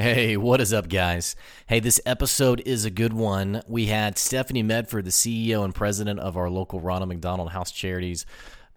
Hey, 0.00 0.38
what 0.38 0.62
is 0.62 0.72
up, 0.72 0.88
guys? 0.88 1.36
Hey, 1.66 1.78
this 1.78 2.00
episode 2.06 2.62
is 2.64 2.86
a 2.86 2.90
good 2.90 3.12
one. 3.12 3.60
We 3.68 3.88
had 3.88 4.16
Stephanie 4.16 4.62
Medford, 4.62 5.04
the 5.04 5.10
CEO 5.10 5.62
and 5.62 5.74
president 5.74 6.20
of 6.20 6.38
our 6.38 6.48
local 6.48 6.80
Ronald 6.80 7.10
McDonald 7.10 7.50
House 7.50 7.70
Charities 7.70 8.24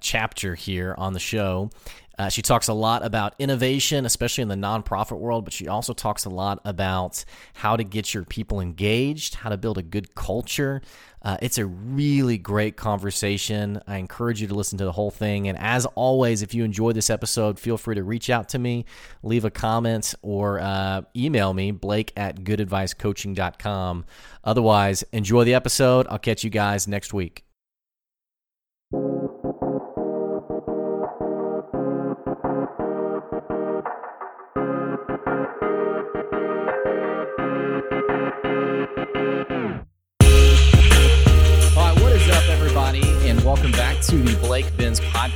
chapter 0.03 0.53
here 0.53 0.93
on 0.97 1.13
the 1.13 1.19
show. 1.19 1.71
Uh, 2.17 2.29
she 2.29 2.43
talks 2.43 2.67
a 2.67 2.73
lot 2.73 3.03
about 3.03 3.33
innovation, 3.39 4.05
especially 4.05 4.43
in 4.43 4.47
the 4.47 4.55
nonprofit 4.55 5.17
world, 5.17 5.45
but 5.45 5.53
she 5.53 5.67
also 5.67 5.93
talks 5.93 6.25
a 6.25 6.29
lot 6.29 6.59
about 6.63 7.25
how 7.55 7.75
to 7.75 7.83
get 7.83 8.13
your 8.13 8.23
people 8.23 8.59
engaged, 8.59 9.35
how 9.35 9.49
to 9.49 9.57
build 9.57 9.79
a 9.79 9.81
good 9.81 10.13
culture. 10.13 10.81
Uh, 11.23 11.37
it's 11.41 11.57
a 11.57 11.65
really 11.65 12.37
great 12.37 12.75
conversation. 12.77 13.81
I 13.87 13.97
encourage 13.97 14.41
you 14.41 14.47
to 14.47 14.53
listen 14.53 14.77
to 14.77 14.85
the 14.85 14.91
whole 14.91 15.09
thing. 15.09 15.47
And 15.47 15.57
as 15.57 15.85
always, 15.95 16.43
if 16.43 16.53
you 16.53 16.63
enjoy 16.63 16.91
this 16.91 17.09
episode, 17.09 17.59
feel 17.59 17.77
free 17.77 17.95
to 17.95 18.03
reach 18.03 18.29
out 18.29 18.49
to 18.49 18.59
me, 18.59 18.85
leave 19.23 19.45
a 19.45 19.51
comment, 19.51 20.13
or 20.21 20.59
uh, 20.59 21.01
email 21.15 21.53
me, 21.53 21.71
blake 21.71 22.11
at 22.15 22.43
goodadvicecoaching.com. 22.43 24.05
Otherwise, 24.43 25.03
enjoy 25.13 25.45
the 25.45 25.55
episode. 25.55 26.05
I'll 26.09 26.19
catch 26.19 26.43
you 26.43 26.49
guys 26.51 26.87
next 26.87 27.13
week. 27.13 27.43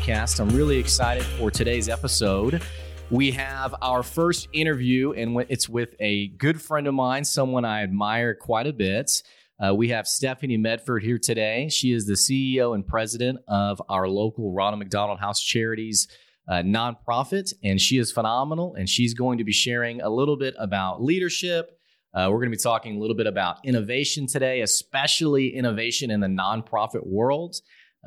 Podcast. 0.08 0.40
I'm 0.40 0.50
really 0.50 0.78
excited 0.78 1.24
for 1.24 1.52
today's 1.52 1.90
episode. 1.90 2.62
We 3.10 3.32
have 3.32 3.76
our 3.82 4.04
first 4.04 4.48
interview, 4.54 5.12
and 5.12 5.46
it's 5.50 5.68
with 5.68 5.96
a 6.00 6.30
good 6.30 6.62
friend 6.62 6.88
of 6.88 6.94
mine, 6.94 7.26
someone 7.26 7.66
I 7.66 7.84
admire 7.84 8.34
quite 8.34 8.68
a 8.68 8.74
bit. 8.74 9.22
Uh, 9.60 9.76
we 9.76 9.90
have 9.90 10.08
Stephanie 10.08 10.55
Medford 10.55 11.04
here 11.04 11.18
today. 11.18 11.68
She 11.68 11.91
is 11.91 12.05
the 12.05 12.14
CEO 12.14 12.74
and 12.74 12.88
president 12.88 13.40
of 13.49 13.82
our 13.90 14.08
local 14.08 14.54
Ronald 14.54 14.80
McDonald 14.80 15.20
House 15.20 15.41
Charities 15.41 16.08
uh, 16.48 16.62
nonprofit, 16.64 17.54
and 17.62 17.82
she 17.82 17.98
is 17.98 18.10
phenomenal. 18.10 18.76
And 18.76 18.88
she's 18.88 19.14
going 19.14 19.40
to 19.40 19.44
be 19.44 19.52
sharing 19.52 20.02
a 20.02 20.10
little 20.10 20.38
bit 20.38 20.55
about 20.58 21.04
leadership. 21.04 21.77
Uh, 22.14 22.30
we're 22.32 22.40
going 22.40 22.52
to 22.52 22.58
be 22.58 22.64
talking 22.64 22.96
a 22.96 22.99
little 22.99 23.16
bit 23.16 23.27
about 23.27 23.58
innovation 23.66 24.26
today, 24.26 24.62
especially 24.62 25.54
innovation 25.54 26.12
in 26.12 26.21
the 26.21 26.27
nonprofit 26.27 27.05
world. 27.05 27.58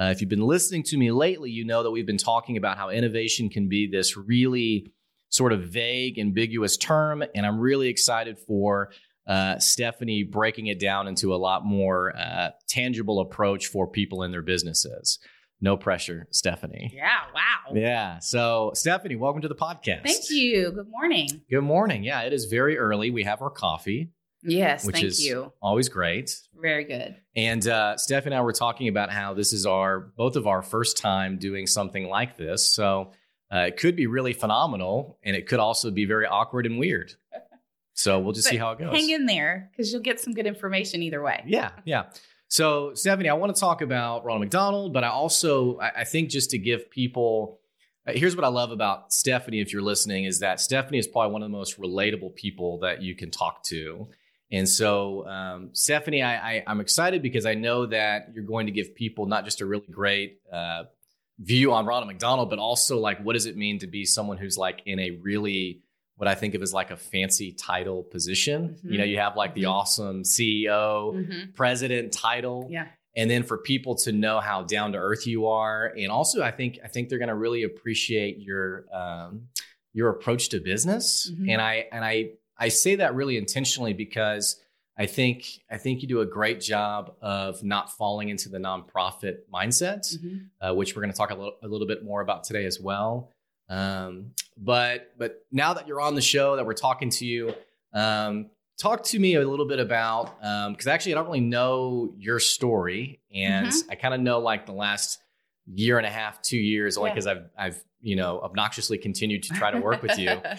Uh, 0.00 0.10
if 0.10 0.20
you've 0.20 0.30
been 0.30 0.40
listening 0.40 0.82
to 0.82 0.96
me 0.96 1.10
lately, 1.10 1.50
you 1.50 1.62
know 1.62 1.82
that 1.82 1.90
we've 1.90 2.06
been 2.06 2.16
talking 2.16 2.56
about 2.56 2.78
how 2.78 2.88
innovation 2.88 3.50
can 3.50 3.68
be 3.68 3.86
this 3.86 4.16
really 4.16 4.90
sort 5.28 5.52
of 5.52 5.64
vague, 5.64 6.18
ambiguous 6.18 6.78
term. 6.78 7.22
And 7.34 7.44
I'm 7.44 7.60
really 7.60 7.88
excited 7.88 8.38
for 8.38 8.92
uh, 9.26 9.58
Stephanie 9.58 10.22
breaking 10.22 10.68
it 10.68 10.80
down 10.80 11.06
into 11.06 11.34
a 11.34 11.36
lot 11.36 11.66
more 11.66 12.16
uh, 12.16 12.50
tangible 12.66 13.20
approach 13.20 13.66
for 13.66 13.86
people 13.86 14.22
in 14.22 14.32
their 14.32 14.42
businesses. 14.42 15.18
No 15.60 15.76
pressure, 15.76 16.26
Stephanie. 16.30 16.90
Yeah, 16.94 17.18
wow. 17.34 17.74
Yeah. 17.74 18.18
So, 18.20 18.70
Stephanie, 18.74 19.16
welcome 19.16 19.42
to 19.42 19.48
the 19.48 19.54
podcast. 19.54 20.04
Thank 20.04 20.30
you. 20.30 20.72
Good 20.72 20.88
morning. 20.88 21.42
Good 21.50 21.60
morning. 21.60 22.02
Yeah, 22.04 22.22
it 22.22 22.32
is 22.32 22.46
very 22.46 22.78
early. 22.78 23.10
We 23.10 23.24
have 23.24 23.42
our 23.42 23.50
coffee. 23.50 24.08
Yes, 24.42 24.86
which 24.86 24.96
thank 24.96 25.06
is 25.06 25.24
you. 25.24 25.52
Always 25.60 25.88
great. 25.88 26.36
Very 26.60 26.84
good. 26.84 27.16
And 27.36 27.66
uh, 27.66 27.96
Steph 27.96 28.26
and 28.26 28.34
I 28.34 28.40
were 28.40 28.52
talking 28.52 28.88
about 28.88 29.10
how 29.10 29.34
this 29.34 29.52
is 29.52 29.66
our 29.66 30.00
both 30.00 30.36
of 30.36 30.46
our 30.46 30.62
first 30.62 30.96
time 30.96 31.38
doing 31.38 31.66
something 31.66 32.08
like 32.08 32.36
this. 32.36 32.74
So 32.74 33.12
uh, 33.52 33.58
it 33.68 33.76
could 33.76 33.96
be 33.96 34.06
really 34.06 34.32
phenomenal, 34.32 35.18
and 35.22 35.34
it 35.36 35.46
could 35.48 35.58
also 35.58 35.90
be 35.90 36.04
very 36.04 36.26
awkward 36.26 36.66
and 36.66 36.78
weird. 36.78 37.12
So 37.92 38.18
we'll 38.18 38.32
just 38.32 38.46
But 38.46 38.52
see 38.52 38.56
how 38.56 38.70
it 38.70 38.78
goes. 38.78 38.92
Hang 38.92 39.10
in 39.10 39.26
there 39.26 39.68
because 39.70 39.92
you'll 39.92 40.00
get 40.00 40.20
some 40.20 40.32
good 40.32 40.46
information 40.46 41.02
either 41.02 41.20
way. 41.20 41.42
Yeah, 41.46 41.72
yeah. 41.84 42.04
So 42.48 42.94
Stephanie, 42.94 43.28
I 43.28 43.34
want 43.34 43.54
to 43.54 43.60
talk 43.60 43.82
about 43.82 44.24
Ronald 44.24 44.40
McDonald, 44.40 44.94
but 44.94 45.04
I 45.04 45.08
also 45.08 45.76
I, 45.78 45.90
I 45.98 46.04
think 46.04 46.30
just 46.30 46.48
to 46.50 46.58
give 46.58 46.90
people. 46.90 47.60
uh, 48.06 48.12
Here's 48.14 48.34
what 48.34 48.44
I 48.46 48.48
love 48.48 48.70
about 48.70 49.12
Stephanie. 49.12 49.60
If 49.60 49.74
you're 49.74 49.82
listening, 49.82 50.24
is 50.24 50.38
that 50.38 50.60
Stephanie 50.60 50.96
is 50.98 51.06
probably 51.06 51.32
one 51.32 51.42
of 51.42 51.50
the 51.50 51.56
most 51.56 51.78
relatable 51.78 52.36
people 52.36 52.78
that 52.78 53.02
you 53.02 53.14
can 53.14 53.30
talk 53.30 53.64
to. 53.64 54.08
And 54.52 54.68
so, 54.68 55.26
um, 55.28 55.70
Stephanie, 55.72 56.22
I, 56.22 56.34
I, 56.56 56.64
I'm 56.66 56.80
excited 56.80 57.22
because 57.22 57.46
I 57.46 57.54
know 57.54 57.86
that 57.86 58.30
you're 58.34 58.44
going 58.44 58.66
to 58.66 58.72
give 58.72 58.94
people 58.94 59.26
not 59.26 59.44
just 59.44 59.60
a 59.60 59.66
really 59.66 59.86
great 59.90 60.40
uh, 60.52 60.84
view 61.38 61.72
on 61.72 61.86
Ronald 61.86 62.08
McDonald, 62.08 62.50
but 62.50 62.58
also 62.58 62.98
like 62.98 63.20
what 63.24 63.34
does 63.34 63.46
it 63.46 63.56
mean 63.56 63.78
to 63.78 63.86
be 63.86 64.04
someone 64.04 64.38
who's 64.38 64.58
like 64.58 64.82
in 64.86 64.98
a 64.98 65.12
really 65.22 65.82
what 66.16 66.28
I 66.28 66.34
think 66.34 66.54
of 66.54 66.60
as 66.60 66.74
like 66.74 66.90
a 66.90 66.96
fancy 66.98 67.50
title 67.52 68.02
position. 68.02 68.76
Mhm. 68.84 68.92
You 68.92 68.98
know, 68.98 69.04
you 69.04 69.16
have 69.18 69.36
like 69.36 69.54
the 69.54 69.62
Mhm. 69.62 69.70
awesome 69.70 70.22
CEO, 70.22 71.14
Mhm. 71.14 71.54
president 71.54 72.12
title, 72.12 72.68
Yeah. 72.70 72.88
and 73.16 73.30
then 73.30 73.42
for 73.42 73.56
people 73.56 73.94
to 74.04 74.12
know 74.12 74.38
how 74.40 74.62
down 74.64 74.92
to 74.92 74.98
earth 74.98 75.26
you 75.26 75.46
are, 75.46 75.86
and 75.96 76.10
also 76.10 76.42
I 76.42 76.50
think 76.50 76.78
I 76.84 76.88
think 76.88 77.08
they're 77.08 77.18
going 77.18 77.28
to 77.30 77.34
really 77.34 77.62
appreciate 77.62 78.38
your 78.38 78.84
um, 78.92 79.48
your 79.94 80.10
approach 80.10 80.50
to 80.50 80.60
business. 80.60 81.30
Mhm. 81.32 81.50
And 81.52 81.62
I 81.62 81.86
and 81.90 82.04
I 82.04 82.32
I 82.60 82.68
say 82.68 82.94
that 82.96 83.14
really 83.14 83.36
intentionally 83.38 83.92
because 83.94 84.60
I 84.98 85.06
think 85.06 85.44
I 85.70 85.78
think 85.78 86.02
you 86.02 86.08
do 86.08 86.20
a 86.20 86.26
great 86.26 86.60
job 86.60 87.14
of 87.22 87.62
not 87.64 87.90
falling 87.96 88.28
into 88.28 88.48
the 88.50 88.58
nonprofit 88.58 89.38
mindset, 89.52 90.02
Mhm. 90.18 90.46
uh, 90.60 90.74
which 90.74 90.94
we're 90.94 91.02
going 91.02 91.12
to 91.12 91.16
talk 91.16 91.30
a 91.30 91.34
little, 91.34 91.56
a 91.62 91.66
little 91.68 91.86
bit 91.86 92.04
more 92.04 92.20
about 92.20 92.44
today 92.44 92.66
as 92.66 92.78
well. 92.78 93.30
Um, 93.70 94.32
but 94.58 95.12
but 95.16 95.46
now 95.50 95.74
that 95.74 95.88
you're 95.88 96.00
on 96.00 96.14
the 96.14 96.20
show, 96.20 96.56
that 96.56 96.66
we're 96.66 96.74
talking 96.74 97.08
to 97.10 97.24
you, 97.24 97.54
um, 97.94 98.50
talk 98.78 99.04
to 99.04 99.18
me 99.18 99.34
a 99.36 99.48
little 99.48 99.66
bit 99.66 99.78
about 99.78 100.38
because 100.72 100.86
actually 100.86 101.12
I 101.12 101.16
don't 101.16 101.26
really 101.26 101.40
know 101.40 102.12
your 102.18 102.38
story, 102.40 103.20
and 103.34 103.68
Mm-hmm. 103.68 103.90
I 103.90 103.94
kind 103.94 104.12
of 104.14 104.20
know 104.20 104.38
like 104.40 104.66
the 104.66 104.72
last 104.72 105.18
year 105.66 105.98
and 105.98 106.06
a 106.06 106.10
half, 106.10 106.42
two 106.42 106.58
years, 106.58 106.96
only 106.98 107.10
Yeah. 107.10 107.14
because 107.14 107.26
I've 107.26 107.44
I've 107.56 107.84
you 108.02 108.16
know 108.16 108.40
obnoxiously 108.40 108.98
continued 108.98 109.42
to 109.44 109.54
try 109.54 109.70
to 109.70 109.78
work 109.80 110.02
with 110.02 110.18
you. 110.18 110.40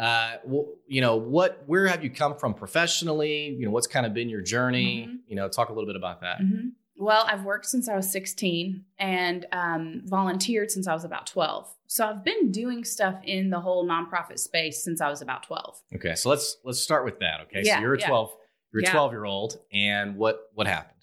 Uh, 0.00 0.36
well, 0.46 0.66
you 0.86 1.02
know 1.02 1.16
what? 1.16 1.62
Where 1.66 1.86
have 1.86 2.02
you 2.02 2.08
come 2.08 2.34
from 2.34 2.54
professionally? 2.54 3.54
You 3.58 3.66
know 3.66 3.70
what's 3.70 3.86
kind 3.86 4.06
of 4.06 4.14
been 4.14 4.30
your 4.30 4.40
journey? 4.40 5.06
Mhm. 5.10 5.18
You 5.28 5.36
know, 5.36 5.46
talk 5.46 5.68
a 5.68 5.72
little 5.74 5.86
bit 5.86 5.94
about 5.96 6.22
that. 6.22 6.40
Mhm. 6.40 6.72
Well, 6.96 7.24
I've 7.28 7.44
worked 7.44 7.66
since 7.66 7.86
I 7.86 7.96
was 7.96 8.10
16 8.10 8.84
and 8.98 9.46
um, 9.52 10.02
volunteered 10.06 10.70
since 10.70 10.86
I 10.86 10.94
was 10.94 11.04
about 11.04 11.26
12. 11.26 11.68
So 11.86 12.06
I've 12.06 12.24
been 12.24 12.50
doing 12.50 12.82
stuff 12.84 13.16
in 13.24 13.50
the 13.50 13.60
whole 13.60 13.86
nonprofit 13.86 14.38
space 14.38 14.82
since 14.82 15.00
I 15.02 15.10
was 15.10 15.20
about 15.20 15.42
12. 15.42 15.82
Okay, 15.96 16.14
so 16.14 16.30
let's 16.30 16.56
let's 16.64 16.80
start 16.80 17.04
with 17.04 17.18
that. 17.20 17.40
Okay, 17.42 17.62
so 17.64 17.78
you're 17.78 17.94
a 17.94 17.98
yeah. 18.00 18.06
twelve, 18.08 18.32
you're 18.72 18.80
a 18.82 18.84
Yeah. 18.84 18.92
twelve 18.92 19.12
year 19.12 19.24
old, 19.26 19.58
and 19.72 20.16
what 20.16 20.50
what 20.54 20.66
happened? 20.66 20.99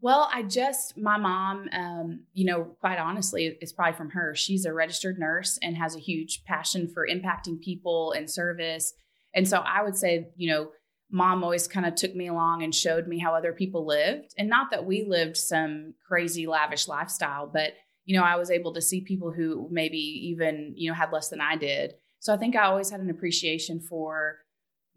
Well, 0.00 0.28
I 0.32 0.42
just, 0.42 0.96
my 0.98 1.16
mom, 1.16 1.68
um, 1.72 2.20
you 2.32 2.44
know, 2.44 2.76
quite 2.80 2.98
honestly, 2.98 3.56
it's 3.60 3.72
probably 3.72 3.96
from 3.96 4.10
her. 4.10 4.34
She's 4.34 4.64
a 4.64 4.72
registered 4.72 5.18
nurse 5.18 5.58
and 5.62 5.76
has 5.76 5.96
a 5.96 6.00
huge 6.00 6.44
passion 6.44 6.88
for 6.92 7.06
impacting 7.06 7.60
people 7.60 8.12
and 8.12 8.30
service. 8.30 8.92
And 9.34 9.48
so 9.48 9.58
I 9.58 9.82
would 9.82 9.96
say, 9.96 10.28
you 10.36 10.50
know, 10.50 10.70
mom 11.10 11.42
always 11.44 11.68
kind 11.68 11.86
of 11.86 11.94
took 11.94 12.14
me 12.14 12.28
along 12.28 12.62
and 12.62 12.74
showed 12.74 13.06
me 13.06 13.18
how 13.18 13.34
other 13.34 13.52
people 13.52 13.86
lived. 13.86 14.34
And 14.36 14.48
not 14.48 14.70
that 14.70 14.84
we 14.84 15.04
lived 15.04 15.36
some 15.36 15.94
crazy, 16.06 16.46
lavish 16.46 16.88
lifestyle, 16.88 17.50
but, 17.52 17.72
you 18.04 18.16
know, 18.16 18.24
I 18.24 18.36
was 18.36 18.50
able 18.50 18.74
to 18.74 18.82
see 18.82 19.00
people 19.00 19.32
who 19.32 19.68
maybe 19.70 19.98
even, 19.98 20.74
you 20.76 20.90
know, 20.90 20.94
had 20.94 21.12
less 21.12 21.28
than 21.28 21.40
I 21.40 21.56
did. 21.56 21.94
So 22.18 22.34
I 22.34 22.36
think 22.36 22.56
I 22.56 22.64
always 22.64 22.90
had 22.90 23.00
an 23.00 23.10
appreciation 23.10 23.80
for 23.80 24.38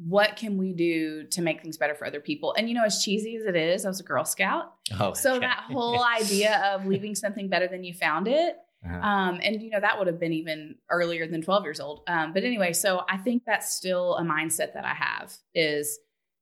what 0.05 0.37
can 0.37 0.57
we 0.57 0.71
do 0.73 1.25
to 1.25 1.41
make 1.41 1.61
things 1.61 1.77
better 1.77 1.93
for 1.93 2.05
other 2.07 2.21
people. 2.21 2.55
And, 2.57 2.69
you 2.69 2.75
know, 2.75 2.85
as 2.85 3.03
cheesy 3.03 3.35
as 3.35 3.43
it 3.45 3.55
is, 3.57 3.85
I 3.85 3.89
was 3.89 3.99
a 3.99 4.03
Girl 4.03 4.23
Scout. 4.23 4.73
Oh, 4.99 5.11
So 5.13 5.31
okay. 5.35 5.41
that 5.41 5.65
whole 5.71 6.03
idea 6.03 6.61
of 6.73 6.85
leaving 6.85 7.15
something 7.15 7.49
better 7.49 7.67
than 7.67 7.83
you 7.83 7.93
found 7.93 8.27
it, 8.29 8.55
Uh-huh. 8.85 8.95
um, 8.97 9.39
and 9.43 9.61
you 9.61 9.69
know 9.69 9.79
that 9.81 9.97
would 9.97 10.07
have 10.07 10.19
been 10.19 10.31
even 10.31 10.75
earlier 10.89 11.27
than 11.27 11.41
12 11.41 11.63
years 11.65 11.79
old. 11.81 12.03
Um, 12.07 12.31
but 12.31 12.43
anyway, 12.45 12.71
so 12.71 13.01
I 13.09 13.17
think 13.17 13.43
that's 13.45 13.75
still 13.75 14.15
a 14.15 14.23
mindset 14.23 14.73
that 14.73 14.85
I 14.85 14.93
have 14.93 15.33
is 15.53 15.99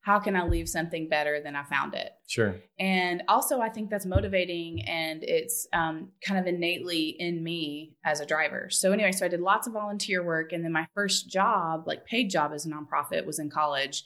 how 0.07 0.19
can 0.19 0.37
I 0.37 0.45
leave 0.45 0.69
something 0.69 1.09
better 1.09 1.41
than 1.41 1.53
I 1.53 1.63
found 1.63 1.93
it? 1.93 2.13
sure. 2.27 2.55
And 2.79 3.23
also, 3.27 3.59
I 3.59 3.67
think 3.67 3.89
that's 3.89 4.05
motivating 4.05 4.81
and 4.87 5.21
it's 5.21 5.67
um, 5.73 6.07
kind 6.25 6.39
of 6.39 6.47
innately 6.47 7.09
in 7.19 7.43
me 7.43 7.97
as 8.05 8.21
a 8.21 8.25
driver. 8.25 8.69
So, 8.69 8.93
anyway, 8.93 9.11
so 9.11 9.25
I 9.25 9.27
did 9.27 9.41
lots 9.41 9.67
of 9.67 9.73
volunteer 9.73 10.23
work. 10.23 10.53
And 10.53 10.63
then 10.63 10.71
my 10.71 10.87
first 10.93 11.29
job, 11.29 11.87
like 11.87 12.05
paid 12.05 12.29
job 12.29 12.53
as 12.53 12.65
a 12.65 12.69
nonprofit, 12.69 13.25
was 13.25 13.37
in 13.39 13.49
college, 13.49 14.05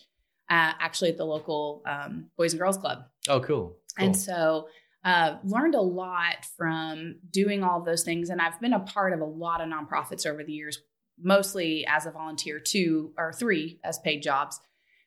uh, 0.50 0.74
actually 0.80 1.12
at 1.12 1.18
the 1.18 1.26
local 1.26 1.84
um, 1.86 2.32
Boys 2.36 2.54
and 2.54 2.60
Girls 2.60 2.80
Club. 2.80 3.04
Oh, 3.30 3.40
cool. 3.40 3.78
cool. 3.96 4.06
And 4.06 4.18
so, 4.18 4.70
uh, 5.06 5.36
learned 5.44 5.76
a 5.76 5.82
lot 5.82 6.46
from 6.58 7.18
doing 7.30 7.64
all 7.64 7.78
of 7.78 7.86
those 7.86 8.02
things. 8.02 8.32
And 8.32 8.42
I've 8.42 8.60
been 8.60 8.74
a 8.74 8.80
part 8.80 9.14
of 9.14 9.22
a 9.22 9.26
lot 9.26 9.62
of 9.62 9.70
nonprofits 9.70 10.26
over 10.26 10.44
the 10.44 10.54
years, 10.54 10.80
mostly 11.22 11.86
as 11.88 12.08
a 12.08 12.12
volunteer, 12.12 12.60
two 12.60 13.14
or 13.20 13.34
three 13.34 13.80
as 13.84 14.00
paid 14.00 14.24
jobs. 14.24 14.60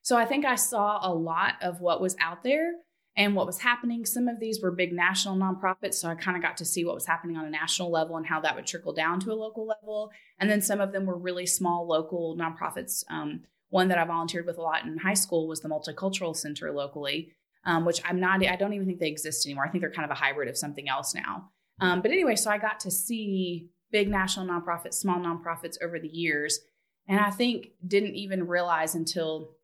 So 0.04 0.18
I 0.18 0.26
think 0.26 0.44
I 0.44 0.54
saw 0.54 1.00
a 1.02 1.12
lot 1.12 1.54
of 1.62 1.80
what 1.80 2.02
was 2.02 2.14
out 2.20 2.42
there 2.42 2.72
and 3.16 3.34
what 3.34 3.46
was 3.46 3.60
happening. 3.60 4.04
Some 4.04 4.28
of 4.28 4.38
these 4.38 4.60
were 4.60 4.70
big 4.70 4.92
national 4.92 5.34
nonprofits. 5.34 5.94
So 5.94 6.10
I 6.10 6.14
kind 6.14 6.36
of 6.36 6.42
got 6.42 6.58
to 6.58 6.64
see 6.66 6.84
what 6.84 6.94
was 6.94 7.06
happening 7.06 7.38
on 7.38 7.46
a 7.46 7.50
national 7.50 7.90
level 7.90 8.18
and 8.18 8.26
how 8.26 8.38
that 8.42 8.54
would 8.54 8.66
trickle 8.66 8.92
down 8.92 9.18
to 9.20 9.32
a 9.32 9.34
local 9.34 9.66
level. 9.66 10.10
And 10.38 10.50
then 10.50 10.60
some 10.60 10.78
of 10.78 10.92
them 10.92 11.06
were 11.06 11.16
really 11.16 11.46
small 11.46 11.88
local 11.88 12.36
nonprofits. 12.36 13.02
Um, 13.08 13.44
one 13.70 13.88
that 13.88 13.96
I 13.96 14.04
volunteered 14.04 14.44
with 14.44 14.58
a 14.58 14.62
lot 14.62 14.84
in 14.84 14.98
high 14.98 15.14
school 15.14 15.48
was 15.48 15.60
the 15.60 15.70
Multicultural 15.70 16.36
Center 16.36 16.70
locally, 16.70 17.32
um, 17.64 17.86
which 17.86 18.02
I'm 18.04 18.20
not, 18.20 18.44
I 18.44 18.56
don't 18.56 18.74
even 18.74 18.86
think 18.86 19.00
they 19.00 19.08
exist 19.08 19.46
anymore. 19.46 19.64
I 19.64 19.70
think 19.70 19.80
they're 19.80 19.90
kind 19.90 20.04
of 20.04 20.14
a 20.14 20.20
hybrid 20.20 20.50
of 20.50 20.58
something 20.58 20.86
else 20.86 21.14
now. 21.14 21.50
Um, 21.80 22.02
but 22.02 22.10
anyway, 22.10 22.36
so 22.36 22.50
I 22.50 22.58
got 22.58 22.78
to 22.80 22.90
see 22.90 23.70
big 23.90 24.10
national 24.10 24.46
nonprofits, 24.46 24.94
small 24.94 25.18
nonprofits 25.18 25.82
over 25.82 25.98
the 25.98 26.08
years. 26.08 26.60
And 27.08 27.18
I 27.18 27.30
think 27.30 27.68
didn't 27.86 28.16
even 28.16 28.46
realize 28.46 28.94
until 28.94 29.56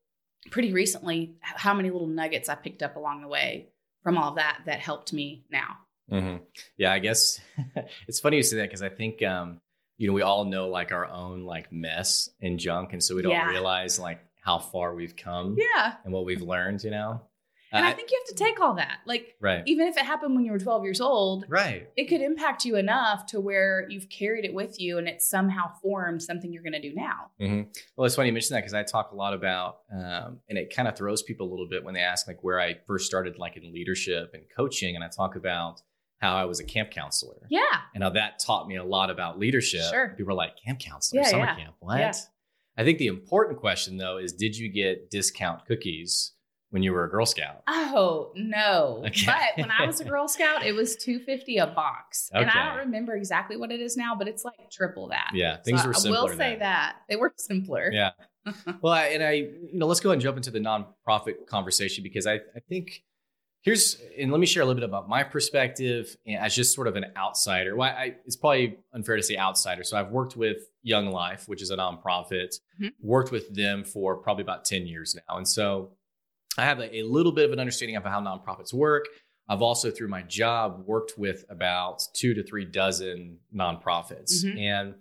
pretty 0.51 0.73
recently 0.73 1.35
how 1.41 1.75
many 1.75 1.91
little 1.91 2.07
nuggets 2.07 2.49
I 2.49 2.55
picked 2.55 2.83
up 2.83 2.97
along 2.97 3.23
the 3.23 3.29
way 3.29 3.69
from 4.03 4.17
all 4.17 4.31
of 4.31 4.37
that 4.37 4.61
that 4.67 4.81
helped 4.81 5.13
me 5.13 5.45
now. 5.51 5.77
Mm-hmm. 6.11 6.43
Yeah, 6.77 6.93
I 6.93 6.99
guess 6.99 7.41
it's 8.09 8.21
funny 8.21 8.39
you 8.39 8.43
say 8.43 8.57
that 8.59 8.65
because 8.69 8.83
I 8.83 8.89
think 8.89 9.23
um, 9.23 9.61
you 9.99 10.07
know 10.09 10.13
we 10.15 10.23
all 10.23 10.45
know 10.45 10.69
like 10.69 10.93
our 10.93 11.07
own 11.07 11.45
like 11.45 11.71
mess 11.73 12.31
and 12.41 12.59
junk, 12.59 12.93
and 12.93 13.03
so 13.03 13.15
we 13.15 13.23
don't 13.23 13.33
Yeah. 13.33 13.49
realize 13.49 13.99
like 13.99 14.21
how 14.43 14.59
far 14.59 14.95
we've 14.95 15.15
come 15.15 15.57
Yeah. 15.59 15.95
and 16.05 16.13
what 16.13 16.25
we've 16.25 16.43
learned. 16.43 16.83
You 16.83 16.91
know, 16.91 17.21
And 17.73 17.85
I 17.87 17.93
Uh, 17.93 17.95
think 17.95 18.11
you 18.11 18.21
have 18.27 18.37
to 18.37 18.45
take 18.45 18.61
all 18.61 18.75
that. 18.75 18.99
Like, 19.07 19.37
right, 19.41 19.63
even 19.67 19.87
if 19.87 19.97
it 19.97 20.05
happened 20.05 20.35
when 20.35 20.45
you 20.45 20.53
were 20.53 20.59
12 20.59 20.83
years 20.85 21.01
old, 21.01 21.45
right, 21.49 21.89
it 21.97 22.07
could 22.07 22.21
impact 22.21 22.65
you 22.65 22.77
enough 22.77 23.27
to 23.27 23.41
where 23.41 23.87
you've 23.89 24.09
carried 24.09 24.45
it 24.45 24.53
with 24.55 24.81
you 24.81 24.99
and 24.99 25.09
it's 25.09 25.29
somehow 25.29 25.71
formed 25.81 26.23
something 26.23 26.53
you're 26.53 26.63
going 26.63 26.73
to 26.73 26.81
do 26.83 26.95
now. 26.95 27.31
hmm 27.39 27.63
Well, 27.97 28.07
it's 28.07 28.17
funny 28.17 28.29
you 28.29 28.33
mention 28.33 28.55
that 28.55 28.61
because 28.61 28.75
I 28.75 28.83
talk 28.83 29.13
a 29.13 29.17
lot 29.17 29.35
about, 29.35 29.81
um, 29.93 30.41
and 30.49 30.59
it 30.59 30.75
kind 30.75 30.89
of 30.89 30.97
throws 30.97 31.23
people 31.23 31.49
a 31.49 31.51
little 31.51 31.69
bit 31.69 31.85
when 31.85 31.95
they 31.95 32.01
ask 32.01 32.27
like 32.27 32.43
where 32.43 32.61
I 32.61 32.79
first 32.87 33.07
started 33.07 33.39
like 33.39 33.57
in 33.57 33.73
leadership 33.73 34.31
and 34.35 34.43
coaching, 34.57 34.95
and 34.97 35.05
I 35.05 35.09
talk 35.09 35.37
about 35.37 35.81
how 36.21 36.35
I 36.37 36.45
was 36.45 36.61
a 36.61 36.65
camp 36.65 36.91
counselor. 36.91 37.47
Yeah. 37.49 37.61
and 37.95 38.03
how 38.05 38.11
that 38.11 38.39
taught 38.41 38.69
me 38.69 38.77
a 38.77 38.85
lot 38.85 39.11
about 39.11 39.39
leadership. 39.39 39.81
Sure. 39.91 40.15
People 40.19 40.33
are 40.33 40.37
like, 40.37 40.53
camp 40.63 40.79
counselor, 40.81 41.23
Yeah, 41.23 41.29
summer 41.29 41.45
yeah. 41.47 41.57
camp, 41.57 41.75
what? 41.81 41.99
Yeah. 41.99 42.13
I 42.77 42.85
think 42.85 42.99
the 42.99 43.07
important 43.07 43.59
question 43.59 43.97
though 43.97 44.19
is 44.19 44.33
did 44.33 44.57
you 44.57 44.69
get 44.69 45.11
discount 45.11 45.67
cookies 45.67 46.33
when 46.71 46.83
you 46.83 46.93
were 46.93 47.05
a 47.05 47.11
Girl 47.11 47.27
Scout? 47.27 47.63
Oh, 47.69 48.33
no. 48.35 49.03
Okay. 49.07 49.27
But 49.27 49.61
when 49.61 49.71
I 49.71 49.85
was 49.87 50.01
a 50.01 50.05
Girl 50.13 50.29
Scout, 50.29 50.65
it 50.65 50.73
was 50.73 50.97
250 50.97 51.59
a 51.59 51.67
box. 51.67 52.31
And 52.33 52.49
I 52.49 52.69
don't 52.71 52.79
remember 52.87 53.15
exactly 53.15 53.57
what 53.57 53.71
it 53.71 53.81
is 53.81 53.97
now, 53.97 54.15
but 54.15 54.29
it's 54.29 54.45
like 54.45 54.71
triple 54.71 55.09
that. 55.09 55.31
Yeah, 55.35 55.57
things 55.59 55.83
So 55.83 55.89
were 55.89 55.95
simpler. 55.95 56.19
I 56.19 56.23
will 56.23 56.29
say 56.37 56.57
that. 56.59 56.97
They 57.09 57.17
were 57.17 57.33
simpler. 57.37 57.91
Yeah. 57.93 58.11
well, 58.81 58.93
I, 58.95 59.07
and 59.07 59.23
I, 59.23 59.33
you 59.33 59.71
know, 59.75 59.87
let's 59.87 60.01
go 60.01 60.09
ahead 60.11 60.15
and 60.15 60.23
jump 60.23 60.37
into 60.37 60.51
the 60.51 60.61
nonprofit 60.61 61.47
conversation 61.47 62.03
because 62.03 62.27
I, 62.27 62.35
I 62.35 62.61
think 62.69 63.03
here's, 63.63 64.01
and 64.19 64.31
let 64.31 64.41
me 64.41 64.47
share 64.47 64.63
a 64.63 64.67
little 64.67 64.81
bit 64.81 64.89
about 64.89 65.09
my 65.09 65.23
perspective 65.23 66.17
as 66.39 66.55
just 66.55 66.75
sort 66.75 66.87
of 66.87 66.97
an 66.97 67.05
outsider. 67.17 67.77
Well, 67.77 67.91
I, 67.91 68.15
it's 68.25 68.37
probably 68.37 68.79
unfair 68.95 69.17
to 69.17 69.23
say 69.23 69.37
outsider. 69.37 69.85
So 69.85 69.99
I've 69.99 70.11
worked 70.11 70.37
with 70.37 70.59
Young 70.83 71.11
Life, 71.11 71.49
which 71.49 71.61
is 71.61 71.71
a 71.71 71.77
nonprofit, 71.77 72.59
Mhm. 72.81 72.93
worked 73.03 73.31
with 73.33 73.55
them 73.55 73.85
for 73.85 74.17
probably 74.17 74.43
about 74.43 74.65
10 74.65 74.87
years 74.87 75.15
now. 75.29 75.37
And 75.37 75.47
so 75.47 75.91
I 76.58 76.64
have 76.64 76.81
a, 76.81 76.97
a 76.99 77.02
little 77.02 77.32
bit 77.32 77.44
of 77.47 77.52
an 77.52 77.61
understanding 77.61 77.97
of 77.97 78.05
how 78.05 78.20
nonprofits 78.20 78.73
work. 78.73 79.06
I've 79.49 79.62
also, 79.62 79.91
through 79.91 80.08
my 80.08 80.23
job, 80.23 80.85
worked 80.87 81.14
with 81.19 81.44
about 81.49 82.02
two 82.14 82.35
to 82.35 82.43
three 82.43 82.64
dozen 82.64 83.38
nonprofits. 83.55 84.44
Mhm. 84.44 84.58
And 84.58 84.94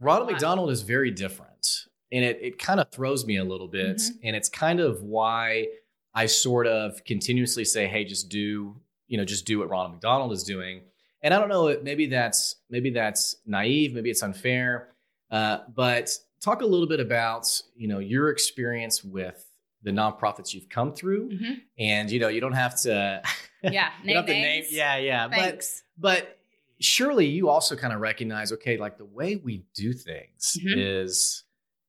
Ronald 0.00 0.30
McDonald 0.30 0.70
is 0.70 0.82
very 0.82 1.10
different. 1.10 1.66
And 2.12 2.24
it, 2.24 2.38
it 2.40 2.58
kind 2.58 2.80
of 2.80 2.90
throws 2.90 3.26
me 3.26 3.38
a 3.38 3.44
little 3.44 3.68
bit. 3.68 3.96
Mhm. 3.96 4.18
And 4.24 4.36
it's 4.36 4.48
kind 4.48 4.80
of 4.80 5.02
why 5.02 5.68
I 6.14 6.26
sort 6.26 6.66
of 6.66 7.04
continuously 7.04 7.64
say, 7.64 7.86
hey, 7.88 8.04
just 8.04 8.28
do, 8.28 8.76
you 9.08 9.18
know, 9.18 9.24
just 9.24 9.46
do 9.46 9.58
what 9.58 9.68
Ronald 9.68 9.92
McDonald 9.92 10.32
is 10.32 10.44
doing. 10.44 10.82
And 11.22 11.32
I 11.34 11.38
don't 11.38 11.48
know, 11.48 11.76
maybe 11.82 12.06
that's 12.06 12.56
maybe 12.70 12.90
that's 12.90 13.36
naive, 13.46 13.94
maybe 13.94 14.10
it's 14.10 14.22
unfair. 14.22 14.94
Uh, 15.30 15.60
but 15.74 16.10
talk 16.40 16.60
a 16.60 16.66
little 16.66 16.86
bit 16.86 17.00
about, 17.00 17.46
you 17.74 17.88
know, 17.88 17.98
your 17.98 18.28
experience 18.28 19.02
with 19.02 19.44
the 19.84 19.90
nonprofits 19.92 20.52
you've 20.52 20.68
come 20.68 20.92
through. 20.92 21.30
Mhm. 21.30 21.60
And 21.78 22.10
you 22.10 22.18
know, 22.18 22.28
you 22.28 22.40
don't 22.40 22.52
have 22.52 22.74
to 22.82 23.22
Yeah. 23.62 23.90
Name 24.02 24.16
have 24.16 24.26
to 24.26 24.32
name 24.32 24.64
yeah, 24.70 24.96
yeah. 24.96 25.28
But 25.28 25.36
Thanks. 25.38 25.82
but 25.96 26.38
surely 26.80 27.26
you 27.26 27.48
also 27.48 27.76
kind 27.76 27.92
of 27.92 28.00
recognize 28.00 28.50
okay 28.52 28.76
like 28.76 28.98
the 28.98 29.04
way 29.04 29.36
we 29.36 29.64
do 29.74 29.92
things 29.92 30.58
Mhm. 30.60 30.74
is 30.76 31.44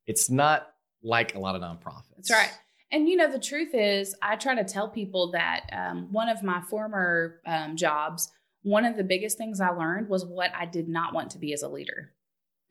it's 0.06 0.30
not 0.30 0.74
like 1.01 1.33
a 1.36 1.39
lot 1.39 1.56
of 1.56 1.62
nonprofits 1.62 2.15
That's 2.18 2.31
right. 2.31 2.51
And 2.92 3.09
you 3.09 3.15
know, 3.18 3.30
the 3.30 3.39
truth 3.39 3.74
is, 3.74 4.15
I 4.21 4.36
try 4.36 4.56
to 4.56 4.63
tell 4.63 4.88
people 4.88 5.31
that 5.31 5.68
um, 5.74 6.07
one 6.13 6.30
of 6.30 6.44
my 6.44 6.62
former 6.62 7.42
um, 7.45 7.75
jobs, 7.75 8.31
one 8.62 8.86
of 8.86 8.95
the 8.95 9.03
biggest 9.03 9.38
things 9.38 9.59
I 9.59 9.69
learned 9.69 10.07
was 10.07 10.24
what 10.25 10.51
I 10.56 10.65
did 10.65 10.88
not 10.88 11.13
want 11.13 11.31
to 11.31 11.39
be 11.39 11.51
as 11.51 11.62
a 11.63 11.68
leader. 11.68 12.12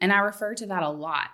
And 0.00 0.12
I 0.12 0.18
refer 0.20 0.54
to 0.54 0.66
that 0.66 0.82
a 0.82 0.88
lot. 0.88 1.26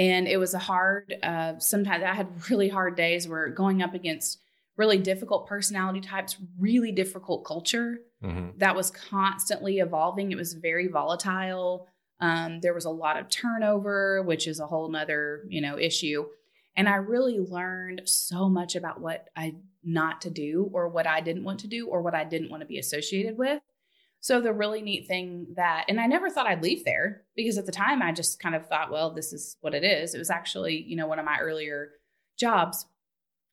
And 0.00 0.26
it 0.26 0.38
was 0.38 0.54
a 0.54 0.58
hard, 0.58 1.14
uh, 1.22 1.58
sometimes 1.58 2.02
I 2.02 2.14
had 2.14 2.28
really 2.50 2.70
hard 2.70 2.96
days 2.96 3.28
where 3.28 3.48
going 3.50 3.82
up 3.82 3.92
against 3.92 4.38
really 4.78 4.96
difficult 4.96 5.46
personality 5.46 6.00
types, 6.00 6.38
really 6.58 6.90
difficult 6.90 7.44
culture 7.44 8.00
Mhm. 8.22 8.58
that 8.58 8.74
was 8.74 8.90
constantly 8.90 9.78
evolving. 9.78 10.32
It 10.32 10.36
was 10.36 10.54
very 10.54 10.88
volatile. 10.88 11.86
Um, 12.18 12.60
there 12.60 12.72
was 12.72 12.86
a 12.86 12.90
lot 12.90 13.18
of 13.20 13.28
turnover, 13.28 14.22
which 14.22 14.46
is 14.46 14.58
a 14.58 14.66
whole 14.66 14.88
nother, 14.88 15.44
you 15.48 15.60
know, 15.60 15.78
issue. 15.78 16.26
And 16.76 16.88
I 16.88 16.94
really 16.94 17.38
learned 17.38 18.02
so 18.06 18.48
much 18.48 18.76
about 18.76 19.02
what 19.02 19.28
I 19.36 19.56
not 19.82 20.22
to 20.22 20.30
do 20.30 20.70
or 20.72 20.88
what 20.88 21.06
I 21.06 21.20
didn't 21.20 21.44
want 21.44 21.60
to 21.60 21.66
do 21.66 21.88
or 21.88 22.00
what 22.00 22.14
I 22.14 22.24
didn't 22.24 22.50
want 22.50 22.62
to 22.62 22.66
be 22.66 22.78
associated 22.78 23.36
with. 23.36 23.62
So 24.20 24.40
the 24.40 24.52
really 24.52 24.82
neat 24.82 25.06
thing 25.06 25.46
that, 25.56 25.86
and 25.88 25.98
I 25.98 26.06
never 26.06 26.28
thought 26.28 26.46
I'd 26.46 26.62
leave 26.62 26.84
there 26.84 27.22
because 27.34 27.56
at 27.56 27.66
the 27.66 27.72
time 27.72 28.02
I 28.02 28.12
just 28.12 28.38
kind 28.38 28.54
of 28.54 28.66
thought, 28.66 28.90
well, 28.90 29.10
this 29.10 29.32
is 29.32 29.56
what 29.62 29.74
it 29.74 29.82
is. 29.82 30.14
It 30.14 30.18
was 30.18 30.30
actually, 30.30 30.82
you 30.82 30.94
know, 30.94 31.06
one 31.06 31.18
of 31.18 31.24
my 31.24 31.38
earlier 31.40 31.92
jobs. 32.38 32.86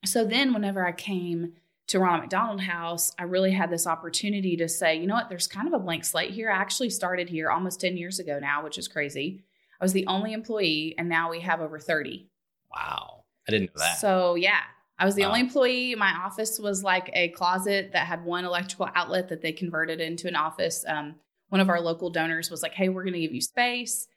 So 0.05 0.25
then 0.25 0.53
whenever 0.53 0.85
I 0.85 0.91
came 0.91 1.53
to 1.87 1.99
Ronald 1.99 2.21
McDonald 2.23 2.61
House, 2.61 3.13
I 3.17 3.23
really 3.23 3.51
had 3.51 3.69
this 3.69 3.87
opportunity 3.87 4.57
to 4.57 4.67
say, 4.67 4.95
you 4.99 5.07
know 5.07 5.15
what, 5.15 5.29
there's 5.29 5.47
kind 5.47 5.67
of 5.67 5.73
a 5.73 5.79
blank 5.79 6.03
slate 6.03 6.31
here. 6.31 6.51
I 6.51 6.57
actually 6.57 6.89
started 6.89 7.29
here 7.29 7.49
almost 7.49 7.79
10 7.79 7.95
years 7.95 8.19
ago 8.19 8.39
now, 8.39 8.61
which 8.61 8.77
is 8.77 8.89
crazy. 8.89 9.43
I 9.79 9.85
was 9.85 9.93
the 9.93 10.07
only 10.07 10.33
employee, 10.33 10.95
and 10.97 11.07
now 11.07 11.29
we 11.29 11.39
have 11.41 11.61
over 11.61 11.79
30. 11.79 12.27
wow 12.71 13.23
i 13.47 13.51
didn't 13.51 13.67
know 13.73 13.79
that 13.79 13.99
So, 13.99 14.35
yeah, 14.35 14.59
I 14.99 15.05
was 15.05 15.15
the 15.15 15.21
Wow. 15.23 15.27
only 15.29 15.39
employee. 15.41 15.95
My 15.95 16.11
office 16.23 16.59
was 16.59 16.83
like 16.83 17.09
a 17.13 17.29
closet 17.29 17.91
that 17.93 18.07
had 18.07 18.25
one 18.25 18.45
electrical 18.45 18.89
outlet 18.95 19.29
that 19.29 19.41
they 19.41 19.51
converted 19.51 19.99
into 20.01 20.27
an 20.27 20.35
office. 20.35 20.83
Um, 20.87 21.15
one 21.49 21.61
of 21.61 21.69
our 21.69 21.79
local 21.79 22.09
donors 22.09 22.49
was 22.49 22.61
like, 22.63 22.73
hey, 22.73 22.89
we're 22.89 23.03
going 23.03 23.13
to 23.13 23.19
give 23.19 23.33
you 23.33 23.41
space. 23.41 24.07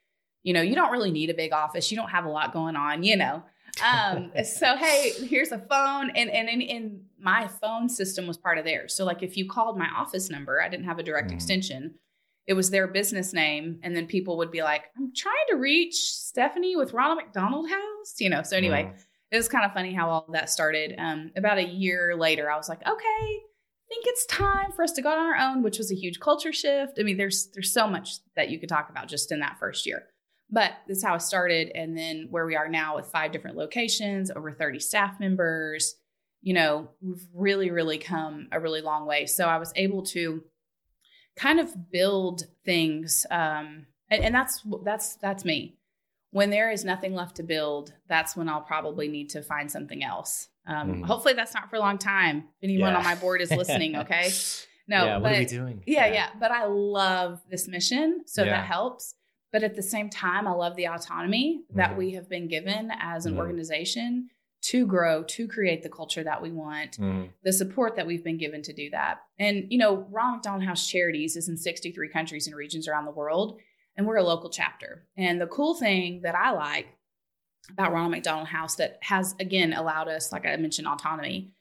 You 0.43 0.55
know, 0.55 0.62
you 0.62 0.75
don't 0.75 0.91
really 0.91 1.11
need 1.11 1.29
a 1.31 1.35
big 1.35 1.53
office, 1.53 1.91
you 1.91 1.97
don't 1.97 2.09
have 2.11 2.25
a 2.25 2.31
lot 2.31 2.53
going 2.53 2.77
on, 2.77 3.03
you 3.03 3.17
know. 3.17 3.43
um 3.85 4.32
so 4.44 4.75
hey 4.77 5.12
here's 5.27 5.53
a 5.53 5.59
phone 5.59 6.11
and 6.17 6.29
and 6.29 6.49
and, 6.49 6.60
and 6.63 7.01
my 7.20 7.46
phone 7.46 7.89
system 7.89 8.27
was 8.27 8.37
part 8.37 8.58
of 8.58 8.65
theirs 8.65 8.93
so 8.94 9.05
like 9.05 9.22
if 9.22 9.37
you 9.37 9.49
called 9.49 9.79
my 9.79 9.87
office 9.96 10.29
number 10.29 10.60
i 10.60 10.69
didn't 10.69 10.87
have 10.87 10.99
a 10.99 11.05
direct 11.05 11.31
Mhm. 11.31 11.34
extension 11.34 11.94
it 12.49 12.55
was 12.55 12.70
their 12.70 12.89
business 12.89 13.32
name 13.32 13.79
and 13.84 13.94
then 13.94 14.06
people 14.08 14.37
would 14.39 14.51
be 14.51 14.60
like 14.63 14.87
i'm 14.96 15.13
trying 15.15 15.46
to 15.51 15.56
reach 15.56 15.94
stephanie 15.94 16.75
with 16.75 16.93
ronald 16.93 17.19
mcdonald 17.25 17.70
house 17.70 18.15
you 18.19 18.29
know 18.29 18.43
so 18.43 18.56
anyway 18.56 18.82
Mhm. 18.93 19.05
It 19.31 19.37
was 19.37 19.49
kind 19.49 19.65
of 19.65 19.72
funny 19.72 19.94
how 19.94 20.08
all 20.08 20.27
that 20.32 20.51
started 20.51 20.94
um 20.99 21.31
about 21.37 21.58
a 21.58 21.67
year 21.67 22.15
later 22.17 22.51
i 22.51 22.56
was 22.56 22.69
like 22.69 22.81
okay 22.82 23.41
I 23.82 23.93
think 23.93 24.05
it's 24.06 24.27
time 24.27 24.70
for 24.70 24.84
us 24.84 24.93
to 24.93 25.03
go 25.03 25.10
on 25.10 25.19
our 25.19 25.37
own 25.37 25.63
which 25.63 25.79
was 25.79 25.91
a 25.91 25.96
huge 25.96 26.20
culture 26.20 26.53
shift 26.53 26.99
i 26.99 27.03
mean 27.03 27.17
there's 27.17 27.49
there's 27.55 27.72
so 27.72 27.87
much 27.87 28.19
that 28.37 28.49
you 28.49 28.58
could 28.58 28.69
talk 28.69 28.89
about 28.89 29.08
just 29.08 29.32
in 29.32 29.41
that 29.41 29.58
first 29.58 29.87
year 29.87 30.05
but 30.53 30.72
that's 30.89 31.03
how 31.03 31.15
it 31.15 31.22
started. 31.22 31.70
And 31.75 31.96
then 31.96 32.27
where 32.31 32.46
we 32.46 32.56
are 32.56 32.69
now 32.69 32.96
with 32.96 33.06
five 33.06 33.32
different 33.32 33.56
locations, 33.56 34.31
over 34.31 34.53
30 34.53 34.81
staff 34.81 35.20
members, 35.20 35.94
you 36.43 36.55
know, 36.55 36.89
we've 37.01 37.25
really, 37.34 37.70
really 37.70 37.99
come 37.99 38.49
a 38.51 38.58
really 38.58 38.81
long 38.81 39.06
way. 39.06 39.27
So 39.27 39.46
I 39.46 39.58
was 39.58 39.72
able 39.77 40.03
to 40.06 40.43
kind 41.37 41.60
of 41.60 41.91
build 41.91 42.44
things. 42.65 43.27
Um, 43.31 43.87
and, 44.10 44.25
and 44.25 44.34
that's, 44.34 44.63
that's, 44.84 45.17
that's 45.17 45.44
me. 45.44 45.77
When 46.32 46.51
there 46.51 46.70
is 46.70 46.84
nothing 46.84 47.15
left 47.15 47.37
to 47.37 47.43
build, 47.43 47.93
that's 48.08 48.37
when 48.37 48.49
I'll 48.49 48.60
probably 48.60 49.08
need 49.08 49.31
to 49.31 49.43
find 49.43 49.70
something 49.70 50.05
else. 50.05 50.49
Um, 50.67 51.03
Mhm. 51.03 51.06
Hopefully 51.06 51.34
that's 51.34 51.55
not 51.55 51.69
for 51.70 51.77
a 51.77 51.81
long 51.81 51.99
time. 51.99 52.49
If 52.60 52.65
anyone 52.65 52.93
Yeah. 52.93 52.99
on 52.99 53.05
my 53.05 53.15
board 53.20 53.41
is 53.41 53.51
listening, 53.51 53.96
okay? 53.96 54.31
No, 54.87 55.05
yeah, 55.06 55.15
but 55.19 55.22
what 55.22 55.32
are 55.34 55.39
we 55.39 55.44
doing 55.44 55.82
yeah, 55.87 56.06
yeah. 56.06 56.31
But 56.39 56.51
I 56.53 56.65
love 56.67 57.41
this 57.51 57.67
mission. 57.69 58.22
So 58.27 58.44
Yeah. 58.44 58.51
that 58.58 58.67
helps. 58.67 59.15
But 59.53 59.65
at 59.65 59.75
the 59.75 59.82
same 59.82 60.08
time, 60.08 60.46
I 60.46 60.53
love 60.53 60.77
the 60.77 60.87
autonomy 60.87 61.65
that 61.75 61.93
Mhm. 61.93 61.96
we 61.96 62.13
have 62.13 62.29
been 62.29 62.46
given 62.46 62.93
as 63.01 63.27
an 63.27 63.34
Mhm. 63.34 63.39
organization 63.39 64.31
to 64.63 64.87
grow, 64.87 65.25
to 65.25 65.49
create 65.49 65.82
the 65.82 65.89
culture 65.89 66.22
that 66.22 66.41
we 66.43 66.53
want, 66.53 66.99
Mhm. 66.99 67.31
the 67.43 67.53
support 67.53 67.96
that 67.96 68.06
we've 68.06 68.22
been 68.22 68.37
given 68.37 68.63
to 68.63 68.72
do 68.72 68.91
that. 68.91 69.20
And, 69.39 69.67
you 69.72 69.79
know, 69.79 70.06
Ronald 70.10 70.37
McDonald 70.37 70.65
House 70.65 70.87
Charities 70.87 71.34
is 71.34 71.49
in 71.49 71.56
63 71.56 72.08
countries 72.10 72.46
and 72.46 72.55
regions 72.55 72.87
around 72.87 73.06
the 73.06 73.10
world, 73.10 73.58
and 73.97 74.06
we're 74.06 74.17
a 74.17 74.23
local 74.23 74.51
chapter. 74.51 75.06
And 75.17 75.41
the 75.41 75.47
cool 75.47 75.75
thing 75.75 76.23
that 76.23 76.35
I 76.35 76.51
like 76.53 76.87
about 77.70 77.93
Ronald 77.93 78.13
McDonald 78.13 78.49
House 78.49 78.77
that 78.77 78.99
has, 79.03 79.35
again, 79.39 79.73
allowed 79.73 80.09
us, 80.09 80.32
like 80.32 80.47
I 80.47 80.56
mentioned, 80.56 80.89
autonomy 80.89 81.53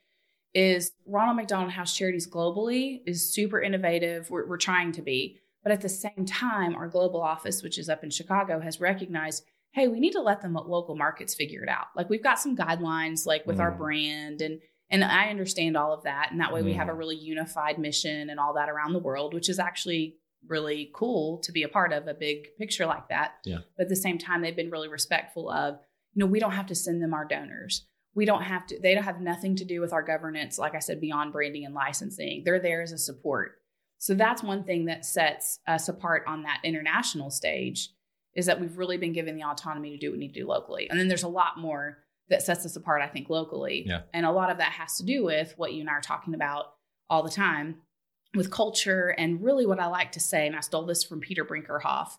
is 0.54 0.92
Ronald 1.06 1.38
McDonald 1.38 1.72
House 1.72 1.96
Charities 1.96 2.28
globally 2.28 3.02
is 3.06 3.32
super 3.34 3.62
innovative. 3.62 4.30
We're, 4.32 4.48
we're 4.48 4.58
trying 4.58 4.92
to 4.94 5.02
be. 5.02 5.40
But 5.62 5.74
at 5.74 5.82
the 5.82 5.90
same 5.90 6.26
time, 6.26 6.76
our 6.76 6.88
global 6.88 7.22
office, 7.22 7.62
which 7.62 7.78
is 7.78 7.90
up 7.90 8.04
in 8.04 8.10
Chicago, 8.10 8.60
has 8.60 8.80
recognized 8.80 9.44
hey, 9.74 9.88
we 9.88 10.00
need 10.00 10.14
to 10.14 10.20
let 10.22 10.42
the 10.42 10.48
local 10.50 10.96
markets 10.96 11.36
figure 11.36 11.62
it 11.62 11.70
out. 11.70 11.86
Like 11.96 12.10
we've 12.10 12.24
got 12.24 12.40
some 12.40 12.58
guidelines, 12.58 13.28
like 13.28 13.46
with 13.46 13.60
our 13.60 13.72
Mm. 13.72 13.78
brand, 13.78 14.42
and 14.42 14.60
and 14.90 15.04
I 15.04 15.30
understand 15.30 15.78
all 15.78 15.94
of 15.94 16.04
that, 16.06 16.30
and 16.32 16.42
that 16.42 16.52
way 16.52 16.64
we 16.64 16.74
have 16.74 16.88
Mm. 16.88 16.92
a 16.92 16.96
really 16.96 17.16
unified 17.16 17.78
mission 17.78 18.32
and 18.32 18.40
all 18.40 18.56
that 18.56 18.68
around 18.70 18.94
the 18.94 19.00
world, 19.00 19.36
which 19.36 19.48
is 19.48 19.60
actually 19.60 20.16
really 20.48 20.90
cool 20.94 21.40
to 21.40 21.52
be 21.52 21.64
a 21.64 21.70
part 21.70 21.94
of 21.94 22.08
a 22.08 22.14
big 22.14 22.56
picture 22.58 22.86
like 22.86 23.10
that. 23.10 23.34
Yeah. 23.46 23.60
But 23.78 23.84
at 23.84 23.90
the 23.90 23.96
same 23.96 24.18
time, 24.18 24.42
they've 24.42 24.56
been 24.56 24.72
really 24.72 24.88
respectful 24.88 25.50
of, 25.50 25.80
you 26.14 26.20
know, 26.20 26.26
we 26.26 26.40
don't 26.40 26.52
have 26.52 26.68
to 26.68 26.76
send 26.76 27.02
them 27.02 27.14
our 27.14 27.26
donors. 27.26 27.86
We 28.16 28.26
don't 28.26 28.42
have 28.42 28.66
to, 28.68 28.80
they 28.80 28.96
don't 28.96 29.04
have 29.04 29.22
nothing 29.22 29.56
to 29.58 29.66
do 29.66 29.82
with 29.82 29.94
our 29.94 30.02
governance, 30.02 30.58
like 30.58 30.76
I 30.76 30.80
said, 30.80 31.00
beyond 31.00 31.32
branding 31.32 31.66
and 31.66 31.76
licensing. 31.76 32.44
They're 32.44 32.60
there 32.60 32.82
as 32.82 32.92
a 32.92 32.98
support. 32.98 33.58
So 33.98 34.14
that's 34.14 34.42
one 34.42 34.64
thing 34.64 34.86
that 34.86 35.06
sets 35.06 35.60
us 35.68 35.90
apart 35.90 36.24
on 36.26 36.44
that 36.44 36.62
international 36.64 37.30
stage 37.30 37.90
is 38.34 38.46
that 38.46 38.60
we've 38.60 38.78
really 38.78 38.98
been 38.98 39.14
given 39.14 39.36
the 39.36 39.44
autonomy 39.44 39.92
to 39.92 39.98
do 39.98 40.10
what 40.10 40.14
we 40.14 40.26
need 40.26 40.34
to 40.34 40.40
do 40.42 40.48
locally. 40.48 40.90
And 40.90 41.00
then 41.00 41.08
there's 41.08 41.24
a 41.24 41.28
lot 41.28 41.60
more 41.60 42.00
that 42.30 42.42
sets 42.42 42.66
us 42.66 42.76
apart, 42.76 43.02
I 43.02 43.08
think, 43.08 43.30
locally. 43.30 43.84
Yeah. 43.86 44.02
And 44.14 44.26
a 44.26 44.32
lot 44.32 44.50
of 44.50 44.58
that 44.60 44.72
has 44.74 44.98
to 44.98 45.04
do 45.04 45.26
with 45.26 45.54
what 45.58 45.74
you 45.74 45.82
and 45.82 45.90
I 45.90 45.94
are 45.94 46.02
talking 46.02 46.34
about 46.34 46.74
all 47.10 47.24
the 47.24 47.30
time 47.30 47.78
with 48.36 48.52
culture. 48.52 49.10
And 49.18 49.44
really, 49.44 49.66
what 49.66 49.80
I 49.80 49.88
like 49.88 50.12
to 50.14 50.20
say, 50.20 50.48
and 50.48 50.56
I 50.56 50.60
stole 50.62 50.86
this 50.86 51.04
from 51.04 51.20
Peter 51.20 51.44
Brinckerhoff, 51.46 52.10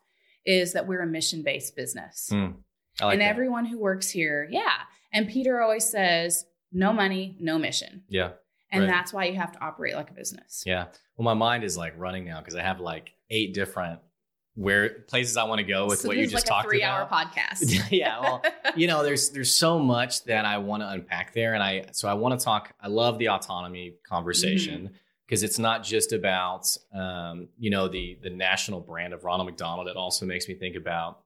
is 0.45 0.73
that 0.73 0.87
we're 0.87 1.03
a 1.03 1.07
mission 1.07 1.43
based 1.43 1.77
business. 1.77 2.29
Mm. 2.33 2.55
Like 3.01 3.13
and 3.15 3.21
that. 3.21 3.29
everyone 3.29 3.65
who 3.65 3.79
works 3.79 4.11
here, 4.11 4.49
yeah. 4.51 4.73
And 5.13 5.29
Peter 5.29 5.61
always 5.61 5.89
says, 5.89 6.45
no 6.73 6.93
money, 6.93 7.37
no 7.41 7.59
mission. 7.59 8.03
yeah. 8.09 8.31
And 8.73 8.83
Right. 8.85 8.89
that's 8.91 9.13
why 9.13 9.25
you 9.25 9.35
have 9.35 9.51
to 9.53 9.61
operate 9.61 9.95
like 9.97 10.11
a 10.11 10.15
business. 10.15 10.63
Yeah. 10.65 10.87
Well, 11.17 11.25
my 11.25 11.35
mind 11.35 11.65
is 11.65 11.77
like 11.77 11.93
running 11.97 12.25
now 12.25 12.39
because 12.39 12.55
I 12.55 12.63
have 12.63 12.79
like 12.79 13.11
eight 13.29 13.53
different 13.53 13.99
where 14.55 14.91
places 15.09 15.37
I 15.37 15.43
want 15.45 15.59
to 15.59 15.65
go 15.65 15.87
with 15.87 15.99
so 16.01 16.09
what 16.09 16.17
you 16.17 16.25
just 16.29 16.35
like 16.35 16.45
talked 16.45 16.67
a 16.67 16.69
three 16.69 16.83
hour 16.85 17.09
podcast. 17.11 17.87
yeah. 17.91 18.21
Well, 18.21 18.43
you 18.77 18.87
know, 18.87 19.03
there's 19.03 19.31
there's 19.31 19.53
so 19.57 19.81
much 19.81 20.23
that 20.25 20.45
I 20.45 20.59
want 20.59 20.83
to 20.85 20.89
unpack 20.89 21.35
there, 21.35 21.55
and 21.55 21.63
I 21.65 21.87
so 21.93 22.09
I 22.09 22.15
want 22.15 22.39
to 22.39 22.45
talk. 22.45 22.73
I 22.81 22.87
love 22.89 23.19
the 23.19 23.31
autonomy 23.31 23.95
conversation 24.09 24.83
Mm-hmm. 24.85 24.95
Because 25.31 25.45
it's 25.45 25.61
not 25.61 25.85
just 25.85 26.13
about 26.13 26.77
um, 26.93 27.47
you 27.57 27.71
know 27.71 27.87
the 27.87 28.19
the 28.21 28.31
national 28.31 28.81
brand 28.81 29.15
of 29.15 29.23
Ronald 29.25 29.47
McDonald. 29.49 29.87
It 29.87 29.97
also 29.97 30.27
makes 30.27 30.49
me 30.49 30.55
think 30.55 30.75
about 30.75 31.21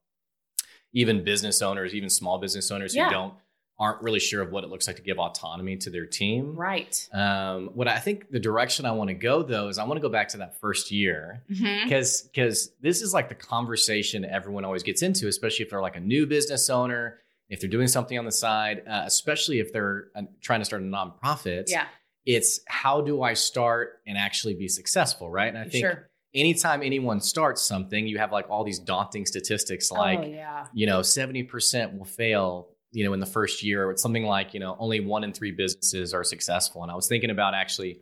even 0.92 1.24
business 1.24 1.62
owners, 1.62 1.94
even 1.94 2.10
small 2.10 2.38
business 2.38 2.70
owners 2.70 2.94
Yeah. 2.94 3.06
who 3.06 3.10
don't 3.12 3.34
aren't 3.76 4.00
really 4.02 4.20
sure 4.20 4.40
of 4.40 4.52
what 4.52 4.62
it 4.62 4.70
looks 4.70 4.86
like 4.86 4.94
to 4.94 5.02
give 5.02 5.18
autonomy 5.18 5.76
to 5.76 5.90
their 5.90 6.06
team. 6.06 6.54
right. 6.54 7.08
Um, 7.12 7.70
what 7.74 7.88
I 7.88 7.98
think 7.98 8.30
the 8.30 8.38
direction 8.38 8.86
I 8.86 8.92
want 8.92 9.08
to 9.08 9.14
go 9.14 9.42
though 9.42 9.66
is 9.68 9.78
I 9.78 9.84
want 9.84 9.96
to 9.96 10.00
go 10.02 10.08
back 10.08 10.28
to 10.28 10.36
that 10.36 10.60
first 10.60 10.92
year 10.92 11.42
because 11.48 12.22
because 12.22 12.70
this 12.80 13.00
is 13.02 13.12
like 13.14 13.28
the 13.30 13.34
conversation 13.34 14.24
everyone 14.24 14.64
always 14.64 14.82
gets 14.84 15.02
into, 15.02 15.26
especially 15.28 15.64
if 15.64 15.70
they're 15.70 15.80
like 15.80 15.96
a 15.96 16.00
new 16.00 16.24
business 16.26 16.68
owner, 16.70 17.18
if 17.48 17.58
they're 17.60 17.70
doing 17.70 17.88
something 17.88 18.16
on 18.18 18.24
the 18.26 18.32
side, 18.32 18.82
uh, 18.86 19.02
especially 19.06 19.58
if 19.58 19.72
they're 19.72 20.08
uh, 20.14 20.22
trying 20.40 20.60
to 20.60 20.64
start 20.66 20.82
a 20.82 20.84
nonprofit. 20.84 21.64
Yeah. 21.68 21.86
It's 22.26 22.60
how 22.66 23.00
do 23.00 23.22
I 23.22 23.34
start 23.34 24.00
and 24.06 24.16
actually 24.16 24.54
be 24.54 24.68
successful, 24.68 25.30
right? 25.30 25.48
And 25.48 25.58
I 25.58 25.68
think 25.68 25.84
sure. 25.84 26.08
anytime 26.34 26.82
anyone 26.82 27.20
starts 27.20 27.62
something, 27.62 28.06
you 28.06 28.18
have 28.18 28.32
like 28.32 28.48
all 28.48 28.64
these 28.64 28.78
daunting 28.78 29.26
statistics, 29.26 29.90
like 29.90 30.20
oh, 30.20 30.26
yeah. 30.26 30.66
you 30.72 30.86
know, 30.86 31.00
70% 31.00 31.98
will 31.98 32.04
fail, 32.04 32.68
you 32.92 33.04
know, 33.04 33.12
in 33.12 33.20
the 33.20 33.26
first 33.26 33.62
year. 33.62 33.90
It's 33.90 34.02
something 34.02 34.24
like, 34.24 34.54
you 34.54 34.60
know, 34.60 34.76
only 34.78 35.00
one 35.00 35.22
in 35.24 35.32
three 35.32 35.52
businesses 35.52 36.14
are 36.14 36.24
successful. 36.24 36.82
And 36.82 36.90
I 36.90 36.94
was 36.94 37.08
thinking 37.08 37.30
about 37.30 37.54
actually 37.54 38.00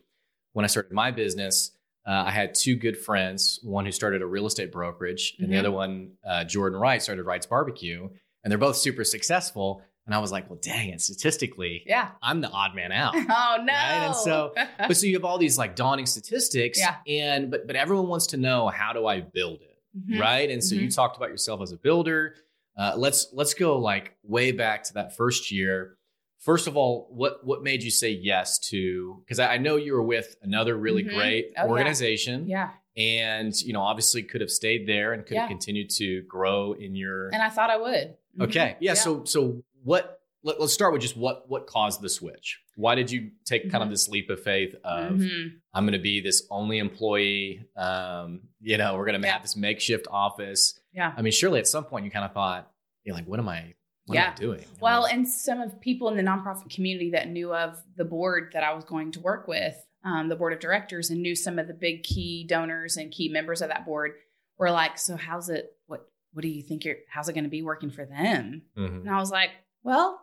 when 0.53 0.65
I 0.65 0.69
started 0.69 0.93
my 0.93 1.11
business, 1.11 1.73
uh, 2.07 2.25
I 2.27 2.31
had 2.31 2.55
two 2.55 2.77
good 2.77 2.99
friends, 2.99 3.61
one 3.63 3.87
who 3.87 3.93
started 3.93 4.23
a 4.23 4.27
real 4.27 4.47
estate 4.47 4.71
brokerage, 4.73 5.35
and 5.39 5.51
the 5.51 5.55
Mhm. 5.57 5.59
other 5.61 5.71
one, 5.71 6.13
uh, 6.25 6.45
Jordan 6.45 6.79
Wright, 6.79 7.01
started 7.01 7.25
Wright's 7.25 7.47
Barbecue. 7.47 8.09
And 8.45 8.51
they're 8.51 8.59
both 8.59 8.77
super 8.77 9.05
successful. 9.05 9.83
And 10.07 10.15
I 10.15 10.19
was 10.19 10.33
like, 10.33 10.51
well, 10.51 10.59
dang 10.61 10.89
it, 10.89 11.01
statistically, 11.01 11.83
Yeah. 11.87 12.09
I'm 12.21 12.41
the 12.41 12.49
odd 12.51 12.75
man 12.75 12.91
out. 12.93 13.15
Oh 13.17 13.57
no. 13.63 13.73
Right? 13.73 14.03
And 14.07 14.17
so- 14.17 14.53
but 14.79 14.97
so 14.97 15.07
you 15.07 15.15
have 15.15 15.25
all 15.25 15.39
these 15.39 15.57
like 15.59 15.77
daunting 15.77 16.07
statistics. 16.07 16.79
Yeah. 16.79 16.97
And 17.07 17.51
but 17.51 17.67
but 17.67 17.77
everyone 17.77 18.09
wants 18.09 18.27
to 18.29 18.37
know 18.37 18.69
how 18.69 18.93
do 18.93 19.07
I 19.07 19.21
build 19.21 19.61
it? 19.63 19.69
Mhm. 19.97 20.19
right? 20.21 20.49
And 20.51 20.65
so 20.65 20.75
you 20.75 20.89
Mhm. 20.89 20.95
talked 20.95 21.17
about 21.19 21.29
yourself 21.29 21.61
as 21.61 21.71
a 21.71 21.77
builder. 21.77 22.35
Uh, 22.79 22.95
let's 22.97 23.29
let's 23.35 23.53
go 23.55 23.79
like 23.79 24.17
way 24.23 24.51
back 24.51 24.83
to 24.85 24.95
that 24.95 25.15
first 25.17 25.51
year. 25.53 25.99
First 26.41 26.67
of 26.67 26.77
all, 26.77 27.07
what 27.11 27.45
what 27.47 27.63
made 27.63 27.83
you 27.83 27.91
say 27.91 28.11
yes 28.11 28.59
to? 28.71 29.23
Because 29.25 29.39
I, 29.39 29.55
I 29.55 29.59
know 29.59 29.77
you 29.77 29.93
were 29.93 30.03
with 30.03 30.35
another 30.43 30.77
really 30.77 31.05
Mhm. 31.05 31.15
great 31.15 31.53
Oh, 31.59 31.69
organization, 31.69 32.49
Yeah. 32.49 32.71
and 32.97 33.55
you 33.63 33.73
know 33.75 33.83
obviously 33.83 34.23
could 34.23 34.41
have 34.41 34.51
stayed 34.51 34.89
there 34.89 35.13
and 35.13 35.25
could 35.27 35.35
Yeah. 35.35 35.41
have 35.43 35.51
continued 35.51 35.91
to 35.99 36.23
grow 36.23 36.73
in 36.73 36.95
your. 36.97 37.29
And 37.29 37.43
I 37.43 37.51
thought 37.51 37.71
I 37.71 37.77
would. 37.77 38.17
Mhm. 38.39 38.45
okay, 38.45 38.77
yeah, 38.81 38.95
So 38.95 39.25
so 39.25 39.63
what? 39.85 40.19
Let, 40.45 40.59
us 40.59 40.73
start 40.73 40.93
with 40.93 41.03
just 41.03 41.17
what 41.17 41.49
what 41.49 41.67
caused 41.69 42.01
the 42.01 42.09
switch. 42.09 42.61
Why 42.75 42.95
did 42.97 43.11
you 43.13 43.31
take 43.45 43.71
kind 43.71 43.83
of 43.83 43.89
Mhm. 43.89 43.93
this 43.93 44.09
leap 44.09 44.29
of 44.29 44.43
faith 44.43 44.75
of 44.83 45.13
Mhm. 45.19 45.53
I'm 45.73 45.85
going 45.85 45.93
to 45.93 46.03
be 46.03 46.21
this 46.21 46.47
only 46.51 46.79
employee. 46.79 47.65
Um, 47.77 48.49
you 48.61 48.77
know, 48.77 48.97
we're 48.97 49.05
going 49.07 49.21
to 49.21 49.27
Yeah. 49.27 49.35
have 49.35 49.43
this 49.43 49.57
makeshift 49.57 50.07
office. 50.11 50.81
Yeah. 50.93 51.13
I 51.17 51.23
mean, 51.23 51.33
surely 51.33 51.61
at 51.61 51.67
some 51.69 51.85
point 51.85 52.05
you 52.05 52.11
kind 52.11 52.25
of 52.25 52.33
thought, 52.33 52.73
you're 53.05 53.15
like, 53.15 53.27
what 53.27 53.39
am 53.39 53.49
I, 53.49 53.75
what 54.07 54.19
am 54.19 54.33
I 54.33 54.35
doing? 54.35 54.65
Well, 54.81 55.05
and 55.07 55.29
some 55.29 55.61
of 55.61 55.81
people 55.81 56.09
in 56.09 56.17
the 56.17 56.23
nonprofit 56.25 56.71
community 56.75 57.11
that 57.11 57.29
knew 57.29 57.55
of 57.55 57.81
the 57.97 58.05
board 58.05 58.51
that 58.53 58.65
I 58.65 58.75
was 58.75 58.85
going 58.85 59.13
to 59.13 59.21
work 59.21 59.47
with, 59.47 59.77
um, 60.05 60.29
the 60.29 60.35
board 60.37 60.53
of 60.53 60.59
directors, 60.59 61.09
and 61.11 61.23
knew 61.23 61.37
some 61.37 61.59
of 61.61 61.69
the 61.69 61.75
big 61.75 62.03
key 62.03 62.45
donors 62.49 62.97
and 62.97 63.13
key 63.13 63.29
members 63.29 63.63
of 63.63 63.69
that 63.69 63.85
board 63.85 64.15
were 64.59 64.71
like, 64.73 64.99
"So 64.99 65.17
how's 65.17 65.49
it? 65.49 65.77
What 65.87 66.09
What 66.33 66.43
do 66.43 66.49
you 66.49 66.63
think? 66.63 66.85
You're 66.85 66.97
how's 67.11 67.29
it 67.29 67.35
going 67.35 67.45
to 67.45 67.51
be 67.51 67.63
working 67.63 67.91
for 67.91 68.05
them?" 68.07 68.63
mhm. 68.77 69.01
And 69.03 69.11
I 69.11 69.19
was 69.19 69.31
like, 69.31 69.51
"Well, 69.83 70.21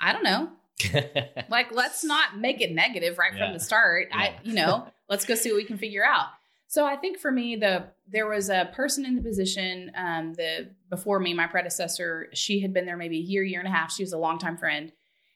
I 0.00 0.12
don't 0.12 0.24
know. 0.24 0.50
Like, 1.48 1.70
let's 1.72 2.02
not 2.02 2.38
make 2.38 2.60
it 2.60 2.72
negative 2.72 3.18
right 3.18 3.32
Yeah. 3.34 3.44
from 3.46 3.52
the 3.52 3.60
start. 3.60 4.08
Yeah. 4.10 4.16
I, 4.18 4.34
you 4.42 4.54
know, 4.54 4.86
let's 5.08 5.24
go 5.24 5.34
see 5.34 5.50
what 5.50 5.56
we 5.56 5.64
can 5.64 5.76
figure 5.78 6.04
out." 6.04 6.26
So 6.68 6.86
I 6.86 6.96
think 6.96 7.18
for 7.18 7.30
me, 7.30 7.56
the 7.56 7.84
there 8.08 8.26
was 8.26 8.48
a 8.48 8.70
person 8.74 9.04
in 9.04 9.14
the 9.16 9.22
position 9.22 9.92
um, 9.94 10.32
the 10.34 10.70
before 10.88 11.18
me, 11.20 11.34
my 11.34 11.46
predecessor. 11.46 12.28
She 12.32 12.60
had 12.60 12.72
been 12.72 12.86
there 12.86 12.96
maybe 12.96 13.18
a 13.18 13.20
year, 13.22 13.42
year 13.42 13.60
and 13.60 13.68
a 13.68 13.72
half. 13.72 13.92
She 13.92 14.02
was 14.02 14.12
a 14.14 14.18
longtime 14.18 14.56
friend, 14.56 14.90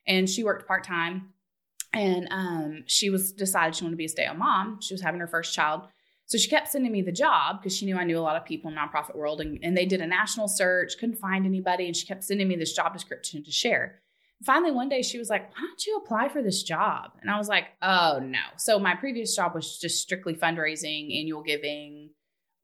and 0.07 0.29
she 0.29 0.43
worked 0.43 0.67
part 0.67 0.83
time. 0.85 1.33
And 1.93 2.29
um, 2.31 2.85
she 2.87 3.11
was 3.11 3.33
decided 3.33 3.75
she 3.75 3.85
wanted 3.85 3.93
to 3.95 3.97
be 3.99 4.05
a 4.07 4.09
stay 4.09 4.25
at 4.25 4.31
home 4.31 4.39
mom. 4.41 4.81
She 4.83 4.93
was 4.95 5.01
having 5.03 5.21
her 5.21 5.27
first 5.27 5.55
child, 5.55 5.83
so 6.27 6.37
she 6.39 6.49
kept 6.51 6.69
sending 6.69 6.93
me 6.93 7.03
the 7.03 7.13
job 7.13 7.61
because 7.61 7.77
she 7.77 7.87
knew 7.87 7.97
I 7.97 8.05
knew 8.05 8.19
a 8.19 8.21
lot 8.21 8.37
of 8.37 8.45
people 8.45 8.69
in 8.69 8.75
the 8.75 8.81
nonprofit 8.81 9.15
world, 9.17 9.41
and, 9.41 9.59
and 9.63 9.77
they 9.77 9.87
did 9.87 10.01
a 10.01 10.07
national 10.07 10.49
search, 10.49 10.99
couldn't 10.99 11.17
find 11.17 11.47
anybody, 11.47 11.87
and 11.87 11.97
she 11.97 12.07
kept 12.07 12.25
sending 12.25 12.49
me 12.49 12.57
this 12.57 12.73
job 12.73 12.93
description 12.93 13.43
to 13.45 13.51
share. 13.51 14.03
Finally, 14.45 14.73
one 14.73 14.89
day 14.91 15.01
she 15.03 15.19
was 15.19 15.31
like, 15.31 15.49
"Why 15.51 15.61
don't 15.67 15.87
you 15.87 15.97
apply 15.97 16.29
for 16.29 16.43
this 16.43 16.63
job?" 16.63 17.13
And 17.23 17.31
I 17.31 17.39
was 17.39 17.49
like, 17.49 17.69
"Oh 17.81 18.19
no!" 18.23 18.41
So 18.59 18.79
my 18.79 18.95
previous 18.95 19.35
job 19.35 19.55
was 19.55 19.79
just 19.79 20.03
strictly 20.03 20.35
fundraising, 20.35 21.19
annual 21.19 21.43
giving, 21.43 22.11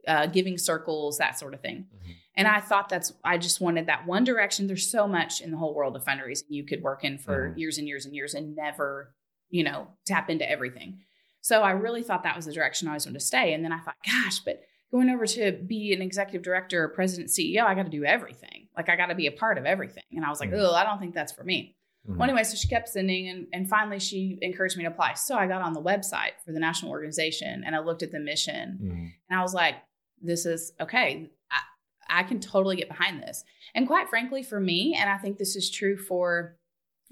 uh, 0.07 0.27
giving 0.27 0.59
circles, 0.59 1.17
that 1.19 1.39
sort 1.39 1.55
of 1.55 1.61
thing. 1.61 1.87
Mhm. 1.95 2.15
And 2.35 2.49
I 2.49 2.61
thought 2.61 2.89
that's 2.91 3.15
I 3.25 3.39
just 3.39 3.61
wanted 3.61 3.87
that 3.87 4.07
one 4.07 4.25
direction. 4.25 4.67
There's 4.67 4.91
so 4.91 5.07
much 5.07 5.41
in 5.41 5.51
the 5.51 5.57
whole 5.57 5.75
world 5.75 5.97
of 5.97 6.05
fundraising 6.05 6.45
you 6.49 6.65
could 6.65 6.83
work 6.83 7.05
in 7.05 7.17
for 7.17 7.51
Mhm. 7.51 7.59
years 7.59 7.79
and 7.79 7.87
years 7.89 8.05
and 8.07 8.15
years 8.15 8.35
and 8.35 8.55
never, 8.57 9.15
you 9.49 9.65
know, 9.65 9.89
tap 10.05 10.29
into 10.29 10.49
everything. 10.51 11.01
So 11.43 11.63
I 11.63 11.73
really 11.73 12.03
thought 12.03 12.23
that 12.23 12.37
was 12.37 12.47
the 12.47 12.53
direction 12.53 12.89
I 12.89 12.93
always 12.93 13.05
wanted 13.05 13.19
to 13.19 13.25
stay. 13.25 13.53
And 13.53 13.65
then 13.65 13.73
I 13.73 13.79
thought, 13.81 13.97
gosh, 14.07 14.39
but 14.41 14.63
going 14.91 15.11
over 15.11 15.27
to 15.27 15.53
be 15.53 15.93
an 15.93 16.01
executive 16.01 16.43
director 16.43 16.83
or 16.85 16.89
president, 16.89 17.31
CEO, 17.31 17.63
I 17.65 17.75
got 17.75 17.83
to 17.85 17.91
do 17.91 18.05
everything. 18.05 18.69
Like 18.77 18.89
I 18.89 18.97
got 18.97 19.07
to 19.07 19.15
be 19.15 19.27
a 19.27 19.33
part 19.33 19.59
of 19.59 19.67
everything. 19.67 20.05
And 20.13 20.25
I 20.25 20.31
was 20.31 20.41
like, 20.41 20.51
oh, 20.55 20.73
I 20.75 20.85
don't 20.85 20.99
think 21.01 21.15
that's 21.15 21.33
for 21.33 21.45
me. 21.45 21.77
Mhm. 22.09 22.17
Well, 22.17 22.25
anyway, 22.29 22.45
so 22.45 22.57
she 22.57 22.69
kept 22.69 22.89
sending, 22.89 23.29
and, 23.29 23.47
and 23.53 23.69
finally 23.69 23.99
she 23.99 24.39
encouraged 24.41 24.77
me 24.77 24.85
to 24.85 24.91
apply. 24.91 25.15
So 25.15 25.37
I 25.37 25.47
got 25.47 25.63
on 25.63 25.73
the 25.73 25.83
website 25.83 26.33
for 26.45 26.53
the 26.53 26.59
national 26.61 26.91
organization 26.93 27.63
and 27.67 27.75
I 27.77 27.81
looked 27.81 28.03
at 28.03 28.13
the 28.13 28.21
mission 28.21 28.79
Mhm. 28.83 29.13
and 29.31 29.39
I 29.39 29.43
was 29.43 29.53
like, 29.55 29.75
this 30.21 30.47
is 30.47 30.73
okay. 30.81 31.29
I, 31.51 32.21
I 32.21 32.23
can 32.25 32.39
totally 32.39 32.77
get 32.77 32.89
behind 32.89 33.21
this. 33.23 33.45
And 33.75 33.87
quite 33.87 34.09
frankly, 34.09 34.43
for 34.45 34.61
me, 34.61 34.95
and 34.99 35.09
I 35.11 35.17
think 35.19 35.39
this 35.39 35.57
is 35.57 35.71
true 35.71 35.97
for 35.97 36.57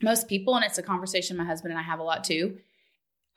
most 0.02 0.28
people, 0.28 0.54
and 0.54 0.64
it's 0.64 0.78
a 0.78 0.82
conversation 0.82 1.37
my 1.37 1.44
husband 1.44 1.72
and 1.72 1.78
I 1.80 1.82
have 1.82 1.99
a 1.99 2.04
lot 2.04 2.22
too. 2.25 2.58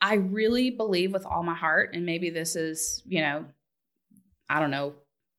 I 0.04 0.14
really 0.16 0.68
believe 0.68 1.12
with 1.14 1.24
all 1.24 1.42
my 1.42 1.54
heart, 1.54 1.94
and 1.94 2.04
maybe 2.04 2.28
this 2.28 2.56
is, 2.56 3.02
you 3.06 3.22
know, 3.22 3.46
I 4.50 4.60
don't 4.60 4.70
know, 4.70 4.94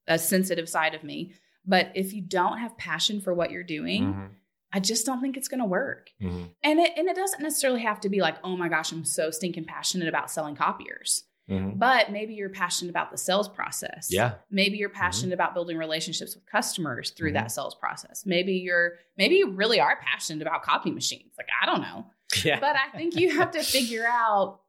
a 0.07 0.17
sensitive 0.17 0.67
side 0.67 0.95
of 0.95 1.03
me, 1.03 1.34
but 1.65 1.91
if 1.93 2.13
you 2.13 2.22
don't 2.22 2.57
have 2.57 2.75
passion 2.77 3.22
for 3.22 3.31
what 3.34 3.51
you're 3.51 3.63
doing, 3.63 4.03
Mhm. 4.13 4.29
I 4.72 4.79
just 4.79 5.05
don't 5.05 5.22
think 5.22 5.38
it's 5.38 5.48
going 5.48 5.60
to 5.62 5.65
work. 5.67 6.10
Mhm. 6.19 6.50
And 6.63 6.79
it 6.79 6.91
and 6.98 7.07
it 7.07 7.15
doesn't 7.15 7.41
necessarily 7.43 7.81
have 7.84 8.00
to 8.01 8.10
be 8.10 8.22
like, 8.22 8.38
oh 8.43 8.57
my 8.57 8.67
gosh, 8.67 8.91
I'm 8.91 9.05
so 9.05 9.29
stinking 9.29 9.65
passionate 9.65 10.07
about 10.07 10.31
selling 10.31 10.55
copiers. 10.55 11.24
Mhm. 11.50 11.77
But 11.77 12.12
maybe 12.12 12.34
you're 12.34 12.50
passionate 12.50 12.89
about 12.89 13.12
the 13.12 13.17
sales 13.17 13.48
process. 13.48 14.10
Yeah. 14.12 14.34
Maybe 14.50 14.77
you're 14.77 14.89
passionate 14.89 15.34
about 15.34 15.53
building 15.53 15.77
relationships 15.77 16.34
with 16.36 16.45
customers 16.48 17.12
through 17.12 17.34
that 17.34 17.51
sales 17.51 17.75
process. 17.75 18.25
Maybe 18.25 18.53
you're 18.53 18.98
maybe 19.15 19.36
you 19.36 19.51
really 19.51 19.79
are 19.79 19.98
passionate 20.01 20.41
about 20.41 20.63
copy 20.63 20.89
machines. 20.91 21.34
Like 21.38 21.50
I 21.62 21.67
don't 21.67 21.81
know. 21.81 22.07
Yeah. 22.44 22.60
But 22.60 22.75
I 22.75 22.96
think 22.96 23.15
you 23.15 23.38
have 23.38 23.51
to 23.51 23.63
figure 23.63 24.05
out 24.08 24.62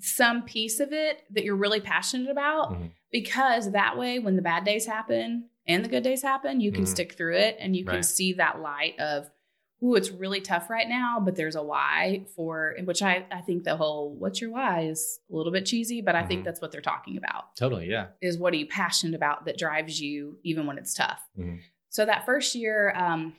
some 0.00 0.42
piece 0.42 0.80
of 0.80 0.92
it 0.92 1.24
that 1.30 1.44
you're 1.44 1.56
really 1.56 1.80
passionate 1.80 2.30
about 2.30 2.72
Mhm. 2.72 2.90
because 3.10 3.72
that 3.72 3.96
way 3.96 4.18
when 4.18 4.36
the 4.36 4.42
bad 4.42 4.64
days 4.64 4.86
happen 4.86 5.48
and 5.66 5.84
the 5.84 5.88
good 5.88 6.02
days 6.02 6.22
happen, 6.22 6.60
you 6.60 6.70
can 6.72 6.84
Mhm. 6.84 6.88
stick 6.88 7.12
through 7.14 7.36
it 7.36 7.56
and 7.58 7.74
you 7.74 7.84
can 7.84 7.96
Right. 7.96 8.04
see 8.04 8.34
that 8.34 8.60
light 8.60 8.98
of, 9.00 9.30
ooh, 9.82 9.94
it's 9.94 10.10
really 10.10 10.40
tough 10.40 10.68
right 10.68 10.88
now, 10.88 11.18
but 11.20 11.34
there's 11.36 11.56
a 11.56 11.62
why 11.62 12.24
for 12.34 12.76
which 12.84 13.02
I, 13.02 13.24
I 13.30 13.40
think 13.40 13.64
the 13.64 13.76
whole 13.76 14.12
what's 14.14 14.40
your 14.40 14.50
why 14.50 14.82
is 14.82 15.18
a 15.30 15.34
little 15.34 15.52
bit 15.52 15.64
cheesy, 15.64 16.02
but 16.02 16.14
I 16.14 16.22
Mhm. 16.24 16.28
think 16.28 16.44
that's 16.44 16.60
what 16.60 16.72
they're 16.72 16.80
talking 16.82 17.16
about 17.16 17.56
Totally. 17.56 17.88
Yeah. 17.88 18.08
is 18.20 18.36
what 18.38 18.52
are 18.52 18.56
you 18.56 18.66
passionate 18.66 19.14
about 19.14 19.46
that 19.46 19.56
drives 19.58 20.00
you 20.00 20.38
even 20.42 20.66
when 20.66 20.76
it's 20.76 20.92
tough. 20.92 21.26
Mhm. 21.38 21.60
So 21.88 22.04
that 22.04 22.26
first 22.26 22.54
year, 22.54 22.92
um, 22.94 23.34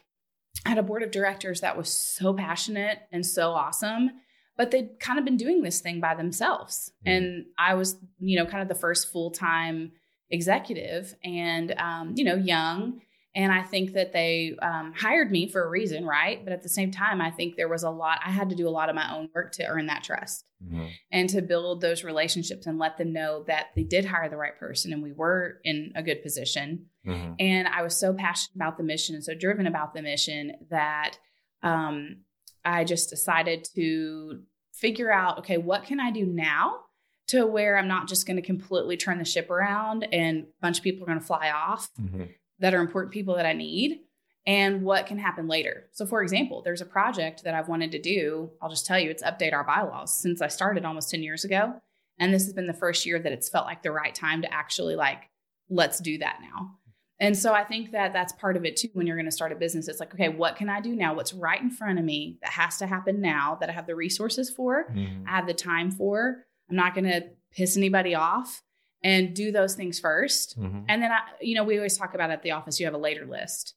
had 0.65 0.77
a 0.77 0.83
board 0.83 1.03
of 1.03 1.11
directors 1.11 1.61
that 1.61 1.77
was 1.77 1.89
so 1.89 2.33
passionate 2.33 2.99
and 3.11 3.25
so 3.25 3.51
awesome, 3.51 4.11
but 4.57 4.71
they'd 4.71 4.99
kind 4.99 5.19
of 5.19 5.25
been 5.25 5.37
doing 5.37 5.61
this 5.61 5.79
thing 5.81 5.99
by 5.99 6.15
themselves. 6.15 6.91
Mhm. 7.05 7.11
And 7.17 7.45
I 7.57 7.75
was, 7.75 7.97
you 8.19 8.37
know, 8.37 8.45
kind 8.45 8.61
of 8.61 8.67
the 8.67 8.75
first 8.75 9.11
full 9.11 9.31
time 9.31 9.91
executive 10.29 11.15
and, 11.23 11.73
um, 11.77 12.13
you 12.17 12.23
know, 12.23 12.35
young. 12.35 13.01
And 13.37 13.53
I 13.53 13.61
think 13.61 13.93
that 13.93 14.13
they 14.13 14.55
um, 14.63 14.93
hired 14.97 15.31
me 15.31 15.47
for 15.47 15.63
a 15.63 15.69
reason, 15.69 16.03
right? 16.05 16.43
But 16.43 16.53
at 16.53 16.63
the 16.63 16.69
same 16.69 16.89
time, 16.91 17.21
I 17.21 17.29
think 17.29 17.55
there 17.55 17.69
was 17.69 17.83
a 17.83 17.89
lot, 17.91 18.17
I 18.25 18.31
had 18.31 18.49
to 18.49 18.55
do 18.55 18.67
a 18.67 18.71
lot 18.71 18.89
of 18.89 18.95
my 18.95 19.15
own 19.15 19.29
work 19.35 19.51
to 19.53 19.65
earn 19.67 19.85
that 19.85 20.03
trust 20.03 20.43
Mhm. 20.65 20.89
and 21.11 21.29
to 21.29 21.43
build 21.43 21.81
those 21.81 22.03
relationships 22.03 22.65
and 22.65 22.79
let 22.79 22.97
them 22.97 23.13
know 23.13 23.43
that 23.43 23.67
they 23.75 23.83
did 23.83 24.05
hire 24.05 24.27
the 24.27 24.37
right 24.37 24.57
person 24.57 24.91
and 24.91 25.03
we 25.03 25.11
were 25.11 25.59
in 25.63 25.91
a 25.95 26.01
good 26.01 26.23
position. 26.23 26.87
Mhm. 27.05 27.35
And 27.39 27.67
I 27.67 27.83
was 27.83 27.95
so 27.95 28.11
passionate 28.11 28.55
about 28.55 28.77
the 28.77 28.83
mission 28.83 29.13
and 29.13 29.23
so 29.23 29.35
driven 29.35 29.67
about 29.67 29.93
the 29.93 30.01
mission 30.01 30.53
that 30.71 31.19
um, 31.61 32.23
I 32.65 32.83
just 32.85 33.11
decided 33.11 33.67
to 33.75 34.41
figure 34.73 35.11
out 35.13 35.37
okay, 35.39 35.57
what 35.59 35.83
can 35.85 35.99
I 35.99 36.09
do 36.11 36.25
now 36.25 36.79
to 37.27 37.45
where 37.45 37.77
I'm 37.77 37.87
not 37.87 38.07
just 38.07 38.25
going 38.25 38.37
to 38.37 38.41
completely 38.43 38.97
turn 38.97 39.19
the 39.19 39.25
ship 39.25 39.49
around 39.51 40.07
and 40.11 40.39
a 40.45 40.45
bunch 40.61 40.77
of 40.79 40.83
people 40.83 41.03
are 41.03 41.07
going 41.07 41.19
to 41.19 41.25
fly 41.25 41.51
off 41.51 41.87
Mhm. 42.01 42.29
That 42.59 42.73
are 42.73 42.81
important 42.81 43.13
people 43.13 43.35
that 43.35 43.45
I 43.45 43.53
need 43.53 43.99
and 44.45 44.83
what 44.83 45.05
can 45.07 45.17
happen 45.19 45.47
later. 45.47 45.87
So, 45.91 46.05
for 46.05 46.21
example, 46.21 46.61
there's 46.61 46.81
a 46.81 46.85
project 46.85 47.43
that 47.43 47.53
I've 47.53 47.67
wanted 47.67 47.91
to 47.91 48.01
do. 48.01 48.51
I'll 48.61 48.69
just 48.69 48.85
tell 48.85 48.97
you, 48.99 49.09
it's 49.09 49.23
update 49.23 49.53
our 49.53 49.63
bylaws 49.63 50.17
since 50.17 50.41
I 50.41 50.47
started 50.47 50.85
almost 50.85 51.11
10 51.11 51.21
years 51.21 51.43
ago. 51.43 51.73
And 52.19 52.33
this 52.33 52.45
has 52.45 52.53
been 52.53 52.67
the 52.67 52.73
first 52.73 53.05
year 53.05 53.19
that 53.19 53.31
it's 53.31 53.49
felt 53.49 53.65
like 53.65 53.83
the 53.83 53.91
right 53.91 54.15
time 54.15 54.41
to 54.41 54.51
actually 54.53 54.95
like, 54.95 55.23
let's 55.69 55.99
do 55.99 56.17
that 56.19 56.39
now. 56.41 56.71
And 57.19 57.37
so 57.37 57.51
I 57.53 57.63
think 57.63 57.91
that 57.91 58.13
that's 58.13 58.31
part 58.33 58.55
of 58.57 58.63
it 58.63 58.77
too 58.77 58.89
when 58.93 59.05
you're 59.07 59.15
going 59.17 59.25
to 59.25 59.31
start 59.31 59.51
a 59.51 59.55
business. 59.55 59.87
It's 59.87 59.99
like, 59.99 60.13
okay, 60.13 60.29
what 60.29 60.55
can 60.55 60.69
I 60.69 60.81
do 60.81 60.95
now? 60.95 61.15
What's 61.15 61.33
right 61.33 61.61
in 61.61 61.69
front 61.71 61.99
of 61.99 62.05
me 62.05 62.37
that 62.41 62.51
has 62.51 62.77
to 62.77 62.87
happen 62.87 63.21
now 63.21 63.57
that 63.59 63.69
I 63.69 63.73
have 63.73 63.87
the 63.87 63.95
resources 63.95 64.49
for, 64.49 64.85
Mhm. 64.91 65.27
I 65.27 65.31
have 65.31 65.47
the 65.47 65.53
time 65.53 65.91
for? 65.91 66.45
I'm 66.69 66.75
not 66.75 66.93
going 66.93 67.05
to 67.05 67.27
piss 67.51 67.75
anybody 67.75 68.13
off 68.13 68.61
and 69.03 69.35
do 69.35 69.51
those 69.51 69.75
things 69.75 69.99
first. 69.99 70.59
Mhm. 70.59 70.85
And 70.89 71.01
then 71.01 71.11
I, 71.11 71.19
you 71.41 71.55
know, 71.55 71.63
we 71.63 71.77
always 71.77 71.97
talk 71.97 72.13
about 72.15 72.31
at 72.31 72.41
the 72.43 72.51
office, 72.51 72.79
you 72.79 72.85
have 72.85 72.95
a 72.95 72.99
later 72.99 73.25
list. 73.25 73.75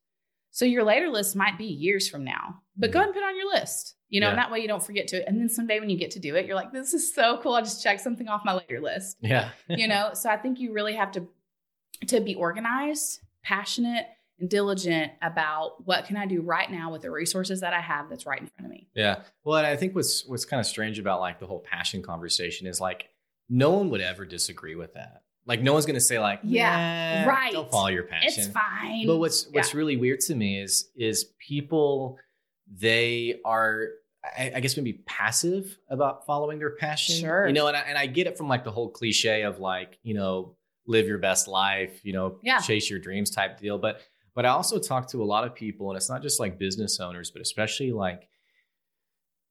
So 0.52 0.64
your 0.64 0.82
later 0.82 1.08
list 1.08 1.36
might 1.36 1.56
be 1.58 1.64
years 1.66 2.08
from 2.08 2.24
now, 2.24 2.62
but 2.76 2.90
go 2.90 2.98
ahead 2.98 3.08
and 3.08 3.14
put 3.14 3.22
it 3.22 3.26
on 3.26 3.36
your 3.36 3.52
list. 3.52 3.94
You 4.08 4.20
know, 4.20 4.26
Yeah. 4.26 4.30
and 4.30 4.38
that 4.38 4.50
way 4.50 4.58
you 4.60 4.66
don't 4.66 4.82
forget 4.82 5.06
to. 5.08 5.18
it. 5.18 5.24
And 5.28 5.40
then 5.40 5.48
someday 5.48 5.78
when 5.78 5.90
you 5.90 5.96
get 5.96 6.10
to 6.12 6.18
do 6.18 6.34
it, 6.34 6.46
you're 6.46 6.56
like, 6.56 6.72
this 6.72 6.92
is 6.94 7.14
so 7.14 7.38
cool. 7.42 7.52
I 7.54 7.60
just 7.60 7.82
checked 7.82 8.00
something 8.00 8.26
off 8.28 8.44
my 8.44 8.54
later 8.54 8.80
list. 8.80 9.18
Yeah. 9.20 9.50
You 9.68 9.86
know, 9.86 10.10
so 10.14 10.28
I 10.30 10.36
think 10.36 10.58
you 10.58 10.72
really 10.72 10.94
have 10.94 11.12
to 11.12 11.28
to 12.06 12.18
be 12.20 12.34
organized, 12.34 13.20
passionate, 13.44 14.06
and 14.38 14.48
diligent 14.48 15.12
about 15.20 15.86
what 15.86 16.06
can 16.06 16.16
I 16.16 16.24
do 16.24 16.40
right 16.40 16.70
now 16.70 16.90
with 16.90 17.02
the 17.02 17.10
resources 17.10 17.60
that 17.60 17.74
I 17.74 17.80
have 17.80 18.08
that's 18.08 18.24
right 18.24 18.40
in 18.40 18.46
front 18.46 18.64
of 18.64 18.70
me. 18.70 18.88
Yeah. 18.94 19.22
Well, 19.44 19.58
and 19.58 19.66
I 19.66 19.76
think 19.76 19.94
what's 19.94 20.24
what's 20.26 20.46
kind 20.46 20.58
of 20.60 20.66
strange 20.66 20.98
about 20.98 21.20
like 21.20 21.38
the 21.40 21.46
whole 21.46 21.60
passion 21.60 22.00
conversation 22.02 22.66
is 22.66 22.80
like 22.80 23.09
no 23.50 23.70
one 23.72 23.90
would 23.90 24.00
ever 24.00 24.24
disagree 24.24 24.76
with 24.76 24.94
that. 24.94 25.22
Like 25.44 25.60
no 25.60 25.72
one's 25.72 25.84
going 25.84 25.94
to 25.94 26.00
say 26.00 26.18
like, 26.18 26.40
Yeah, 26.44 27.24
"Nah, 27.24 27.30
right. 27.30 27.52
Don't 27.52 27.70
follow 27.70 27.88
your 27.88 28.04
passion. 28.04 28.44
It's 28.44 28.46
fine. 28.52 29.06
But 29.06 29.18
what's 29.18 29.46
what's 29.50 29.74
really 29.74 29.96
weird 29.96 30.20
to 30.20 30.34
me 30.34 30.60
is 30.60 30.88
is 30.96 31.24
people 31.46 32.18
they 32.72 33.40
are 33.44 33.88
I, 34.22 34.52
I 34.56 34.60
guess 34.60 34.76
maybe 34.76 35.02
passive 35.06 35.78
about 35.88 36.26
following 36.26 36.58
their 36.58 36.76
passion. 36.76 37.16
Sure. 37.16 37.46
You 37.46 37.54
know, 37.54 37.66
and 37.68 37.76
I, 37.76 37.80
and 37.80 37.96
I 37.96 38.06
get 38.06 38.26
it 38.26 38.36
from 38.36 38.48
like 38.48 38.64
the 38.64 38.70
whole 38.70 38.90
cliche 38.90 39.42
of 39.42 39.58
like 39.58 39.98
you 40.02 40.14
know 40.14 40.56
live 40.86 41.06
your 41.06 41.18
best 41.18 41.46
life, 41.48 42.00
you 42.04 42.12
know, 42.12 42.38
Yeah. 42.42 42.58
chase 42.58 42.90
your 42.90 42.98
dreams 42.98 43.30
type 43.30 43.58
deal. 43.58 43.78
But 43.78 44.00
but 44.34 44.44
I 44.46 44.50
also 44.50 44.78
talk 44.78 45.08
to 45.08 45.22
a 45.22 45.24
lot 45.24 45.44
of 45.44 45.54
people, 45.54 45.90
and 45.90 45.96
it's 45.96 46.08
not 46.08 46.22
just 46.22 46.38
like 46.38 46.58
business 46.58 47.00
owners, 47.00 47.30
but 47.30 47.42
especially 47.42 47.92
like 47.92 48.28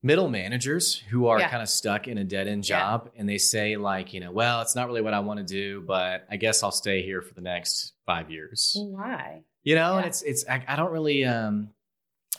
middle 0.02 0.30
managers 0.30 0.96
who 0.96 1.28
are 1.28 1.40
Yeah. 1.40 1.50
kind 1.50 1.62
of 1.62 1.68
stuck 1.70 2.08
in 2.08 2.18
a 2.18 2.24
dead 2.24 2.48
end 2.48 2.68
Yeah. 2.68 2.80
job 2.80 3.12
and 3.18 3.28
they 3.28 3.38
say 3.38 3.76
like 3.76 4.14
you 4.14 4.20
know 4.22 4.32
well 4.32 4.62
it's 4.62 4.76
not 4.76 4.88
really 4.88 5.02
what 5.02 5.14
i 5.14 5.20
want 5.20 5.40
to 5.40 5.46
do 5.46 5.82
but 5.82 6.26
i 6.32 6.38
guess 6.38 6.64
i'll 6.64 6.72
stay 6.72 7.02
here 7.02 7.22
for 7.22 7.34
the 7.34 7.42
next 7.42 7.94
five 8.06 8.32
years 8.32 8.78
why? 8.80 9.42
you 9.64 9.76
know 9.76 9.98
and 9.98 10.06
it's 10.06 10.22
it's 10.22 10.48
I, 10.48 10.64
I 10.68 10.76
don't 10.78 10.92
really 10.94 11.26
um 11.26 11.70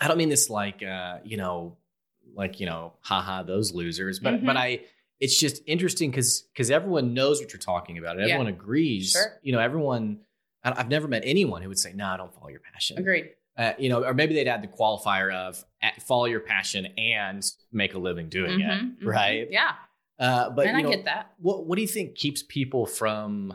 i 0.00 0.08
don't 0.08 0.16
mean 0.16 0.30
this 0.30 0.48
like 0.48 0.82
uh 0.82 1.18
you 1.22 1.36
know 1.36 1.76
like 2.34 2.60
you 2.60 2.66
know 2.66 2.94
haha 3.02 3.42
those 3.42 3.74
losers 3.74 4.20
but 4.20 4.34
Mhm. 4.40 4.46
but 4.46 4.56
i 4.56 4.80
it's 5.18 5.38
just 5.38 5.60
interesting 5.66 6.10
because 6.10 6.42
because 6.54 6.70
everyone 6.70 7.12
knows 7.12 7.40
what 7.42 7.52
you're 7.52 7.60
talking 7.60 7.98
about 7.98 8.16
and 8.16 8.26
Yeah. 8.26 8.34
everyone 8.36 8.54
agrees 8.54 9.10
Sure. 9.10 9.38
you 9.42 9.52
know 9.52 9.58
everyone 9.60 10.20
I- 10.64 10.72
i've 10.78 10.88
never 10.88 11.08
met 11.08 11.24
anyone 11.26 11.60
who 11.60 11.68
would 11.68 11.78
say 11.78 11.92
no 11.92 12.06
I 12.06 12.16
don't 12.16 12.32
follow 12.32 12.48
your 12.48 12.60
passion 12.60 12.96
Agreed. 12.98 13.30
Uh, 13.60 13.72
you 13.78 13.88
know 13.90 14.02
or 14.04 14.14
maybe 14.14 14.34
they'd 14.34 14.48
add 14.48 14.62
the 14.62 14.68
qualifier 14.68 15.32
of 15.34 15.62
uh, 15.82 15.88
follow 16.00 16.24
your 16.24 16.40
passion 16.40 16.86
and 16.98 17.42
make 17.72 17.94
a 17.94 17.98
living 17.98 18.28
doing 18.28 18.58
Mhm, 18.60 18.70
it 18.98 19.00
mhm. 19.00 19.06
right 19.06 19.48
Yeah. 19.50 19.72
uh 20.18 20.50
but 20.50 20.66
and 20.66 20.74
you 20.76 20.78
I 20.80 20.82
know, 20.82 20.90
get 20.96 21.04
that. 21.04 21.32
what 21.38 21.66
what 21.66 21.76
do 21.76 21.82
you 21.82 21.88
think 21.88 22.14
keeps 22.14 22.42
people 22.42 22.86
from 22.86 23.52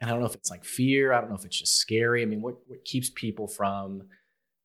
and 0.00 0.10
I 0.10 0.12
don't 0.12 0.20
know 0.20 0.26
if 0.26 0.34
it's 0.34 0.50
like 0.50 0.64
fear, 0.64 1.12
I 1.14 1.20
don't 1.20 1.30
know 1.30 1.36
if 1.36 1.46
it's 1.46 1.58
just 1.58 1.76
scary. 1.78 2.20
I 2.22 2.26
mean, 2.26 2.42
what 2.42 2.56
what 2.66 2.84
keeps 2.84 3.08
people 3.10 3.48
from 3.48 4.02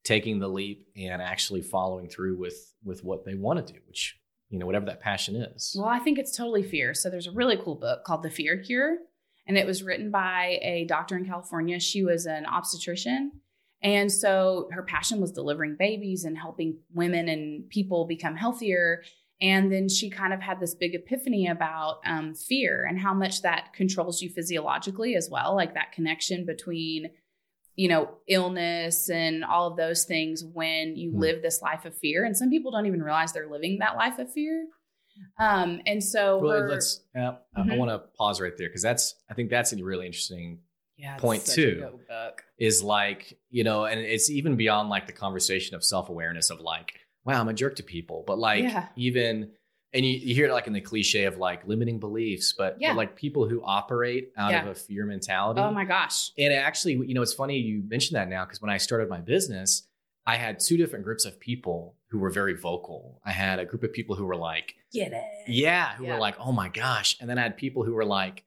taking 0.04 0.40
the 0.40 0.48
leap 0.50 0.88
and 0.98 1.22
actually 1.22 1.62
following 1.62 2.10
through 2.10 2.38
with 2.38 2.74
with 2.84 3.04
what 3.04 3.24
they 3.24 3.36
want 3.36 3.66
to 3.66 3.74
do, 3.74 3.80
which 3.88 4.18
you 4.50 4.60
know, 4.60 4.66
whatever 4.66 4.86
that 4.88 5.00
passion 5.00 5.38
is. 5.38 5.74
Well, 5.80 5.88
I 5.88 6.00
think 6.00 6.20
it's 6.20 6.36
totally 6.36 6.64
fear. 6.64 6.94
So 6.94 7.10
there's 7.10 7.28
a 7.28 7.32
really 7.32 7.56
cool 7.64 7.76
book 7.76 8.04
called 8.04 8.22
The 8.24 8.30
Fear 8.30 8.58
Cure, 8.64 8.98
and 9.48 9.58
it 9.58 9.66
was 9.66 9.82
written 9.82 10.12
by 10.12 10.60
a 10.62 10.84
doctor 10.90 11.16
in 11.16 11.26
California. 11.26 11.80
She 11.80 12.04
was 12.04 12.26
an 12.26 12.46
obstetrician. 12.46 13.32
And 13.84 14.12
so 14.12 14.70
her 14.72 14.84
passion 14.84 15.20
was 15.20 15.32
delivering 15.32 15.76
babies 15.78 16.24
and 16.24 16.38
helping 16.38 16.78
women 16.94 17.28
and 17.30 17.68
people 17.70 18.06
become 18.06 18.36
healthier. 18.36 19.02
And 19.42 19.72
then 19.72 19.90
she 19.90 20.10
kind 20.12 20.34
of 20.34 20.40
had 20.42 20.60
this 20.60 20.76
big 20.76 20.94
epiphany 20.94 21.48
about 21.48 22.00
um, 22.06 22.36
fear 22.36 22.86
and 22.88 23.00
how 23.00 23.14
much 23.14 23.42
that 23.42 23.74
controls 23.74 24.22
you 24.22 24.30
physiologically 24.30 25.16
as 25.16 25.30
well, 25.32 25.56
like 25.56 25.74
that 25.74 25.94
connection 25.94 26.46
between, 26.46 27.10
you 27.76 27.88
know, 27.90 28.10
illness 28.28 29.10
and 29.10 29.44
all 29.44 29.66
of 29.72 29.78
those 29.78 30.06
things 30.06 30.44
when 30.46 30.96
you 30.96 31.10
Hmm. 31.12 31.20
live 31.20 31.42
this 31.42 31.60
life 31.64 31.86
of 31.86 31.98
fear. 31.98 32.24
And 32.24 32.38
some 32.38 32.52
people 32.52 32.72
don't 32.72 32.86
even 32.86 33.02
realize 33.02 33.34
they're 33.34 33.50
living 33.50 33.80
that 33.80 33.96
life 33.96 34.20
of 34.20 34.32
fear. 34.32 34.68
Um, 35.40 35.82
and 35.88 36.04
so 36.04 36.38
Well, 36.38 36.52
her- 36.62 36.70
let's. 36.70 37.04
Uh, 37.16 37.36
I- 37.56 37.74
I 37.74 37.78
want 37.78 37.90
to 37.90 38.08
pause 38.16 38.40
right 38.40 38.54
there 38.58 38.70
because 38.70 38.84
that's. 38.84 39.16
I 39.30 39.34
think 39.34 39.50
that's 39.50 39.74
a 39.74 39.84
really 39.84 40.06
interesting. 40.06 40.60
Yeah, 41.02 41.18
point 41.18 41.42
such 41.44 41.56
two. 41.56 41.84
a 41.86 41.90
good 41.92 42.08
book. 42.08 42.44
Is 42.58 42.84
like 42.84 43.38
you 43.50 43.64
know, 43.64 43.86
and 43.86 44.00
it's 44.00 44.30
even 44.30 44.56
beyond 44.56 44.90
like 44.90 45.08
the 45.08 45.14
conversation 45.14 45.76
of 45.76 45.84
self 45.84 46.10
awareness 46.10 46.50
of 46.50 46.62
like, 46.62 46.94
wow, 47.26 47.40
I'm 47.42 47.48
a 47.50 47.54
jerk 47.54 47.76
to 47.78 47.84
people, 47.84 48.24
but 48.28 48.38
like 48.40 48.64
Yeah. 48.64 48.88
even. 48.96 49.52
And 49.94 50.06
you, 50.06 50.14
you 50.14 50.34
hear 50.34 50.46
it 50.48 50.54
like 50.54 50.68
in 50.68 50.74
the 50.74 50.80
cliche 50.80 51.26
of 51.26 51.36
like 51.36 51.68
limiting 51.68 52.00
beliefs, 52.00 52.54
but, 52.58 52.80
but 52.80 52.96
like 52.96 53.18
people 53.18 53.50
who 53.50 53.62
operate 53.62 54.32
out 54.38 54.54
of 54.54 54.68
a 54.68 54.74
fear 54.74 55.06
mentality. 55.06 55.60
Oh 55.60 55.70
my 55.72 55.84
gosh. 55.84 56.32
And 56.38 56.54
actually, 56.54 56.94
you 56.94 57.14
know, 57.14 57.22
it's 57.22 57.34
funny 57.34 57.58
you 57.58 57.84
mentioned 57.86 58.16
that 58.16 58.30
now 58.30 58.46
because 58.46 58.62
when 58.62 58.70
I 58.72 58.78
started 58.78 59.10
my 59.10 59.20
business, 59.20 59.86
I 60.26 60.38
had 60.38 60.62
two 60.62 60.78
different 60.78 61.04
groups 61.04 61.26
of 61.26 61.38
people 61.42 61.98
who 62.10 62.20
were 62.20 62.30
very 62.30 62.54
vocal. 62.56 63.20
I 63.26 63.32
had 63.34 63.60
a 63.60 63.66
group 63.66 63.84
of 63.84 63.92
people 63.92 64.16
who 64.16 64.26
were 64.26 64.38
like, 64.38 64.76
Get 64.94 65.12
it. 65.12 65.24
yeah, 65.50 65.96
who 65.96 66.06
Yeah. 66.06 66.14
were 66.14 66.22
like, 66.22 66.36
oh 66.40 66.54
my 66.54 66.70
gosh. 66.70 67.18
And 67.20 67.30
then 67.30 67.38
I 67.38 67.42
had 67.42 67.58
people 67.58 67.84
who 67.84 67.94
were 67.94 68.06
like, 68.06 68.46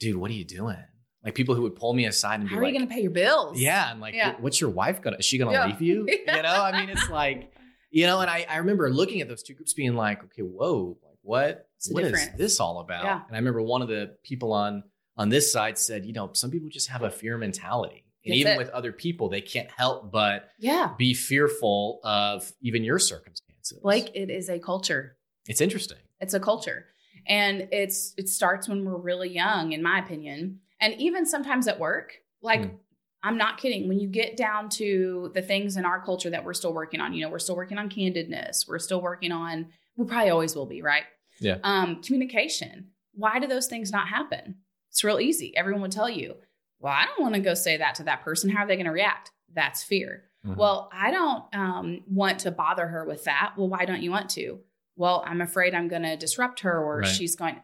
dude, 0.00 0.16
what 0.16 0.28
are 0.32 0.34
you 0.34 0.44
doing? 0.44 0.82
Like 1.24 1.34
people 1.34 1.54
who 1.54 1.62
would 1.62 1.76
pull 1.76 1.92
me 1.92 2.06
aside 2.06 2.40
and 2.40 2.48
How 2.48 2.56
be 2.56 2.60
like, 2.60 2.60
"How 2.62 2.64
are 2.66 2.72
you 2.72 2.78
going 2.78 2.88
to 2.88 2.94
pay 2.94 3.02
your 3.02 3.10
bills? 3.10 3.60
yeah. 3.60 3.90
And 3.90 4.00
like, 4.00 4.14
Yeah. 4.14 4.36
what's 4.40 4.60
your 4.60 4.70
wife 4.70 5.02
gonna, 5.02 5.16
is 5.18 5.24
she 5.26 5.36
gonna 5.38 5.52
Yeah. 5.52 5.66
leave 5.66 5.80
you? 5.82 6.06
You 6.26 6.42
know, 6.42 6.62
I 6.62 6.72
mean, 6.80 6.88
it's 6.88 7.10
like, 7.10 7.52
you 7.90 8.06
know, 8.06 8.20
and 8.20 8.30
I, 8.30 8.46
I 8.48 8.56
remember 8.58 8.88
looking 8.90 9.20
at 9.20 9.28
those 9.28 9.42
two 9.42 9.52
groups 9.54 9.72
being 9.74 9.94
like, 9.94 10.22
okay, 10.24 10.42
whoa, 10.42 10.96
like 11.04 11.18
what, 11.22 11.68
what 11.90 12.04
is 12.04 12.12
difference? 12.12 12.38
this 12.38 12.60
all 12.60 12.80
about? 12.80 13.04
Yeah. 13.04 13.20
And 13.26 13.36
I 13.36 13.38
remember 13.38 13.60
one 13.62 13.82
of 13.82 13.88
the 13.88 14.16
people 14.22 14.52
on, 14.52 14.82
on 15.16 15.28
this 15.28 15.52
side 15.52 15.76
said, 15.76 16.06
you 16.06 16.12
know, 16.14 16.30
some 16.32 16.50
people 16.50 16.68
just 16.70 16.88
have 16.88 17.02
a 17.02 17.10
fear 17.10 17.36
mentality. 17.36 18.04
And 18.24 18.32
That's 18.32 18.40
even 18.40 18.52
it. 18.54 18.58
with 18.58 18.68
other 18.70 18.92
people, 18.92 19.28
they 19.28 19.40
can't 19.42 19.70
help 19.70 20.10
but 20.12 20.48
Yeah. 20.58 20.92
be 20.96 21.12
fearful 21.14 22.00
of 22.04 22.50
even 22.62 22.82
your 22.84 22.98
circumstances. 22.98 23.78
Blake, 23.82 24.10
it 24.14 24.30
is 24.30 24.48
a 24.48 24.58
culture. 24.58 25.16
it's 25.46 25.60
interesting. 25.60 25.98
It's 26.20 26.32
a 26.34 26.40
culture. 26.40 26.86
And 27.26 27.68
it's 27.72 28.14
it 28.16 28.28
starts 28.28 28.68
when 28.68 28.84
we're 28.84 28.96
really 28.96 29.28
young, 29.30 29.72
in 29.72 29.82
my 29.82 29.98
opinion. 29.98 30.60
And 30.80 30.94
even 30.94 31.26
sometimes 31.26 31.68
at 31.68 31.78
work, 31.78 32.14
like 32.42 32.62
Hmm. 32.64 32.74
I'm 33.22 33.36
not 33.36 33.58
kidding. 33.58 33.86
When 33.86 34.00
you 34.00 34.08
get 34.08 34.36
down 34.38 34.70
to 34.70 35.30
the 35.34 35.42
things 35.42 35.76
in 35.76 35.84
our 35.84 36.02
culture 36.02 36.30
that 36.30 36.42
we're 36.42 36.54
still 36.54 36.72
working 36.72 37.00
on, 37.02 37.12
you 37.12 37.20
know, 37.22 37.28
we're 37.28 37.38
still 37.38 37.54
working 37.56 37.76
on 37.76 37.90
candidness. 37.90 38.66
We're 38.66 38.78
still 38.78 39.02
working 39.02 39.30
on, 39.30 39.66
we 39.96 40.06
probably 40.06 40.30
always 40.30 40.56
will 40.56 40.64
be, 40.64 40.80
right? 40.80 41.02
Yeah. 41.38 41.58
Um, 41.62 42.00
communication. 42.02 42.88
Why 43.12 43.38
do 43.38 43.46
those 43.46 43.66
things 43.66 43.92
not 43.92 44.08
happen? 44.08 44.56
It's 44.88 45.04
real 45.04 45.20
easy. 45.20 45.54
Everyone 45.54 45.82
would 45.82 45.92
tell 45.92 46.08
you. 46.08 46.36
Well, 46.78 46.94
I 46.94 47.04
don't 47.04 47.20
want 47.20 47.34
to 47.34 47.40
go 47.42 47.52
say 47.52 47.76
that 47.76 47.94
to 47.96 48.04
that 48.04 48.22
person. 48.22 48.48
How 48.48 48.62
are 48.64 48.66
they 48.66 48.76
going 48.76 48.86
to 48.86 48.90
react? 48.92 49.32
That's 49.52 49.82
fear. 49.82 50.24
Mhm. 50.46 50.56
Well, 50.56 50.88
I 50.90 51.10
don't 51.10 51.44
um, 51.54 52.00
want 52.08 52.38
to 52.40 52.50
bother 52.50 52.86
her 52.86 53.04
with 53.04 53.24
that. 53.24 53.52
Well, 53.58 53.68
why 53.68 53.84
don't 53.84 54.02
you 54.02 54.10
want 54.10 54.30
to? 54.30 54.60
Well, 54.96 55.22
I'm 55.26 55.42
afraid 55.42 55.74
I'm 55.74 55.88
going 55.88 56.04
to 56.04 56.16
disrupt 56.16 56.60
her 56.60 56.82
or 56.82 57.00
Right. 57.00 57.06
she's 57.06 57.36
going. 57.36 57.60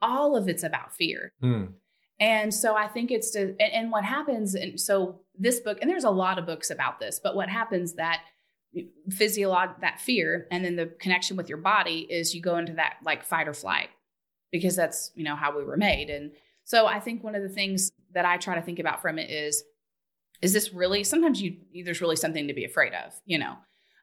All 0.00 0.36
of 0.36 0.48
it's 0.48 0.62
about 0.62 0.92
fear. 0.94 1.32
Hmm. 1.40 1.64
And 2.20 2.52
so 2.52 2.76
I 2.76 2.86
think 2.86 3.10
it's 3.10 3.30
to, 3.30 3.40
and, 3.40 3.72
and 3.72 3.90
what 3.90 4.04
happens, 4.04 4.54
and 4.54 4.78
so 4.78 5.20
this 5.38 5.58
book, 5.58 5.78
and 5.80 5.90
there's 5.90 6.04
a 6.04 6.10
lot 6.10 6.38
of 6.38 6.46
books 6.46 6.70
about 6.70 7.00
this, 7.00 7.18
but 7.18 7.34
what 7.34 7.48
happens 7.48 7.94
that 7.94 8.22
physiolog 9.08 9.80
that 9.80 9.98
fear 9.98 10.46
and 10.52 10.64
then 10.64 10.76
the 10.76 10.86
connection 11.00 11.36
with 11.36 11.48
your 11.48 11.58
body 11.58 12.06
is 12.08 12.36
you 12.36 12.40
go 12.40 12.56
into 12.56 12.74
that 12.74 12.98
like 13.04 13.24
fight 13.24 13.48
or 13.48 13.52
flight 13.52 13.88
because 14.52 14.76
that's 14.76 15.10
you 15.16 15.24
know 15.24 15.34
how 15.34 15.56
we 15.56 15.64
were 15.64 15.76
made. 15.76 16.08
And 16.08 16.30
so 16.70 16.86
i 16.86 17.00
think 17.00 17.24
one 17.24 17.34
of 17.34 17.42
the 17.42 17.48
things 17.48 17.90
that 18.14 18.24
i 18.24 18.36
try 18.36 18.54
to 18.54 18.62
think 18.62 18.78
about 18.78 19.02
from 19.02 19.18
it 19.18 19.28
is 19.28 19.64
is 20.40 20.52
this 20.52 20.72
really 20.72 21.02
sometimes 21.02 21.42
you 21.42 21.56
there's 21.84 22.00
really 22.00 22.16
something 22.16 22.46
to 22.46 22.54
be 22.54 22.64
afraid 22.64 22.92
of 22.94 23.12
you 23.26 23.38
know? 23.38 23.56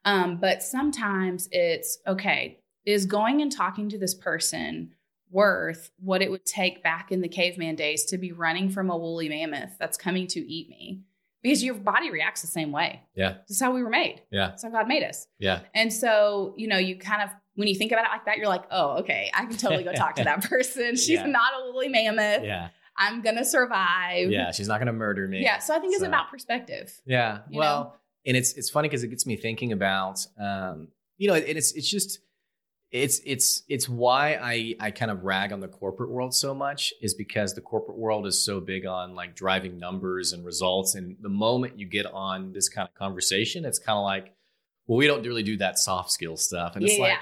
Um, 0.05 0.37
but 0.37 0.63
sometimes 0.63 1.49
it's 1.51 1.97
okay 2.05 2.59
is 2.85 3.05
going 3.05 3.41
and 3.41 3.51
talking 3.51 3.89
to 3.89 3.97
this 3.97 4.13
person 4.13 4.91
worth 5.31 5.91
what 5.99 6.21
it 6.21 6.31
would 6.31 6.45
take 6.45 6.81
back 6.83 7.11
in 7.11 7.21
the 7.21 7.27
caveman 7.27 7.75
days 7.75 8.05
to 8.05 8.17
be 8.17 8.31
running 8.31 8.69
from 8.69 8.89
a 8.89 8.97
woolly 8.97 9.29
mammoth 9.29 9.71
that's 9.79 9.97
coming 9.97 10.27
to 10.27 10.39
eat 10.39 10.69
me 10.69 11.01
because 11.43 11.63
your 11.63 11.75
body 11.75 12.09
reacts 12.11 12.41
the 12.41 12.47
same 12.47 12.71
way 12.71 13.01
Yeah. 13.15 13.35
this 13.47 13.57
is 13.57 13.61
how 13.61 13.71
we 13.71 13.83
were 13.83 13.89
made 13.89 14.21
Yeah. 14.31 14.47
that's 14.47 14.63
how 14.63 14.69
god 14.69 14.87
made 14.87 15.03
us 15.03 15.27
Yeah. 15.39 15.61
and 15.73 15.91
so, 15.91 16.53
you 16.57 16.67
know, 16.67 16.77
you 16.77 16.95
kind 16.97 17.21
of, 17.21 17.29
when 17.55 17.67
you 17.67 17.75
think 17.75 17.91
about 17.91 18.05
it 18.05 18.09
like 18.09 18.25
that, 18.25 18.37
you're 18.37 18.47
like, 18.47 18.65
oh, 18.71 18.97
okay, 18.99 19.31
I 19.33 19.45
can 19.45 19.57
totally 19.57 19.83
go 19.83 19.91
talk 19.93 20.15
to 20.17 20.23
that 20.23 20.43
person. 20.49 20.95
She's 20.95 21.09
Yeah. 21.09 21.25
not 21.25 21.51
a 21.59 21.71
woolly 21.71 21.87
mammoth. 21.89 22.43
Yeah. 22.43 22.69
I'm 22.95 23.21
going 23.21 23.35
to 23.35 23.45
survive. 23.45 24.29
Yeah. 24.31 24.51
She's 24.51 24.67
not 24.67 24.77
going 24.79 24.87
to 24.87 24.93
murder 24.93 25.27
me. 25.27 25.41
Yeah. 25.43 25.57
So 25.59 25.75
I 25.75 25.79
think 25.79 25.93
it's 25.93 26.01
So- 26.01 26.07
about 26.07 26.29
perspective. 26.29 26.99
Yeah. 27.05 27.39
Well, 27.51 27.95
and 28.25 28.35
it's 28.37 28.53
it's 28.53 28.69
funny 28.69 28.87
because 28.89 29.03
it 29.03 29.07
gets 29.07 29.25
me 29.25 29.35
thinking 29.37 29.71
about 29.71 30.25
um, 30.39 30.89
you 31.17 31.27
know, 31.27 31.33
and 31.35 31.45
it's 31.57 31.71
it's 31.73 31.89
just 31.89 32.19
it's 32.91 33.19
it's 33.25 33.63
it's 33.67 33.89
why 33.89 34.35
I 34.41 34.75
I 34.79 34.91
kind 34.91 35.11
of 35.11 35.23
rag 35.23 35.51
on 35.51 35.59
the 35.59 35.67
corporate 35.67 36.09
world 36.09 36.33
so 36.33 36.55
much 36.55 36.93
is 37.01 37.13
because 37.13 37.53
the 37.53 37.61
corporate 37.61 37.97
world 37.97 38.25
is 38.25 38.41
so 38.43 38.59
big 38.61 38.85
on 38.85 39.13
like 39.13 39.35
driving 39.35 39.77
numbers 39.77 40.31
and 40.33 40.45
results, 40.45 40.95
and 40.95 41.17
the 41.21 41.29
moment 41.29 41.77
you 41.77 41.85
get 41.85 42.05
on 42.05 42.53
this 42.53 42.69
kind 42.69 42.87
of 42.87 42.93
conversation, 42.95 43.65
it's 43.65 43.79
kind 43.79 43.97
of 43.97 44.03
like, 44.03 44.33
well, 44.87 44.97
we 44.97 45.05
don't 45.07 45.21
really 45.25 45.43
do 45.43 45.57
that 45.57 45.77
soft 45.79 46.11
skill 46.11 46.37
stuff, 46.37 46.75
and 46.75 46.85
it's 46.85 46.95
Yeah. 46.97 47.03
like, 47.03 47.19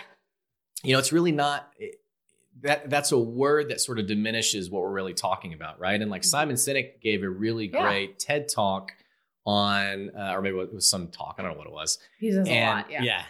you 0.83 0.93
know, 0.93 0.99
it's 0.99 1.11
really 1.11 1.31
not. 1.31 1.71
It, 1.79 1.95
that 2.61 2.89
that's 2.89 3.11
a 3.11 3.17
word 3.19 3.69
that 3.69 3.81
sort 3.81 3.99
of 3.99 4.07
diminishes 4.07 4.69
what 4.69 4.81
we're 4.81 4.93
really 4.93 5.13
talking 5.13 5.53
about, 5.53 5.77
right? 5.79 5.99
And 6.01 6.09
like 6.09 6.23
Simon 6.23 6.55
Sinek 6.55 7.01
gave 7.01 7.21
a 7.23 7.29
really 7.29 7.67
Mm-hmm. 7.67 7.75
Yeah. 7.75 7.81
great 7.89 8.19
TED 8.19 8.47
talk 8.47 8.91
on, 9.45 10.11
uh, 10.17 10.31
or 10.33 10.41
maybe 10.41 10.57
it 10.57 10.73
was 10.73 10.89
some 10.89 11.09
talk. 11.09 11.35
I 11.37 11.41
don't 11.41 11.51
know 11.51 11.57
what 11.57 11.67
it 11.67 11.73
was. 11.73 11.99
He 12.19 12.31
says 12.31 12.47
a 12.47 12.51
and 12.51 12.77
lot. 12.79 12.91
Yeah. 12.91 13.23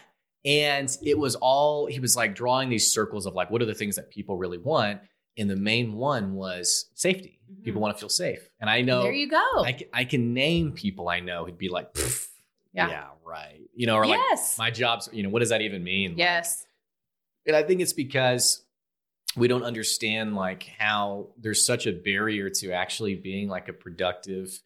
And 0.45 0.95
it 1.03 1.17
was 1.17 1.35
all 1.35 1.87
he 1.87 1.99
was 1.99 2.15
like 2.15 2.35
drawing 2.35 2.69
these 2.69 2.91
circles 2.91 3.25
of 3.25 3.33
like 3.33 3.49
what 3.49 3.61
are 3.61 3.65
the 3.65 3.73
things 3.73 3.95
that 3.95 4.09
people 4.09 4.37
really 4.37 4.57
want, 4.59 5.01
and 5.37 5.49
the 5.49 5.55
main 5.55 5.93
one 5.93 6.33
was 6.35 6.85
safety. 6.93 7.39
Mhm. 7.51 7.63
People 7.63 7.81
want 7.81 7.95
to 7.95 7.99
feel 7.99 8.09
safe, 8.09 8.49
and 8.59 8.69
I 8.69 8.81
know 8.81 9.01
there 9.03 9.11
you 9.11 9.29
go. 9.29 9.43
I 9.63 9.73
can, 9.73 9.87
I 9.93 10.05
can 10.05 10.33
name 10.33 10.71
people 10.71 11.09
I 11.09 11.19
know 11.19 11.45
who'd 11.45 11.57
be 11.57 11.69
like, 11.69 11.89
Yeah. 12.73 12.89
yeah, 12.89 13.05
right, 13.25 13.61
you 13.73 13.87
know, 13.87 13.95
or 13.95 14.05
like 14.05 14.19
yes. 14.29 14.57
my 14.57 14.69
job's, 14.71 15.09
you 15.11 15.23
know, 15.23 15.29
what 15.29 15.39
does 15.39 15.49
that 15.49 15.61
even 15.61 15.83
mean? 15.83 16.11
Like, 16.11 16.19
yes. 16.19 16.65
and 17.47 17.55
I 17.55 17.63
think 17.63 17.81
it's 17.81 17.93
because 17.93 18.63
we 19.37 19.47
don't 19.47 19.63
understand 19.63 20.35
like 20.35 20.63
how 20.77 21.27
there's 21.37 21.65
such 21.65 21.87
a 21.87 21.91
barrier 21.91 22.49
to 22.49 22.71
actually 22.71 23.15
being 23.15 23.49
like 23.49 23.67
a 23.67 23.73
productive, 23.73 24.61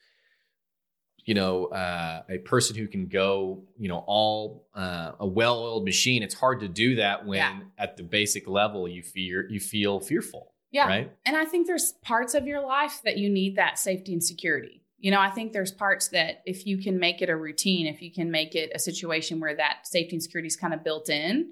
you 1.30 1.36
know, 1.36 1.66
uh, 1.66 2.24
a 2.28 2.40
person 2.40 2.76
who 2.76 2.88
can 2.88 3.06
go, 3.06 3.62
you 3.78 3.88
know, 3.88 4.04
all 4.08 4.66
uh, 4.74 5.12
a 5.20 5.28
well-oiled 5.28 5.86
machine. 5.86 6.24
It's 6.24 6.34
hard 6.34 6.60
to 6.62 6.68
do 6.68 6.96
that 6.96 7.24
when 7.24 7.38
Yeah. 7.38 7.60
at 7.78 7.98
the 7.98 8.04
basic 8.04 8.48
level 8.48 8.88
you 8.90 9.04
fear 9.04 9.48
you 9.48 9.60
feel 9.60 10.00
fearful, 10.00 10.56
Yeah. 10.72 10.88
right? 10.88 11.12
And 11.28 11.38
I 11.38 11.46
think 11.46 11.68
there's 11.68 11.92
parts 12.02 12.34
of 12.34 12.48
your 12.48 12.62
life 12.62 13.02
that 13.04 13.18
you 13.20 13.30
need 13.30 13.58
that 13.58 13.78
safety 13.78 14.12
and 14.12 14.24
security. 14.24 14.82
You 14.98 15.12
know, 15.12 15.20
I 15.20 15.30
think 15.30 15.54
there's 15.54 15.72
parts 15.72 16.08
that 16.08 16.42
if 16.48 16.66
you 16.66 16.80
can 16.80 16.98
make 16.98 17.22
it 17.22 17.30
a 17.30 17.36
routine, 17.36 17.86
if 17.86 18.02
you 18.02 18.12
can 18.12 18.32
make 18.32 18.56
it 18.56 18.72
a 18.74 18.80
situation 18.80 19.40
where 19.40 19.56
that 19.56 19.86
safety 19.86 20.16
and 20.16 20.24
security 20.24 20.48
is 20.48 20.56
kind 20.56 20.74
of 20.74 20.84
built 20.84 21.10
in, 21.12 21.52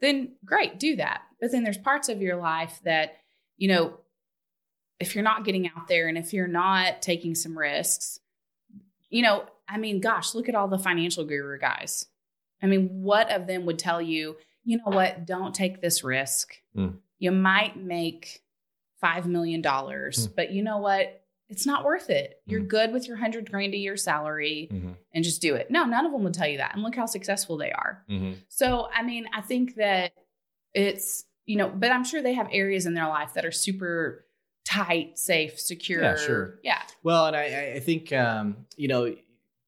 then 0.00 0.36
great, 0.42 0.78
do 0.78 0.96
that. 0.96 1.20
But 1.38 1.52
then 1.52 1.64
there's 1.64 1.76
parts 1.76 2.08
of 2.08 2.22
your 2.22 2.36
life 2.36 2.80
that, 2.84 3.18
you 3.58 3.68
know, 3.68 3.98
if 4.98 5.14
you're 5.14 5.22
not 5.22 5.44
getting 5.44 5.68
out 5.68 5.86
there 5.86 6.08
and 6.08 6.16
if 6.16 6.32
you're 6.32 6.48
not 6.48 7.02
taking 7.02 7.34
some 7.34 7.58
risks, 7.58 8.20
you 9.10 9.22
know, 9.22 9.44
I 9.68 9.78
mean, 9.78 10.00
gosh, 10.00 10.34
look 10.34 10.48
at 10.48 10.54
all 10.54 10.68
the 10.68 10.78
financial 10.78 11.24
guru 11.24 11.58
guys. 11.58 12.06
I 12.62 12.66
mean, 12.66 12.88
what 13.02 13.30
of 13.30 13.46
them 13.46 13.66
would 13.66 13.78
tell 13.78 14.00
you, 14.02 14.36
you 14.64 14.78
know 14.78 14.84
what, 14.96 15.26
don't 15.26 15.54
take 15.54 15.80
this 15.80 16.02
risk. 16.04 16.54
Mm. 16.76 16.96
You 17.18 17.30
might 17.32 17.76
make 17.76 18.42
$5 19.02 19.26
million, 19.26 19.62
Mm. 19.62 20.34
but 20.34 20.50
you 20.52 20.62
know 20.62 20.78
what? 20.78 21.22
It's 21.48 21.64
not 21.64 21.84
worth 21.84 22.10
it. 22.10 22.42
You're 22.46 22.60
Mm. 22.60 22.68
good 22.68 22.92
with 22.92 23.06
your 23.06 23.16
100 23.16 23.50
grand 23.50 23.72
a 23.74 23.78
year 23.78 23.96
salary 23.96 24.68
and 25.14 25.24
just 25.24 25.40
do 25.40 25.54
it. 25.54 25.70
No, 25.70 25.84
none 25.84 26.04
of 26.04 26.12
them 26.12 26.22
would 26.24 26.34
tell 26.34 26.48
you 26.48 26.58
that. 26.58 26.74
And 26.74 26.82
look 26.82 26.94
how 26.94 27.06
successful 27.06 27.56
they 27.56 27.72
are. 27.72 28.04
Mm-hmm. 28.10 28.32
So, 28.48 28.88
I 28.94 29.02
mean, 29.02 29.26
I 29.32 29.40
think 29.40 29.76
that 29.76 30.12
it's, 30.74 31.24
you 31.46 31.56
know, 31.56 31.70
but 31.70 31.90
I'm 31.90 32.04
sure 32.04 32.20
they 32.20 32.34
have 32.34 32.48
areas 32.52 32.84
in 32.84 32.92
their 32.94 33.08
life 33.08 33.32
that 33.34 33.46
are 33.46 33.52
super 33.52 34.26
tight, 34.68 35.18
safe, 35.18 35.58
secure. 35.58 36.02
Yeah, 36.02 36.16
sure. 36.16 36.58
Yeah. 36.62 36.82
Well, 37.02 37.26
and 37.26 37.34
I- 37.36 37.72
I, 37.76 37.80
think 37.80 38.12
um, 38.12 38.66
you 38.76 38.88
know 38.88 39.14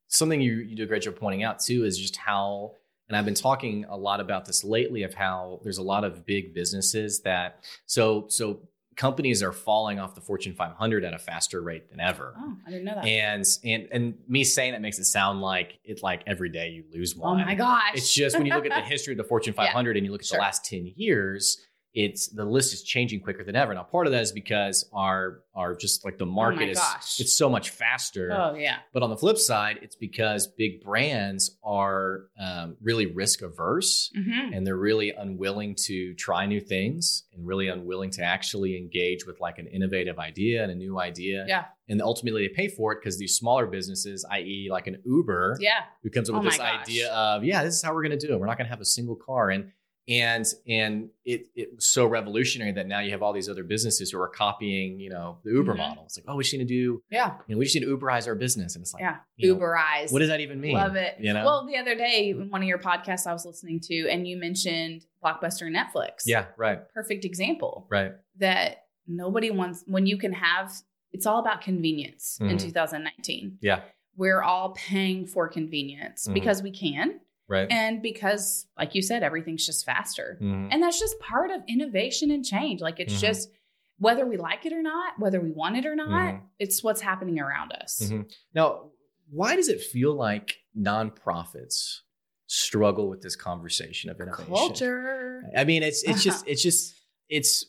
something 0.09 0.41
you 0.41 0.55
you 0.59 0.77
do 0.77 0.83
a 0.83 0.87
great 0.87 1.03
job 1.03 1.17
pointing 1.17 1.43
out 1.43 1.61
too 1.61 1.85
is 1.85 1.97
just 1.99 2.17
how, 2.17 2.73
and 3.09 3.17
I've 3.17 3.25
been 3.25 3.35
talking 3.35 3.87
a 3.89 3.97
lot 3.97 4.21
about 4.21 4.45
this 4.45 4.63
lately 4.65 5.03
of 5.05 5.15
how 5.15 5.61
there's 5.63 5.79
a 5.79 5.83
lot 5.83 6.05
of 6.05 6.27
big 6.27 6.53
businesses 6.55 7.21
that 7.23 7.65
so 7.87 8.27
so 8.29 8.61
companies 8.97 9.43
are 9.43 9.53
falling 9.53 9.99
off 9.99 10.15
the 10.15 10.21
Fortune 10.21 10.53
500 10.53 11.05
at 11.05 11.15
a 11.15 11.19
faster 11.19 11.63
rate 11.63 11.89
than 11.89 12.01
ever. 12.01 12.35
Oh, 12.39 12.57
I 12.67 12.71
didn't 12.71 12.85
know 12.85 12.97
that. 12.97 13.07
And 13.07 13.45
and 13.65 13.89
and 13.93 14.15
me 14.29 14.45
saying 14.45 14.73
that 14.73 14.83
makes 14.83 14.99
it 14.99 15.07
sound 15.07 15.41
like 15.41 15.79
it 15.85 16.03
like 16.03 16.23
every 16.27 16.51
day 16.51 16.69
you 16.71 16.85
lose 16.93 17.15
oh 17.17 17.23
one. 17.23 17.39
my 17.47 17.55
gosh. 17.55 17.93
It's 17.95 18.13
just 18.13 18.37
when 18.37 18.45
you 18.47 18.53
look 18.55 18.67
at 18.67 18.75
the 18.75 18.87
history 18.95 19.15
of 19.15 19.19
the 19.19 19.25
Fortune 19.25 19.55
Yeah, 19.57 19.65
500 19.67 19.97
and 19.97 20.05
you 20.05 20.13
look 20.13 20.21
at 20.21 20.27
sure. 20.27 20.37
the 20.37 20.43
last 20.43 20.67
10 20.67 20.93
years, 20.97 21.65
it's 21.93 22.29
the 22.29 22.45
list 22.45 22.73
is 22.73 22.83
changing 22.85 23.21
quicker 23.21 23.43
than 23.43 23.57
ever. 23.57 23.75
Now, 23.75 23.83
part 23.83 24.07
of 24.07 24.13
that 24.13 24.23
is 24.23 24.31
because 24.33 24.89
our 24.93 25.41
our 25.57 25.75
just 25.75 26.05
like 26.05 26.17
the 26.19 26.27
market 26.27 26.69
is 26.69 26.79
Oh 26.79 26.83
gosh. 26.95 27.19
it's 27.21 27.37
so 27.37 27.51
much 27.51 27.71
faster. 27.71 28.31
Oh, 28.33 28.55
yeah. 28.55 28.77
But 28.93 29.03
on 29.03 29.11
the 29.11 29.17
flip 29.17 29.37
side, 29.39 29.81
it's 29.83 29.97
because 29.97 30.47
big 30.47 30.83
brands 30.83 31.59
are 31.65 32.27
um, 32.39 32.77
really 32.81 33.07
risk 33.07 33.43
averse 33.43 34.11
hmm 34.15 34.53
and 34.53 34.67
they're 34.67 34.77
really 34.77 35.11
unwilling 35.11 35.75
to 35.87 36.15
try 36.15 36.47
new 36.47 36.61
things 36.61 37.25
and 37.35 37.47
really 37.47 37.69
unwilling 37.69 38.11
to 38.11 38.23
actually 38.23 38.77
engage 38.77 39.27
with 39.27 39.41
like 39.41 39.59
an 39.59 39.67
innovative 39.67 40.19
idea 40.19 40.63
and 40.63 40.71
a 40.73 40.75
new 40.75 40.99
idea. 41.01 41.45
Yeah. 41.49 41.65
And 41.89 42.01
ultimately 42.01 42.47
they 42.47 42.55
pay 42.55 42.69
for 42.69 42.93
it 42.93 43.01
because 43.01 43.19
these 43.19 43.35
smaller 43.37 43.67
businesses, 43.67 44.25
i.e., 44.31 44.69
like 44.71 44.87
an 44.87 44.99
Uber, 45.05 45.57
Yeah. 45.61 45.81
who 46.05 46.11
comes 46.11 46.31
up 46.31 46.37
Oh 46.37 46.39
with 46.39 46.51
this 46.51 46.59
gosh. 46.59 46.83
idea 46.83 47.13
of 47.13 47.43
yeah 47.45 47.65
this 47.65 47.75
is 47.75 47.83
how 47.83 47.93
we're 47.95 48.05
going 48.05 48.17
to 48.19 48.27
do 48.27 48.33
it 48.33 48.39
we're 48.39 48.47
not 48.47 48.57
going 48.59 48.67
to 48.67 48.71
have 48.71 48.81
a 48.81 48.85
single 48.85 49.17
car 49.17 49.51
and 49.51 49.73
and 50.11 50.45
and 50.69 51.09
it 51.25 51.47
it 51.55 51.69
was 51.75 51.87
so 51.87 52.05
revolutionary 52.07 52.73
that 52.73 52.87
now 52.89 52.99
you 53.01 53.11
have 53.13 53.23
all 53.23 53.33
these 53.33 53.49
other 53.49 53.63
businesses 53.65 54.11
who 54.11 54.21
are 54.21 54.29
copying 54.29 54.99
you 54.99 55.09
know 55.09 55.39
the 55.45 55.51
uber 55.53 55.75
Mhm. 55.75 55.79
model 55.79 56.05
it's 56.05 56.19
like 56.19 56.25
oh 56.29 56.37
we 56.37 56.43
just 56.43 56.53
need 56.53 56.61
to 56.61 56.65
do 56.65 57.03
Yeah. 57.11 57.37
you 57.47 57.55
know 57.55 57.59
we 57.59 57.65
just 57.65 57.77
need 57.77 57.85
to 57.87 57.97
uberize 57.97 58.27
our 58.27 58.35
business 58.35 58.75
and 58.75 58.83
it's 58.83 58.93
like 58.93 59.03
Yeah. 59.03 59.19
you 59.37 59.55
know, 59.55 59.61
Uberize. 59.61 60.13
what 60.13 60.19
does 60.19 60.29
that 60.29 60.41
even 60.41 60.61
mean 60.61 60.75
Love 60.75 60.97
it. 60.97 61.17
you 61.21 61.33
know 61.33 61.45
Well, 61.45 61.67
the 61.67 61.77
other 61.77 61.95
day, 61.95 62.31
in 62.31 62.51
one 62.51 62.63
of 62.63 62.69
your 62.69 62.79
podcasts 62.79 63.27
I 63.27 63.33
was 63.33 63.45
listening 63.47 63.81
to, 63.85 64.09
and 64.11 64.27
you 64.27 64.37
mentioned 64.37 65.05
Blockbuster 65.25 65.67
and 65.67 65.77
Netflix. 65.77 66.23
yeah 66.27 66.47
right 66.57 66.81
Perfect 66.93 67.25
example 67.25 67.87
right 67.91 68.13
that 68.39 68.85
nobody 69.07 69.51
wants, 69.51 69.83
when 69.87 70.07
you 70.07 70.17
can 70.19 70.33
have, 70.33 70.73
it's 71.13 71.27
all 71.27 71.41
about 71.41 71.61
convenience 71.63 72.39
in 72.41 72.47
Mhm. 72.57 72.61
2019. 72.61 73.59
Yeah. 73.61 73.83
We're 74.17 74.43
all 74.43 74.73
paying 74.75 75.27
for 75.27 75.49
convenience 75.49 76.27
Mhm. 76.29 76.35
because 76.35 76.63
we 76.63 76.71
can. 76.71 77.21
Right 77.51 77.71
And 77.71 78.01
because, 78.01 78.67
like 78.79 78.95
you 78.95 79.03
said, 79.03 79.23
everything's 79.23 79.67
just 79.67 79.85
faster. 79.85 80.39
Mhm. 80.41 80.69
And 80.71 80.83
that's 80.83 80.99
just 80.99 81.19
part 81.21 81.51
of 81.51 81.61
innovation 81.69 82.31
and 82.31 82.43
change. 82.45 82.81
Like 82.81 82.99
it's 83.01 83.15
Mhm. 83.15 83.21
just, 83.21 83.51
whether 83.99 84.25
we 84.25 84.39
like 84.39 84.65
it 84.65 84.73
or 84.73 84.81
not, 84.81 85.19
whether 85.19 85.41
we 85.41 85.51
want 85.51 85.77
it 85.77 85.85
or 85.85 85.95
not, 85.95 86.35
Mhm. 86.35 86.43
it's 86.59 86.83
what's 86.83 87.03
happening 87.03 87.39
around 87.39 87.73
us. 87.73 88.01
Mhm. 88.03 88.33
now 88.55 88.91
why 89.33 89.55
does 89.55 89.69
it 89.69 89.81
feel 89.81 90.13
like 90.15 90.57
nonprofits 90.77 92.01
struggle 92.47 93.09
with 93.09 93.21
this 93.23 93.37
conversation 93.37 94.11
of 94.11 94.19
innovation 94.21 94.47
Culture. 94.53 95.45
I 95.57 95.63
mean, 95.65 95.83
it's 95.85 96.03
it's 96.03 96.23
just 96.25 96.45
it's 96.49 96.63
just 96.63 96.95
it's 97.29 97.65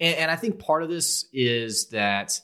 and, 0.00 0.16
and 0.16 0.30
I 0.30 0.34
think 0.36 0.58
part 0.58 0.82
of 0.82 0.88
this 0.88 1.28
is 1.32 1.88
that 1.90 2.40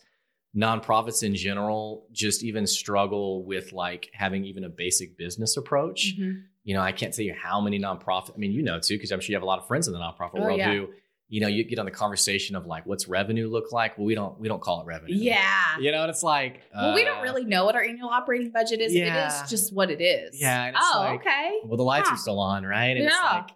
nonprofits 0.56 1.22
in 1.22 1.34
general 1.34 2.06
just 2.12 2.42
even 2.42 2.66
struggle 2.66 3.44
with 3.44 3.72
like 3.72 4.10
having 4.12 4.44
even 4.44 4.64
a 4.64 4.68
basic 4.68 5.16
business 5.16 5.56
approach. 5.56 6.14
Mhm. 6.18 6.42
You 6.70 6.76
know, 6.76 6.82
I 6.82 6.92
can't 6.92 7.12
tell 7.12 7.24
you 7.24 7.34
how 7.34 7.60
many 7.60 7.80
nonprofit. 7.80 8.30
I 8.36 8.38
mean, 8.38 8.52
you 8.52 8.62
know 8.62 8.78
too, 8.78 8.94
because 8.94 9.10
I'm 9.10 9.18
sure 9.18 9.32
you 9.32 9.36
have 9.36 9.42
a 9.42 9.46
lot 9.46 9.58
of 9.58 9.66
friends 9.66 9.88
in 9.88 9.92
the 9.92 9.98
nonprofit 9.98 10.30
Oh, 10.36 10.40
world 10.42 10.58
yeah. 10.58 10.72
who 10.72 10.88
you 11.28 11.40
know, 11.40 11.48
you 11.48 11.62
get 11.64 11.78
on 11.80 11.84
the 11.84 11.90
conversation 11.90 12.54
of 12.56 12.66
like, 12.66 12.86
what's 12.86 13.06
revenue 13.08 13.48
look 13.48 13.72
like? 13.72 13.96
Well, 13.98 14.04
we 14.04 14.14
don't 14.14 14.38
we 14.38 14.46
don't 14.46 14.60
call 14.62 14.80
it 14.82 14.86
revenue. 14.86 15.16
Yeah. 15.16 15.78
You 15.80 15.90
know, 15.90 16.02
and 16.02 16.10
it's 16.10 16.22
like, 16.22 16.62
well, 16.72 16.94
we 16.94 17.02
don't 17.04 17.18
uh, 17.18 17.22
really 17.22 17.44
know 17.44 17.64
what 17.64 17.74
our 17.74 17.82
annual 17.82 18.08
operating 18.08 18.50
budget 18.52 18.80
is. 18.80 18.92
It 18.94 18.98
Yeah. 18.98 19.26
is 19.44 19.50
just 19.50 19.72
what 19.72 19.90
it 19.90 20.00
is. 20.00 20.40
Yeah, 20.40 20.66
and 20.66 20.76
it's 20.76 20.86
Oh, 20.94 20.98
like- 21.00 21.20
okay. 21.20 21.58
Well, 21.64 21.76
the 21.76 21.82
lights 21.82 22.08
are 22.08 22.16
still 22.16 22.38
on, 22.38 22.64
right? 22.64 22.96
And 22.96 23.04
it's 23.06 23.14
Yeah. 23.14 23.32
like, 23.32 23.50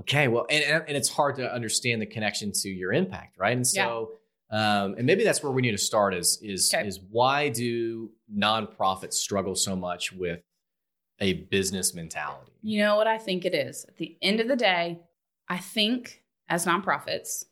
okay, 0.00 0.28
well, 0.28 0.46
and, 0.48 0.84
and 0.88 0.96
it's 0.96 1.08
hard 1.08 1.34
to 1.36 1.52
understand 1.52 2.00
the 2.02 2.06
connection 2.06 2.52
to 2.62 2.68
your 2.68 2.92
impact, 2.92 3.36
right? 3.36 3.56
And 3.56 3.66
so, 3.66 4.12
um, 4.50 4.94
and 4.96 5.06
maybe 5.06 5.24
that's 5.24 5.42
where 5.42 5.50
we 5.52 5.62
need 5.62 5.72
to 5.72 5.78
start 5.78 6.14
is 6.14 6.38
is 6.42 6.72
Okay. 6.72 6.86
is 6.86 7.00
why 7.10 7.48
do 7.48 8.10
nonprofits 8.32 9.14
struggle 9.14 9.54
so 9.54 9.74
much 9.76 10.12
with 10.12 10.40
a 11.20 11.34
business 11.34 11.94
mentality? 11.94 12.52
You 12.62 12.80
know 12.82 12.96
what 12.96 13.06
I 13.06 13.18
think 13.18 13.44
it 13.44 13.54
is? 13.54 13.84
At 13.88 13.96
the 13.96 14.16
end 14.22 14.40
of 14.40 14.48
the 14.48 14.56
day, 14.56 15.00
I 15.48 15.58
think 15.58 16.22
as 16.48 16.66
nonprofits, 16.66 17.44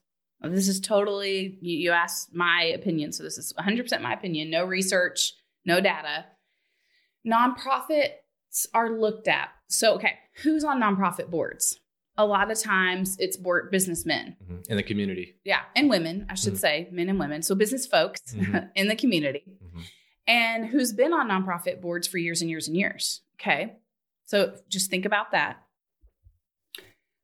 this 0.42 0.68
is 0.68 0.81
totally, 0.81 1.59
you, 1.61 1.77
you 1.79 1.90
asked 1.90 2.35
my 2.35 2.62
opinion. 2.62 3.12
So 3.12 3.23
this 3.23 3.38
is 3.38 3.53
100% 3.59 4.01
my 4.01 4.12
opinion, 4.14 4.51
no 4.51 4.64
research, 4.64 5.35
no 5.64 5.81
data. 5.81 6.27
Nonprofits 7.27 8.66
are 8.75 8.90
looked 8.99 9.29
at. 9.29 9.51
So, 9.68 9.94
okay, 9.94 10.14
who's 10.42 10.64
on 10.64 10.81
nonprofit 10.81 11.31
boards? 11.31 11.79
A 12.16 12.27
lot 12.27 12.51
of 12.51 12.59
times 12.59 13.16
it's 13.18 13.37
board 13.37 13.70
businessmen. 13.70 14.37
in 14.68 14.77
the 14.77 14.83
community. 14.83 15.37
Yeah. 15.44 15.61
And 15.77 15.88
women, 15.88 16.27
I 16.29 16.35
should 16.35 16.55
Mhm. 16.55 16.59
say, 16.59 16.88
men 16.92 17.09
and 17.09 17.18
women. 17.18 17.42
So 17.42 17.55
business 17.55 17.87
folks 17.87 18.20
Mhm. 18.35 18.70
in 18.75 18.88
the 18.88 18.96
community 18.96 19.44
Mhm. 19.62 19.83
and 20.27 20.66
who's 20.66 20.92
been 20.92 21.12
on 21.12 21.29
nonprofit 21.29 21.81
boards 21.81 22.07
for 22.09 22.18
years 22.18 22.40
and 22.42 22.51
years 22.51 22.68
and 22.68 22.77
years. 22.77 23.23
Okay. 23.40 23.76
So 24.26 24.55
just 24.68 24.90
think 24.90 25.05
about 25.05 25.33
that. 25.33 25.62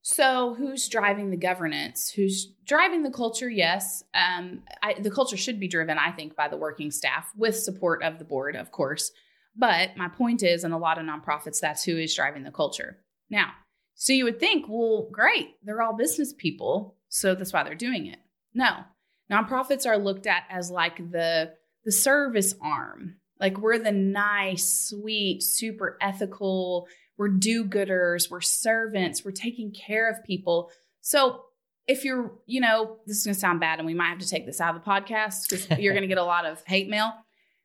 So, 0.09 0.55
who's 0.55 0.88
driving 0.88 1.31
the 1.31 1.37
governance? 1.37 2.09
Who's 2.09 2.55
driving 2.64 3.02
the 3.02 3.11
culture? 3.11 3.50
Yes. 3.50 4.05
Um, 4.14 4.62
I, 4.81 4.94
the 5.00 5.11
culture 5.11 5.37
should 5.37 5.59
be 5.59 5.66
driven, 5.66 5.98
I 5.98 6.12
think, 6.12 6.37
by 6.37 6.46
the 6.46 6.57
working 6.57 6.92
staff 6.92 7.33
with 7.37 7.59
support 7.59 8.05
of 8.05 8.20
the 8.20 8.24
board, 8.24 8.55
of 8.55 8.70
course. 8.70 9.11
But 9.57 9.96
my 9.96 10.07
point 10.07 10.44
is, 10.44 10.62
in 10.62 10.70
a 10.70 10.79
lot 10.79 10.98
of 10.98 11.05
nonprofits, 11.05 11.59
that's 11.59 11.83
who 11.83 11.96
is 11.96 12.14
driving 12.14 12.44
the 12.44 12.52
culture. 12.52 12.98
Now, 13.31 13.50
so 13.96 14.12
you 14.12 14.22
would 14.24 14.38
think, 14.38 14.66
well, 14.68 15.09
great, 15.11 15.57
they're 15.64 15.83
all 15.83 15.96
business 15.96 16.33
people, 16.33 16.94
so 17.09 17.35
that's 17.35 17.52
why 17.52 17.64
they're 17.64 17.74
doing 17.74 18.07
it. 18.07 18.20
No, 18.55 18.85
nonprofits 19.29 19.87
are 19.87 19.98
looked 19.98 20.29
at 20.29 20.44
as 20.50 20.70
like 20.70 20.98
the 21.11 21.52
the 21.85 21.90
service 21.90 22.55
arm. 22.62 23.16
Like 23.40 23.59
we're 23.59 23.79
the 23.79 23.92
nice, 23.92 24.88
sweet, 24.88 25.42
super 25.42 25.99
ethical, 26.01 26.87
we're 27.18 27.29
do-gooders, 27.29 28.31
we're 28.31 28.40
servants, 28.40 29.25
we're 29.25 29.31
taking 29.33 29.72
care 29.72 30.11
of 30.11 30.25
people. 30.25 30.70
So 31.03 31.42
if 31.87 32.05
you're, 32.05 32.33
you 32.46 32.61
know, 32.61 32.99
this 33.07 33.18
is 33.18 33.25
gonna 33.25 33.35
sound 33.35 33.61
bad 33.61 33.79
and 33.79 33.87
we 33.87 33.94
might 33.94 34.09
have 34.09 34.18
to 34.18 34.29
take 34.29 34.46
this 34.46 34.61
out 34.61 34.75
of 34.75 34.83
the 34.83 34.90
podcast 34.90 35.49
because 35.49 35.68
you're 35.79 35.94
gonna 35.94 36.07
get 36.07 36.18
a 36.18 36.25
lot 36.25 36.44
of 36.46 36.62
hate 36.66 36.88
mail. 36.88 37.12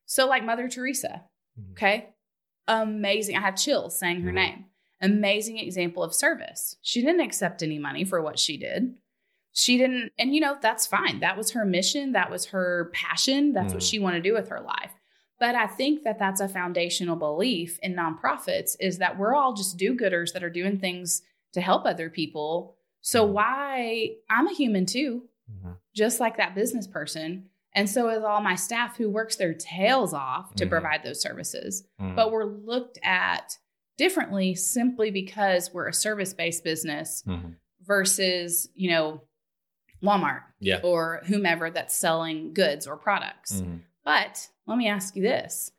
So 0.06 0.28
like 0.28 0.44
Mother 0.46 0.68
Teresa, 0.70 1.24
Mhm. 1.60 1.72
okay? 1.72 2.10
Amazing. 2.68 3.38
I 3.38 3.42
have 3.42 3.56
chills 3.56 3.98
saying 3.98 4.22
her 4.22 4.32
name. 4.32 4.66
Amazing 5.02 5.58
example 5.58 6.04
of 6.04 6.14
service. 6.14 6.76
She 6.82 7.02
didn't 7.02 7.22
accept 7.22 7.64
any 7.64 7.80
money 7.80 8.04
for 8.06 8.22
what 8.22 8.38
she 8.38 8.58
did. 8.58 8.94
She 9.54 9.78
didn't, 9.78 10.12
and 10.20 10.34
you 10.34 10.40
know, 10.42 10.58
that's 10.62 10.86
fine. 10.86 11.20
That 11.22 11.36
was 11.38 11.52
her 11.52 11.66
mission. 11.66 12.12
That 12.14 12.30
was 12.30 12.46
her 12.48 12.90
passion. 12.94 13.52
That's 13.54 13.74
what 13.74 13.82
Mhm. 13.82 13.90
she 13.90 14.00
wanted 14.00 14.24
to 14.24 14.30
do 14.30 14.34
with 14.36 14.50
her 14.50 14.62
life. 14.62 14.92
But 15.42 15.56
I 15.56 15.66
think 15.66 16.04
that 16.04 16.20
that's 16.20 16.40
a 16.40 16.48
foundational 16.48 17.16
belief 17.16 17.80
in 17.82 17.96
nonprofits 17.96 18.78
is 18.80 19.00
that 19.00 19.18
we're 19.18 19.34
all 19.34 19.54
just 19.54 19.76
do 19.76 19.96
gooders 19.98 20.34
that 20.34 20.44
are 20.44 20.52
doing 20.52 20.78
things 20.78 21.24
to 21.54 21.62
help 21.62 21.84
other 21.88 22.12
people. 22.12 22.78
So 23.02 23.28
Mhm. 23.28 23.32
why 23.34 24.12
I'm 24.30 24.46
a 24.48 24.54
human 24.54 24.86
too, 24.86 25.28
Mhm. 25.52 25.78
just 25.96 26.20
like 26.20 26.38
that 26.38 26.54
business 26.54 26.86
person. 26.86 27.50
And 27.74 27.90
so 27.90 28.10
is 28.10 28.24
all 28.24 28.40
my 28.42 28.54
staff 28.54 28.98
who 28.98 29.10
works 29.10 29.36
their 29.36 29.56
tails 29.56 30.14
off 30.14 30.54
to 30.58 30.66
Mhm. 30.68 30.70
provide 30.70 31.02
those 31.04 31.20
services. 31.20 31.88
Mhm. 32.00 32.16
But 32.16 32.32
we're 32.32 32.46
looked 32.46 33.00
at 33.02 33.58
differently 33.98 34.54
simply 34.54 35.10
because 35.10 35.74
we're 35.74 35.88
a 35.88 35.94
service-based 35.94 36.64
business 36.64 37.24
Mhm. 37.26 37.56
versus, 37.82 38.70
you 38.76 38.92
know, 38.92 39.24
Walmart 40.04 40.44
yeah. 40.60 40.82
or 40.84 41.22
whomever 41.26 41.72
that's 41.72 41.96
selling 41.96 42.54
goods 42.54 42.86
or 42.86 42.96
products. 42.96 43.62
Mhm. 43.62 43.82
But 44.04 44.50
let 44.72 44.78
me 44.78 44.88
ask 44.88 45.16
you 45.16 45.22
this 45.22 45.72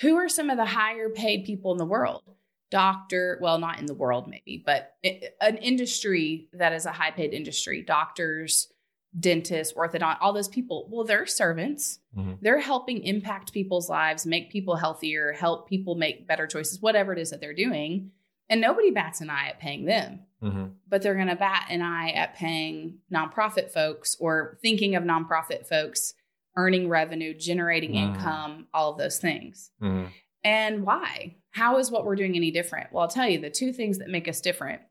Who 0.00 0.16
are 0.16 0.28
some 0.28 0.50
of 0.50 0.56
the 0.56 0.64
higher 0.64 1.10
paid 1.10 1.44
people 1.44 1.72
in 1.72 1.78
the 1.78 1.84
world? 1.84 2.22
Doctor, 2.70 3.38
well, 3.42 3.58
not 3.58 3.80
in 3.80 3.86
the 3.86 3.94
world, 3.94 4.28
maybe, 4.28 4.62
but 4.64 4.94
an 5.40 5.56
industry 5.56 6.48
that 6.52 6.72
is 6.72 6.86
a 6.86 6.92
high 6.92 7.10
paid 7.10 7.34
industry 7.34 7.82
doctors, 7.82 8.72
dentists, 9.18 9.74
orthodont, 9.74 10.18
all 10.20 10.32
those 10.32 10.46
people. 10.46 10.86
Well, 10.88 11.04
they're 11.04 11.26
servants. 11.26 11.98
Mhm. 12.16 12.38
They're 12.40 12.60
helping 12.60 13.02
impact 13.02 13.52
people's 13.52 13.88
lives, 13.90 14.24
make 14.24 14.52
people 14.52 14.76
healthier, 14.76 15.32
help 15.32 15.68
people 15.68 15.96
make 15.96 16.28
better 16.28 16.46
choices, 16.46 16.80
whatever 16.80 17.12
it 17.12 17.18
is 17.18 17.30
that 17.30 17.40
they're 17.40 17.52
doing. 17.52 18.12
And 18.48 18.60
nobody 18.60 18.92
bats 18.92 19.20
an 19.20 19.30
eye 19.30 19.48
at 19.48 19.58
paying 19.58 19.84
them 19.84 20.26
Mhm. 20.42 20.74
but 20.88 21.02
they're 21.02 21.14
going 21.14 21.26
to 21.26 21.36
bat 21.36 21.66
an 21.70 21.82
eye 21.82 22.10
at 22.10 22.34
paying 22.34 22.98
nonprofit 23.12 23.70
folks 23.70 24.16
or 24.20 24.58
thinking 24.62 24.94
of 24.94 25.02
nonprofit 25.04 25.66
folks 25.66 26.14
earning 26.56 26.88
revenue, 26.88 27.34
generating 27.34 27.92
Mm. 27.92 28.14
income, 28.14 28.68
all 28.74 28.92
of 28.92 28.98
those 28.98 29.18
things. 29.18 29.70
Mhm. 29.82 30.10
And 30.42 30.84
why? 30.84 31.36
How 31.50 31.78
is 31.78 31.90
what 31.90 32.04
we're 32.04 32.16
doing 32.16 32.36
any 32.36 32.50
different? 32.50 32.92
Well, 32.92 33.02
I'll 33.02 33.08
tell 33.08 33.28
you 33.28 33.38
the 33.38 33.50
two 33.50 33.72
things 33.72 33.98
that 33.98 34.08
make 34.08 34.28
us 34.28 34.40
different. 34.40 34.82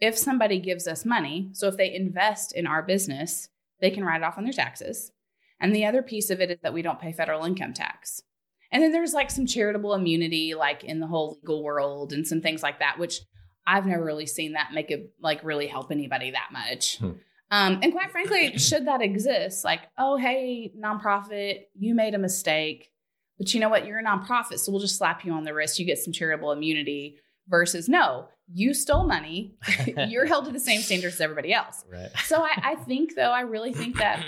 If 0.00 0.16
somebody 0.18 0.58
gives 0.58 0.86
us 0.86 1.04
money, 1.04 1.48
so 1.52 1.68
if 1.68 1.76
they 1.76 1.94
invest 1.94 2.54
in 2.54 2.66
our 2.66 2.82
business, 2.82 3.48
they 3.80 3.90
can 3.90 4.04
write 4.04 4.20
it 4.20 4.24
off 4.24 4.36
on 4.38 4.44
their 4.44 4.52
taxes. 4.52 5.12
And 5.60 5.74
the 5.74 5.86
other 5.86 6.02
piece 6.02 6.28
of 6.30 6.40
it 6.40 6.50
is 6.50 6.58
that 6.62 6.74
we 6.74 6.82
don't 6.82 7.00
pay 7.00 7.12
federal 7.12 7.44
income 7.44 7.72
tax. 7.72 8.22
And 8.70 8.82
then 8.82 8.92
there's 8.92 9.14
like 9.14 9.30
some 9.30 9.46
charitable 9.46 9.94
immunity, 9.94 10.54
like 10.54 10.84
in 10.84 11.00
the 11.00 11.06
whole 11.06 11.38
legal 11.42 11.62
world 11.62 12.12
and 12.12 12.26
some 12.26 12.40
things 12.42 12.62
like 12.62 12.80
that, 12.80 12.98
which 12.98 13.20
I've 13.66 13.86
never 13.86 14.04
really 14.04 14.26
seen 14.26 14.52
that 14.52 14.72
make 14.74 14.90
it 14.90 15.12
like 15.20 15.42
really 15.42 15.66
help 15.66 15.90
anybody 15.90 16.30
that 16.32 16.50
much. 16.52 16.98
Hmm. 16.98 17.12
Um, 17.50 17.78
and 17.82 17.92
quite 17.92 18.10
frankly, 18.10 18.58
should 18.58 18.86
that 18.86 19.02
exist, 19.02 19.64
like, 19.64 19.80
oh, 19.98 20.16
hey, 20.16 20.72
nonprofit, 20.78 21.64
you 21.78 21.94
made 21.94 22.14
a 22.14 22.18
mistake, 22.18 22.90
but 23.38 23.54
you 23.54 23.60
know 23.60 23.68
what? 23.68 23.86
You're 23.86 24.00
a 24.00 24.04
nonprofit, 24.04 24.58
so 24.58 24.72
we'll 24.72 24.80
just 24.80 24.96
slap 24.96 25.24
you 25.24 25.32
on 25.32 25.44
the 25.44 25.54
wrist. 25.54 25.78
You 25.78 25.86
get 25.86 25.98
some 25.98 26.12
charitable 26.12 26.52
immunity 26.52 27.18
versus 27.48 27.88
no, 27.88 28.28
you 28.52 28.74
stole 28.74 29.06
money. 29.06 29.54
You're 30.08 30.26
held 30.26 30.46
to 30.46 30.52
the 30.52 30.60
same 30.60 30.80
standards 30.80 31.14
as 31.14 31.20
everybody 31.20 31.52
else. 31.52 31.84
Right. 31.90 32.10
So 32.24 32.42
I, 32.42 32.50
I 32.62 32.74
think, 32.76 33.14
though, 33.14 33.30
I 33.30 33.42
really 33.42 33.72
think 33.72 33.98
that 33.98 34.24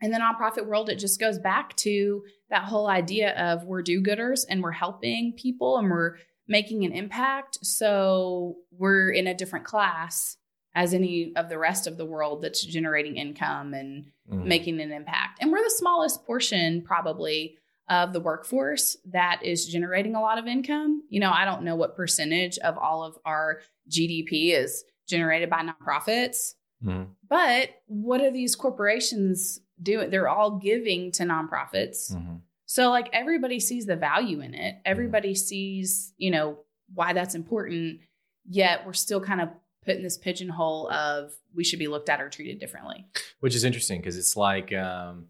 in 0.00 0.10
the 0.10 0.18
nonprofit 0.18 0.66
world, 0.66 0.88
it 0.88 0.96
just 0.96 1.20
goes 1.20 1.38
back 1.38 1.74
to 1.76 2.22
that 2.50 2.64
whole 2.64 2.86
idea 2.86 3.34
of 3.36 3.64
we're 3.64 3.82
do 3.82 4.02
gooders 4.02 4.44
and 4.48 4.62
we're 4.62 4.72
helping 4.72 5.32
people 5.32 5.78
and 5.78 5.90
we're 5.90 6.16
making 6.46 6.84
an 6.84 6.92
impact. 6.92 7.58
So 7.62 8.56
we're 8.70 9.10
in 9.10 9.26
a 9.26 9.34
different 9.34 9.64
class 9.64 10.36
as 10.74 10.92
any 10.92 11.32
of 11.36 11.48
the 11.48 11.58
rest 11.58 11.86
of 11.86 11.96
the 11.96 12.04
world 12.06 12.42
that's 12.42 12.62
generating 12.62 13.16
income 13.16 13.74
and 13.74 14.06
Mhm. 14.30 14.44
making 14.46 14.80
an 14.80 14.90
impact. 14.92 15.38
And 15.40 15.52
we're 15.52 15.62
the 15.62 15.70
smallest 15.70 16.24
portion, 16.24 16.82
probably, 16.82 17.58
of 17.88 18.12
the 18.12 18.20
workforce 18.20 18.96
that 19.04 19.42
is 19.44 19.66
generating 19.66 20.14
a 20.14 20.20
lot 20.20 20.38
of 20.38 20.46
income. 20.46 21.02
You 21.10 21.20
know, 21.20 21.30
I 21.30 21.44
don't 21.44 21.62
know 21.62 21.76
what 21.76 21.94
percentage 21.96 22.58
of 22.58 22.78
all 22.78 23.04
of 23.04 23.18
our 23.24 23.60
GDP 23.88 24.52
is 24.52 24.84
generated 25.06 25.50
by 25.50 25.62
nonprofits. 25.62 26.54
Mhm. 26.82 27.08
But 27.28 27.70
what 27.86 28.22
are 28.22 28.30
these 28.30 28.56
corporations 28.56 29.60
doing? 29.82 30.10
They're 30.10 30.28
all 30.28 30.58
giving 30.58 31.12
to 31.12 31.24
nonprofits. 31.24 32.12
Mhm. 32.14 32.40
So, 32.64 32.90
like, 32.90 33.10
everybody 33.12 33.60
sees 33.60 33.84
the 33.86 33.96
value 33.96 34.40
in 34.40 34.54
it. 34.54 34.76
Everybody 34.86 35.34
sees, 35.34 36.14
you 36.16 36.30
know, 36.30 36.64
why 36.94 37.12
that's 37.12 37.34
important. 37.34 38.00
Yet 38.48 38.86
we're 38.86 38.92
still 38.94 39.20
kind 39.20 39.40
of 39.42 39.50
put 39.84 39.96
in 39.96 40.02
this 40.02 40.16
pigeonhole 40.18 40.90
of 40.90 41.32
we 41.54 41.64
should 41.64 41.78
be 41.78 41.88
looked 41.88 42.08
at 42.08 42.20
or 42.20 42.28
treated 42.28 42.58
differently. 42.58 43.06
which 43.40 43.54
is 43.54 43.64
interesting 43.64 44.00
because 44.00 44.16
it's 44.16 44.36
like 44.36 44.72
um, 44.72 45.26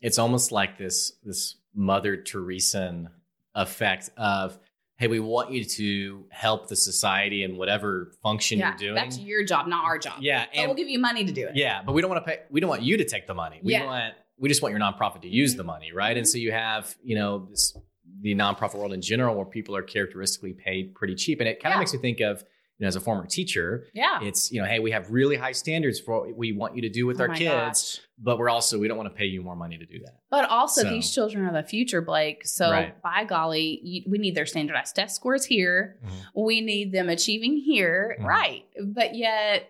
it's 0.00 0.18
almost 0.18 0.52
like 0.52 0.78
this 0.78 1.12
this 1.24 1.56
Mother 1.74 2.16
Teresan 2.16 3.08
effect 3.54 4.10
of 4.16 4.58
hey, 4.98 5.08
we 5.08 5.18
want 5.18 5.50
you 5.50 5.64
to 5.64 6.24
help 6.30 6.68
the 6.68 6.76
society 6.76 7.42
in 7.42 7.56
whatever 7.56 8.12
function 8.22 8.60
yeah, 8.60 8.68
you're 8.68 8.78
doing. 8.78 8.94
that's 8.94 9.18
your 9.18 9.42
job, 9.42 9.66
not 9.66 9.84
our 9.84 9.98
job. 9.98 10.14
yeah, 10.20 10.46
But 10.54 10.66
we'll 10.66 10.76
give 10.76 10.88
you 10.88 11.00
money 11.00 11.24
to 11.24 11.32
do 11.32 11.44
it. 11.48 11.56
yeah, 11.56 11.82
but 11.84 11.92
we 11.92 12.00
don't 12.00 12.10
want 12.10 12.24
to 12.24 12.30
pay. 12.30 12.38
We 12.50 12.60
don't 12.60 12.70
want 12.70 12.82
you 12.82 12.96
to 12.98 13.04
take 13.04 13.26
the 13.26 13.34
money. 13.34 13.60
We 13.62 13.72
Yeah. 13.72 13.84
want 13.86 14.14
we 14.38 14.48
just 14.48 14.62
want 14.62 14.72
your 14.72 14.80
nonprofit 14.80 15.22
to 15.22 15.28
use 15.28 15.54
the 15.56 15.64
money, 15.64 15.92
right? 15.92 16.16
And 16.16 16.26
so 16.28 16.38
you 16.38 16.52
have 16.52 16.94
you 17.02 17.16
know 17.16 17.46
this 17.50 17.76
the 18.20 18.34
nonprofit 18.36 18.74
world 18.76 18.92
in 18.92 19.00
general 19.02 19.34
where 19.34 19.44
people 19.44 19.74
are 19.74 19.82
characteristically 19.82 20.52
paid 20.52 20.94
pretty 20.94 21.14
cheap, 21.16 21.40
and 21.40 21.48
it 21.48 21.60
kind 21.60 21.72
of 21.72 21.76
Yeah. 21.76 21.80
makes 21.80 21.92
me 21.94 21.98
think 21.98 22.20
of 22.20 22.44
as 22.84 22.96
a 22.96 23.00
former 23.00 23.26
teacher, 23.26 23.86
Yeah. 23.94 24.20
it's 24.22 24.50
you 24.52 24.60
know 24.60 24.66
hey 24.66 24.78
we 24.78 24.90
have 24.90 25.10
really 25.10 25.36
high 25.36 25.52
standards 25.52 26.00
for 26.00 26.20
what 26.26 26.36
we 26.36 26.52
want 26.52 26.74
you 26.76 26.82
to 26.82 26.88
do 26.88 27.06
with 27.06 27.20
Oh 27.20 27.24
our 27.24 27.28
kids 27.34 27.50
gosh. 27.98 28.00
but 28.18 28.38
we're 28.38 28.48
also 28.50 28.78
we 28.78 28.88
don't 28.88 28.96
want 28.96 29.08
to 29.08 29.14
pay 29.14 29.26
you 29.26 29.42
more 29.42 29.56
money 29.56 29.78
to 29.78 29.86
do 29.86 29.98
that. 30.04 30.18
But 30.30 30.48
also, 30.48 30.82
So- 30.82 30.90
these 30.90 31.12
children 31.12 31.44
are 31.44 31.52
the 31.52 31.66
future, 31.66 32.00
Blake. 32.02 32.46
So, 32.46 32.70
Right. 32.70 33.00
by 33.02 33.24
golly, 33.24 33.80
you, 33.82 34.02
we 34.08 34.18
need 34.18 34.34
their 34.34 34.46
standardized 34.46 34.94
test 34.96 35.16
scores 35.16 35.44
here. 35.44 35.98
We 36.34 36.60
need 36.60 36.92
them 36.92 37.08
achieving 37.08 37.56
here, 37.58 38.16
Mhm. 38.20 38.24
right? 38.24 38.64
But 38.82 39.14
yet, 39.14 39.68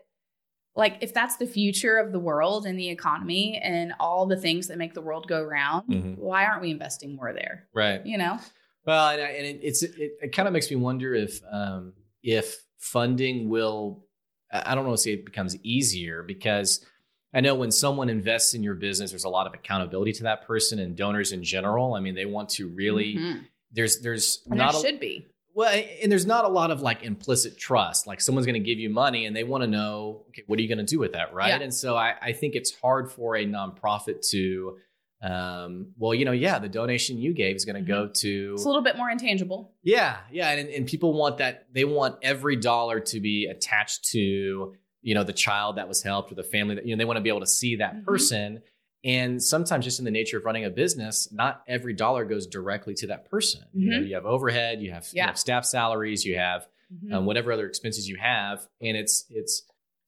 like 0.75 0.98
if 1.03 1.12
that's 1.12 1.37
the 1.37 1.46
future 1.46 1.98
of 1.98 2.12
the 2.12 2.18
world 2.18 2.64
and 2.64 2.79
the 2.79 2.88
economy 2.88 3.59
and 3.62 3.92
all 4.01 4.27
the 4.27 4.37
things 4.38 4.68
that 4.68 4.79
make 4.79 4.94
the 4.94 5.03
world 5.03 5.29
go 5.29 5.42
round, 5.42 5.88
Mhm. 5.90 6.16
why 6.18 6.46
aren't 6.46 6.62
we 6.62 6.70
investing 6.70 7.14
more 7.16 7.33
there? 7.35 7.68
Right. 7.75 8.01
You 8.07 8.16
know? 8.16 8.38
Well, 8.87 9.11
and, 9.11 9.20
I, 9.22 9.27
and 9.27 9.46
it, 9.46 9.61
it's 9.62 9.83
it, 9.83 9.92
it 10.22 10.33
kind 10.35 10.48
of 10.48 10.53
makes 10.55 10.70
me 10.70 10.77
wonder 10.77 11.14
if 11.14 11.40
um, 11.51 11.92
if 12.22 12.57
funding 12.83 13.49
will. 13.49 14.05
I 14.53 14.75
don't 14.75 14.85
want 14.85 14.99
to 14.99 15.03
say 15.03 15.12
it 15.14 15.25
becomes 15.25 15.57
easier 15.62 16.23
because 16.23 16.85
I 17.33 17.40
know 17.40 17.55
when 17.55 17.71
someone 17.71 18.11
invests 18.11 18.53
in 18.53 18.62
your 18.62 18.75
business, 18.75 19.11
there's 19.11 19.25
a 19.25 19.31
lot 19.31 19.47
of 19.47 19.55
accountability 19.55 20.12
to 20.14 20.25
that 20.25 20.47
person 20.47 20.79
and 20.79 20.95
donors 20.95 21.33
in 21.33 21.42
general. 21.42 21.95
I 21.95 22.01
mean, 22.01 22.14
they 22.14 22.27
want 22.27 22.51
to 22.51 22.68
really. 22.68 23.14
Mhm. 23.16 23.45
There's 23.73 24.01
there's 24.01 24.42
And 24.51 24.59
not 24.59 24.73
there 24.73 24.81
a, 24.81 24.85
should 24.85 25.01
be. 25.01 25.27
well, 25.55 25.73
and 26.03 26.12
there's 26.12 26.27
not 26.27 26.45
a 26.45 26.49
lot 26.49 26.71
of 26.71 26.83
like 26.83 27.03
implicit 27.03 27.57
trust. 27.57 28.07
Like 28.07 28.21
someone's 28.21 28.45
going 28.47 28.62
to 28.62 28.66
give 28.68 28.79
you 28.79 28.90
money 28.90 29.25
and 29.25 29.35
they 29.35 29.45
want 29.45 29.62
to 29.62 29.66
know, 29.71 30.27
okay, 30.29 30.42
what 30.47 30.59
are 30.59 30.62
you 30.62 30.68
going 30.68 30.85
to 30.85 30.85
do 30.85 30.99
with 30.99 31.12
that, 31.12 31.33
right? 31.33 31.49
Yeah. 31.49 31.61
And 31.61 31.73
so 31.73 31.97
I, 31.97 32.14
I 32.21 32.33
think 32.33 32.55
it's 32.55 32.79
hard 32.79 33.11
for 33.11 33.37
a 33.37 33.47
nonprofit 33.47 34.29
to, 34.33 34.77
um, 35.23 35.93
well, 35.97 36.15
you 36.15 36.25
know, 36.25 36.33
yeah, 36.33 36.59
the 36.59 36.69
donation 36.69 37.17
you 37.19 37.33
gave 37.33 37.55
is 37.57 37.65
going 37.65 37.77
to 37.77 37.89
go 37.89 38.09
to, 38.09 38.45
Mm-hmm. 38.47 38.55
It's 38.55 38.65
a 38.65 38.69
little 38.69 38.83
bit 38.83 38.97
more 38.97 39.11
intangible. 39.11 39.73
yeah, 39.83 40.19
yeah, 40.33 40.51
and 40.51 40.69
and 40.69 40.87
people 40.87 41.13
want 41.15 41.39
that. 41.39 41.67
They 41.73 41.85
want 41.85 42.17
every 42.23 42.57
dollar 42.57 42.99
to 43.01 43.21
be 43.21 43.47
attached 43.47 44.05
to, 44.11 44.75
you 45.01 45.15
know, 45.15 45.23
the 45.25 45.33
child 45.33 45.77
that 45.77 45.87
was 45.89 46.03
helped 46.03 46.33
or 46.33 46.35
the 46.35 46.43
family 46.43 46.75
that 46.75 46.87
you 46.87 46.95
know 46.95 46.99
they 46.99 47.05
want 47.05 47.17
to 47.19 47.23
be 47.23 47.29
able 47.29 47.41
to 47.41 47.47
see 47.47 47.77
that 47.77 47.95
Mhm. 47.97 48.05
person. 48.05 48.63
And 49.05 49.43
sometimes, 49.43 49.85
just 49.85 49.99
in 49.99 50.05
the 50.05 50.13
nature 50.13 50.39
of 50.39 50.45
running 50.45 50.65
a 50.65 50.71
business, 50.71 51.33
not 51.33 51.63
every 51.67 51.93
dollar 51.93 52.25
goes 52.25 52.47
directly 52.47 52.95
to 52.95 53.07
that 53.09 53.29
person. 53.29 53.63
You 53.75 53.91
know, 53.91 53.99
you 53.99 54.15
have 54.15 54.27
overhead, 54.27 54.81
you 54.81 54.93
have, 54.93 55.09
you 55.13 55.23
have 55.23 55.37
staff 55.39 55.65
salaries, 55.65 56.25
you 56.25 56.37
have 56.37 56.69
Mhm. 56.95 57.13
um, 57.13 57.27
whatever 57.27 57.51
other 57.53 57.67
expenses 57.67 58.09
you 58.09 58.17
have, 58.17 58.67
and 58.81 58.97
it's 58.97 59.25
it's. 59.31 59.63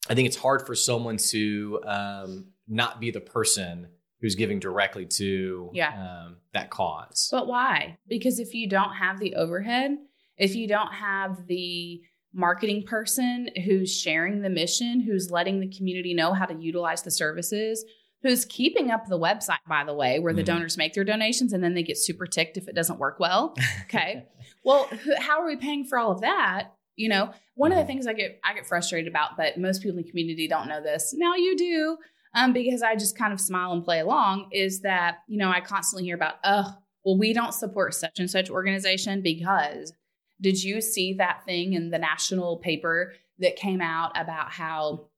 I 0.09 0.15
think 0.15 0.27
it's 0.27 0.37
hard 0.37 0.67
for 0.67 0.75
someone 0.75 1.17
to 1.31 1.81
um, 1.87 2.47
not 2.69 3.01
be 3.01 3.11
the 3.11 3.21
person 3.23 3.89
who's 4.25 4.35
giving 4.37 4.59
directly 4.59 5.05
to 5.05 5.71
Yeah. 5.75 6.23
um, 6.25 6.37
that 6.55 6.71
cause. 6.71 7.29
But 7.31 7.47
why? 7.47 7.99
Because 8.09 8.39
if 8.41 8.55
you 8.55 8.67
don't 8.67 8.95
have 8.95 9.21
the 9.21 9.35
overhead, 9.35 9.99
if 10.39 10.55
you 10.57 10.67
don't 10.67 10.95
have 10.95 11.47
the 11.47 12.01
marketing 12.33 12.85
person 12.85 13.51
who's 13.67 13.95
sharing 13.95 14.41
the 14.41 14.49
mission, 14.49 15.01
who's 15.01 15.31
letting 15.31 15.61
the 15.61 15.69
community 15.69 16.15
know 16.15 16.33
how 16.33 16.47
to 16.47 16.55
utilize 16.55 17.03
the 17.03 17.11
services, 17.11 17.85
who's 18.23 18.47
keeping 18.47 18.91
up 18.91 19.07
the 19.09 19.19
website, 19.19 19.59
by 19.69 19.85
the 19.85 19.93
way, 19.93 20.19
where 20.21 20.33
the 20.33 20.41
Mhm. 20.41 20.47
donors 20.47 20.79
make 20.79 20.95
their 20.95 21.05
donations 21.05 21.53
and 21.53 21.63
then 21.63 21.75
they 21.75 21.83
get 21.83 21.99
super 21.99 22.27
ticked 22.27 22.57
if 22.57 22.67
it 22.67 22.75
doesn't 22.75 22.99
work 22.99 23.21
well. 23.21 23.55
Okay. 23.83 24.25
well, 24.65 24.89
how 25.19 25.39
are 25.43 25.47
we 25.47 25.57
paying 25.57 25.85
for 25.85 25.99
all 25.99 26.11
of 26.13 26.23
that? 26.23 26.69
You 26.97 27.11
know, 27.11 27.31
one 27.57 27.73
of 27.73 27.77
Mhm. 27.77 27.83
the 27.83 27.87
things 27.89 28.07
I 28.07 28.15
get 28.15 28.41
I 28.43 28.55
get 28.55 28.65
frustrated 28.67 29.07
about, 29.13 29.37
but 29.37 29.59
most 29.59 29.83
people 29.83 29.99
in 29.99 30.03
the 30.03 30.09
community 30.11 30.49
don't 30.49 30.67
know 30.67 30.81
this. 30.83 31.13
Now 31.13 31.35
you 31.35 31.55
do, 31.59 31.99
um, 32.35 32.53
because 32.53 32.83
I 32.83 32.95
just 32.97 33.17
kind 33.17 33.33
of 33.33 33.41
smile 33.41 33.73
and 33.73 33.85
play 33.85 34.01
along. 34.01 34.49
Is 34.53 34.81
that 34.81 35.19
you 35.29 35.39
know 35.39 35.51
I 35.51 35.61
constantly 35.61 36.05
hear 36.05 36.17
about, 36.17 36.35
oh, 36.45 36.77
well, 37.05 37.19
we 37.19 37.33
don't 37.33 37.53
support 37.55 37.95
such 37.95 38.19
and 38.19 38.31
such 38.31 38.51
organization 38.51 39.21
because 39.23 39.93
did 40.41 40.63
you 40.63 40.81
see 40.81 41.15
that 41.15 41.45
thing 41.45 41.75
in 41.75 41.91
the 41.91 41.99
national 41.99 42.57
paper 42.59 43.15
that 43.39 43.57
came 43.57 43.81
out 43.81 44.13
about 44.21 44.51
how 44.51 45.09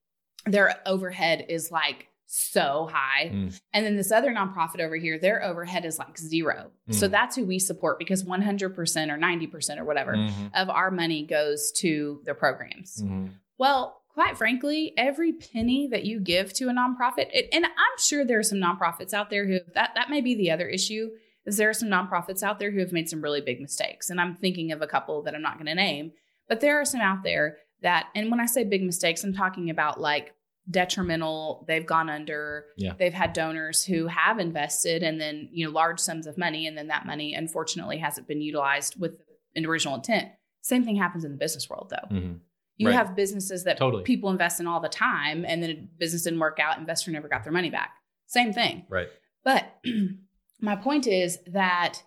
their 0.44 0.74
overhead 0.87 1.46
is 1.48 1.70
like 1.70 2.09
so 2.29 2.88
high 2.92 3.31
Mm. 3.33 3.61
and 3.72 3.87
then 3.87 3.96
this 3.96 4.11
other 4.11 4.33
nonprofit 4.33 4.81
over 4.81 4.96
here 4.96 5.16
their 5.16 5.44
overhead 5.44 5.85
is 5.85 5.96
like 5.96 6.18
zero 6.18 6.72
so 6.90 7.07
Mm. 7.07 7.11
that's 7.12 7.37
who 7.37 7.44
we 7.44 7.61
support 7.61 8.00
because 8.00 8.24
100% 8.24 9.11
or 9.12 9.16
90% 9.16 9.79
or 9.79 9.85
whatever 9.85 10.14
Mhm. 10.16 10.50
of 10.55 10.68
our 10.68 10.90
money 10.90 11.24
goes 11.24 11.70
to 11.76 12.20
their 12.24 12.35
programs 12.35 13.00
Mhm. 13.02 13.31
well, 13.59 13.96
quite 14.16 14.38
frankly, 14.38 14.94
every 14.96 15.31
penny 15.31 15.87
that 15.88 16.05
you 16.05 16.18
give 16.18 16.50
to 16.55 16.70
a 16.70 16.72
nonprofit, 16.72 17.29
it, 17.35 17.50
and 17.52 17.66
I'm 17.66 17.98
sure 17.98 18.24
there 18.24 18.38
are 18.38 18.42
some 18.42 18.59
nonprofits 18.59 19.12
out 19.12 19.29
there 19.29 19.46
who 19.46 19.59
that 19.74 19.90
that 19.94 20.09
may 20.09 20.22
be 20.22 20.35
the 20.35 20.50
other 20.50 20.66
issue 20.66 21.11
is 21.44 21.59
there 21.59 21.68
are 21.68 21.74
some 21.74 21.90
nonprofits 21.90 22.42
out 22.42 22.59
there 22.59 22.70
who 22.70 22.81
have 22.81 22.92
made 22.92 23.11
some 23.11 23.20
really 23.20 23.42
big 23.42 23.61
mistakes, 23.61 24.09
and 24.09 24.18
I'm 24.18 24.35
thinking 24.35 24.72
of 24.72 24.81
a 24.81 24.87
couple 24.87 25.22
that 25.22 25.35
I'm 25.35 25.42
not 25.42 25.59
going 25.59 25.66
to 25.66 25.74
name, 25.74 26.12
but 26.48 26.61
there 26.61 26.81
are 26.81 26.85
some 26.87 27.02
out 27.02 27.22
there 27.24 27.59
that, 27.83 28.07
and 28.14 28.31
when 28.31 28.40
I 28.40 28.46
say 28.46 28.64
big 28.64 28.83
mistakes, 28.83 29.22
I'm 29.22 29.35
talking 29.35 29.68
about 29.68 30.00
like 30.00 30.33
detrimental. 30.70 31.64
They've 31.68 31.87
gone 31.87 32.09
under. 32.09 32.64
Yeah. 32.76 32.94
They've 32.98 33.12
had 33.12 33.35
donors 33.35 33.85
who 33.85 34.07
have 34.07 34.38
invested, 34.38 35.02
and 35.02 35.20
then 35.20 35.50
you 35.52 35.66
know 35.66 35.72
large 35.72 36.00
sums 36.00 36.26
of 36.26 36.38
money, 36.38 36.66
and 36.66 36.76
then 36.76 36.88
that 36.88 37.05
money 37.07 37.35
unfortunately 37.35 37.98
hasn't 37.98 38.26
been 38.26 38.40
utilized 38.40 38.98
with 38.98 39.20
an 39.55 39.66
original 39.66 39.94
intent. 39.94 40.29
Same 40.62 40.85
thing 40.85 40.96
happens 40.96 41.24
in 41.24 41.33
the 41.33 41.38
business 41.38 41.68
world, 41.70 41.90
though. 41.90 42.16
Mhm. 42.16 42.40
You 42.79 42.89
Right. 42.89 42.95
have 42.97 43.17
businesses 43.17 43.65
that 43.65 43.79
Totally. 43.79 44.03
people 44.05 44.31
invest 44.31 44.61
in 44.61 44.67
all 44.67 44.81
the 44.81 44.89
time, 44.89 45.45
and 45.47 45.62
then 45.62 45.71
a 45.71 45.75
business 45.99 46.23
didn't 46.25 46.41
work 46.41 46.59
out, 46.61 46.79
investor 46.79 47.11
never 47.11 47.29
got 47.29 47.43
their 47.43 47.53
money 47.53 47.71
back. 47.71 47.93
Same 48.27 48.53
thing. 48.53 48.85
Right. 48.89 49.09
But 49.45 49.65
my 50.61 50.77
point 50.77 51.07
is 51.07 51.39
that 51.47 52.03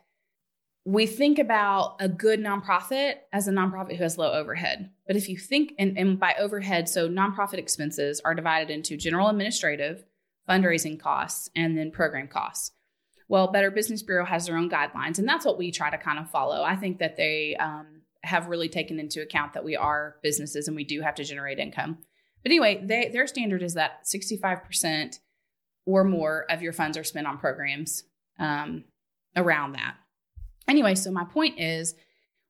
we 0.85 1.05
think 1.05 1.39
about 1.39 1.95
a 1.99 2.07
good 2.07 2.39
nonprofit 2.39 3.15
as 3.33 3.47
a 3.47 3.51
nonprofit 3.51 3.95
who 3.97 4.03
has 4.03 4.17
low 4.17 4.31
overhead. 4.31 4.91
But 5.07 5.15
if 5.15 5.27
you 5.29 5.37
think, 5.37 5.73
and, 5.77 5.97
and 5.97 6.19
by 6.19 6.35
overhead, 6.39 6.87
so 6.87 7.09
nonprofit 7.09 7.57
expenses 7.57 8.19
are 8.23 8.33
divided 8.33 8.71
into 8.71 8.95
general 8.97 9.27
administrative, 9.29 10.05
fundraising 10.47 10.99
costs, 10.99 11.49
and 11.55 11.77
then 11.77 11.91
program 11.91 12.27
costs. 12.27 12.71
Well, 13.27 13.51
Better 13.51 13.69
Business 13.69 14.01
Bureau 14.01 14.25
has 14.25 14.47
their 14.47 14.57
own 14.57 14.69
guidelines, 14.69 15.19
and 15.19 15.27
that's 15.27 15.45
what 15.45 15.57
we 15.59 15.71
try 15.71 15.89
to 15.91 15.97
kind 15.97 16.17
of 16.17 16.29
follow. 16.31 16.63
I 16.63 16.75
think 16.75 16.97
that 16.99 17.15
they 17.17 17.55
um, 17.57 17.98
have 18.23 18.47
really 18.47 18.69
taken 18.69 18.99
into 18.99 19.21
account 19.21 19.53
that 19.53 19.63
we 19.63 19.75
are 19.75 20.15
businesses 20.21 20.67
and 20.67 20.75
we 20.75 20.83
do 20.83 21.01
have 21.01 21.15
to 21.15 21.23
generate 21.23 21.59
income. 21.59 21.97
But 22.43 22.51
anyway, 22.51 22.81
they, 22.83 23.09
their 23.09 23.27
standard 23.27 23.63
is 23.63 23.73
that 23.73 24.05
65% 24.05 25.19
or 25.85 26.03
more 26.03 26.45
of 26.49 26.61
your 26.61 26.73
funds 26.73 26.97
are 26.97 27.03
spent 27.03 27.27
on 27.27 27.37
programs 27.37 28.03
um, 28.37 28.83
around 29.35 29.73
that. 29.73 29.95
Anyway, 30.67 30.95
so 30.95 31.11
my 31.11 31.23
point 31.23 31.59
is 31.59 31.95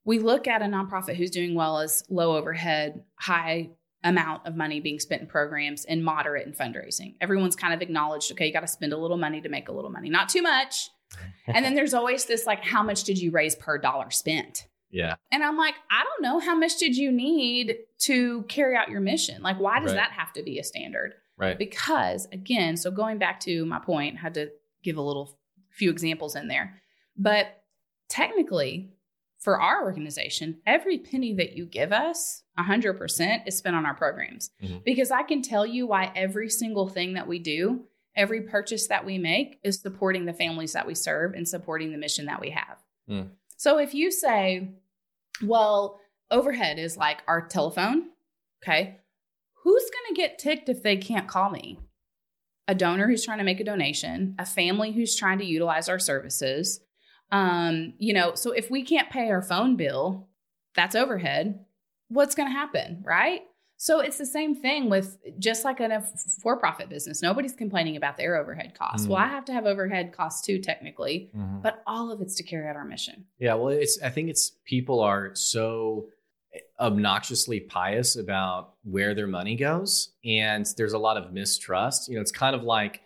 we 0.06 0.20
look 0.20 0.48
at 0.48 0.62
a 0.62 0.66
nonprofit 0.66 1.16
who's 1.16 1.32
doing 1.32 1.56
well 1.56 1.80
as 1.80 2.04
low 2.10 2.36
overhead, 2.36 3.04
high 3.16 3.70
amount 4.04 4.46
of 4.46 4.56
money 4.56 4.80
being 4.80 5.00
spent 5.00 5.22
in 5.22 5.28
programs 5.28 5.86
and 5.86 6.04
moderate 6.04 6.48
in 6.48 6.54
fundraising. 6.54 7.16
Everyone's 7.22 7.56
kind 7.56 7.74
of 7.74 7.82
acknowledged, 7.82 8.32
okay, 8.32 8.48
you 8.48 8.54
got 8.54 8.62
to 8.62 8.68
spend 8.68 8.94
a 8.94 8.98
little 8.98 9.18
money 9.18 9.42
to 9.42 9.50
make 9.50 9.68
a 9.68 9.72
little 9.72 9.92
money, 9.92 10.10
not 10.10 10.30
too 10.30 10.42
much. 10.42 10.90
and 11.48 11.66
then 11.66 11.76
there's 11.76 11.94
always 11.94 12.26
this 12.26 12.46
like, 12.46 12.64
how 12.64 12.84
much 12.84 13.04
did 13.04 13.20
you 13.20 13.32
raise 13.32 13.56
per 13.56 13.78
dollar 13.78 14.10
spent? 14.10 14.68
Yeah. 14.92 15.16
And 15.32 15.44
I'm 15.44 15.58
like, 15.58 15.76
I 15.92 16.04
don't 16.04 16.22
know. 16.22 16.40
How 16.40 16.56
much 16.56 16.78
did 16.78 16.98
you 16.98 17.12
need 17.12 17.78
to 18.00 18.44
carry 18.44 18.76
out 18.76 18.90
your 18.90 19.02
mission? 19.02 19.42
Like, 19.42 19.60
why 19.60 19.80
does 19.80 19.92
Right. 19.92 19.98
that 19.98 20.12
have 20.12 20.34
to 20.34 20.44
be 20.44 20.58
a 20.60 20.64
standard? 20.64 21.14
Right. 21.38 21.58
Because 21.58 22.28
again, 22.32 22.76
so 22.76 22.92
going 22.92 23.18
back 23.18 23.40
to 23.42 23.66
my 23.66 23.80
point, 23.80 24.16
I 24.18 24.20
had 24.22 24.34
to 24.34 24.52
give 24.84 24.98
a 24.98 25.02
little 25.02 25.38
few 25.70 25.90
examples 25.90 26.36
in 26.36 26.48
there. 26.48 26.82
But 27.16 27.64
technically, 28.10 28.92
for 29.40 29.60
our 29.62 29.84
organization, 29.84 30.60
every 30.66 30.98
penny 30.98 31.34
that 31.36 31.54
you 31.56 31.66
give 31.66 31.94
us, 31.94 32.44
100% 32.58 33.48
is 33.48 33.58
spent 33.58 33.76
on 33.76 33.86
our 33.86 33.94
programs. 33.94 34.52
Mhm. 34.62 34.84
Because 34.84 35.12
I 35.12 35.24
can 35.24 35.42
tell 35.42 35.66
you 35.66 35.88
why 35.88 36.12
every 36.16 36.50
single 36.50 36.90
thing 36.90 37.14
that 37.14 37.28
we 37.28 37.40
do, 37.40 37.86
every 38.16 38.42
purchase 38.42 38.88
that 38.88 39.06
we 39.06 39.18
make 39.18 39.60
is 39.64 39.80
supporting 39.80 40.26
the 40.26 40.34
families 40.34 40.74
that 40.74 40.86
we 40.86 40.96
serve 40.96 41.34
and 41.36 41.48
supporting 41.48 41.92
the 41.92 41.98
mission 41.98 42.26
that 42.26 42.42
we 42.42 42.50
have. 42.50 42.84
Mm. 43.10 43.30
So 43.60 43.78
if 43.78 43.94
you 43.94 44.10
say, 44.10 44.70
well, 45.44 46.00
overhead 46.32 46.80
is 46.80 46.96
like 46.96 47.24
our 47.28 47.46
telephone, 47.46 48.04
okay, 48.64 49.00
who's 49.66 49.84
going 49.84 50.16
to 50.16 50.22
get 50.22 50.40
ticked 50.40 50.70
if 50.70 50.82
they 50.82 50.96
can't 50.96 51.28
call 51.28 51.50
me? 51.50 51.78
A 52.70 52.74
donor 52.74 53.06
who's 53.06 53.26
trying 53.26 53.40
to 53.40 53.44
make 53.44 53.60
a 53.60 53.66
donation, 53.66 54.34
a 54.40 54.46
family 54.46 54.94
who's 54.94 55.14
trying 55.14 55.40
to 55.40 55.46
utilize 55.46 55.90
our 55.90 56.00
services. 56.00 56.80
Um, 57.34 57.96
you 57.98 58.14
know, 58.14 58.34
so 58.34 58.54
if 58.54 58.72
we 58.72 58.82
can't 58.82 59.10
pay 59.10 59.30
our 59.30 59.42
phone 59.42 59.76
bill, 59.76 60.30
that's 60.74 60.96
overhead. 60.96 61.66
What's 62.08 62.36
going 62.36 62.48
to 62.48 62.58
happen, 62.58 63.04
right? 63.06 63.42
So 63.82 64.02
it's 64.02 64.18
the 64.18 64.26
same 64.26 64.56
thing 64.56 64.90
with 64.90 65.18
just 65.40 65.64
like 65.64 65.80
in 65.80 65.90
a 65.94 66.02
for 66.44 66.58
profit 66.58 66.90
business. 66.90 67.22
Nobody's 67.22 67.54
complaining 67.54 67.96
about 67.96 68.18
their 68.18 68.36
overhead 68.36 68.74
costs. 68.78 69.08
Well, 69.08 69.18
Mhm. 69.18 69.24
I 69.24 69.28
have 69.30 69.46
to 69.46 69.54
have 69.54 69.66
overhead 69.66 70.12
costs 70.12 70.46
too, 70.46 70.60
technically, 70.60 71.32
Mhm. 71.34 71.62
but 71.62 71.82
all 71.88 72.12
of 72.12 72.20
it's 72.22 72.36
to 72.36 72.44
carry 72.44 72.68
out 72.68 72.76
our 72.76 72.84
mission. 72.84 73.26
Yeah, 73.40 73.54
well, 73.54 73.70
it's. 73.70 73.98
I 74.02 74.10
think 74.10 74.30
it's 74.30 74.52
people 74.66 75.00
are 75.00 75.34
so 75.34 76.10
obnoxiously 76.80 77.62
pious 77.62 78.18
about 78.18 78.74
where 78.84 79.14
their 79.16 79.28
money 79.28 79.56
goes, 79.56 80.14
and 80.26 80.66
there's 80.78 80.94
a 80.94 80.98
lot 81.00 81.16
of 81.16 81.32
mistrust. 81.32 82.10
You 82.10 82.16
know, 82.16 82.22
it's 82.22 82.32
kind 82.34 82.56
of 82.56 82.64
like 82.64 83.02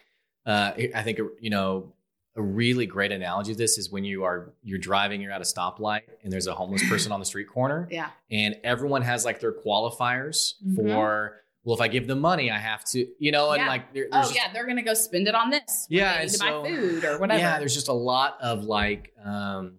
uh, 0.48 0.72
I 0.96 1.04
think 1.04 1.20
you 1.40 1.50
know 1.52 1.94
a 2.36 2.42
really 2.42 2.86
great 2.86 3.12
analogy 3.12 3.52
of 3.52 3.58
this 3.58 3.78
is 3.78 3.92
when 3.92 4.04
you 4.04 4.24
are 4.24 4.54
you're 4.64 4.80
driving, 4.80 5.22
you're 5.22 5.32
at 5.32 5.42
a 5.42 5.44
stoplight, 5.46 6.02
and 6.24 6.34
there's 6.34 6.48
a 6.48 6.54
homeless 6.56 6.82
person 6.90 7.12
on 7.12 7.20
the 7.20 7.26
street 7.26 7.48
corner, 7.48 7.88
Yeah. 7.92 8.10
and 8.32 8.56
everyone 8.64 9.02
has 9.04 9.24
like 9.26 9.40
their 9.40 9.54
qualifiers 9.54 10.54
Mhm. 10.66 10.76
for. 10.76 11.40
Well, 11.66 11.76
if 11.76 11.80
I 11.82 11.88
give 11.88 12.08
them 12.08 12.20
money, 12.20 12.52
I 12.52 12.58
have 12.58 12.84
to, 12.92 13.08
you 13.20 13.32
know, 13.32 13.52
and 13.52 13.62
Yeah. 13.62 13.68
like 13.70 13.94
there, 13.94 14.08
Oh 14.12 14.22
just- 14.24 14.36
yeah, 14.36 14.52
they're 14.52 14.68
gonna 14.68 14.82
go 14.84 14.94
spend 14.94 15.30
it 15.30 15.36
on 15.36 15.50
this. 15.50 15.86
Yeah, 15.90 16.22
they 16.22 16.28
so- 16.28 16.64
buy 16.64 16.70
food 16.70 17.06
or 17.06 17.18
whatever. 17.20 17.40
Yeah, 17.40 17.58
there's 17.60 17.74
just 17.74 17.88
a 17.88 17.94
lot 17.94 18.38
of 18.42 18.66
like, 18.66 19.14
um, 19.24 19.78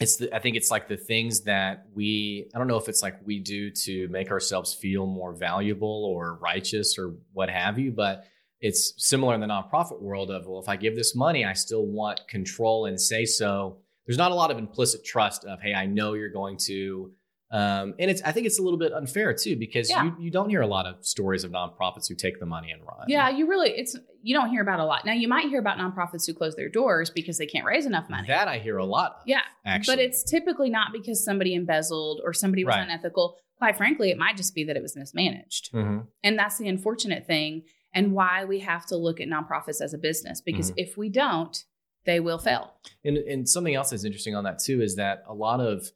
it's 0.00 0.18
the, 0.18 0.32
I 0.32 0.38
think 0.38 0.56
it's 0.56 0.70
like 0.70 0.86
the 0.86 0.96
things 0.96 1.40
that 1.40 1.86
we 1.92 2.48
I 2.54 2.58
don't 2.58 2.68
know 2.68 2.76
if 2.76 2.88
it's 2.88 3.02
like 3.02 3.16
we 3.26 3.40
do 3.40 3.70
to 3.70 4.06
make 4.08 4.30
ourselves 4.30 4.72
feel 4.74 5.06
more 5.06 5.32
valuable 5.32 6.04
or 6.04 6.34
righteous 6.34 6.96
or 6.98 7.16
what 7.32 7.50
have 7.50 7.80
you, 7.80 7.90
but 7.90 8.24
it's 8.60 8.92
similar 8.96 9.34
in 9.34 9.40
the 9.40 9.46
nonprofit 9.46 10.00
world 10.00 10.30
of 10.30 10.46
well 10.46 10.60
if 10.60 10.68
I 10.68 10.76
give 10.76 10.96
this 10.96 11.14
money 11.14 11.44
I 11.44 11.52
still 11.52 11.86
want 11.86 12.20
control 12.28 12.86
and 12.86 13.00
say 13.00 13.24
so. 13.24 13.78
There's 14.06 14.18
not 14.18 14.32
a 14.32 14.34
lot 14.34 14.50
of 14.50 14.58
implicit 14.58 15.04
trust 15.04 15.44
of 15.44 15.60
hey 15.60 15.74
I 15.74 15.86
know 15.86 16.14
you're 16.14 16.30
going 16.30 16.56
to 16.66 17.12
um, 17.50 17.94
and 17.98 18.10
it's 18.10 18.20
I 18.22 18.32
think 18.32 18.46
it's 18.46 18.58
a 18.58 18.62
little 18.62 18.78
bit 18.78 18.92
unfair 18.92 19.32
too 19.32 19.56
because 19.56 19.88
Yeah. 19.88 20.04
you 20.04 20.16
you 20.20 20.30
don't 20.30 20.50
hear 20.50 20.60
a 20.60 20.66
lot 20.66 20.84
of 20.86 21.04
stories 21.06 21.44
of 21.44 21.50
nonprofits 21.50 22.06
who 22.08 22.14
take 22.14 22.38
the 22.40 22.46
money 22.46 22.70
and 22.72 22.82
run. 22.82 23.06
Yeah, 23.08 23.30
you 23.30 23.48
really 23.48 23.70
it's 23.70 23.96
you 24.22 24.34
don't 24.34 24.50
hear 24.50 24.60
about 24.60 24.80
a 24.80 24.84
lot. 24.84 25.06
Now 25.06 25.12
you 25.14 25.28
might 25.28 25.46
hear 25.48 25.58
about 25.60 25.78
nonprofits 25.78 26.26
who 26.26 26.34
close 26.34 26.56
their 26.56 26.68
doors 26.68 27.08
because 27.10 27.38
they 27.38 27.46
can't 27.46 27.64
raise 27.64 27.86
enough 27.86 28.10
money. 28.10 28.26
That 28.28 28.48
I 28.48 28.58
hear 28.58 28.76
a 28.76 28.84
lot. 28.84 29.12
Of, 29.12 29.22
yeah, 29.26 29.40
actually, 29.64 29.96
but 29.96 30.02
it's 30.04 30.22
typically 30.24 30.68
not 30.68 30.88
because 30.92 31.24
somebody 31.24 31.54
embezzled 31.54 32.20
or 32.24 32.32
somebody 32.34 32.64
was 32.64 32.74
Right. 32.74 32.82
unethical. 32.82 33.36
Quite 33.56 33.76
frankly, 33.76 34.10
it 34.10 34.18
might 34.18 34.36
just 34.36 34.54
be 34.54 34.64
that 34.64 34.76
it 34.76 34.82
was 34.82 34.94
mismanaged. 34.94 35.72
Mhm. 35.72 36.06
And 36.22 36.38
that's 36.38 36.58
the 36.58 36.68
unfortunate 36.68 37.26
thing 37.26 37.62
and 37.94 38.12
why 38.12 38.44
we 38.44 38.60
have 38.60 38.86
to 38.86 38.96
look 38.96 39.20
at 39.20 39.28
nonprofits 39.28 39.80
as 39.80 39.94
a 39.94 39.98
business 39.98 40.40
because 40.40 40.70
Mm-hmm. 40.70 40.78
if 40.78 40.96
we 40.96 41.08
don't, 41.08 41.64
they 42.04 42.20
will 42.20 42.38
fail. 42.38 42.74
And, 43.04 43.16
and 43.16 43.48
something 43.48 43.74
else 43.74 43.90
that's 43.90 44.04
interesting 44.04 44.34
on 44.34 44.44
that 44.44 44.58
too 44.58 44.80
is 44.82 44.96
that 44.96 45.22
a 45.26 45.34
lot 45.34 45.60
of 45.60 45.86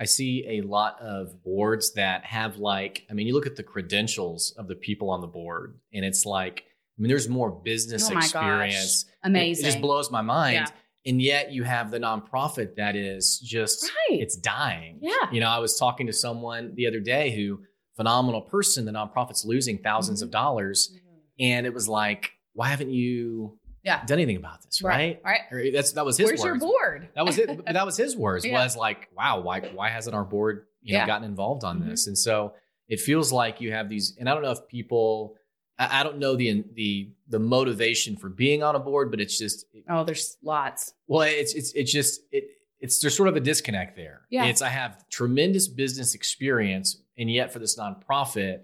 I 0.00 0.04
see 0.04 0.44
a 0.48 0.62
lot 0.62 1.00
of 1.00 1.42
boards 1.44 1.92
that 1.92 2.24
have 2.24 2.56
like 2.56 3.06
I 3.10 3.14
mean 3.14 3.26
you 3.26 3.34
look 3.34 3.46
at 3.46 3.56
the 3.56 3.62
credentials 3.62 4.52
of 4.58 4.66
the 4.68 4.74
people 4.74 5.10
on 5.10 5.20
the 5.20 5.26
board 5.28 5.78
and 5.92 6.04
it's 6.04 6.24
like 6.26 6.64
I 6.98 7.02
mean 7.02 7.08
there's 7.08 7.28
more 7.28 7.50
business 7.50 8.10
Oh 8.10 8.14
my 8.14 8.20
gosh. 8.20 8.24
experience. 8.26 9.04
It- 9.08 9.14
Amazing. 9.28 9.64
It, 9.64 9.68
just 9.68 9.80
blows 9.80 10.10
my 10.10 10.22
mind. 10.22 10.54
Yeah. 10.54 10.66
And 11.04 11.20
yet 11.22 11.52
you 11.52 11.62
have 11.64 11.90
the 11.90 11.98
nonprofit 12.00 12.76
that 12.76 12.96
is 12.96 13.38
just 13.38 13.84
right. 13.84 14.20
it's 14.20 14.36
dying. 14.36 14.98
yeah. 15.00 15.12
You 15.32 15.40
know, 15.40 15.48
I 15.48 15.58
was 15.58 15.76
talking 15.78 16.06
to 16.08 16.12
someone 16.12 16.74
the 16.74 16.86
other 16.86 17.00
day 17.00 17.34
who 17.34 17.60
phenomenal 17.96 18.40
person, 18.40 18.84
the 18.84 18.92
nonprofit's 18.92 19.44
losing 19.44 19.78
1000s 19.78 20.10
Mhm. 20.10 20.22
of 20.22 20.30
dollars 20.30 20.96
and 21.38 21.66
it 21.66 21.74
was 21.74 21.88
like 21.88 22.32
why 22.54 22.68
haven't 22.68 22.90
you 22.90 23.58
Yeah. 23.84 24.04
done 24.04 24.18
anything 24.18 24.36
about 24.36 24.62
this, 24.62 24.82
right? 24.82 25.20
Right. 25.24 25.40
Or 25.50 25.70
that's 25.72 25.92
that 25.92 26.04
was 26.04 26.16
his 26.18 26.26
Where's 26.28 26.40
words. 26.42 26.44
your 26.44 26.58
board? 26.70 27.08
That 27.14 27.24
was 27.24 27.38
it. 27.38 27.64
That 27.72 27.86
was 27.86 27.96
his 27.96 28.16
words. 28.16 28.44
Yeah. 28.44 28.62
Was 28.62 28.76
like, 28.76 29.08
wow, 29.16 29.40
why 29.40 29.60
why 29.60 29.88
hasn't 29.88 30.14
our 30.14 30.24
board 30.24 30.66
you 30.82 30.92
know 30.92 30.98
Yeah. 31.00 31.06
gotten 31.06 31.24
involved 31.28 31.64
on 31.64 31.80
Mhm. 31.80 31.88
this? 31.88 32.06
And 32.06 32.16
so 32.18 32.54
it 32.88 33.00
feels 33.00 33.32
like 33.32 33.60
you 33.60 33.72
have 33.72 33.88
these, 33.88 34.16
and 34.18 34.28
I 34.28 34.34
don't 34.34 34.42
know 34.42 34.50
if 34.50 34.66
people, 34.68 35.36
I, 35.78 36.00
I 36.00 36.02
don't 36.02 36.18
know 36.18 36.36
the 36.36 36.62
the 36.74 37.12
the 37.28 37.38
motivation 37.38 38.16
for 38.16 38.28
being 38.28 38.62
on 38.62 38.76
a 38.76 38.78
board, 38.80 39.10
but 39.10 39.20
it's 39.20 39.38
just, 39.38 39.64
Oh, 39.88 40.04
there's 40.04 40.36
lots. 40.42 40.92
well, 41.06 41.22
it's 41.22 41.54
it's 41.54 41.72
it's 41.72 41.90
just 41.90 42.20
it 42.32 42.44
it's 42.80 43.00
there's 43.00 43.16
sort 43.16 43.28
of 43.30 43.36
a 43.36 43.40
disconnect 43.40 43.96
there. 43.96 44.22
Yeah. 44.28 44.44
It's 44.44 44.60
I 44.60 44.68
have 44.68 45.08
tremendous 45.08 45.68
business 45.68 46.14
experience, 46.14 47.00
and 47.16 47.30
yet 47.30 47.50
for 47.52 47.58
this 47.60 47.78
nonprofit. 47.78 48.62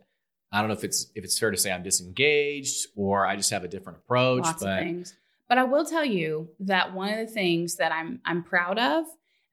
I 0.53 0.61
don't 0.61 0.69
know 0.69 0.75
if 0.75 0.85
it's 0.85 1.11
if 1.15 1.25
it's 1.25 1.39
fair 1.39 1.51
to 1.51 1.57
say 1.57 1.71
I'm 1.71 1.83
disengaged 1.83 2.89
or 2.97 3.27
I 3.27 3.37
just 3.37 3.51
have 3.51 3.65
a 3.65 3.69
different 3.69 3.99
approach, 3.99 4.45
lots 4.45 4.63
but 4.63 4.73
of 4.73 4.79
things. 4.79 5.15
But 5.49 5.59
I 5.59 5.65
will 5.65 5.85
tell 5.85 6.05
you 6.05 6.49
that 6.61 6.95
one 6.95 7.11
of 7.11 7.27
the 7.27 7.33
things 7.33 7.77
that 7.77 7.93
I'm 7.93 8.21
I'm 8.25 8.43
proud 8.43 8.79
of, 8.79 9.05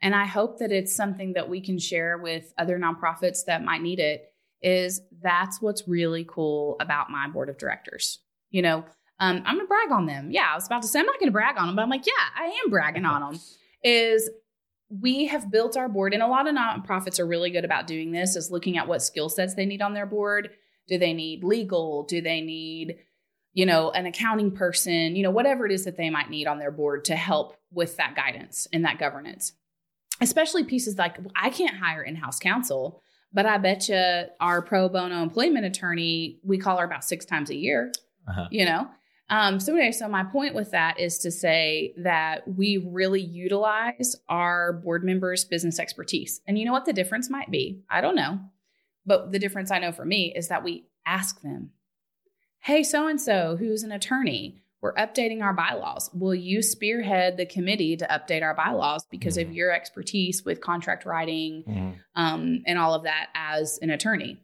and 0.02 0.16
I 0.16 0.26
hope 0.26 0.60
that 0.60 0.72
it's 0.72 0.96
something 0.96 1.34
that 1.34 1.50
we 1.50 1.62
can 1.62 1.80
share 1.80 2.18
with 2.18 2.54
other 2.58 2.80
nonprofits 2.80 3.46
that 3.46 3.64
might 3.64 3.82
need 3.82 4.00
it, 4.00 4.34
is 4.62 5.02
that's 5.22 5.62
what's 5.62 5.88
really 5.88 6.26
cool 6.28 6.78
about 6.80 7.10
my 7.10 7.28
board 7.28 7.50
of 7.50 7.58
directors. 7.58 8.20
You 8.52 8.62
know, 8.62 8.86
um, 9.20 9.44
I'm 9.46 9.58
gonna 9.58 9.68
brag 9.68 9.92
on 9.92 10.06
them. 10.06 10.32
Yeah, 10.32 10.48
I 10.52 10.56
was 10.56 10.66
about 10.66 10.82
to 10.84 10.88
say 10.88 11.00
I'm 11.00 11.06
not 11.06 11.20
gonna 11.20 11.32
brag 11.32 11.58
on 11.58 11.68
them, 11.68 11.76
but 11.76 11.82
I'm 11.82 11.90
like, 11.90 12.06
yeah, 12.06 12.14
I 12.42 12.46
am 12.64 12.70
bragging 12.70 13.06
on 13.06 13.34
them. 13.34 13.42
Is 13.84 14.30
we 14.90 15.26
have 15.28 15.52
built 15.52 15.78
our 15.78 15.90
board, 15.90 16.14
and 16.14 16.24
a 16.24 16.28
lot 16.28 16.48
of 16.48 16.56
nonprofits 16.56 17.20
are 17.20 17.26
really 17.26 17.52
good 17.52 17.66
about 17.66 17.86
doing 17.86 18.12
this, 18.12 18.36
is 18.36 18.50
looking 18.50 18.78
at 18.78 18.88
what 18.88 19.02
skill 19.02 19.30
sets 19.30 19.54
they 19.54 19.66
need 19.66 19.82
on 19.82 19.94
their 19.94 20.06
board. 20.06 20.52
Do 20.88 20.98
they 20.98 21.14
need 21.14 21.44
legal? 21.44 22.04
Do 22.04 22.22
they 22.22 22.42
need 22.42 22.98
you 23.56 23.66
know, 23.66 23.90
an 23.92 24.06
accounting 24.06 24.52
person, 24.52 25.16
you 25.16 25.24
know, 25.24 25.32
whatever 25.32 25.66
it 25.66 25.72
is 25.72 25.86
that 25.86 25.96
they 25.96 26.10
might 26.10 26.30
need 26.30 26.46
on 26.46 26.60
their 26.60 26.72
board 26.72 27.06
to 27.06 27.16
help 27.16 27.56
with 27.72 27.96
that 27.96 28.14
guidance 28.14 28.68
and 28.74 28.84
that 28.84 29.00
governance. 29.00 29.54
Especially 30.20 30.66
pieces 30.66 30.98
like 30.98 31.18
I 31.38 31.50
can't 31.50 31.78
hire 31.78 32.04
in-house 32.04 32.38
counsel, 32.38 33.02
but 33.32 33.46
I 33.46 33.58
bet 33.58 33.88
you 33.88 34.24
our 34.42 34.62
pro 34.62 34.90
bono 34.90 35.24
employment 35.24 35.66
attorney, 35.66 36.40
we 36.44 36.58
call 36.58 36.78
her 36.78 36.86
about 36.86 37.06
six 37.06 37.26
times 37.26 37.50
a 37.50 37.56
year, 37.56 37.94
Uh-huh. 38.28 38.48
you 38.52 38.66
know? 38.66 38.90
Um, 39.30 39.62
so 39.62 39.74
anyway, 39.74 39.94
so 39.94 40.10
my 40.10 40.26
point 40.26 40.54
with 40.54 40.72
that 40.72 41.00
is 41.00 41.20
to 41.20 41.32
say 41.32 41.94
that 41.98 42.46
we 42.46 42.78
really 42.92 43.22
utilize 43.22 44.18
our 44.28 44.74
board 44.74 45.06
members' 45.06 45.46
business 45.46 45.80
expertise. 45.80 46.42
And 46.46 46.60
you 46.60 46.66
know 46.66 46.74
what 46.74 46.84
the 46.84 46.94
difference 46.94 47.30
might 47.30 47.50
be? 47.50 47.84
I 47.90 48.02
don't 48.02 48.16
know. 48.16 48.40
But 49.06 49.32
the 49.32 49.40
difference 49.40 49.72
I 49.72 49.80
know 49.80 49.92
for 49.92 50.06
me 50.06 50.34
is 50.36 50.48
that 50.48 50.64
we 50.64 50.86
ask 51.06 51.42
them, 51.42 51.72
hey, 52.60 52.84
so 52.84 53.08
and 53.08 53.22
so, 53.22 53.56
who's 53.58 53.84
an 53.84 53.92
attorney, 53.92 54.62
we're 54.82 54.94
updating 54.96 55.42
our 55.42 55.54
bylaws. 55.54 56.10
Will 56.14 56.36
you 56.36 56.62
spearhead 56.62 57.38
the 57.38 57.46
committee 57.46 57.96
to 57.98 58.06
update 58.08 58.44
our 58.44 58.54
bylaws 58.56 59.06
because 59.10 59.38
of 59.38 59.48
Mhm. 59.48 59.56
your 59.56 59.72
expertise 59.72 60.44
with 60.46 60.62
contract 60.62 61.06
writing 61.06 61.64
Mhm. 61.68 61.96
um, 62.16 62.64
and 62.68 62.78
all 62.78 62.94
of 62.94 63.04
that 63.04 63.30
as 63.36 63.80
an 63.82 63.90
attorney? 63.90 64.38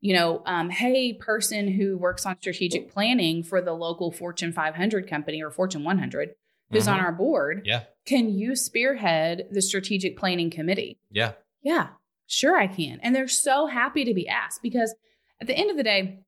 You 0.00 0.14
know, 0.14 0.42
um, 0.46 0.70
hey, 0.70 1.12
person 1.14 1.66
who 1.72 1.98
works 1.98 2.24
on 2.26 2.36
strategic 2.40 2.88
planning 2.92 3.42
for 3.42 3.60
the 3.60 3.72
local 3.72 4.12
Fortune 4.12 4.52
500 4.52 5.08
company 5.08 5.42
or 5.42 5.50
Fortune 5.50 5.82
100 5.82 6.34
who's 6.70 6.86
on 6.86 6.98
Mhm. 6.98 7.02
our 7.02 7.12
board, 7.12 7.62
Yeah. 7.64 7.84
can 8.04 8.28
you 8.28 8.54
spearhead 8.54 9.48
the 9.50 9.62
strategic 9.62 10.16
planning 10.16 10.50
committee? 10.50 10.98
Yeah. 11.10 11.32
Yeah, 11.62 11.88
sure 12.28 12.56
I 12.56 12.68
can. 12.68 13.00
And 13.02 13.16
they're 13.16 13.26
so 13.26 13.66
happy 13.66 14.04
to 14.04 14.14
be 14.14 14.28
asked 14.28 14.62
because 14.62 14.94
at 15.40 15.46
the 15.48 15.56
end 15.56 15.70
of 15.70 15.76
the 15.76 15.82
day, 15.82 16.20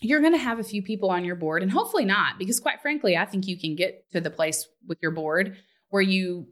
you're 0.00 0.20
going 0.20 0.32
to 0.32 0.38
have 0.38 0.58
a 0.58 0.64
few 0.64 0.80
people 0.82 1.10
on 1.10 1.24
your 1.24 1.34
board 1.34 1.62
and 1.62 1.70
hopefully 1.72 2.04
not 2.04 2.38
because 2.38 2.60
quite 2.60 2.80
frankly, 2.80 3.16
I 3.16 3.24
think 3.26 3.46
you 3.46 3.58
can 3.58 3.74
get 3.74 4.08
to 4.12 4.20
the 4.20 4.30
place 4.30 4.66
with 4.86 4.98
your 5.02 5.10
board 5.10 5.56
where 5.90 6.00
you 6.02 6.46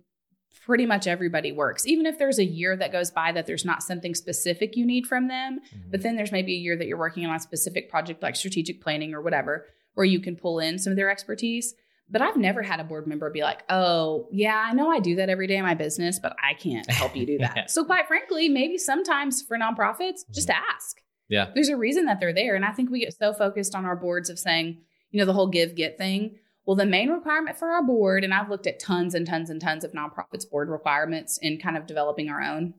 pretty 0.65 0.85
much 0.85 1.07
everybody 1.07 1.53
works. 1.53 1.87
Even 1.87 2.07
if 2.07 2.19
there's 2.19 2.41
a 2.41 2.45
year 2.45 2.77
that 2.77 2.91
goes 2.91 3.13
by 3.13 3.31
that 3.31 3.47
there's 3.47 3.65
not 3.65 3.85
something 3.85 4.17
specific 4.17 4.77
you 4.77 4.85
need 4.85 5.07
from 5.07 5.29
them, 5.29 5.61
Mhm. 5.61 5.91
but 5.93 6.03
then 6.03 6.17
there's 6.17 6.33
maybe 6.33 6.55
a 6.55 6.59
year 6.59 6.77
that 6.77 6.89
you're 6.89 6.99
working 6.99 7.25
on 7.25 7.37
a 7.37 7.41
specific 7.41 7.89
project 7.89 8.21
like 8.21 8.35
strategic 8.35 8.81
planning 8.81 9.15
or 9.15 9.23
whatever 9.23 9.67
where 9.95 10.07
you 10.07 10.19
can 10.19 10.35
pull 10.35 10.59
in 10.59 10.79
some 10.81 10.91
of 10.91 10.97
their 10.97 11.09
expertise. 11.11 11.75
But 12.09 12.23
I've 12.23 12.37
never 12.37 12.63
had 12.63 12.79
a 12.79 12.85
board 12.85 13.07
member 13.07 13.29
be 13.31 13.43
like, 13.43 13.65
"Oh, 13.69 14.29
yeah, 14.31 14.65
I 14.65 14.73
know 14.73 14.91
I 14.91 15.01
do 15.01 15.17
that 15.17 15.29
every 15.29 15.47
day 15.47 15.57
in 15.57 15.65
my 15.65 15.75
business, 15.75 16.19
but 16.21 16.37
I 16.43 16.55
can't 16.55 16.89
help 16.91 17.17
you 17.17 17.27
do 17.27 17.39
that." 17.41 17.57
Yeah. 17.57 17.67
So 17.67 17.85
quite 17.85 18.07
frankly, 18.07 18.49
maybe 18.49 18.79
sometimes 18.79 19.43
for 19.43 19.59
nonprofits, 19.59 20.21
just 20.33 20.49
mm-hmm. 20.49 20.63
ask. 20.75 21.01
Yeah. 21.29 21.51
There's 21.55 21.69
a 21.69 21.77
reason 21.77 22.05
that 22.07 22.21
they're 22.21 22.33
there, 22.33 22.55
and 22.55 22.65
I 22.65 22.73
think 22.73 22.91
we 22.91 23.01
get 23.01 23.15
so 23.19 23.33
focused 23.33 23.75
on 23.75 23.85
our 23.85 23.97
boards 23.97 24.31
of 24.31 24.39
saying, 24.39 24.79
you 25.11 25.19
know, 25.19 25.27
the 25.27 25.33
whole 25.33 25.49
give 25.49 25.75
get 25.75 25.99
thing. 25.99 26.37
Well, 26.65 26.77
the 26.77 26.87
main 26.87 27.11
requirement 27.11 27.57
for 27.57 27.71
our 27.71 27.83
board, 27.83 28.25
and 28.25 28.35
I've 28.35 28.51
looked 28.51 28.67
at 28.67 28.81
tons 28.81 29.15
and 29.15 29.27
tons 29.27 29.51
and 29.51 29.61
tons 29.61 29.85
of 29.85 29.93
nonprofits 29.93 30.49
board 30.49 30.69
requirements 30.69 31.39
in 31.41 31.59
kind 31.59 31.77
of 31.77 31.87
developing 31.87 32.29
our 32.29 32.43
own. 32.43 32.75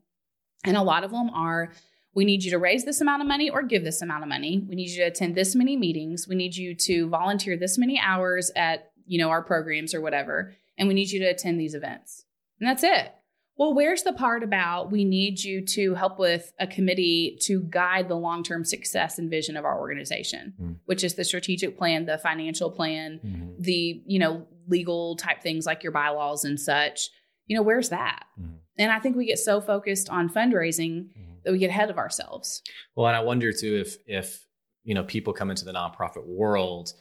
And 0.64 0.76
a 0.76 0.82
lot 0.82 1.04
of 1.04 1.10
them 1.10 1.30
are 1.30 1.72
we 2.14 2.24
need 2.24 2.42
you 2.42 2.50
to 2.50 2.58
raise 2.58 2.84
this 2.84 3.00
amount 3.00 3.22
of 3.22 3.28
money 3.28 3.48
or 3.48 3.62
give 3.62 3.84
this 3.84 4.02
amount 4.02 4.24
of 4.24 4.28
money. 4.28 4.64
We 4.68 4.74
need 4.74 4.90
you 4.90 4.96
to 5.04 5.08
attend 5.08 5.34
this 5.34 5.54
many 5.54 5.76
meetings. 5.76 6.26
We 6.28 6.34
need 6.34 6.56
you 6.56 6.74
to 6.74 7.08
volunteer 7.08 7.56
this 7.56 7.78
many 7.78 7.98
hours 7.98 8.50
at, 8.56 8.90
you 9.08 9.18
know, 9.18 9.30
our 9.30 9.42
programs 9.42 9.94
or 9.94 10.00
whatever. 10.00 10.54
And 10.78 10.86
we 10.88 10.94
need 10.94 11.10
you 11.10 11.18
to 11.20 11.26
attend 11.26 11.58
these 11.58 11.74
events. 11.74 12.24
And 12.60 12.68
that's 12.68 12.82
it. 12.84 13.12
Well, 13.56 13.74
where's 13.74 14.04
the 14.04 14.12
part 14.12 14.44
about 14.44 14.92
we 14.92 15.04
need 15.04 15.42
you 15.42 15.64
to 15.66 15.94
help 15.94 16.16
with 16.20 16.52
a 16.60 16.66
committee 16.68 17.36
to 17.42 17.62
guide 17.62 18.08
the 18.08 18.14
long 18.14 18.44
term 18.44 18.64
success 18.64 19.18
and 19.18 19.28
vision 19.28 19.56
of 19.56 19.64
our 19.64 19.80
organization, 19.80 20.54
Mm. 20.60 20.76
which 20.86 21.02
is 21.02 21.14
the 21.14 21.24
strategic 21.24 21.76
plan, 21.76 22.06
the 22.06 22.18
financial 22.18 22.70
plan, 22.70 23.18
Mhm. 23.24 23.56
the 23.58 24.02
you 24.06 24.20
know 24.20 24.46
legal 24.68 25.16
type 25.16 25.42
things 25.42 25.66
like 25.66 25.82
your 25.82 25.90
bylaws 25.92 26.44
and 26.44 26.60
such 26.60 27.08
you 27.46 27.56
know 27.56 27.62
where's 27.62 27.88
that 27.88 28.26
Mhm. 28.38 28.58
and 28.76 28.92
i 28.92 29.00
think 29.00 29.16
we 29.16 29.24
get 29.24 29.38
so 29.38 29.62
focused 29.62 30.10
on 30.10 30.28
fundraising 30.28 31.06
Mhm. 31.08 31.42
that 31.42 31.52
we 31.52 31.58
get 31.58 31.70
ahead 31.70 31.88
of 31.88 31.96
ourselves 31.96 32.62
Well, 32.94 33.06
and 33.06 33.16
I 33.16 33.20
wonder 33.20 33.50
too 33.50 33.76
if 33.80 33.96
if 34.06 34.46
you 34.84 34.94
know 34.94 35.04
people 35.04 35.32
come 35.32 35.48
into 35.50 35.64
the 35.64 35.72
nonprofit 35.72 36.26
world 36.26 36.92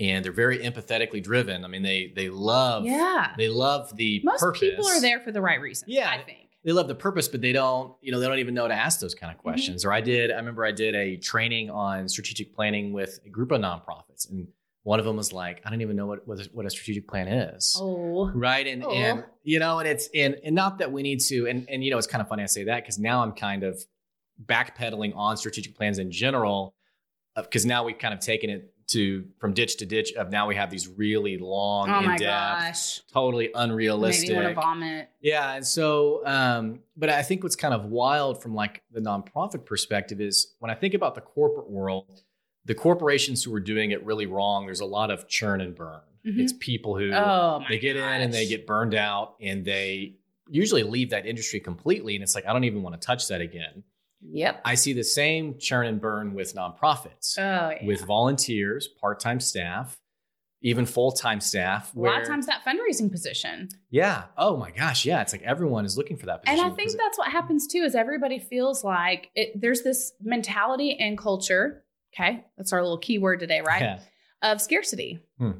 and 0.00 0.24
they're 0.24 0.32
very 0.32 0.58
empathetically 0.58 1.22
driven. 1.22 1.64
I 1.64 1.68
mean, 1.68 1.82
they 1.82 2.12
they 2.16 2.28
love 2.28 2.84
yeah 2.84 3.32
they 3.38 3.48
love 3.48 3.94
the 3.96 4.20
most 4.24 4.40
purpose. 4.40 4.60
people 4.60 4.86
are 4.86 5.00
there 5.00 5.20
for 5.20 5.30
the 5.32 5.40
right 5.40 5.60
reason 5.60 5.86
Yeah. 5.88 6.10
i 6.10 6.22
think 6.22 6.48
They 6.64 6.72
love 6.72 6.88
the 6.88 6.94
purpose, 6.94 7.28
but 7.28 7.40
they 7.42 7.52
don't 7.52 7.94
you 8.00 8.10
know 8.12 8.18
they 8.20 8.26
don't 8.26 8.38
even 8.38 8.54
know 8.54 8.66
to 8.68 8.74
ask 8.74 8.98
those 9.00 9.14
kind 9.14 9.30
of 9.30 9.36
Mm-hmm. 9.38 9.42
questions. 9.48 9.84
Or 9.84 9.92
I 9.92 10.00
did 10.00 10.30
I 10.32 10.36
remember 10.36 10.64
I 10.64 10.72
did 10.72 10.94
a 10.94 11.16
training 11.16 11.70
on 11.70 12.08
strategic 12.08 12.54
planning 12.54 12.92
with 12.92 13.20
a 13.26 13.28
group 13.28 13.50
of 13.52 13.60
nonprofits, 13.60 14.28
and 14.30 14.48
one 14.82 14.98
of 14.98 15.06
them 15.06 15.16
was 15.16 15.32
like, 15.32 15.62
I 15.64 15.70
don't 15.70 15.80
even 15.82 15.96
know 15.96 16.06
what 16.06 16.26
what 16.28 16.40
a, 16.40 16.48
what 16.52 16.66
a 16.66 16.70
strategic 16.70 17.06
plan 17.06 17.28
is. 17.28 17.76
oh 17.78 18.30
right 18.34 18.66
and 18.66 18.82
Oh. 18.84 18.90
and 18.90 19.24
you 19.42 19.58
know 19.58 19.78
and 19.78 19.86
it's 19.88 20.08
and 20.14 20.36
and 20.44 20.54
not 20.54 20.78
that 20.78 20.90
we 20.90 21.02
need 21.02 21.20
to 21.30 21.46
and 21.46 21.68
and 21.70 21.84
you 21.84 21.90
know 21.90 21.98
it's 21.98 22.06
kind 22.06 22.20
of 22.22 22.28
funny 22.28 22.42
i 22.42 22.46
say 22.46 22.64
that 22.64 22.82
because 22.82 22.98
now 22.98 23.22
i'm 23.22 23.32
kind 23.32 23.62
of 23.62 23.82
backpedaling 24.44 25.14
on 25.16 25.36
strategic 25.36 25.74
plans 25.76 25.98
in 25.98 26.10
general 26.10 26.74
because 27.36 27.64
now 27.66 27.84
we've 27.84 27.98
kind 27.98 28.14
of 28.14 28.20
taken 28.20 28.50
it 28.50 28.73
to 28.88 29.24
from 29.38 29.52
ditch 29.54 29.76
to 29.78 29.86
ditch 29.86 30.12
of 30.14 30.30
now 30.30 30.46
we 30.46 30.54
have 30.54 30.70
these 30.70 30.88
really 30.88 31.38
long, 31.38 31.90
oh 31.90 31.98
in 32.00 32.06
my 32.06 32.16
depth, 32.16 32.64
gosh. 32.66 33.00
totally 33.12 33.46
Made 33.46 33.52
unrealistic. 33.56 34.28
me 34.30 34.34
want 34.36 34.48
to 34.48 34.54
vomit. 34.54 35.08
Yeah, 35.20 35.54
and 35.54 35.66
so, 35.66 36.22
um, 36.26 36.80
but 36.96 37.08
I 37.10 37.22
think 37.22 37.42
what's 37.42 37.56
kind 37.56 37.74
of 37.74 37.86
wild 37.86 38.42
from 38.42 38.54
like 38.54 38.82
the 38.92 39.00
nonprofit 39.00 39.64
perspective 39.64 40.20
is 40.20 40.54
when 40.58 40.70
I 40.70 40.74
think 40.74 40.94
about 40.94 41.14
the 41.14 41.20
corporate 41.20 41.70
world, 41.70 42.22
the 42.64 42.74
corporations 42.74 43.42
who 43.44 43.54
are 43.54 43.60
doing 43.60 43.90
it 43.90 44.04
really 44.04 44.26
wrong. 44.26 44.66
There's 44.66 44.80
a 44.80 44.84
lot 44.86 45.10
of 45.10 45.28
churn 45.28 45.60
and 45.60 45.74
burn. 45.74 46.00
Mhm. 46.26 46.38
It's 46.40 46.54
people 46.58 46.96
who 46.98 47.12
Oh 47.12 47.62
they 47.68 47.78
get 47.78 47.96
in 47.96 48.02
and 48.02 48.32
they 48.32 48.46
get 48.46 48.66
burned 48.66 48.94
out, 48.94 49.34
and 49.40 49.64
they 49.64 50.14
usually 50.48 50.82
leave 50.82 51.10
that 51.10 51.26
industry 51.26 51.60
completely. 51.60 52.14
And 52.14 52.22
it's 52.22 52.34
like 52.34 52.46
I 52.46 52.52
don't 52.52 52.64
even 52.64 52.82
want 52.82 53.00
to 53.00 53.06
touch 53.06 53.28
that 53.28 53.40
again. 53.40 53.82
Yep. 54.32 54.62
I 54.64 54.74
see 54.74 54.92
the 54.92 55.04
same 55.04 55.58
churn 55.58 55.86
and 55.86 56.00
burn 56.00 56.34
with 56.34 56.54
nonprofits, 56.54 57.38
Oh, 57.38 57.70
yeah. 57.70 57.84
with 57.86 58.02
volunteers, 58.04 58.88
part-time 58.88 59.38
staff, 59.40 59.98
even 60.62 60.86
full-time 60.86 61.40
staff. 61.40 61.94
a 61.94 61.98
lot 61.98 62.22
of 62.22 62.26
times 62.26 62.46
that 62.46 62.62
fundraising 62.64 63.10
position. 63.10 63.68
yeah. 63.90 64.24
Oh 64.38 64.56
my 64.56 64.70
gosh. 64.70 65.04
Yeah. 65.04 65.20
It's 65.20 65.32
like 65.32 65.42
everyone 65.42 65.84
is 65.84 65.98
looking 65.98 66.16
for 66.16 66.26
that 66.26 66.42
position. 66.42 66.64
And. 66.64 66.72
I 66.72 66.74
think 66.74 66.92
that's 66.92 67.18
what 67.18 67.28
happens 67.30 67.66
too 67.66 67.80
is 67.84 67.94
everybody 67.94 68.38
feels 68.38 68.82
like 68.82 69.30
it, 69.34 69.60
there's 69.60 69.82
this 69.82 70.12
mentality 70.22 70.96
and 70.98 71.18
culture. 71.18 71.84
Okay, 72.14 72.44
that's 72.56 72.72
our 72.72 72.80
little 72.82 72.96
key 72.98 73.18
word 73.18 73.40
today, 73.40 73.60
right? 73.60 73.82
Yeah. 73.82 73.98
Of 74.40 74.60
scarcity. 74.62 75.18
Hmm. 75.38 75.50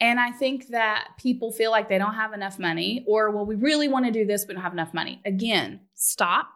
And 0.00 0.20
I 0.20 0.30
think 0.32 0.68
that 0.68 1.08
people 1.18 1.50
feel 1.52 1.70
like 1.70 1.88
they 1.88 1.98
don't 1.98 2.14
have 2.14 2.32
enough 2.32 2.58
money, 2.58 3.04
or 3.08 3.30
well, 3.30 3.46
we 3.46 3.54
really 3.54 3.88
want 3.88 4.04
to 4.06 4.10
do 4.12 4.24
this, 4.26 4.44
but 4.44 4.54
don't 4.54 4.62
have 4.62 4.72
enough 4.72 4.92
money. 4.92 5.20
Again, 5.24 5.80
stop. 5.94 6.48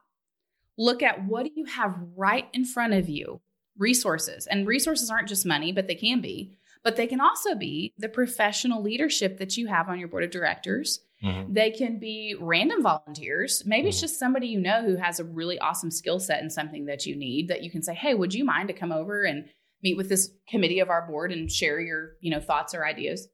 Look 0.78 1.02
at 1.02 1.24
what 1.26 1.44
do 1.44 1.50
you 1.54 1.64
have 1.66 1.96
right 2.16 2.48
in 2.52 2.64
front 2.64 2.94
of 2.94 3.08
you? 3.08 3.40
Resources. 3.78 4.46
And 4.46 4.66
resources 4.66 5.10
aren't 5.10 5.28
just 5.28 5.46
money, 5.46 5.72
but 5.72 5.86
they 5.86 5.94
can 5.94 6.20
be. 6.20 6.56
But 6.84 6.96
they 6.96 7.06
can 7.06 7.20
also 7.20 7.54
be 7.54 7.92
the 7.96 8.08
professional 8.08 8.82
leadership 8.82 9.38
that 9.38 9.56
you 9.56 9.68
have 9.68 9.88
on 9.88 9.98
your 9.98 10.08
board 10.08 10.24
of 10.24 10.30
directors. 10.30 11.00
Mhm. 11.22 11.54
They 11.54 11.70
can 11.70 11.98
be 12.00 12.34
random 12.40 12.82
volunteers. 12.82 13.62
Maybe 13.64 13.88
it's 13.88 13.98
Mhm. 13.98 14.02
just 14.02 14.18
somebody 14.18 14.48
you 14.48 14.60
know 14.60 14.82
who 14.82 14.96
has 14.96 15.20
a 15.20 15.24
really 15.24 15.58
awesome 15.60 15.90
skill 15.92 16.18
set 16.18 16.42
in 16.42 16.50
something 16.50 16.86
that 16.86 17.06
you 17.06 17.14
need 17.14 17.48
that 17.48 17.62
you 17.62 17.70
can 17.70 17.82
say, 17.82 17.94
"Hey, 17.94 18.14
would 18.14 18.34
you 18.34 18.44
mind 18.44 18.66
to 18.68 18.74
come 18.74 18.90
over 18.90 19.22
and 19.22 19.48
meet 19.82 19.96
with 19.96 20.08
this 20.08 20.32
committee 20.48 20.80
of 20.80 20.90
our 20.90 21.06
board 21.06 21.30
and 21.30 21.50
share 21.50 21.80
your, 21.80 22.16
you 22.20 22.30
know, 22.30 22.40
thoughts 22.40 22.74
or 22.74 22.84
ideas?" 22.84 23.28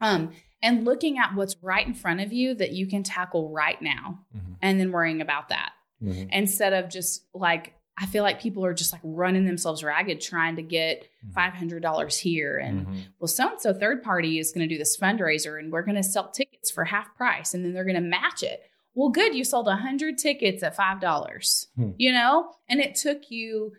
Um, 0.00 0.32
and 0.62 0.84
looking 0.86 1.18
at 1.18 1.34
what's 1.34 1.56
right 1.62 1.86
in 1.86 1.92
front 1.94 2.20
of 2.20 2.32
you 2.32 2.54
that 2.54 2.72
you 2.72 2.86
can 2.86 3.02
tackle 3.02 3.50
right 3.50 3.80
now 3.82 4.24
Mhm. 4.34 4.56
and 4.62 4.80
then 4.80 4.92
worrying 4.92 5.20
about 5.20 5.48
that 5.50 5.72
Mhm. 6.02 6.28
instead 6.32 6.72
of 6.72 6.88
just 6.90 7.26
like 7.34 7.74
I 8.00 8.06
feel 8.06 8.22
like 8.22 8.40
people 8.40 8.64
are 8.64 8.74
just 8.74 8.92
like 8.92 9.00
running 9.02 9.44
themselves 9.44 9.82
ragged 9.82 10.20
trying 10.20 10.54
to 10.54 10.62
get 10.62 11.04
Mhm. 11.26 11.32
$500 11.34 12.16
here 12.16 12.56
and 12.58 12.86
Mhm. 12.86 12.96
well, 13.18 13.26
so 13.26 13.48
and 13.50 13.60
so 13.60 13.74
third 13.74 14.04
party 14.04 14.38
is 14.38 14.52
going 14.52 14.68
to 14.68 14.72
do 14.72 14.78
this 14.78 14.96
fundraiser 14.96 15.58
and 15.58 15.72
we're 15.72 15.82
going 15.82 15.96
to 15.96 16.02
sell 16.04 16.30
tickets 16.30 16.70
for 16.70 16.84
half 16.84 17.12
price 17.16 17.54
and 17.54 17.64
then 17.64 17.72
they're 17.72 17.84
going 17.84 17.96
to 17.96 18.00
match 18.00 18.44
it. 18.44 18.62
Well, 18.94 19.08
good, 19.08 19.34
you 19.34 19.42
sold 19.42 19.66
100 19.66 20.16
tickets 20.16 20.62
at 20.62 20.76
$5, 20.76 21.66
Hmm. 21.74 21.90
you 21.98 22.12
know, 22.12 22.52
and 22.68 22.78
it 22.80 22.94
took 22.94 23.32
you 23.32 23.72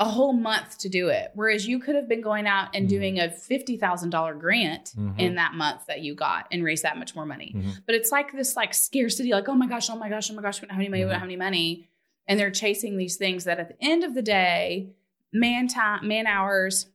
a 0.00 0.04
whole 0.08 0.32
month 0.32 0.78
to 0.78 0.88
do 0.88 1.08
it. 1.08 1.30
Whereas 1.34 1.68
you 1.68 1.78
could 1.78 1.94
have 1.94 2.08
been 2.08 2.22
going 2.22 2.46
out 2.46 2.74
and 2.74 2.86
Mhm. 2.86 2.88
doing 2.90 3.20
a 3.20 3.28
$50,000 3.28 4.34
grant 4.40 4.94
Mhm. 4.96 5.18
in 5.20 5.34
that 5.34 5.52
month 5.54 5.86
that 5.86 6.00
you 6.00 6.14
got 6.14 6.46
and 6.50 6.64
raised 6.64 6.82
that 6.84 6.96
much 6.96 7.14
more 7.14 7.26
money. 7.26 7.52
Mhm. 7.54 7.82
But 7.86 7.94
it's 7.94 8.10
like 8.10 8.32
this 8.32 8.56
like 8.56 8.72
scarcity, 8.72 9.30
like, 9.30 9.48
oh 9.48 9.54
my 9.54 9.66
gosh, 9.66 9.90
oh 9.90 9.96
my 9.96 10.08
gosh, 10.08 10.30
oh 10.30 10.34
my 10.34 10.40
gosh, 10.42 10.60
we 10.60 10.66
don't 10.66 10.74
have 10.74 10.80
any 10.80 10.88
money, 10.88 11.04
we 11.04 11.10
don't 11.10 11.20
have 11.20 11.28
any 11.28 11.36
money. 11.36 11.86
And 12.26 12.40
they're 12.40 12.50
chasing 12.50 12.96
these 12.96 13.16
things 13.16 13.44
that 13.44 13.60
at 13.60 13.68
the 13.68 13.76
end 13.84 14.02
of 14.02 14.14
the 14.14 14.22
day, 14.22 14.88
man 15.32 15.68
time, 15.68 16.08
man 16.08 16.26
hours, 16.26 16.88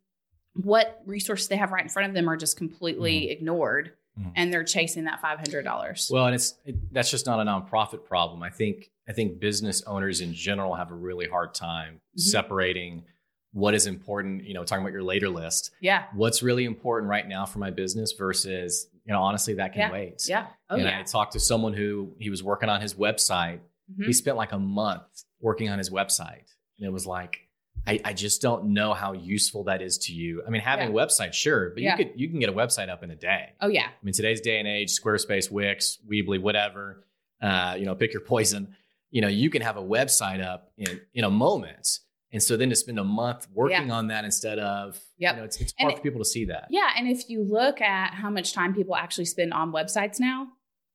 what 0.56 1.02
resources 1.06 1.48
they 1.48 1.58
have 1.58 1.72
right 1.72 1.84
in 1.84 1.90
front 1.90 2.08
of 2.10 2.16
them 2.16 2.28
are 2.28 2.38
just 2.38 2.58
completely 2.58 3.30
ignored. 3.30 3.92
Mhm. 4.20 4.32
And 4.36 4.54
they're 4.54 4.64
chasing 4.64 5.04
that 5.06 5.20
five 5.22 5.40
hundred 5.40 5.64
dollars. 5.64 6.10
Well, 6.12 6.26
and 6.26 6.36
it's 6.36 6.56
it, 6.66 6.76
that's 6.94 7.12
just 7.12 7.26
not 7.26 7.40
a 7.40 7.44
nonprofit 7.44 8.06
problem. 8.06 8.44
I 8.44 8.50
think 8.50 8.90
I 9.10 9.14
think 9.14 9.40
business 9.40 9.84
owners 9.84 10.22
in 10.22 10.34
general 10.34 10.76
have 10.76 10.90
a 10.92 10.96
really 10.96 11.28
hard 11.28 11.54
time 11.54 12.02
Mhm. 12.18 12.22
separating 12.22 13.04
what 13.52 13.74
is 13.74 13.88
important. 13.88 14.44
You 14.46 14.54
know, 14.54 14.64
talking 14.64 14.84
about 14.84 14.94
your 14.94 15.04
later 15.04 15.30
list, 15.30 15.72
yeah, 15.82 16.06
what's 16.14 16.42
really 16.44 16.66
important 16.66 17.10
right 17.10 17.28
now 17.28 17.46
for 17.46 17.60
my 17.60 17.72
business 17.72 18.14
versus 18.14 18.88
you 19.06 19.14
know 19.14 19.22
honestly 19.22 19.54
that 19.56 19.74
can 19.74 19.82
Yeah. 19.82 19.92
wait. 19.92 20.24
yeah, 20.28 20.48
oh 20.70 20.76
and 20.76 20.84
yeah. 20.86 21.00
I 21.00 21.04
talked 21.04 21.34
to 21.34 21.40
someone 21.40 21.74
who 21.74 22.16
he 22.20 22.30
was 22.30 22.42
working 22.42 22.70
on 22.70 22.82
his 22.82 22.94
website. 22.96 23.60
Mhm. 23.92 24.06
He 24.06 24.14
spent 24.14 24.38
like 24.38 24.52
a 24.54 24.60
month 24.60 25.04
working 25.42 25.70
on 25.70 25.78
his 25.78 25.90
website, 25.90 26.48
and 26.78 26.88
it 26.88 26.92
was 26.92 27.06
like. 27.06 27.42
I, 27.88 28.00
I 28.04 28.14
just 28.14 28.42
don't 28.42 28.74
know 28.74 28.94
how 28.94 29.14
useful 29.14 29.66
that 29.66 29.82
is 29.82 29.98
to 30.00 30.14
you. 30.14 30.42
I 30.46 30.50
mean, 30.50 30.62
having 30.62 30.88
Yeah. 30.94 31.02
a 31.02 31.06
website, 31.06 31.34
sure, 31.34 31.70
but 31.72 31.84
Yeah. 31.84 31.98
you 31.98 32.06
could 32.06 32.20
you 32.20 32.30
can 32.30 32.40
get 32.40 32.50
a 32.50 32.54
website 32.54 32.90
up 32.90 33.04
in 33.04 33.12
a 33.12 33.16
day. 33.16 33.50
Oh 33.62 33.68
yeah, 33.68 33.88
I 33.88 34.04
mean, 34.06 34.14
today's 34.14 34.42
day 34.42 34.60
and 34.60 34.68
age, 34.68 34.90
Squarespace, 34.90 35.52
Wix, 35.52 36.00
Weebly, 36.10 36.42
whatever, 36.42 37.06
uh, 37.42 37.76
you 37.78 37.86
know, 37.86 37.96
pick 37.96 38.12
your 38.14 38.22
poison. 38.22 38.76
You 39.12 39.22
know, 39.22 39.28
you 39.28 39.50
can 39.50 39.62
have 39.62 39.78
a 39.78 39.84
website 39.84 40.44
up 40.44 40.72
in 40.78 41.00
in 41.14 41.24
a 41.26 41.30
moment, 41.30 42.00
and 42.32 42.42
so 42.42 42.58
then 42.58 42.70
to 42.70 42.76
spend 42.76 42.98
a 43.00 43.04
month 43.04 43.48
working 43.54 43.92
on 43.92 44.08
that 44.08 44.26
instead 44.26 44.58
of, 44.60 45.00
Yep. 45.20 45.34
you 45.36 45.40
know, 45.40 45.46
it's, 45.46 45.62
it's 45.62 45.74
And 45.80 45.88
hard 45.88 45.98
for 45.98 46.04
people 46.04 46.20
to 46.20 46.26
see 46.26 46.46
that. 46.46 46.68
yeah. 46.70 46.90
And 46.98 47.08
if 47.08 47.30
you 47.30 47.44
look 47.44 47.82
at 47.82 48.14
how 48.16 48.30
much 48.30 48.52
time 48.54 48.74
people 48.74 48.96
actually 48.96 49.26
spend 49.26 49.54
on 49.54 49.72
websites 49.72 50.20
now, 50.20 50.48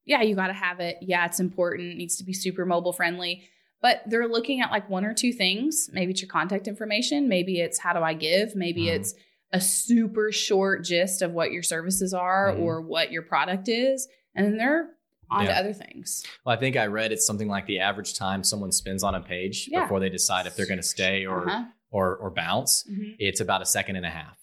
yeah, 0.05 0.23
you 0.23 0.35
got 0.35 0.49
to 0.49 0.53
have 0.55 0.81
it. 0.81 0.97
Yeah, 1.01 1.25
it's 1.27 1.41
important. 1.41 1.93
It 1.93 1.97
needs 1.97 2.17
to 2.17 2.25
be 2.25 2.33
super 2.33 2.67
mobile 2.67 2.93
friendly. 2.93 3.45
But 3.83 4.03
they're 4.07 4.29
looking 4.29 4.61
at 4.61 4.71
like 4.71 4.89
one 4.91 5.05
or 5.05 5.15
two 5.15 5.33
things. 5.33 5.89
Maybe 5.93 6.13
it's 6.13 6.21
your 6.23 6.29
contact 6.31 6.69
information. 6.69 7.29
Maybe 7.29 7.61
it's 7.61 7.79
how 7.79 7.93
do 7.93 8.01
I 8.01 8.13
give. 8.15 8.55
Maybe 8.55 8.85
Mhm. 8.87 8.97
it's 8.97 9.15
a 9.53 9.61
super 9.61 10.31
short 10.31 10.85
gist 10.85 11.23
of 11.23 11.33
what 11.33 11.51
your 11.51 11.63
services 11.63 12.13
are 12.15 12.53
Mhm. 12.53 12.61
or 12.61 12.81
what 12.83 13.11
your 13.11 13.23
product 13.23 13.69
is. 13.69 14.07
And 14.35 14.47
then 14.47 14.59
they're 14.59 14.91
on 15.31 15.47
to 15.47 15.53
other 15.57 15.73
things. 15.73 16.25
Well, 16.45 16.57
I 16.57 16.59
think 16.61 16.77
I 16.77 16.87
read 16.87 17.11
it's 17.13 17.25
something 17.27 17.49
like 17.49 17.67
the 17.67 17.79
average 17.81 18.15
time 18.15 18.43
someone 18.45 18.73
spends 18.73 19.03
on 19.03 19.15
a 19.15 19.21
page 19.21 19.69
Yeah. 19.71 19.83
before 19.85 20.01
they 20.01 20.09
decide 20.09 20.47
if 20.47 20.57
they're 20.57 20.67
going 20.67 20.79
to 20.81 20.83
stay 20.87 21.25
or 21.25 21.49
Uh-huh. 21.49 21.65
or 21.91 22.17
or 22.17 22.31
bounce. 22.31 22.85
Mhm. 22.91 23.17
It's 23.19 23.41
about 23.41 23.63
a 23.63 23.67
second 23.67 23.97
and 23.97 24.05
a 24.07 24.11
half, 24.11 24.37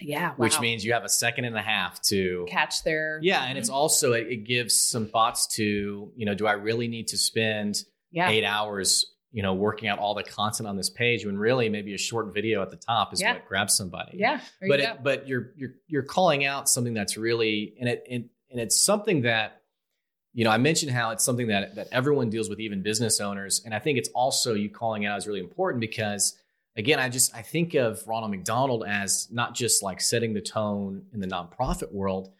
Yeah. 0.00 0.32
which 0.36 0.60
means 0.60 0.84
you 0.84 0.92
have 0.92 1.04
a 1.04 1.08
second 1.10 1.44
and 1.46 1.56
a 1.56 1.62
half 1.62 2.00
to 2.08 2.46
catch 2.48 2.82
their. 2.84 3.18
Yeah, 3.22 3.44
and 3.44 3.58
it's 3.58 3.68
also 3.70 4.12
it, 4.12 4.26
it 4.28 4.44
gives 4.44 4.74
some 4.80 5.08
thoughts 5.08 5.46
to 5.56 6.12
you 6.16 6.24
know, 6.26 6.34
do 6.34 6.46
I 6.46 6.52
really 6.52 6.88
need 6.88 7.08
to 7.08 7.18
spend 7.18 7.76
yeah. 8.10 8.30
eight 8.30 8.44
hours, 8.44 9.04
you 9.32 9.42
know, 9.42 9.54
working 9.54 9.88
out 9.88 9.98
all 9.98 10.14
the 10.14 10.22
content 10.22 10.68
on 10.68 10.76
this 10.76 10.90
page 10.90 11.26
when 11.26 11.36
really 11.36 11.68
maybe 11.68 11.94
a 11.94 11.98
short 11.98 12.32
video 12.32 12.62
at 12.62 12.70
the 12.70 12.76
top 12.76 13.12
is 13.12 13.20
Yeah. 13.20 13.34
what 13.34 13.46
grabs 13.46 13.76
somebody. 13.76 14.16
Yeah. 14.18 14.40
There 14.60 14.68
but 14.68 14.80
you 14.80 14.86
it, 14.86 15.02
but 15.02 15.28
you're 15.28 15.52
you're 15.56 15.74
you're 15.86 16.02
calling 16.02 16.44
out 16.44 16.68
something 16.68 16.94
that's 16.94 17.16
really 17.16 17.74
and 17.80 17.88
it 17.88 18.04
and, 18.10 18.28
and 18.50 18.60
it's 18.60 18.80
something 18.80 19.22
that 19.22 19.62
you 20.32 20.44
know 20.44 20.50
I 20.50 20.58
mentioned 20.58 20.92
how 20.92 21.10
it's 21.10 21.24
something 21.24 21.48
that 21.48 21.74
that 21.74 21.88
everyone 21.92 22.30
deals 22.30 22.48
with, 22.48 22.60
even 22.60 22.82
business 22.82 23.20
owners, 23.20 23.62
and 23.64 23.74
I 23.74 23.78
think 23.78 23.98
it's 23.98 24.10
also 24.14 24.54
you 24.54 24.70
calling 24.70 25.04
out 25.06 25.18
is 25.18 25.26
really 25.26 25.40
important 25.40 25.80
because 25.80 26.38
again, 26.76 26.98
I 26.98 27.08
just 27.08 27.34
I 27.34 27.42
think 27.42 27.74
of 27.74 28.06
Ronald 28.06 28.30
McDonald 28.30 28.84
as 28.86 29.28
not 29.30 29.54
just 29.54 29.82
like 29.82 30.00
setting 30.00 30.34
the 30.34 30.40
tone 30.42 31.06
in 31.12 31.20
the 31.20 31.26
nonprofit 31.26 31.92
world, 31.92 32.32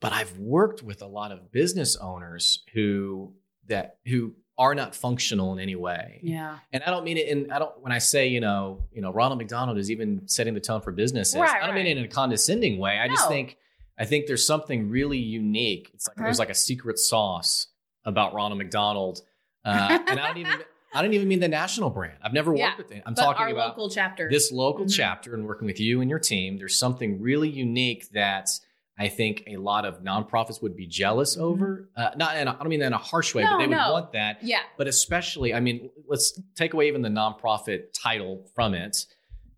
but 0.00 0.12
I've 0.12 0.38
worked 0.38 0.82
with 0.82 1.02
a 1.02 1.06
lot 1.06 1.32
of 1.32 1.50
business 1.52 1.96
owners 1.96 2.62
who 2.72 3.34
that 3.66 3.98
who 4.06 4.34
are 4.58 4.74
not 4.74 4.94
functional 4.94 5.52
in 5.54 5.58
any 5.60 5.74
way. 5.74 6.20
yeah. 6.22 6.58
And 6.72 6.82
I 6.84 6.90
don't 6.90 7.04
mean 7.04 7.16
it 7.16 7.28
in 7.28 7.50
I 7.50 7.58
don't 7.58 7.72
when 7.80 7.90
I 7.92 7.98
say, 7.98 8.28
you 8.28 8.40
know, 8.40 8.84
you 8.92 9.00
know, 9.00 9.10
Ronald 9.12 9.38
McDonald 9.38 9.78
is 9.78 9.90
even 9.90 10.28
setting 10.28 10.54
the 10.54 10.60
tone 10.60 10.80
for 10.82 10.92
businesses. 10.92 11.36
Right, 11.36 11.62
I 11.62 11.66
don't 11.66 11.74
mean 11.74 11.86
it 11.86 11.96
in 11.96 12.04
a 12.04 12.08
condescending 12.08 12.78
way. 12.78 12.98
I 12.98 13.08
just 13.08 13.28
think 13.28 13.56
I 13.98 14.04
think 14.04 14.26
there's 14.26 14.46
something 14.46 14.90
really 14.90 15.18
unique. 15.18 15.90
It's 15.94 16.06
like 16.08 16.16
Uh-huh. 16.18 16.24
there's 16.26 16.38
like 16.38 16.50
a 16.50 16.54
secret 16.54 16.98
sauce 16.98 17.68
about 18.04 18.34
Ronald 18.34 18.58
McDonald. 18.58 19.22
Uh, 19.64 19.98
and 20.08 20.20
I 20.20 20.26
don't 20.28 20.38
even 20.38 20.52
I 20.94 21.00
don't 21.00 21.14
even 21.14 21.26
mean 21.28 21.40
the 21.40 21.48
national 21.48 21.88
brand. 21.88 22.18
I've 22.22 22.34
never 22.34 22.50
worked 22.50 22.58
Yeah, 22.60 22.76
with 22.76 22.92
it. 22.92 23.02
I'm 23.06 23.14
talking 23.14 23.50
about 23.50 23.68
local 23.70 23.88
chapter. 23.88 24.28
this 24.30 24.52
local 24.52 24.84
Mhm. 24.84 24.94
chapter 24.94 25.34
and 25.34 25.46
working 25.46 25.66
with 25.66 25.80
you 25.80 26.02
and 26.02 26.10
your 26.10 26.18
team. 26.18 26.58
There's 26.58 26.76
something 26.76 27.20
really 27.22 27.48
unique 27.48 28.10
that 28.10 28.50
I 28.98 29.08
think 29.08 29.44
a 29.46 29.56
lot 29.56 29.84
of 29.86 30.02
nonprofits 30.02 30.60
would 30.62 30.76
be 30.76 30.86
jealous 30.86 31.36
over. 31.36 31.88
Uh, 31.96 32.10
not, 32.16 32.36
and 32.36 32.48
I 32.48 32.52
don't 32.52 32.68
mean 32.68 32.80
that 32.80 32.88
in 32.88 32.92
a 32.92 32.98
harsh 32.98 33.34
way, 33.34 33.42
but 33.42 33.48
Mm-hmm. 33.52 33.58
They 33.60 33.66
would 33.68 33.76
no. 33.76 33.92
want 33.92 34.12
that 34.12 34.42
yeah. 34.44 34.60
but 34.76 34.86
especially, 34.86 35.54
I 35.54 35.60
mean, 35.60 35.90
let's 36.08 36.38
take 36.54 36.74
away 36.74 36.88
even 36.88 37.00
the 37.02 37.08
nonprofit 37.08 37.92
title 37.94 38.46
from 38.54 38.74
it. 38.74 39.06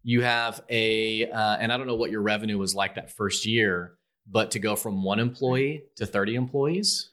You 0.05 0.23
have 0.23 0.63
a, 0.71 1.29
uh, 1.31 1.57
and 1.59 1.73
I 1.73 1.77
don't 1.77 1.87
know 1.87 1.97
what 1.97 2.11
your 2.11 2.23
revenue 2.23 2.59
was 2.59 2.75
like 2.75 2.95
that 2.95 3.11
first 3.11 3.45
year, 3.47 3.95
but 4.31 4.53
to 4.53 4.59
go 4.61 4.77
from 4.77 5.03
one 5.03 5.19
employee 5.19 5.83
to 5.97 6.07
30 6.07 6.35
employees, 6.37 7.11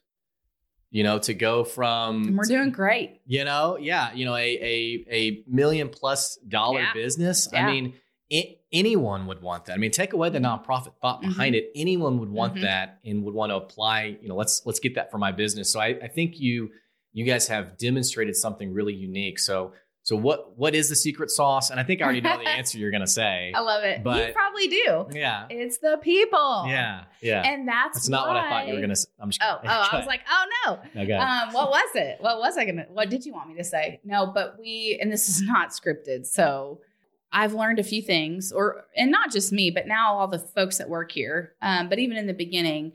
you 0.91 1.03
know, 1.03 1.17
to 1.19 1.33
go 1.33 1.63
from, 1.63 2.27
And 2.27 2.37
we're 2.37 2.43
doing 2.43 2.69
great. 2.71 3.21
you 3.25 3.45
know, 3.45 3.77
yeah, 3.77 4.13
you 4.13 4.25
know, 4.25 4.35
a, 4.35 4.39
a, 4.39 5.05
a 5.09 5.43
million 5.47 5.89
plus 5.89 6.35
dollar 6.47 6.81
Yeah. 6.81 6.93
business. 6.93 7.47
Yeah. 7.51 7.65
I 7.65 7.71
mean, 7.71 7.93
a- 8.31 8.57
anyone 8.71 9.27
would 9.27 9.41
want 9.41 9.65
that. 9.65 9.73
I 9.73 9.77
mean, 9.77 9.91
take 9.91 10.13
away 10.13 10.29
the 10.29 10.39
nonprofit 10.39 10.93
thought 11.01 11.21
behind 11.21 11.55
it. 11.55 11.71
Anyone 11.75 12.19
would 12.19 12.29
want 12.29 12.55
Mhm. 12.55 12.61
that 12.61 12.99
and 13.05 13.23
would 13.23 13.33
want 13.33 13.51
to 13.51 13.55
apply, 13.57 14.17
you 14.21 14.27
know, 14.29 14.35
let's, 14.35 14.61
let's 14.65 14.79
get 14.79 14.95
that 14.95 15.11
for 15.11 15.17
my 15.17 15.31
business. 15.31 15.71
So 15.71 15.79
I, 15.79 15.97
I 16.01 16.07
think 16.07 16.39
you, 16.39 16.69
you 17.13 17.25
guys 17.25 17.47
have 17.49 17.77
demonstrated 17.77 18.35
something 18.35 18.73
really 18.73 18.93
unique. 18.93 19.37
So, 19.39 19.73
so 20.03 20.15
what 20.15 20.57
what 20.57 20.73
is 20.73 20.89
the 20.89 20.95
secret 20.95 21.29
sauce? 21.29 21.69
And 21.69 21.79
I 21.79 21.83
think 21.83 22.01
I 22.01 22.05
already 22.05 22.21
know 22.21 22.35
the 22.37 22.49
answer 22.57 22.79
you're 22.79 22.89
gonna 22.89 23.05
say. 23.05 23.51
I 23.53 23.59
love 23.59 23.83
it. 23.83 24.03
But- 24.03 24.27
you 24.29 24.33
probably 24.33 24.67
do. 24.67 25.07
Yeah. 25.11 25.45
It's 25.51 25.77
the 25.77 25.99
people. 26.01 26.63
Yeah. 26.67 27.03
Yeah. 27.21 27.43
And 27.45 27.67
that's 27.67 27.97
That's 27.97 28.09
not 28.09 28.27
what 28.27 28.35
I 28.37 28.49
thought 28.49 28.67
you 28.67 28.73
were 28.73 28.81
gonna 28.81 28.95
say. 28.95 29.09
I'm 29.19 29.29
just 29.29 29.41
Oh, 29.43 29.59
oh, 29.63 29.87
I 29.91 29.95
was 29.97 30.07
like, 30.07 30.21
oh 30.27 30.45
no. 30.95 31.01
okay. 31.03 31.13
Um, 31.13 31.53
what 31.53 31.69
was 31.69 31.89
it? 31.95 32.17
What 32.21 32.39
was 32.39 32.57
I 32.57 32.65
gonna? 32.65 32.85
What 32.89 33.09
did 33.11 33.25
you 33.27 33.33
want 33.33 33.49
me 33.49 33.55
to 33.57 33.63
say? 33.63 33.99
No, 34.03 34.25
but 34.25 34.55
we, 34.59 34.97
and 34.99 35.11
this 35.11 35.29
is 35.29 35.41
not 35.43 35.69
scripted, 35.69 36.25
so 36.25 36.79
I've 37.33 37.53
learned 37.53 37.79
a 37.79 37.83
few 37.83 38.01
things, 38.01 38.51
or 38.51 38.85
and 38.95 39.09
not 39.11 39.31
just 39.31 39.51
me, 39.51 39.71
but 39.71 39.87
now 39.87 40.13
all 40.15 40.27
the 40.27 40.39
folks 40.39 40.77
that 40.77 40.89
work 40.89 41.11
here. 41.11 41.53
Um, 41.61 41.87
but 41.89 41.99
even 41.99 42.17
in 42.17 42.27
the 42.27 42.33
beginning, 42.33 42.93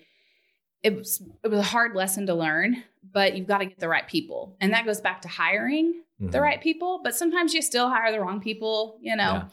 it 0.83 0.95
was 0.95 1.23
it 1.43 1.49
was 1.49 1.61
a 1.61 1.65
hard 1.65 1.95
lesson 1.95 2.27
to 2.27 2.35
learn. 2.35 2.83
But 3.13 3.37
you've 3.37 3.47
got 3.47 3.59
to 3.59 3.67
get 3.67 3.79
the 3.79 3.89
right 3.89 4.07
people, 4.07 4.57
and 4.61 4.73
that 4.73 4.85
goes 4.85 5.01
back 5.01 5.23
to 5.23 5.29
hiring 5.29 6.03
the 6.19 6.39
Mhm. 6.39 6.43
right 6.43 6.61
people. 6.61 7.01
But 7.03 7.15
sometimes 7.15 7.55
you 7.55 7.63
still 7.63 7.89
hire 7.89 8.11
the 8.13 8.21
wrong 8.21 8.41
people, 8.41 8.99
you 9.01 9.15
know. 9.17 9.33
Yeah. 9.33 9.49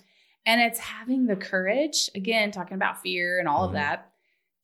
And 0.46 0.60
it's 0.62 0.80
having 0.80 1.26
the 1.28 1.36
courage, 1.38 2.10
again, 2.16 2.52
talking 2.52 2.76
about 2.76 3.02
fear 3.02 3.40
and 3.40 3.48
all 3.48 3.64
Mhm. 3.64 3.68
of 3.68 3.74
that, 3.74 4.12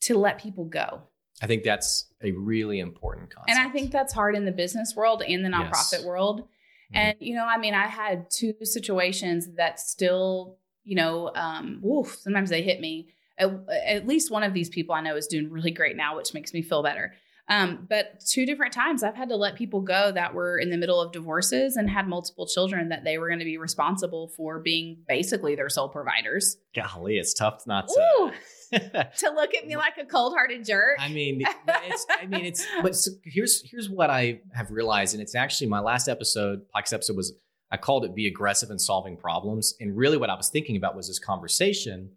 to 0.01 0.17
let 0.17 0.37
people 0.39 0.65
go. 0.65 1.03
I 1.41 1.47
think 1.47 1.63
that's 1.63 2.11
a 2.21 2.31
really 2.33 2.79
important 2.79 3.29
concept. 3.29 3.49
And 3.57 3.59
I 3.65 3.71
think 3.71 3.91
that's 3.91 4.11
hard 4.13 4.35
in 4.35 4.43
the 4.43 4.51
business 4.51 4.93
world 4.95 5.21
and 5.21 5.45
the 5.45 5.49
Yes. 5.49 5.93
nonprofit 5.93 6.03
world. 6.05 6.47
Mhm. 6.93 6.97
And, 6.97 7.17
you 7.19 7.35
know, 7.35 7.45
I 7.45 7.57
mean, 7.57 7.73
I 7.73 7.87
had 7.87 8.29
two 8.29 8.53
situations 8.63 9.47
that 9.57 9.79
still, 9.79 10.57
you 10.83 10.95
know, 10.95 11.31
um, 11.35 11.83
oof, 11.85 12.17
sometimes 12.21 12.49
they 12.49 12.61
hit 12.61 12.79
me. 12.79 13.09
At, 13.37 13.51
at 13.85 14.07
least 14.07 14.31
one 14.31 14.43
of 14.43 14.53
these 14.53 14.69
people 14.69 14.93
I 14.95 15.01
know 15.01 15.15
is 15.15 15.27
doing 15.27 15.49
really 15.49 15.71
great 15.71 15.95
now, 15.95 16.17
which 16.17 16.33
makes 16.33 16.53
me 16.53 16.61
feel 16.61 16.83
better. 16.83 17.13
Um, 17.47 17.87
but 17.89 18.19
two 18.19 18.45
different 18.45 18.73
times 18.73 19.01
I've 19.01 19.15
had 19.15 19.29
to 19.29 19.35
let 19.35 19.55
people 19.55 19.81
go 19.81 20.11
that 20.11 20.35
were 20.35 20.59
in 20.59 20.69
the 20.69 20.77
middle 20.77 21.01
of 21.01 21.11
divorces 21.11 21.77
and 21.77 21.89
had 21.89 22.07
multiple 22.07 22.45
children 22.45 22.89
that 22.89 23.03
they 23.03 23.17
were 23.17 23.27
going 23.27 23.39
to 23.39 23.45
be 23.45 23.57
responsible 23.57 24.27
for 24.37 24.59
being 24.59 24.99
basically 25.07 25.55
their 25.55 25.69
sole 25.69 25.89
providers. 25.89 26.57
golly, 26.75 27.17
it's 27.17 27.33
tough 27.33 27.65
not 27.65 27.87
to. 27.87 28.31
to 29.17 29.29
look 29.35 29.55
at 29.55 29.65
me 29.65 29.75
like 29.77 29.97
a 29.97 30.05
cold 30.05 30.33
hearted 30.33 30.65
jerk. 30.65 30.97
I 30.99 31.09
mean, 31.09 31.41
it's. 31.67 32.05
I 32.09 32.25
mean, 32.25 32.45
it's. 32.45 32.65
But 32.81 32.95
so 32.95 33.11
here's 33.23 33.61
here's 33.69 33.89
what 33.89 34.09
I 34.09 34.41
have 34.53 34.71
realized, 34.71 35.13
and 35.13 35.21
it's 35.21 35.35
actually 35.35 35.67
my 35.67 35.79
last 35.79 36.07
episode, 36.07 36.61
podcast 36.75 36.93
episode 36.93 37.17
was 37.17 37.33
I 37.71 37.77
called 37.77 38.05
it 38.05 38.15
"Be 38.15 38.27
Aggressive 38.27 38.69
in 38.69 38.79
Solving 38.79 39.17
Problems," 39.17 39.75
and 39.79 39.95
really 39.95 40.17
what 40.17 40.29
I 40.29 40.35
was 40.35 40.49
thinking 40.49 40.75
about 40.75 40.95
was 40.95 41.07
this 41.07 41.19
conversation, 41.19 42.11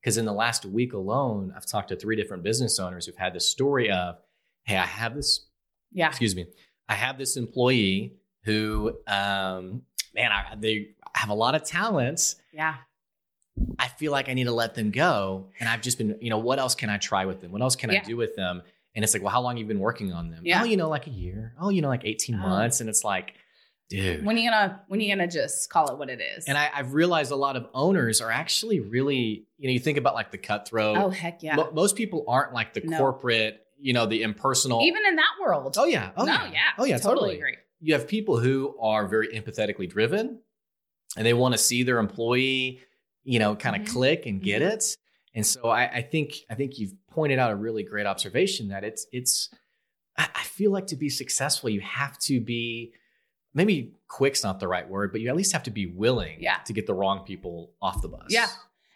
because 0.00 0.18
in 0.18 0.24
the 0.24 0.32
last 0.32 0.64
week 0.64 0.92
alone, 0.92 1.52
I've 1.56 1.66
talked 1.66 1.88
to 1.88 1.96
three 1.96 2.16
different 2.16 2.42
business 2.42 2.78
owners 2.78 3.06
who've 3.06 3.16
had 3.16 3.34
this 3.34 3.48
story 3.48 3.90
of, 3.90 4.16
"Hey, 4.64 4.76
I 4.76 4.86
have 4.86 5.14
this 5.14 5.46
yeah. 5.92 6.08
excuse 6.08 6.34
me 6.34 6.46
i 6.88 6.94
have 6.94 7.18
this 7.18 7.36
employee 7.36 8.14
who 8.44 8.92
um 9.06 9.82
man 10.14 10.32
I, 10.32 10.54
they 10.58 10.88
have 11.14 11.30
a 11.30 11.34
lot 11.34 11.54
of 11.54 11.64
talents 11.64 12.36
Yeah. 12.52 12.76
I 13.78 13.86
feel 13.88 14.12
like 14.12 14.28
i 14.28 14.34
need 14.34 14.44
to 14.44 14.52
let 14.52 14.74
them 14.74 14.90
go 14.90 15.48
and 15.60 15.68
i've 15.68 15.80
just 15.82 15.98
been 15.98 16.16
you 16.20 16.30
know 16.30 16.38
what 16.38 16.58
else 16.58 16.74
can 16.74 16.88
i 16.90 16.96
try 16.98 17.26
with 17.26 17.40
them 17.40 17.52
what 17.52 17.60
else 17.62 17.76
can 17.76 17.90
i 17.90 17.98
do 18.00 18.16
with 18.16 18.34
them 18.36 18.62
and 18.94 19.04
it's 19.04 19.12
like 19.14 19.22
well 19.22 19.30
how 19.32 19.40
long 19.40 19.54
have 19.56 19.60
you 19.60 19.66
been 19.66 19.78
working 19.80 20.12
on 20.12 20.30
them 20.30 20.40
Yeah. 20.44 20.62
oh 20.62 20.64
you 20.64 20.76
know 20.76 20.88
like 20.88 21.06
a 21.06 21.10
year 21.10 21.54
oh 21.60 21.68
you 21.70 21.82
know 21.82 21.88
like 21.88 22.04
18 22.04 22.34
Oh. 22.34 22.38
months 22.38 22.80
and 22.80 22.88
it's 22.88 23.04
like 23.04 23.34
dude 23.90 24.24
When 24.24 24.36
are 24.36 24.38
you 24.40 24.50
gonna 24.50 24.80
when 24.88 25.00
are 25.00 25.02
you 25.02 25.14
gonna 25.14 25.28
just 25.28 25.68
call 25.70 25.90
it 25.90 25.98
what 25.98 26.08
it 26.08 26.20
is? 26.20 26.46
and 26.46 26.56
I, 26.56 26.70
i've 26.74 26.94
realized 26.94 27.30
a 27.30 27.36
lot 27.36 27.56
of 27.56 27.66
owners 27.74 28.20
are 28.22 28.30
actually 28.30 28.80
really 28.80 29.46
you 29.58 29.68
know 29.68 29.72
you 29.72 29.80
think 29.80 29.98
about 29.98 30.14
like 30.14 30.30
the 30.30 30.38
cutthroat 30.38 30.96
oh 30.96 31.10
heck 31.10 31.42
yeah. 31.42 31.56
Mo- 31.56 31.70
most 31.72 31.94
people 31.96 32.24
aren't 32.28 32.54
like 32.54 32.72
the 32.74 32.80
No. 32.84 32.96
corporate 32.96 33.60
you 33.78 33.92
know 33.92 34.06
the 34.06 34.22
impersonal 34.22 34.80
Even 34.82 35.02
in 35.06 35.16
that 35.16 35.32
world. 35.40 35.74
oh 35.78 35.84
yeah 35.84 36.10
oh 36.16 36.24
no, 36.24 36.32
yeah 36.32 36.50
yeah. 36.52 36.58
oh 36.78 36.84
yeah 36.84 36.96
totally, 36.96 37.14
totally 37.32 37.36
agree. 37.36 37.56
you 37.80 37.92
have 37.94 38.08
people 38.08 38.38
who 38.38 38.74
are 38.80 39.06
very 39.08 39.28
empathetically 39.28 39.88
driven 39.90 40.38
and 41.16 41.26
they 41.26 41.34
want 41.34 41.52
to 41.52 41.58
see 41.58 41.82
their 41.82 41.98
employee 41.98 42.80
you 43.24 43.38
know 43.38 43.54
kind 43.56 43.76
of 43.76 43.82
Mhm. 43.82 43.88
click 43.92 44.26
and 44.26 44.42
get 44.42 44.62
Mhm. 44.62 44.72
it 44.72 44.84
and 45.34 45.46
so 45.46 45.68
I, 45.68 45.84
I 45.98 46.02
think 46.02 46.34
i 46.50 46.54
think 46.54 46.78
you've 46.78 46.92
pointed 47.10 47.38
out 47.38 47.50
a 47.52 47.56
really 47.56 47.82
great 47.82 48.06
observation 48.06 48.68
that 48.68 48.84
it's 48.84 49.06
it's 49.12 49.48
I, 50.18 50.28
I 50.34 50.42
feel 50.44 50.70
like 50.72 50.86
to 50.88 50.96
be 50.96 51.08
successful 51.08 51.70
you 51.70 51.80
have 51.80 52.18
to 52.20 52.40
be 52.40 52.92
maybe 53.54 53.92
quick's 54.08 54.42
not 54.42 54.60
the 54.60 54.68
right 54.68 54.88
word 54.88 55.12
but 55.12 55.20
you 55.20 55.28
at 55.28 55.36
least 55.36 55.52
have 55.52 55.62
to 55.64 55.70
be 55.70 55.86
willing 55.86 56.38
Yeah. 56.40 56.56
to 56.66 56.72
get 56.72 56.86
the 56.86 56.94
wrong 56.94 57.24
people 57.24 57.72
off 57.80 58.02
the 58.02 58.08
bus 58.08 58.26
Yeah. 58.28 58.46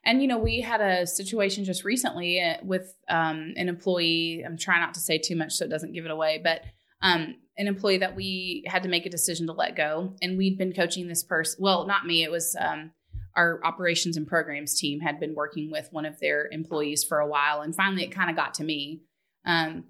And 0.08 0.22
you 0.22 0.28
know, 0.28 0.38
we 0.38 0.60
had 0.60 0.80
a 0.80 1.04
situation 1.04 1.64
just 1.64 1.82
recently 1.82 2.40
uh, 2.40 2.58
with 2.62 2.94
um, 3.08 3.54
an 3.56 3.68
employee. 3.68 4.44
I'm 4.46 4.56
trying 4.56 4.80
not 4.80 4.94
to 4.94 5.00
say 5.00 5.18
too 5.18 5.34
much 5.34 5.54
so 5.54 5.64
it 5.64 5.68
doesn't 5.68 5.94
give 5.94 6.04
it 6.04 6.12
away, 6.12 6.40
but 6.40 6.62
um, 7.02 7.34
an 7.58 7.66
employee 7.66 7.98
that 7.98 8.14
we 8.14 8.62
had 8.68 8.84
to 8.84 8.88
make 8.88 9.04
a 9.04 9.10
decision 9.10 9.48
to 9.48 9.52
let 9.52 9.74
go, 9.74 10.14
and 10.22 10.38
we'd 10.38 10.56
been 10.58 10.72
coaching 10.72 11.08
this 11.08 11.24
person. 11.24 11.58
Well, 11.60 11.88
not 11.88 12.06
me. 12.06 12.22
It 12.22 12.30
was 12.30 12.54
um, 12.56 12.92
our 13.36 13.60
operations 13.64 14.16
and 14.16 14.26
programs 14.26 14.78
team 14.78 15.00
had 15.00 15.20
been 15.20 15.34
working 15.34 15.70
with 15.70 15.88
one 15.92 16.06
of 16.06 16.18
their 16.20 16.48
employees 16.50 17.04
for 17.04 17.18
a 17.20 17.26
while, 17.26 17.60
and 17.60 17.74
finally 17.74 18.02
it 18.04 18.10
kind 18.12 18.30
of 18.30 18.36
got 18.36 18.54
to 18.54 18.64
me. 18.64 19.02
Um, 19.44 19.84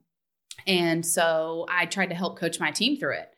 and 0.67 1.05
so 1.05 1.67
I 1.71 1.87
tried 1.87 2.11
to 2.11 2.15
help 2.15 2.39
coach 2.39 2.59
my 2.61 2.71
team 2.71 2.99
through 2.99 3.15
it. 3.15 3.31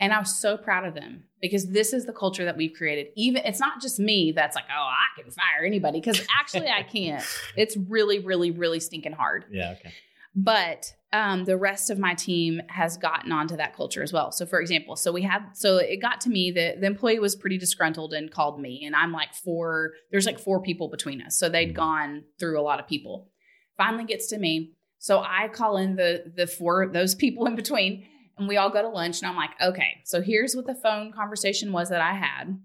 And 0.00 0.12
I 0.12 0.18
was 0.18 0.40
so 0.40 0.56
proud 0.56 0.84
of 0.86 0.94
them 0.94 1.24
because 1.40 1.68
this 1.70 1.92
is 1.92 2.04
the 2.04 2.12
culture 2.12 2.44
that 2.44 2.56
we've 2.56 2.72
created. 2.76 3.06
Even 3.16 3.42
it's 3.44 3.60
not 3.60 3.80
just 3.80 4.00
me 4.00 4.32
that's 4.32 4.56
like, 4.56 4.64
oh, 4.68 4.82
I 4.82 5.20
can 5.20 5.30
fire 5.30 5.64
anybody 5.64 6.00
because 6.00 6.20
actually 6.36 6.68
I 6.68 6.82
can't. 6.82 7.24
It's 7.56 7.76
really, 7.76 8.18
really, 8.18 8.50
really 8.50 8.80
stinking 8.80 9.12
hard. 9.12 9.44
yeah 9.50 9.74
okay 9.78 9.92
But 10.34 10.94
um, 11.14 11.44
the 11.44 11.56
rest 11.56 11.90
of 11.90 11.98
my 11.98 12.12
team 12.14 12.60
has 12.68 12.96
gotten 12.96 13.30
onto 13.30 13.56
that 13.56 13.76
culture 13.76 14.02
as 14.02 14.12
well. 14.12 14.32
So, 14.32 14.44
for 14.44 14.60
example, 14.60 14.96
so 14.96 15.12
we 15.12 15.22
had, 15.22 15.42
so 15.52 15.76
it 15.76 16.02
got 16.02 16.20
to 16.22 16.28
me 16.28 16.50
that 16.50 16.80
the 16.80 16.86
employee 16.88 17.20
was 17.20 17.36
pretty 17.36 17.56
disgruntled 17.56 18.12
and 18.12 18.32
called 18.32 18.60
me, 18.60 18.82
and 18.84 18.96
I'm 18.96 19.12
like 19.12 19.32
four. 19.32 19.92
There's 20.10 20.26
like 20.26 20.40
four 20.40 20.60
people 20.60 20.88
between 20.88 21.22
us, 21.22 21.38
so 21.38 21.48
they'd 21.48 21.70
Mhm. 21.70 21.74
gone 21.76 22.24
through 22.40 22.60
a 22.60 22.62
lot 22.62 22.80
of 22.80 22.88
people. 22.88 23.30
Finally, 23.76 24.04
gets 24.06 24.26
to 24.28 24.38
me, 24.38 24.72
so 24.98 25.20
I 25.20 25.46
call 25.48 25.76
in 25.76 25.94
the 25.94 26.32
the 26.36 26.48
four 26.48 26.88
those 26.92 27.14
people 27.24 27.46
in 27.46 27.54
between, 27.54 28.04
and 28.36 28.48
we 28.48 28.56
all 28.56 28.70
go 28.70 28.82
to 28.82 28.88
lunch, 28.88 29.20
and 29.22 29.30
I'm 29.30 29.36
like, 29.36 29.50
okay, 29.62 30.02
so 30.04 30.20
here's 30.20 30.56
what 30.56 30.66
the 30.66 30.74
phone 30.74 31.12
conversation 31.12 31.70
was 31.70 31.90
that 31.90 32.00
I 32.00 32.14
had 32.14 32.58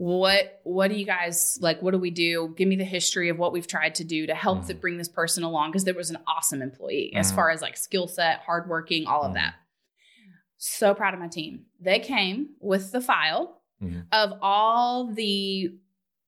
what 0.00 0.60
what 0.62 0.86
do 0.92 0.94
you 0.94 1.04
guys 1.04 1.58
like 1.60 1.82
what 1.82 1.90
do 1.90 1.98
we 1.98 2.10
do 2.12 2.54
give 2.56 2.68
me 2.68 2.76
the 2.76 2.84
history 2.84 3.30
of 3.30 3.36
what 3.36 3.52
we've 3.52 3.66
tried 3.66 3.96
to 3.96 4.04
do 4.04 4.28
to 4.28 4.34
help 4.34 4.60
Mhm. 4.60 4.66
to 4.68 4.74
bring 4.74 4.96
this 4.96 5.08
person 5.08 5.42
along 5.42 5.70
because 5.72 5.82
there 5.82 5.92
was 5.92 6.08
an 6.10 6.18
awesome 6.28 6.62
employee 6.62 7.12
as 7.16 7.32
Mhm. 7.32 7.34
far 7.34 7.50
as 7.50 7.60
like 7.60 7.76
skill 7.76 8.06
set 8.06 8.38
hardworking 8.46 9.08
all 9.08 9.24
of 9.24 9.32
Mhm. 9.32 9.34
that 9.34 9.54
so 10.56 10.94
proud 10.94 11.14
of 11.14 11.20
my 11.20 11.26
team 11.26 11.66
they 11.80 11.98
came 11.98 12.50
with 12.60 12.92
the 12.92 13.00
file 13.00 13.60
Mhm. 13.82 14.06
of 14.12 14.38
all 14.40 15.12
the 15.12 15.72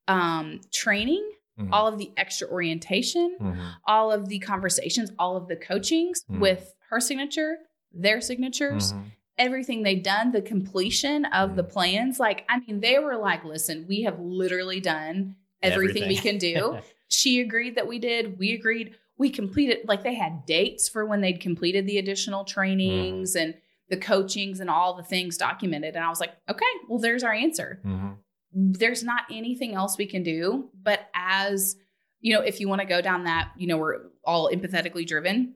um 0.09 0.61
training 0.73 1.25
Mhm. 1.57 1.69
all 1.73 1.87
of 1.87 1.97
the 1.97 2.11
extra 2.17 2.49
orientation 2.49 3.37
Mhm. 3.41 3.75
all 3.87 4.11
of 4.11 4.29
the 4.29 4.41
conversations 4.41 5.13
all 5.17 5.37
of 5.37 5.47
the 5.47 5.55
coachings 5.55 6.25
with 6.29 6.75
her 6.89 6.99
signature 6.99 7.59
their 7.93 8.21
signatures. 8.21 8.95
Everything 9.41 9.83
they'd 9.83 10.03
done, 10.05 10.31
the 10.31 10.43
completion 10.43 11.25
of 11.25 11.57
the 11.57 11.65
Mm. 11.65 11.71
plans. 11.73 12.21
Like, 12.21 12.45
I 12.49 12.61
mean, 12.61 12.81
they 12.81 12.99
were 13.01 13.17
like, 13.17 13.43
listen, 13.45 13.87
we 13.89 14.03
have 14.03 14.21
literally 14.21 14.79
done 14.81 15.35
everything, 15.63 16.07
we 16.07 16.17
can 16.17 16.39
do. 16.39 16.79
she 17.09 17.41
agreed 17.41 17.75
that 17.75 17.89
we 17.89 17.99
did. 17.99 18.39
We 18.39 18.53
agreed. 18.53 18.95
We 19.19 19.31
completed, 19.31 19.79
like, 19.89 20.03
they 20.03 20.15
had 20.15 20.47
dates 20.47 20.89
for 20.89 21.05
when 21.05 21.21
they'd 21.23 21.41
completed 21.41 21.87
the 21.87 21.99
additional 21.99 22.45
trainings 22.45 23.35
and 23.35 23.55
the 23.89 23.97
coachings 23.97 24.61
and 24.61 24.71
all 24.71 24.95
the 24.95 25.03
things 25.03 25.37
documented. 25.37 25.97
And 25.97 26.05
I 26.05 26.09
was 26.09 26.21
like, 26.21 26.33
okay, 26.49 26.65
well, 26.89 26.99
there's 27.01 27.25
our 27.25 27.33
answer. 27.33 27.81
Mhm. 27.85 28.17
There's 28.53 29.03
not 29.03 29.25
anything 29.31 29.75
else 29.75 29.99
we 29.99 30.07
can 30.07 30.23
do. 30.23 30.71
But 30.83 31.01
as, 31.15 31.77
you 32.21 32.33
know, 32.35 32.41
if 32.43 32.61
you 32.61 32.69
want 32.69 32.81
to 32.83 32.87
go 32.87 33.01
down 33.01 33.25
that, 33.25 33.51
you 33.57 33.67
know, 33.67 33.77
we're 33.79 34.01
all 34.25 34.51
empathetically 34.51 35.07
driven, 35.07 35.55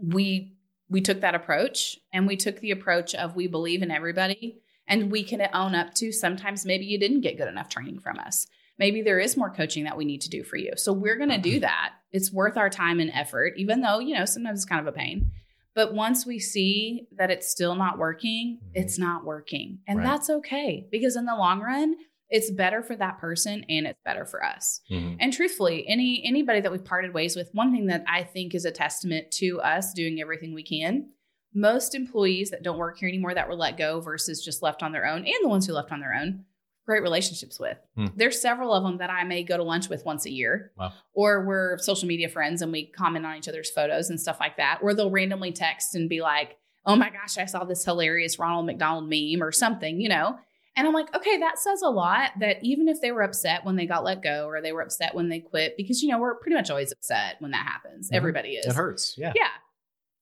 we 0.00 0.53
we 0.88 1.00
took 1.00 1.20
that 1.20 1.34
approach 1.34 1.98
and 2.12 2.26
we 2.26 2.36
took 2.36 2.60
the 2.60 2.70
approach 2.70 3.14
of 3.14 3.36
we 3.36 3.46
believe 3.46 3.82
in 3.82 3.90
everybody 3.90 4.60
and 4.86 5.10
we 5.10 5.24
can 5.24 5.46
own 5.54 5.74
up 5.74 5.94
to 5.94 6.12
sometimes 6.12 6.66
maybe 6.66 6.84
you 6.84 6.98
didn't 6.98 7.22
get 7.22 7.38
good 7.38 7.48
enough 7.48 7.68
training 7.68 8.00
from 8.00 8.18
us. 8.18 8.46
Maybe 8.78 9.02
there 9.02 9.20
is 9.20 9.36
more 9.36 9.50
coaching 9.50 9.84
that 9.84 9.96
we 9.96 10.04
need 10.04 10.20
to 10.22 10.30
do 10.30 10.42
for 10.42 10.56
you. 10.56 10.72
So 10.76 10.92
we're 10.92 11.16
going 11.16 11.30
to 11.30 11.38
do 11.38 11.58
uh-huh. 11.58 11.60
that. 11.60 11.92
It's 12.12 12.32
worth 12.32 12.56
our 12.56 12.70
time 12.70 13.00
and 13.00 13.10
effort 13.12 13.54
even 13.56 13.80
though 13.80 13.98
you 13.98 14.14
know 14.14 14.24
sometimes 14.24 14.60
it's 14.60 14.68
kind 14.68 14.86
of 14.86 14.92
a 14.92 14.96
pain. 14.96 15.30
But 15.74 15.94
once 15.94 16.24
we 16.24 16.38
see 16.38 17.08
that 17.16 17.30
it's 17.30 17.50
still 17.50 17.74
not 17.74 17.98
working 17.98 18.60
it's 18.74 18.94
mm-hmm. 18.94 19.04
not 19.04 19.24
working. 19.24 19.78
And 19.88 19.98
Right. 19.98 20.06
that's 20.06 20.30
okay 20.30 20.86
because 20.90 21.16
in 21.16 21.24
the 21.24 21.36
long 21.36 21.60
run 21.60 21.96
it's 22.36 22.50
better 22.50 22.82
for 22.82 22.96
that 22.96 23.18
person 23.18 23.64
and 23.68 23.86
it's 23.86 24.00
better 24.04 24.24
for 24.26 24.44
us 24.44 24.80
Mhm. 24.90 25.16
and 25.20 25.32
truthfully, 25.32 25.86
any 25.86 26.10
anybody 26.24 26.60
that 26.60 26.72
we've 26.72 26.84
parted 26.84 27.14
ways 27.14 27.36
with, 27.36 27.48
one 27.54 27.70
thing 27.72 27.86
that 27.86 28.02
I 28.08 28.24
think 28.24 28.54
is 28.54 28.64
a 28.64 28.70
testament 28.72 29.30
to 29.42 29.60
us 29.60 29.92
doing 29.94 30.20
everything 30.20 30.52
we 30.52 30.64
can. 30.64 31.10
Most 31.54 31.94
employees 31.94 32.50
that 32.50 32.62
don't 32.64 32.78
work 32.78 32.98
here 32.98 33.08
anymore 33.08 33.34
that 33.34 33.48
were 33.48 33.54
let 33.54 33.76
go 33.76 34.00
versus 34.00 34.44
just 34.44 34.62
left 34.62 34.82
on 34.82 34.90
their 34.92 35.06
own, 35.06 35.18
and 35.24 35.34
the 35.42 35.48
ones 35.48 35.66
who 35.66 35.72
left 35.72 35.92
on 35.92 36.00
their 36.00 36.12
own, 36.14 36.44
great 36.84 37.02
relationships 37.02 37.60
with. 37.60 37.78
Hmm. 37.94 38.06
There's 38.16 38.40
several 38.40 38.74
of 38.74 38.82
them 38.82 38.98
that 38.98 39.08
I 39.10 39.22
may 39.22 39.44
go 39.44 39.56
to 39.56 39.62
lunch 39.62 39.88
with 39.88 40.04
once 40.04 40.26
a 40.26 40.30
year, 40.32 40.72
Wow. 40.76 40.92
or 41.12 41.44
we're 41.46 41.78
social 41.78 42.08
media 42.08 42.28
friends 42.28 42.60
and 42.62 42.72
we 42.72 42.86
comment 42.86 43.24
on 43.24 43.36
each 43.36 43.48
other's 43.48 43.70
photos 43.70 44.10
and 44.10 44.20
stuff 44.20 44.40
like 44.40 44.56
that. 44.56 44.80
Or 44.82 44.92
they'll 44.94 45.10
randomly 45.10 45.52
text 45.52 45.94
and 45.94 46.08
be 46.08 46.20
like, 46.20 46.56
"Oh 46.84 46.96
my 46.96 47.10
gosh, 47.10 47.38
I 47.38 47.44
saw 47.44 47.62
this 47.64 47.84
hilarious 47.84 48.38
Ronald 48.40 48.66
McDonald 48.66 49.08
meme 49.08 49.40
or 49.42 49.52
something," 49.52 50.00
you 50.00 50.08
know. 50.08 50.38
And 50.76 50.86
I'm 50.86 50.92
like, 50.92 51.14
okay, 51.14 51.38
that 51.38 51.58
says 51.58 51.82
a 51.82 51.88
lot 51.88 52.32
that 52.40 52.58
even 52.62 52.88
if 52.88 53.00
they 53.00 53.12
were 53.12 53.22
upset 53.22 53.64
when 53.64 53.76
they 53.76 53.86
got 53.86 54.02
let 54.04 54.22
go 54.22 54.46
or 54.46 54.60
they 54.60 54.72
were 54.72 54.82
upset 54.82 55.14
when 55.14 55.28
they 55.28 55.38
quit, 55.40 55.76
because, 55.76 56.02
you 56.02 56.08
know, 56.10 56.18
we're 56.18 56.34
pretty 56.34 56.56
much 56.56 56.68
always 56.70 56.90
upset 56.90 57.36
when 57.38 57.52
that 57.52 57.66
happens. 57.66 58.10
Mhm. 58.10 58.16
Everybody 58.16 58.50
is. 58.56 58.66
It 58.66 58.74
hurts. 58.74 59.14
Yeah. 59.16 59.32
Yeah. 59.36 59.48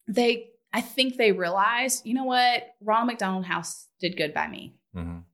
They, 0.08 0.50
I 0.72 0.80
think 0.82 1.16
they 1.16 1.32
realized, 1.32 2.04
you 2.06 2.14
know 2.14 2.24
what? 2.24 2.64
Ronald 2.82 3.06
McDonald 3.06 3.46
House 3.46 3.88
did 4.00 4.16
good 4.16 4.34
by 4.34 4.46
me. 4.48 4.74
Mhm. 4.94 5.24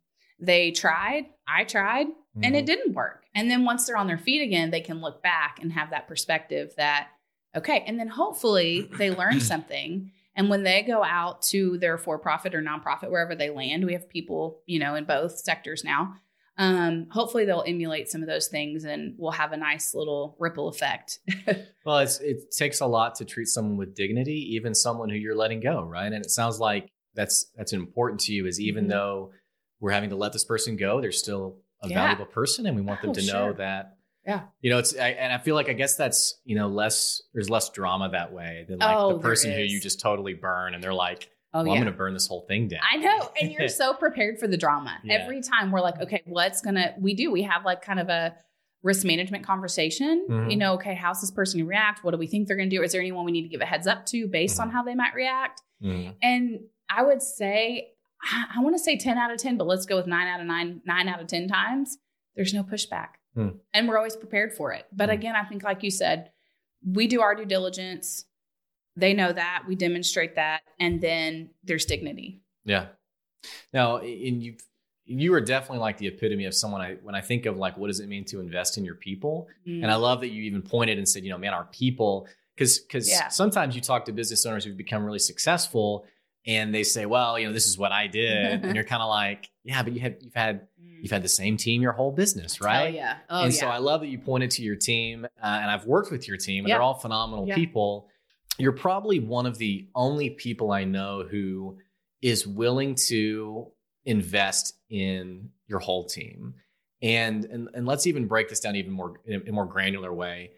They 0.40 0.70
tried, 0.70 1.26
I 1.48 1.64
tried, 1.64 2.06
and 2.40 2.54
Mhm. 2.54 2.58
it 2.58 2.66
didn't 2.66 2.94
work. 2.94 3.24
And 3.34 3.50
then 3.50 3.64
once 3.64 3.86
they're 3.86 3.96
on 3.96 4.06
their 4.06 4.18
feet 4.18 4.42
again, 4.42 4.70
they 4.70 4.80
can 4.80 5.00
look 5.00 5.20
back 5.22 5.58
and 5.60 5.72
have 5.72 5.90
that 5.90 6.06
perspective 6.06 6.74
that, 6.76 7.08
okay. 7.56 7.82
And 7.88 7.98
then 7.98 8.06
hopefully 8.08 8.88
they 8.98 9.10
learn 9.10 9.40
something. 9.40 10.12
And 10.38 10.48
when 10.48 10.62
they 10.62 10.82
go 10.82 11.02
out 11.04 11.42
to 11.50 11.76
their 11.78 11.98
for 11.98 12.18
profit 12.18 12.54
or 12.54 12.62
nonprofit, 12.62 13.10
wherever 13.10 13.34
they 13.34 13.50
land, 13.50 13.84
we 13.84 13.92
have 13.92 14.08
people, 14.08 14.62
you 14.66 14.78
know, 14.78 14.94
in 14.94 15.04
both 15.04 15.36
sectors 15.38 15.82
now. 15.84 16.14
Um, 16.56 17.06
hopefully 17.10 17.44
they'll 17.44 17.64
emulate 17.66 18.08
some 18.08 18.22
of 18.22 18.28
those 18.28 18.46
things 18.48 18.84
and 18.84 19.14
we'll 19.18 19.32
have 19.32 19.52
a 19.52 19.56
nice 19.56 19.94
little 19.94 20.36
ripple 20.38 20.68
effect. 20.68 21.18
Well, 21.84 22.00
it's, 22.00 22.20
it 22.20 22.50
takes 22.54 22.80
a 22.80 22.86
lot 22.86 23.14
to 23.16 23.24
treat 23.24 23.46
someone 23.48 23.78
with 23.78 23.94
dignity, 23.94 24.54
even 24.56 24.74
someone 24.74 25.08
who 25.08 25.14
you're 25.16 25.34
letting 25.36 25.60
go, 25.60 25.82
right? 25.82 26.12
And 26.12 26.22
it 26.22 26.30
sounds 26.30 26.60
like 26.60 26.90
that's 27.14 27.50
that's 27.56 27.72
important 27.72 28.20
to 28.22 28.32
you. 28.32 28.46
Is 28.46 28.60
even 28.60 28.84
Mhm. 28.84 28.90
though 28.90 29.32
we're 29.80 29.92
having 29.92 30.10
to 30.10 30.16
let 30.16 30.34
this 30.34 30.44
person 30.44 30.76
go, 30.76 31.00
they're 31.00 31.12
still 31.12 31.56
a 31.82 31.88
Yeah. 31.88 31.94
valuable 32.02 32.26
person, 32.26 32.66
and 32.66 32.76
we 32.76 32.82
want 32.82 33.00
them 33.00 33.10
Oh, 33.10 33.14
to 33.14 33.20
know 33.22 33.26
sure. 33.46 33.54
that. 33.54 33.96
Yeah. 34.28 34.42
you 34.60 34.70
know, 34.70 34.78
it's 34.78 34.94
I, 34.96 35.08
and 35.08 35.32
I 35.32 35.38
feel 35.38 35.54
like 35.54 35.68
I 35.68 35.72
guess 35.72 35.96
that's 35.96 36.38
you 36.44 36.54
know 36.54 36.68
less. 36.68 37.22
There's 37.32 37.48
less 37.50 37.70
drama 37.70 38.10
that 38.10 38.32
way 38.32 38.66
than 38.68 38.78
like 38.78 38.96
Oh, 38.96 39.14
the 39.14 39.18
person 39.20 39.52
who 39.52 39.60
you 39.62 39.80
just 39.80 40.00
totally 40.00 40.34
burn, 40.34 40.74
and 40.74 40.84
they're 40.84 40.92
like, 40.94 41.30
Oh, 41.54 41.62
"Well, 41.64 41.72
I'm 41.72 41.78
going 41.82 41.86
to 41.92 41.96
burn 41.96 42.12
this 42.12 42.26
whole 42.28 42.44
thing 42.46 42.68
down." 42.68 42.80
I 42.88 42.96
know. 42.98 43.30
And 43.40 43.50
you're 43.50 43.68
so 43.82 43.94
prepared 43.94 44.38
for 44.38 44.46
the 44.46 44.58
drama. 44.58 44.98
Yeah. 45.02 45.14
Every 45.14 45.40
time 45.40 45.72
we're 45.72 45.80
like, 45.80 45.98
okay, 46.02 46.22
what's 46.26 46.60
gonna 46.60 46.94
we 47.00 47.14
do? 47.14 47.30
We 47.32 47.42
have 47.44 47.64
like 47.64 47.80
kind 47.82 47.98
of 47.98 48.10
a 48.10 48.36
risk 48.82 49.04
management 49.06 49.44
conversation. 49.46 50.26
Mhm. 50.30 50.50
You 50.50 50.56
know, 50.58 50.74
okay, 50.74 50.94
how's 50.94 51.20
this 51.22 51.30
person 51.30 51.58
gonna 51.60 51.68
react? 51.70 52.04
What 52.04 52.10
do 52.12 52.18
we 52.18 52.26
think 52.26 52.46
they're 52.48 52.56
gonna 52.56 52.68
do? 52.68 52.82
Is 52.82 52.92
there 52.92 53.00
anyone 53.00 53.24
we 53.24 53.32
need 53.32 53.42
to 53.42 53.48
give 53.48 53.60
a 53.62 53.66
heads 53.66 53.86
up 53.86 54.04
to 54.06 54.28
based 54.28 54.60
on 54.60 54.68
Mhm. 54.68 54.72
how 54.72 54.82
they 54.82 54.94
might 54.94 55.14
react? 55.14 55.62
Mhm. 55.82 56.14
And 56.22 56.60
I 56.90 57.02
would 57.02 57.22
say, 57.22 57.88
I, 58.22 58.44
I 58.56 58.60
want 58.62 58.74
to 58.76 58.78
say 58.78 58.96
10 58.98 59.16
out 59.18 59.30
of 59.32 59.38
10, 59.38 59.56
but 59.56 59.66
let's 59.66 59.86
go 59.86 59.96
with 59.96 60.06
nine 60.06 60.28
out 60.28 60.40
of 60.40 60.46
nine, 60.46 60.80
nine 60.84 61.08
out 61.08 61.20
of 61.20 61.26
10 61.28 61.48
times. 61.48 61.98
There's 62.36 62.52
no 62.54 62.62
pushback. 62.62 63.08
Hmm. 63.34 63.48
And 63.74 63.88
we're 63.88 63.96
always 63.98 64.16
prepared 64.16 64.52
for 64.54 64.72
it. 64.72 64.86
But 64.92 65.08
Hmm. 65.08 65.14
again, 65.14 65.36
I 65.36 65.44
think, 65.44 65.62
like 65.62 65.82
you 65.82 65.90
said, 65.90 66.32
we 66.84 67.06
do 67.06 67.20
our 67.20 67.34
due 67.34 67.44
diligence. 67.44 68.24
They 68.96 69.14
know 69.14 69.32
that. 69.32 69.64
We 69.68 69.76
demonstrate 69.76 70.34
that. 70.36 70.62
And 70.80 71.00
then 71.00 71.50
there's 71.62 71.84
dignity. 71.84 72.40
Yeah. 72.64 72.86
Now, 73.72 73.98
and 73.98 74.42
you 74.42 74.56
you 75.10 75.32
are 75.32 75.40
definitely 75.40 75.78
like 75.78 75.96
the 75.96 76.06
epitome 76.06 76.44
of 76.44 76.54
someone 76.54 76.82
I 76.82 76.94
when 77.02 77.14
I 77.14 77.22
think 77.22 77.46
of 77.46 77.56
like 77.56 77.78
what 77.78 77.86
does 77.86 78.00
it 78.00 78.08
mean 78.08 78.24
to 78.26 78.40
invest 78.40 78.76
in 78.76 78.84
your 78.84 78.94
people? 78.96 79.48
Mm. 79.66 79.82
And 79.82 79.90
I 79.90 79.94
love 79.94 80.20
that 80.20 80.28
you 80.28 80.42
even 80.42 80.60
pointed 80.60 80.98
and 80.98 81.08
said, 81.08 81.24
you 81.24 81.30
know, 81.30 81.38
man, 81.38 81.54
our 81.54 81.64
people, 81.64 82.28
because 82.54 82.78
because 82.80 83.08
Yeah. 83.08 83.28
sometimes 83.28 83.74
you 83.74 83.80
talk 83.80 84.04
to 84.06 84.12
business 84.12 84.44
owners 84.44 84.64
who've 84.64 84.76
become 84.76 85.04
really 85.04 85.18
successful, 85.18 86.04
and 86.46 86.74
they 86.74 86.82
say, 86.82 87.04
well, 87.06 87.38
you 87.38 87.46
know, 87.46 87.52
this 87.52 87.66
is 87.66 87.76
what 87.76 87.92
I 87.92 88.06
did, 88.06 88.64
and 88.64 88.74
you're 88.74 88.84
kind 88.92 89.02
of 89.02 89.08
like, 89.08 89.50
yeah, 89.64 89.82
but 89.82 89.92
you 89.92 90.00
have 90.00 90.14
you've 90.20 90.34
had 90.34 90.68
you've 91.00 91.10
had 91.12 91.22
the 91.22 91.28
same 91.28 91.56
team 91.56 91.80
your 91.82 91.92
whole 91.92 92.10
business, 92.12 92.60
right? 92.60 92.86
Hell 92.86 92.94
yeah. 92.94 93.16
Oh, 93.30 93.44
and 93.44 93.52
yeah. 93.54 93.60
so 93.60 93.66
I 93.68 93.78
love 93.78 94.00
that 94.00 94.08
you 94.08 94.18
pointed 94.18 94.50
to 94.52 94.62
your 94.62 94.76
team, 94.76 95.24
uh, 95.24 95.28
and 95.44 95.70
I've 95.70 95.84
worked 95.86 96.10
with 96.10 96.26
your 96.26 96.36
team, 96.36 96.64
and 96.64 96.68
Yeah. 96.68 96.76
they're 96.76 96.82
all 96.82 96.94
phenomenal 96.98 97.46
Yeah. 97.46 97.54
people. 97.54 98.08
You're 98.58 98.72
probably 98.72 99.20
one 99.20 99.46
of 99.46 99.58
the 99.58 99.88
only 99.94 100.30
people 100.30 100.72
I 100.72 100.84
know 100.84 101.22
who 101.22 101.78
is 102.22 102.46
willing 102.46 102.96
to 103.08 103.70
invest 104.04 104.74
in 104.90 105.50
your 105.68 105.78
whole 105.78 106.06
team, 106.06 106.54
and 107.02 107.44
and, 107.44 107.68
and 107.74 107.86
let's 107.86 108.06
even 108.06 108.26
break 108.26 108.48
this 108.48 108.60
down 108.60 108.74
even 108.74 108.92
more 108.92 109.20
in 109.26 109.46
a 109.48 109.52
more 109.52 109.66
granular 109.66 110.12
way. 110.12 110.50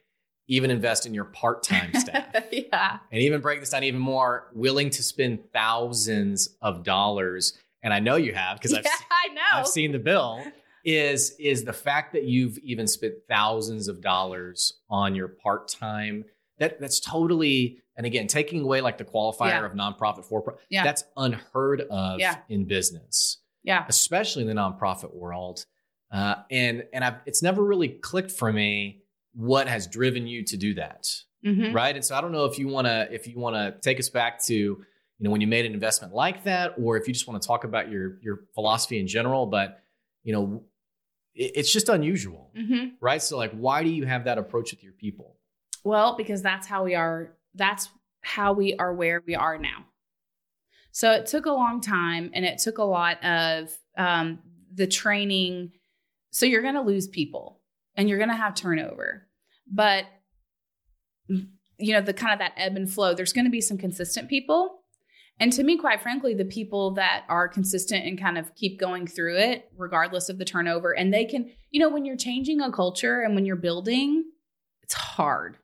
Even 0.50 0.70
invest 0.70 1.06
in 1.06 1.14
your 1.14 1.24
part-time 1.26 1.94
staff, 1.98 2.26
yeah. 2.50 2.98
and 3.12 3.22
even 3.22 3.40
break 3.40 3.60
this 3.60 3.70
down 3.70 3.84
even 3.84 4.00
more. 4.00 4.48
Willing 4.52 4.90
to 4.90 5.02
spend 5.02 5.38
thousands 5.52 6.56
of 6.60 6.82
dollars, 6.84 7.54
and 7.82 7.94
I 7.94 8.00
know 8.00 8.16
you 8.16 8.34
have 8.34 8.58
because 8.58 8.72
yeah, 8.72 8.78
I've 8.80 8.84
seen 8.84 9.06
I 9.10 9.34
know. 9.34 9.40
I've 9.60 9.66
seen 9.68 9.92
the 9.92 9.98
bill 9.98 10.42
is 10.84 11.36
is 11.38 11.64
the 11.64 11.72
fact 11.72 12.12
that 12.14 12.24
you've 12.24 12.58
even 12.58 12.86
spent 12.86 13.14
thousands 13.28 13.86
of 13.88 14.00
dollars 14.00 14.74
on 14.88 15.14
your 15.14 15.28
part-time 15.28 16.24
that 16.58 16.80
that's 16.80 17.00
totally 17.00 17.78
and 17.96 18.06
again 18.06 18.26
taking 18.26 18.62
away 18.62 18.80
like 18.80 18.96
the 18.98 19.04
qualifier 19.04 19.48
Yeah. 19.50 19.66
of 19.66 19.72
nonprofit 19.72 20.24
for 20.24 20.40
profit 20.40 20.62
Yeah. 20.70 20.82
that's 20.84 21.04
unheard 21.18 21.82
of 21.82 22.18
Yeah. 22.18 22.36
in 22.48 22.64
business 22.64 23.38
yeah. 23.62 23.84
especially 23.88 24.42
in 24.42 24.48
the 24.48 24.54
nonprofit 24.54 25.14
world 25.14 25.66
uh, 26.10 26.36
and 26.50 26.84
and 26.94 27.04
I've, 27.04 27.16
it's 27.26 27.42
never 27.42 27.62
really 27.62 27.88
clicked 27.88 28.30
for 28.30 28.50
me 28.50 29.02
what 29.32 29.68
has 29.68 29.86
driven 29.86 30.26
you 30.26 30.44
to 30.44 30.56
do 30.56 30.74
that 30.74 31.06
Mhm. 31.44 31.72
right 31.72 31.94
and 31.94 32.04
so 32.04 32.14
i 32.16 32.20
don't 32.20 32.32
know 32.32 32.44
if 32.44 32.58
you 32.58 32.68
want 32.68 32.86
to 32.86 33.08
if 33.12 33.26
you 33.26 33.38
want 33.38 33.56
to 33.56 33.78
take 33.80 33.98
us 33.98 34.08
back 34.08 34.42
to 34.44 34.54
you 34.54 34.84
know 35.20 35.30
when 35.30 35.40
you 35.40 35.46
made 35.46 35.64
an 35.66 35.72
investment 35.72 36.12
like 36.14 36.44
that 36.44 36.72
or 36.78 36.96
if 36.96 37.06
you 37.06 37.14
just 37.14 37.26
want 37.28 37.40
to 37.40 37.46
talk 37.46 37.64
about 37.64 37.90
your 37.90 38.18
your 38.22 38.40
philosophy 38.54 38.98
in 38.98 39.06
general 39.06 39.46
but 39.46 39.80
you 40.24 40.32
know 40.32 40.64
it, 41.34 41.52
it's 41.54 41.72
just 41.72 41.88
unusual 41.88 42.50
Mhm. 42.56 42.92
right 43.00 43.22
so 43.22 43.36
like 43.38 43.52
why 43.52 43.82
do 43.84 43.88
you 43.90 44.04
have 44.06 44.24
that 44.24 44.36
approach 44.38 44.72
with 44.72 44.82
your 44.82 44.92
people 44.94 45.36
Well, 45.84 46.14
because 46.16 46.42
that's 46.42 46.66
how 46.66 46.84
we 46.84 46.94
are. 46.94 47.38
That's 47.54 47.88
how 48.20 48.52
we 48.52 48.74
are 48.74 48.92
where 48.94 49.22
we 49.26 49.34
are 49.34 49.56
now. 49.56 49.86
So 50.92 51.12
it 51.12 51.24
took 51.24 51.46
a 51.46 51.52
long 51.52 51.80
time 51.80 52.30
and 52.34 52.44
it 52.44 52.58
took 52.58 52.76
a 52.76 52.84
lot 52.84 53.24
of 53.24 53.70
um, 53.96 54.40
the 54.74 54.86
training. 54.86 55.72
So 56.32 56.44
you're 56.46 56.60
going 56.60 56.74
to 56.74 56.82
lose 56.82 57.08
people 57.08 57.59
and 58.00 58.08
you're 58.08 58.16
going 58.16 58.30
to 58.30 58.34
have 58.34 58.54
turnover. 58.54 59.26
But, 59.70 60.06
you 61.28 61.92
know, 61.92 62.00
the 62.00 62.14
kind 62.14 62.32
of 62.32 62.38
that 62.38 62.54
ebb 62.56 62.74
and 62.74 62.90
flow, 62.90 63.12
there's 63.12 63.34
going 63.34 63.44
to 63.44 63.50
be 63.50 63.60
some 63.60 63.76
consistent 63.76 64.30
people. 64.30 64.78
And 65.38 65.52
to 65.52 65.62
me, 65.62 65.76
quite 65.76 66.00
frankly, 66.00 66.32
the 66.32 66.46
people 66.46 66.92
that 66.94 67.24
are 67.28 67.46
consistent 67.46 68.06
and 68.06 68.18
kind 68.18 68.38
of 68.38 68.54
keep 68.54 68.80
going 68.80 69.06
through 69.06 69.36
it, 69.36 69.70
regardless 69.76 70.30
of 70.30 70.38
the 70.38 70.46
turnover, 70.46 70.92
and 70.92 71.12
they 71.12 71.26
can, 71.26 71.50
you 71.70 71.78
know, 71.78 71.90
when 71.90 72.06
you're 72.06 72.16
changing 72.16 72.62
a 72.62 72.72
culture 72.72 73.20
and 73.20 73.34
when 73.34 73.44
you're 73.44 73.54
building, 73.54 74.24
it's 74.82 74.94
hard 74.94 75.58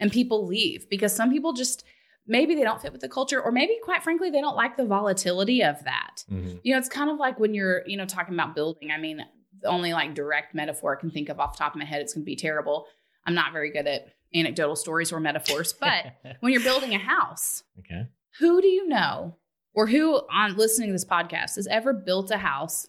and 0.00 0.10
people 0.10 0.46
leave 0.46 0.88
because 0.88 1.14
some 1.14 1.30
people 1.30 1.52
just 1.52 1.84
maybe 2.26 2.54
they 2.54 2.64
don't 2.64 2.80
fit 2.80 2.92
with 2.92 3.02
the 3.02 3.08
culture 3.10 3.42
or 3.42 3.52
maybe 3.52 3.78
quite 3.84 4.02
frankly 4.02 4.30
they 4.30 4.40
don't 4.40 4.56
like 4.56 4.78
the 4.78 4.84
volatility 4.84 5.62
of 5.62 5.84
that 5.84 6.24
mm-hmm. 6.32 6.56
you 6.62 6.72
know 6.72 6.78
it's 6.78 6.88
kind 6.88 7.10
of 7.10 7.18
like 7.18 7.38
when 7.38 7.52
you're 7.52 7.86
you 7.86 7.98
know 7.98 8.06
talking 8.06 8.32
about 8.32 8.54
building 8.54 8.90
i 8.90 8.98
mean 8.98 9.20
the 9.64 9.70
only 9.70 9.92
like 9.92 10.14
direct 10.14 10.54
metaphor 10.54 10.96
i 10.96 11.00
can 11.00 11.10
think 11.10 11.28
of 11.28 11.40
off 11.40 11.54
the 11.54 11.58
top 11.58 11.74
of 11.74 11.78
my 11.80 11.84
head 11.84 12.00
it's 12.00 12.14
going 12.14 12.22
to 12.22 12.26
be 12.26 12.36
terrible. 12.36 12.86
I'm 13.26 13.34
not 13.34 13.52
very 13.52 13.72
good 13.72 13.86
at 13.86 14.08
anecdotal 14.34 14.76
stories 14.76 15.10
or 15.10 15.18
metaphors 15.18 15.72
but 15.80 16.12
when 16.40 16.52
you're 16.52 16.62
building 16.62 16.94
a 16.94 16.98
house 16.98 17.64
okay. 17.80 18.06
who 18.38 18.60
do 18.60 18.68
you 18.68 18.86
know 18.86 19.36
or 19.74 19.86
who 19.88 20.20
on 20.30 20.56
listening 20.56 20.88
to 20.88 20.92
this 20.92 21.04
podcast 21.04 21.56
has 21.56 21.66
ever 21.66 21.92
built 21.92 22.30
a 22.30 22.38
house 22.38 22.86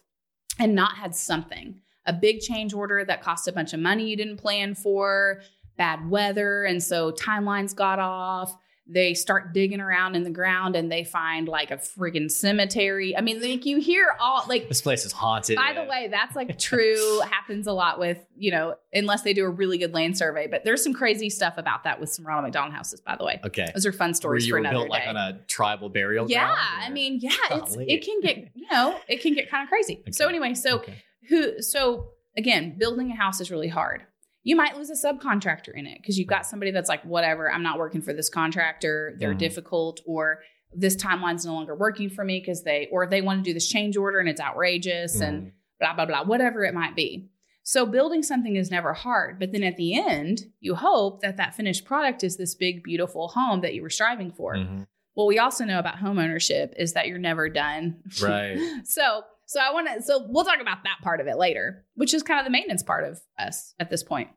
and 0.58 0.74
not 0.74 0.96
had 0.96 1.14
something? 1.14 1.80
A 2.06 2.12
big 2.12 2.40
change 2.40 2.72
order 2.72 3.04
that 3.04 3.20
cost 3.20 3.48
a 3.48 3.52
bunch 3.52 3.72
of 3.72 3.80
money 3.80 4.08
you 4.08 4.16
didn't 4.16 4.36
plan 4.36 4.74
for 4.74 5.42
bad 5.76 6.08
weather 6.08 6.64
and 6.64 6.82
so 6.82 7.10
timelines 7.12 7.74
got 7.74 7.98
off 7.98 8.56
they 8.88 9.14
start 9.14 9.52
digging 9.52 9.80
around 9.80 10.14
in 10.14 10.22
the 10.22 10.30
ground 10.30 10.76
and 10.76 10.92
they 10.92 11.02
find 11.02 11.48
like 11.48 11.70
a 11.72 11.76
friggin' 11.76 12.30
cemetery. 12.30 13.16
I 13.16 13.20
mean 13.20 13.42
like 13.42 13.66
you 13.66 13.78
hear 13.80 14.14
all 14.20 14.44
like 14.48 14.68
this 14.68 14.80
place 14.80 15.04
is 15.04 15.12
haunted 15.12 15.56
by 15.56 15.72
the 15.72 15.82
way 15.84 16.08
that's 16.10 16.36
like 16.36 16.56
true 16.70 17.20
happens 17.20 17.66
a 17.66 17.72
lot 17.72 17.98
with 17.98 18.18
you 18.36 18.50
know 18.52 18.76
unless 18.92 19.22
they 19.22 19.32
do 19.34 19.44
a 19.44 19.50
really 19.50 19.76
good 19.78 19.92
land 19.92 20.16
survey 20.16 20.46
but 20.46 20.62
there's 20.64 20.84
some 20.84 20.92
crazy 20.94 21.28
stuff 21.28 21.54
about 21.56 21.82
that 21.84 21.98
with 21.98 22.10
some 22.10 22.24
ronald 22.24 22.44
mcdonald 22.44 22.72
houses 22.74 23.00
by 23.00 23.16
the 23.16 23.24
way. 23.24 23.40
Okay. 23.44 23.66
Those 23.74 23.86
are 23.86 23.92
fun 23.92 24.10
where 24.10 24.14
stories 24.14 24.46
you 24.46 24.52
for 24.52 24.56
were 24.56 24.60
another 24.60 24.76
built 24.76 24.90
like 24.90 25.08
on 25.08 25.16
a 25.16 25.40
tribal 25.48 25.88
burial 25.88 26.30
yeah 26.30 26.54
i 26.80 26.88
mean 26.88 27.18
yeah 27.20 27.32
it's 27.50 27.76
it 27.78 28.04
can 28.04 28.20
get 28.20 28.52
you 28.54 28.66
know 28.70 28.96
it 29.08 29.20
can 29.20 29.34
get 29.34 29.50
kind 29.50 29.62
of 29.64 29.68
crazy. 29.68 30.02
So 30.12 30.28
anyway 30.28 30.54
so 30.54 30.76
Okay. 30.78 30.94
who 31.28 31.60
so 31.60 32.10
again 32.36 32.76
building 32.78 33.10
a 33.10 33.16
house 33.16 33.40
is 33.40 33.50
really 33.50 33.68
hard 33.68 34.04
you 34.46 34.54
might 34.54 34.76
lose 34.76 34.90
a 34.90 34.94
subcontractor 35.06 35.74
in 35.74 35.86
it 35.86 35.98
because 36.00 36.16
you've 36.16 36.28
got 36.28 36.46
somebody 36.46 36.70
that's 36.70 36.88
like 36.88 37.02
whatever 37.04 37.50
i'm 37.52 37.62
not 37.64 37.78
working 37.78 38.00
for 38.00 38.12
this 38.12 38.28
contractor 38.28 39.16
they're 39.18 39.34
Mhm. 39.34 39.38
difficult 39.38 40.00
or 40.06 40.40
this 40.72 40.94
timeline's 40.96 41.44
no 41.44 41.54
longer 41.54 41.74
working 41.74 42.08
for 42.08 42.24
me 42.24 42.38
because 42.38 42.62
they 42.62 42.86
or 42.92 43.06
they 43.08 43.20
want 43.22 43.42
to 43.44 43.50
do 43.50 43.52
this 43.54 43.68
change 43.68 43.96
order 43.96 44.18
and 44.20 44.28
it's 44.28 44.40
outrageous 44.40 45.20
and 45.20 45.36
Mhm. 45.48 45.52
blah 45.80 45.94
blah 45.94 46.06
blah 46.06 46.22
whatever 46.24 46.64
it 46.64 46.74
might 46.74 46.94
be 46.94 47.28
so 47.64 47.84
building 47.84 48.22
something 48.22 48.54
is 48.56 48.70
never 48.70 48.92
hard 48.92 49.38
but 49.40 49.50
then 49.52 49.64
at 49.64 49.76
the 49.76 49.94
end 49.98 50.44
you 50.60 50.76
hope 50.76 51.22
that 51.22 51.36
that 51.38 51.54
finished 51.56 51.84
product 51.84 52.22
is 52.22 52.36
this 52.36 52.54
big 52.54 52.82
beautiful 52.84 53.28
home 53.28 53.60
that 53.62 53.74
you 53.74 53.82
were 53.82 53.90
striving 53.90 54.30
for 54.30 54.54
Mhm. 54.54 54.86
what 55.14 55.26
we 55.26 55.38
also 55.40 55.64
know 55.64 55.78
about 55.80 55.96
home 55.98 56.18
ownership 56.20 56.72
is 56.78 56.92
that 56.92 57.08
you're 57.08 57.18
never 57.18 57.48
done 57.48 57.96
right 58.22 58.58
so 58.84 59.24
so 59.46 59.60
i 59.60 59.72
want 59.72 59.86
to 59.88 60.02
so 60.02 60.24
we'll 60.28 60.44
talk 60.44 60.60
about 60.60 60.78
that 60.84 60.98
part 61.02 61.20
of 61.20 61.26
it 61.26 61.36
later 61.36 61.84
which 61.94 62.12
is 62.12 62.22
kind 62.22 62.38
of 62.40 62.44
the 62.44 62.50
maintenance 62.50 62.82
part 62.82 63.04
of 63.04 63.20
us 63.38 63.74
at 63.80 63.90
this 63.90 64.02
point. 64.02 64.28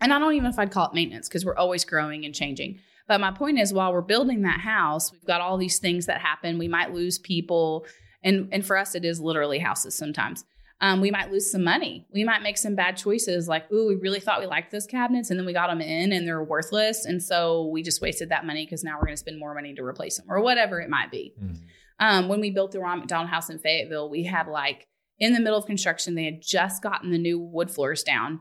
and 0.00 0.12
i 0.12 0.18
don't 0.18 0.34
even 0.34 0.48
if 0.50 0.58
i'd 0.58 0.70
call 0.70 0.86
it 0.88 0.94
maintenance 0.94 1.28
because 1.28 1.44
we're 1.44 1.56
always 1.56 1.84
growing 1.84 2.24
and 2.24 2.34
changing 2.34 2.78
but 3.06 3.20
my 3.20 3.30
point 3.30 3.58
is 3.58 3.72
while 3.74 3.92
we're 3.92 4.00
building 4.00 4.42
that 4.42 4.60
house 4.60 5.12
we've 5.12 5.24
got 5.26 5.40
all 5.40 5.58
these 5.58 5.78
things 5.78 6.06
that 6.06 6.20
happen 6.20 6.58
we 6.58 6.68
might 6.68 6.92
lose 6.94 7.18
people 7.18 7.84
and 8.22 8.48
and 8.52 8.64
for 8.64 8.76
us 8.76 8.94
it 8.94 9.04
is 9.04 9.20
literally 9.20 9.58
houses 9.58 9.94
sometimes 9.94 10.44
Um, 10.80 11.00
we 11.00 11.10
might 11.10 11.30
lose 11.30 11.50
some 11.50 11.62
money. 11.64 12.04
We 12.12 12.24
might 12.24 12.42
make 12.42 12.58
some 12.58 12.74
bad 12.74 12.96
choices 12.96 13.46
like, 13.48 13.70
ooh, 13.72 13.86
we 13.86 13.94
really 13.94 14.20
thought 14.20 14.40
we 14.40 14.46
liked 14.46 14.70
those 14.72 14.86
cabinets 14.86 15.30
and 15.30 15.38
then 15.38 15.46
we 15.46 15.52
got 15.52 15.68
them 15.68 15.80
in 15.80 16.12
and 16.12 16.26
they're 16.26 16.42
worthless. 16.42 17.06
And 17.06 17.22
so 17.22 17.68
we 17.72 17.80
just 17.82 18.02
wasted 18.02 18.28
that 18.30 18.44
money 18.44 18.66
because 18.66 18.82
now 18.84 18.94
we're 18.96 19.06
going 19.06 19.14
to 19.18 19.24
spend 19.26 19.38
more 19.38 19.54
money 19.54 19.72
to 19.74 19.82
replace 19.84 20.16
them 20.18 20.26
or 20.28 20.40
whatever 20.42 20.80
it 20.80 20.90
might 20.90 21.10
be. 21.12 21.32
Mhm. 21.40 21.56
Um, 22.00 22.28
when 22.28 22.40
we 22.40 22.50
built 22.50 22.72
the 22.72 22.80
Ron 22.80 22.98
McDonald 23.00 23.30
House 23.30 23.50
in 23.50 23.58
Fayetteville, 23.58 24.10
we 24.10 24.24
had 24.24 24.48
like 24.48 24.86
in 25.18 25.32
the 25.32 25.40
middle 25.40 25.58
of 25.58 25.66
construction, 25.66 26.14
they 26.14 26.24
had 26.24 26.42
just 26.42 26.82
gotten 26.82 27.10
the 27.10 27.18
new 27.18 27.38
wood 27.38 27.70
floors 27.70 28.02
down 28.02 28.40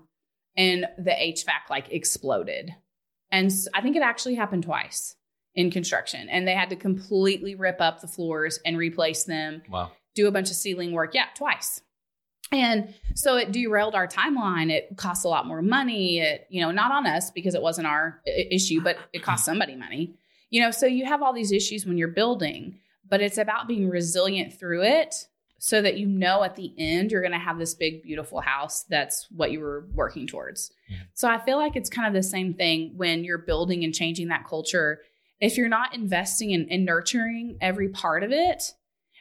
and 0.57 0.85
the 0.97 1.11
HVAC 1.11 1.69
like 1.69 1.91
exploded. 1.91 2.71
And 3.31 3.51
I 3.73 3.81
think 3.81 3.95
it 3.95 4.01
actually 4.03 4.35
happened 4.35 4.63
twice 4.63 5.15
in 5.55 5.69
construction. 5.71 6.29
And 6.29 6.47
they 6.47 6.55
had 6.55 6.69
to 6.71 6.75
completely 6.75 7.53
rip 7.55 7.79
up 7.79 8.01
the 8.01 8.07
floors 8.07 8.59
and 8.65 8.77
replace 8.77 9.23
them, 9.23 9.61
Wow. 9.69 9.91
do 10.15 10.27
a 10.27 10.31
bunch 10.31 10.49
of 10.49 10.55
ceiling 10.55 10.91
work. 10.91 11.13
Yeah, 11.13 11.25
twice. 11.35 11.81
And 12.51 12.93
so 13.15 13.37
it 13.37 13.51
derailed 13.51 13.95
our 13.95 14.07
timeline. 14.07 14.69
It 14.71 14.95
cost 14.97 15.25
a 15.25 15.27
lot 15.27 15.47
more 15.47 15.61
money. 15.61 16.19
It, 16.19 16.45
you 16.49 16.61
know, 16.61 16.71
not 16.71 16.91
on 16.91 17.07
us 17.07 17.31
because 17.31 17.55
it 17.55 17.61
wasn't 17.61 17.87
our 17.87 18.21
issue, 18.25 18.81
but 18.81 18.97
it 19.11 19.23
cost 19.23 19.45
somebody 19.45 19.75
money. 19.75 20.15
You 20.49 20.61
know, 20.61 20.69
so 20.71 20.85
you 20.85 21.05
have 21.05 21.23
all 21.23 21.33
these 21.33 21.51
issues 21.51 21.85
when 21.85 21.97
you're 21.97 22.09
building, 22.09 22.79
but 23.13 23.21
it's 23.21 23.37
about 23.37 23.67
being 23.67 23.87
resilient 23.91 24.57
through 24.59 24.81
it 24.81 25.13
so 25.59 25.83
that 25.83 25.99
you 25.99 26.07
know 26.07 26.41
at 26.41 26.55
the 26.55 26.73
end 26.79 27.11
you're 27.11 27.21
going 27.21 27.31
to 27.31 27.37
have 27.37 27.59
this 27.59 27.75
big 27.75 28.01
beautiful 28.01 28.41
house 28.41 28.85
that's 28.89 29.27
what 29.29 29.51
you 29.51 29.59
were 29.59 29.85
working 29.93 30.25
towards. 30.25 30.71
Yeah. 30.89 30.97
So 31.13 31.29
I 31.29 31.37
feel 31.37 31.57
like 31.57 31.75
it's 31.75 31.91
kind 31.91 32.07
of 32.07 32.13
the 32.15 32.27
same 32.27 32.55
thing 32.55 32.93
when 32.97 33.23
you're 33.23 33.37
building 33.37 33.83
and 33.83 33.93
changing 33.93 34.29
that 34.29 34.47
culture. 34.47 35.01
If 35.39 35.57
you're 35.57 35.69
not 35.69 35.93
investing 35.93 36.49
in, 36.49 36.67
in 36.69 36.85
nurturing 36.85 37.59
every 37.61 37.89
part 37.89 38.23
of 38.23 38.31
it, 38.31 38.63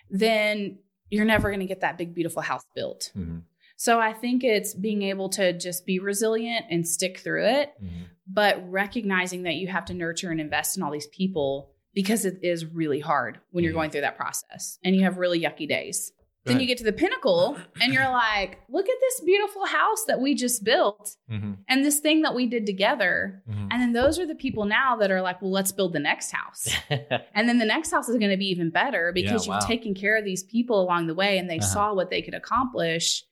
then 0.09 0.79
you're 1.11 1.27
never 1.27 1.51
going 1.51 1.61
to 1.61 1.67
get 1.67 1.83
that 1.83 1.99
big 1.99 2.15
beautiful 2.15 2.41
house 2.41 2.65
built. 2.75 3.13
Mhm. 3.15 3.43
So 3.77 4.01
I 4.01 4.15
think 4.15 4.43
it's 4.43 4.73
being 4.73 5.03
able 5.03 5.29
to 5.31 5.53
just 5.53 5.85
be 5.85 5.99
resilient 5.99 6.65
and 6.71 6.89
stick 6.89 7.19
through 7.19 7.45
it, 7.47 7.73
Mhm. 7.83 8.07
but 8.27 8.71
recognizing 8.71 9.43
that 9.43 9.57
you 9.57 9.69
have 9.69 9.85
to 9.85 9.93
nurture 9.95 10.31
and 10.31 10.41
invest 10.41 10.79
in 10.79 10.83
all 10.83 10.91
these 10.93 11.09
people 11.09 11.72
because 11.95 12.25
it 12.25 12.39
is 12.43 12.65
really 12.67 13.01
hard 13.01 13.39
when 13.51 13.65
you're 13.65 13.73
Mhm. 13.73 13.77
going 13.77 13.91
through 13.91 14.01
that 14.03 14.17
process 14.17 14.79
and 14.85 14.95
you 14.97 15.03
have 15.03 15.19
really 15.19 15.41
yucky 15.41 15.69
days. 15.69 16.13
Then 16.45 16.59
you 16.59 16.67
get 16.67 16.79
to 16.79 16.85
the 16.85 16.93
pinnacle 16.93 17.57
and 17.81 17.93
you're 17.95 18.03
like, 18.11 18.59
look 18.69 18.89
at 18.89 18.97
this 19.01 19.21
beautiful 19.21 19.65
house 19.65 20.05
that 20.09 20.21
we 20.21 20.35
just 20.35 20.65
built 20.65 21.17
Mhm. 21.31 21.59
and 21.69 21.85
this 21.85 22.01
thing 22.01 22.23
that 22.23 22.35
we 22.35 22.47
did 22.47 22.67
together. 22.67 23.45
Mhm. 23.49 23.69
And 23.71 23.81
then 23.81 23.93
those 23.93 24.19
are 24.19 24.27
the 24.27 24.35
people 24.35 24.65
now 24.65 24.97
that 24.97 25.13
are 25.13 25.23
like, 25.23 25.41
well, 25.41 25.53
let's 25.53 25.71
build 25.71 25.93
the 25.93 26.01
next 26.01 26.33
house. 26.33 26.69
And 27.35 27.49
then 27.49 27.59
the 27.59 27.65
next 27.65 27.93
house 27.93 28.09
is 28.09 28.17
going 28.19 28.33
to 28.33 28.37
be 28.37 28.49
even 28.51 28.71
better 28.71 29.13
because 29.15 29.47
Yeah, 29.47 29.55
you've 29.55 29.63
wow. 29.63 29.69
taken 29.69 29.95
care 29.95 30.17
of 30.17 30.25
these 30.25 30.43
people 30.43 30.81
along 30.83 31.07
the 31.07 31.15
way 31.15 31.39
and 31.39 31.49
they 31.49 31.59
Uh-huh. 31.59 31.67
saw 31.75 31.95
what 31.95 32.11
they 32.11 32.23
could 32.23 32.35
accomplish 32.35 33.23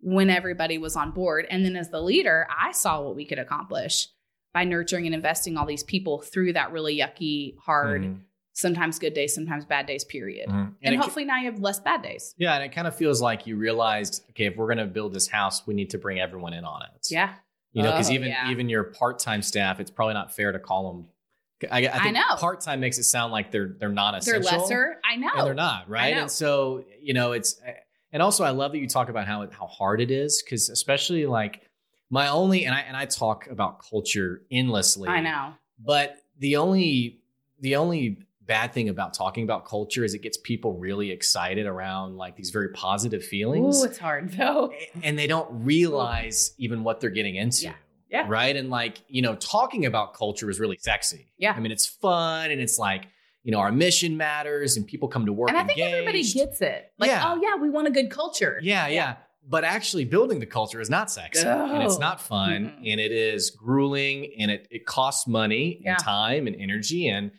when 0.00 0.28
everybody 0.28 0.76
was 0.76 0.96
on 0.96 1.12
board. 1.12 1.46
And 1.48 1.64
then 1.64 1.76
as 1.76 1.90
the 1.90 2.02
leader, 2.02 2.48
I 2.50 2.72
saw 2.72 3.00
what 3.00 3.14
we 3.14 3.24
could 3.24 3.38
accomplish 3.38 4.08
by 4.56 4.64
nurturing 4.64 5.04
and 5.04 5.14
investing 5.14 5.58
all 5.58 5.66
these 5.66 5.82
people 5.84 6.18
through 6.22 6.50
that 6.54 6.72
really 6.72 6.96
yucky, 6.96 7.54
hard, 7.58 8.00
Mhm. 8.00 8.20
sometimes 8.54 8.98
good 8.98 9.12
days, 9.12 9.34
sometimes 9.34 9.66
bad 9.66 9.84
days 9.84 10.02
period. 10.02 10.48
Mhm. 10.48 10.74
And, 10.82 10.94
it- 10.94 10.98
hopefully 10.98 11.26
now 11.26 11.36
you 11.36 11.44
have 11.50 11.60
less 11.60 11.78
bad 11.78 12.00
days. 12.02 12.34
Yeah, 12.38 12.54
and 12.54 12.64
it 12.64 12.70
kind 12.70 12.86
of 12.88 12.96
feels 12.96 13.20
like 13.20 13.46
you 13.46 13.56
realized, 13.56 14.24
okay, 14.30 14.46
if 14.46 14.56
we're 14.56 14.64
going 14.64 14.78
to 14.78 14.86
build 14.86 15.12
this 15.12 15.28
house, 15.28 15.66
we 15.66 15.74
need 15.74 15.90
to 15.90 15.98
bring 15.98 16.18
everyone 16.18 16.54
in 16.54 16.64
on 16.64 16.80
it. 16.84 17.06
Yeah. 17.10 17.34
You 17.72 17.82
know, 17.82 17.90
because 17.90 18.08
Oh, 18.08 18.14
even 18.14 18.28
yeah. 18.28 18.50
even 18.50 18.70
your 18.70 18.84
part 18.84 19.18
time 19.18 19.42
staff, 19.42 19.78
it's 19.78 19.90
probably 19.90 20.14
not 20.14 20.34
fair 20.34 20.52
to 20.52 20.58
call 20.58 20.90
them. 20.90 21.08
I, 21.70 21.86
I 21.88 21.98
think 22.02 22.14
know. 22.14 22.36
part 22.38 22.62
time 22.62 22.80
makes 22.80 22.96
it 22.96 23.04
sound 23.04 23.32
like 23.32 23.50
they're 23.50 23.76
they're 23.78 23.90
non 23.90 24.12
They're 24.24 24.36
essential. 24.40 24.60
lesser. 24.62 24.96
I 25.04 25.16
know. 25.16 25.28
and 25.36 25.46
they're 25.46 25.52
not 25.52 25.86
right. 25.90 26.14
And 26.16 26.30
so 26.30 26.86
you 27.02 27.12
know, 27.12 27.32
it's 27.32 27.60
and 28.10 28.22
also 28.22 28.42
I 28.44 28.50
love 28.50 28.72
that 28.72 28.78
you 28.78 28.88
talk 28.88 29.10
about 29.10 29.26
how 29.26 29.46
how 29.50 29.66
hard 29.66 30.00
it 30.00 30.10
is 30.10 30.42
because 30.42 30.70
especially 30.70 31.26
like 31.26 31.65
my 32.10 32.28
only 32.28 32.64
and 32.64 32.74
I 32.74 32.80
and 32.80 32.96
I 32.96 33.06
talk 33.06 33.46
about 33.48 33.80
culture 33.88 34.42
endlessly. 34.50 35.08
I 35.08 35.20
know. 35.20 35.54
But 35.78 36.16
the 36.38 36.56
only 36.56 37.20
the 37.60 37.76
only 37.76 38.18
bad 38.46 38.72
thing 38.72 38.88
about 38.88 39.12
talking 39.12 39.42
about 39.42 39.64
culture 39.66 40.04
is 40.04 40.14
it 40.14 40.22
gets 40.22 40.36
people 40.36 40.74
really 40.74 41.10
excited 41.10 41.66
around 41.66 42.16
like 42.16 42.36
these 42.36 42.50
very 42.50 42.68
positive 42.68 43.24
feelings 43.24 43.82
Ooh, 43.82 43.86
it's 43.86 43.98
hard 43.98 44.30
though. 44.32 44.72
and 45.02 45.18
they 45.18 45.26
don't 45.26 45.48
realize 45.64 46.54
even 46.58 46.84
what 46.84 47.00
they're 47.00 47.10
getting 47.10 47.34
into. 47.36 47.64
Yeah. 47.64 47.74
Yeah. 48.08 48.26
Right. 48.28 48.54
And 48.54 48.70
like, 48.70 49.02
you 49.08 49.20
know, 49.20 49.34
talking 49.34 49.84
about 49.84 50.14
culture 50.14 50.48
is 50.48 50.60
really 50.60 50.78
sexy. 50.80 51.26
Yeah. 51.38 51.54
I 51.56 51.60
mean, 51.60 51.72
it's 51.72 51.86
fun 51.86 52.52
and 52.52 52.60
it's 52.60 52.78
like, 52.78 53.08
you 53.42 53.50
know, 53.50 53.58
our 53.58 53.72
mission 53.72 54.16
matters 54.16 54.76
and 54.76 54.86
people 54.86 55.08
come 55.08 55.26
to 55.26 55.32
work. 55.32 55.48
And 55.48 55.58
I 55.58 55.64
think 55.64 55.80
everybody 55.80 56.22
gets 56.22 56.60
it. 56.60 56.92
Like, 56.98 57.08
Yeah. 57.10 57.32
oh 57.32 57.40
yeah, 57.42 57.56
we 57.60 57.68
want 57.68 57.88
a 57.88 57.90
good 57.90 58.10
culture. 58.10 58.60
Yeah, 58.62 58.86
yeah. 58.86 59.16
But 59.48 59.62
actually 59.64 60.04
building 60.04 60.40
the 60.40 60.46
culture 60.46 60.80
is 60.80 60.90
not 60.90 61.10
sexy 61.10 61.46
and 61.46 61.82
it's 61.82 61.98
not 61.98 62.20
fun 62.20 62.64
Mm-mm. 62.66 62.90
and 62.92 63.00
it 63.00 63.12
is 63.12 63.50
grueling 63.50 64.32
and 64.38 64.50
it, 64.50 64.66
it 64.70 64.86
costs 64.86 65.26
money 65.28 65.80
Yeah. 65.82 65.90
and 65.92 65.98
time 66.00 66.46
and 66.46 66.56
energy. 66.56 67.08
And 67.08 67.30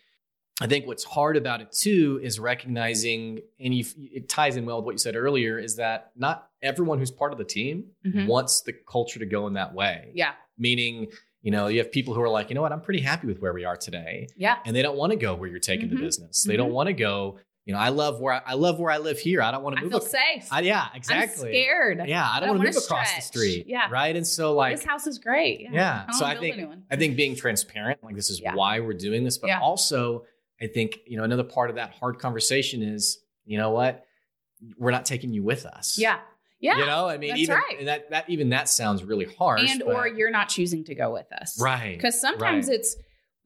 I 0.62 0.68
think 0.68 0.88
what's 0.88 1.04
hard 1.04 1.36
about 1.38 1.62
it 1.62 1.72
too 1.72 2.20
is 2.24 2.40
recognizing, 2.40 3.40
and 3.60 3.74
you, 3.76 3.86
it 3.98 4.28
ties 4.30 4.56
in 4.56 4.66
well 4.66 4.78
with 4.78 4.86
what 4.86 4.92
you 4.94 4.98
said 5.00 5.16
earlier, 5.16 5.60
is 5.60 5.76
that 5.76 6.12
not 6.16 6.48
everyone 6.62 6.98
who's 7.00 7.12
part 7.12 7.32
of 7.32 7.38
the 7.38 7.44
team 7.46 7.92
Mhm. 8.06 8.26
wants 8.28 8.62
the 8.62 8.74
culture 8.74 9.20
to 9.20 9.26
go 9.26 9.46
in 9.48 9.54
that 9.54 9.74
way. 9.74 10.12
Yeah. 10.16 10.32
Meaning, 10.58 11.08
you 11.44 11.52
know, 11.52 11.68
you 11.68 11.78
have 11.80 11.92
people 11.92 12.14
who 12.16 12.22
are 12.22 12.30
like, 12.30 12.50
you 12.50 12.56
know 12.56 12.62
what, 12.64 12.72
I'm 12.72 12.82
pretty 12.82 13.02
happy 13.02 13.28
with 13.28 13.40
where 13.40 13.54
we 13.54 13.66
are 13.66 13.78
today. 13.78 14.28
Yeah. 14.36 14.58
And 14.66 14.76
they 14.76 14.82
don't 14.82 14.98
want 14.98 15.12
to 15.12 15.18
go 15.18 15.36
where 15.36 15.48
you're 15.50 15.60
taking 15.60 15.88
Mhm. 15.90 15.98
the 15.98 16.02
business. 16.02 16.44
They 16.44 16.58
don't 16.58 16.72
want 16.72 16.88
to 16.88 16.94
go, 16.94 17.40
you 17.68 17.74
know, 17.74 17.80
I 17.80 17.90
love 17.90 18.22
where 18.22 18.34
I, 18.36 18.42
I 18.46 18.54
love 18.54 18.80
where 18.80 18.90
I 18.90 18.98
live 18.98 19.20
here. 19.20 19.42
I 19.42 19.52
don't 19.52 19.62
want 19.62 19.76
to 19.76 19.84
move. 19.84 19.94
I 19.94 19.98
feel 20.00 20.08
ac- 20.08 20.18
safe. 20.42 20.48
I, 20.54 20.62
yeah, 20.62 20.88
exactly. 20.96 21.50
I'm 21.50 21.54
scared. 21.54 22.02
Yeah, 22.08 22.26
I 22.26 22.40
don't, 22.40 22.48
don't 22.48 22.58
want 22.60 22.70
to 22.72 22.76
move 22.76 22.84
across 22.84 23.14
the 23.14 23.22
street. 23.22 23.66
Yeah. 23.68 23.90
Right. 23.92 24.16
And 24.16 24.26
so 24.26 24.54
like 24.54 24.78
this 24.78 24.86
house 24.86 25.06
is 25.06 25.20
great. 25.20 25.60
Yeah. 25.60 25.70
Yeah. 25.74 26.06
I 26.08 26.18
So 26.18 26.26
I 26.26 26.38
think- 26.38 26.56
a 26.56 26.60
new 26.62 26.68
one. 26.70 26.84
I 26.90 26.96
think 26.96 27.18
being 27.18 27.36
transparent, 27.36 28.02
like 28.02 28.16
this 28.16 28.30
is 28.30 28.40
Yeah. 28.40 28.56
why 28.56 28.80
we're 28.80 28.94
doing 28.94 29.26
this, 29.26 29.38
but 29.38 29.48
Yeah. 29.50 29.60
also 29.60 30.24
I 30.62 30.68
think, 30.68 30.98
you 31.06 31.18
know, 31.18 31.24
another 31.26 31.44
part 31.44 31.70
of 31.70 31.76
that 31.76 31.92
hard 31.92 32.20
conversation 32.20 32.82
is, 32.82 33.20
you 33.46 33.58
know 33.58 33.72
what? 33.72 34.06
We're 34.78 34.92
not 34.92 35.06
taking 35.06 35.34
you 35.34 35.44
with 35.44 35.66
us. 35.66 35.98
yeah. 36.00 36.20
Yeah. 36.60 36.78
You 36.80 36.86
know, 36.88 37.08
I 37.08 37.18
mean, 37.20 37.38
even 37.38 37.56
right. 37.56 37.86
that 37.86 38.10
that 38.12 38.30
even 38.30 38.50
that 38.50 38.68
sounds 38.70 39.04
really 39.04 39.26
harsh. 39.38 39.70
and 39.70 39.84
but- 39.86 39.94
or 39.94 40.08
you're 40.08 40.32
not 40.32 40.48
choosing 40.50 40.86
to 40.86 40.96
go 40.96 41.12
with 41.12 41.32
us. 41.34 41.60
right. 41.62 41.96
Because 41.98 42.20
sometimes 42.20 42.68
right. 42.70 42.80
it's 42.80 42.96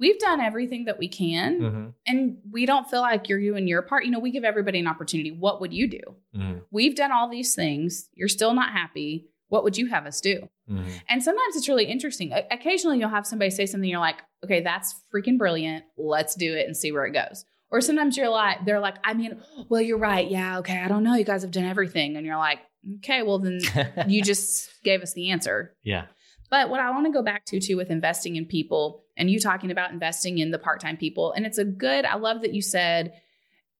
we've 0.02 0.20
done 0.20 0.42
everything 0.42 0.86
that 0.86 0.98
we 1.00 1.08
can 1.08 1.60
Mhm, 1.62 1.94
and 2.08 2.38
we 2.52 2.66
don't 2.66 2.90
feel 2.90 3.00
like 3.02 3.30
you're 3.30 3.40
doing 3.40 3.68
your 3.68 3.82
part. 3.84 4.04
You 4.04 4.12
know, 4.12 4.20
we 4.20 4.32
give 4.32 4.44
everybody 4.44 4.80
an 4.80 4.88
opportunity. 4.88 5.32
What 5.32 5.62
would 5.62 5.72
you 5.74 5.88
do? 5.88 6.02
mhm, 6.36 6.64
We've 6.72 6.96
done 6.96 7.12
all 7.14 7.30
these 7.30 7.56
things. 7.56 8.10
You're 8.16 8.28
still 8.28 8.54
not 8.54 8.72
happy. 8.72 9.30
What 9.48 9.64
would 9.64 9.78
you 9.78 9.88
have 9.88 10.06
us 10.06 10.20
do? 10.20 10.50
mhm. 10.70 10.86
And 11.10 11.22
sometimes 11.24 11.56
it's 11.56 11.70
really 11.70 11.86
interesting. 11.86 12.34
O- 12.34 12.48
Occasionally 12.52 13.00
you'll 13.00 13.10
have 13.10 13.28
somebody 13.28 13.52
say 13.52 13.66
something, 13.66 13.90
you're 13.90 14.00
like, 14.00 14.18
okay, 14.44 14.62
that's 14.62 14.96
freaking 15.14 15.38
brilliant. 15.38 15.84
Let's 15.98 16.36
do 16.36 16.56
it 16.58 16.66
and 16.68 16.76
see 16.76 16.92
where 16.92 17.06
it 17.06 17.12
goes. 17.14 17.46
Or 17.70 17.80
sometimes 17.82 18.18
you're 18.18 18.30
like, 18.30 18.66
they're 18.66 18.80
like, 18.82 18.96
I 19.04 19.14
mean, 19.14 19.40
well, 19.70 19.82
you're 19.82 19.98
right. 19.98 20.30
Yeah, 20.30 20.60
okay. 20.60 20.78
I 20.80 20.88
don't 20.90 21.04
know. 21.04 21.16
You 21.16 21.24
guys 21.24 21.44
have 21.44 21.52
done 21.52 21.64
everything. 21.66 22.18
And 22.18 22.26
you're 22.26 22.38
like, 22.38 22.60
okay, 22.98 23.24
well, 23.24 23.40
then 23.40 23.60
you 24.08 24.22
just 24.24 24.70
gave 24.84 25.02
us 25.02 25.14
the 25.14 25.32
answer. 25.32 25.76
yeah. 25.84 26.06
But 26.50 26.70
what 26.70 26.82
I 26.82 26.90
want 26.92 27.06
to 27.06 27.14
go 27.14 27.22
back 27.24 27.46
to 27.46 27.62
too 27.62 27.78
with 27.78 27.90
investing 27.90 28.36
in 28.36 28.46
people 28.46 29.06
and 29.18 29.30
you 29.30 29.40
talking 29.40 29.72
about 29.72 29.92
investing 29.92 30.38
in 30.38 30.52
the 30.52 30.60
part-time 30.60 30.98
people. 30.98 31.32
And 31.34 31.46
it's 31.46 31.58
a 31.58 31.66
good, 31.66 32.06
I 32.06 32.16
love 32.16 32.42
that 32.42 32.54
you 32.54 32.62
said, 32.62 33.14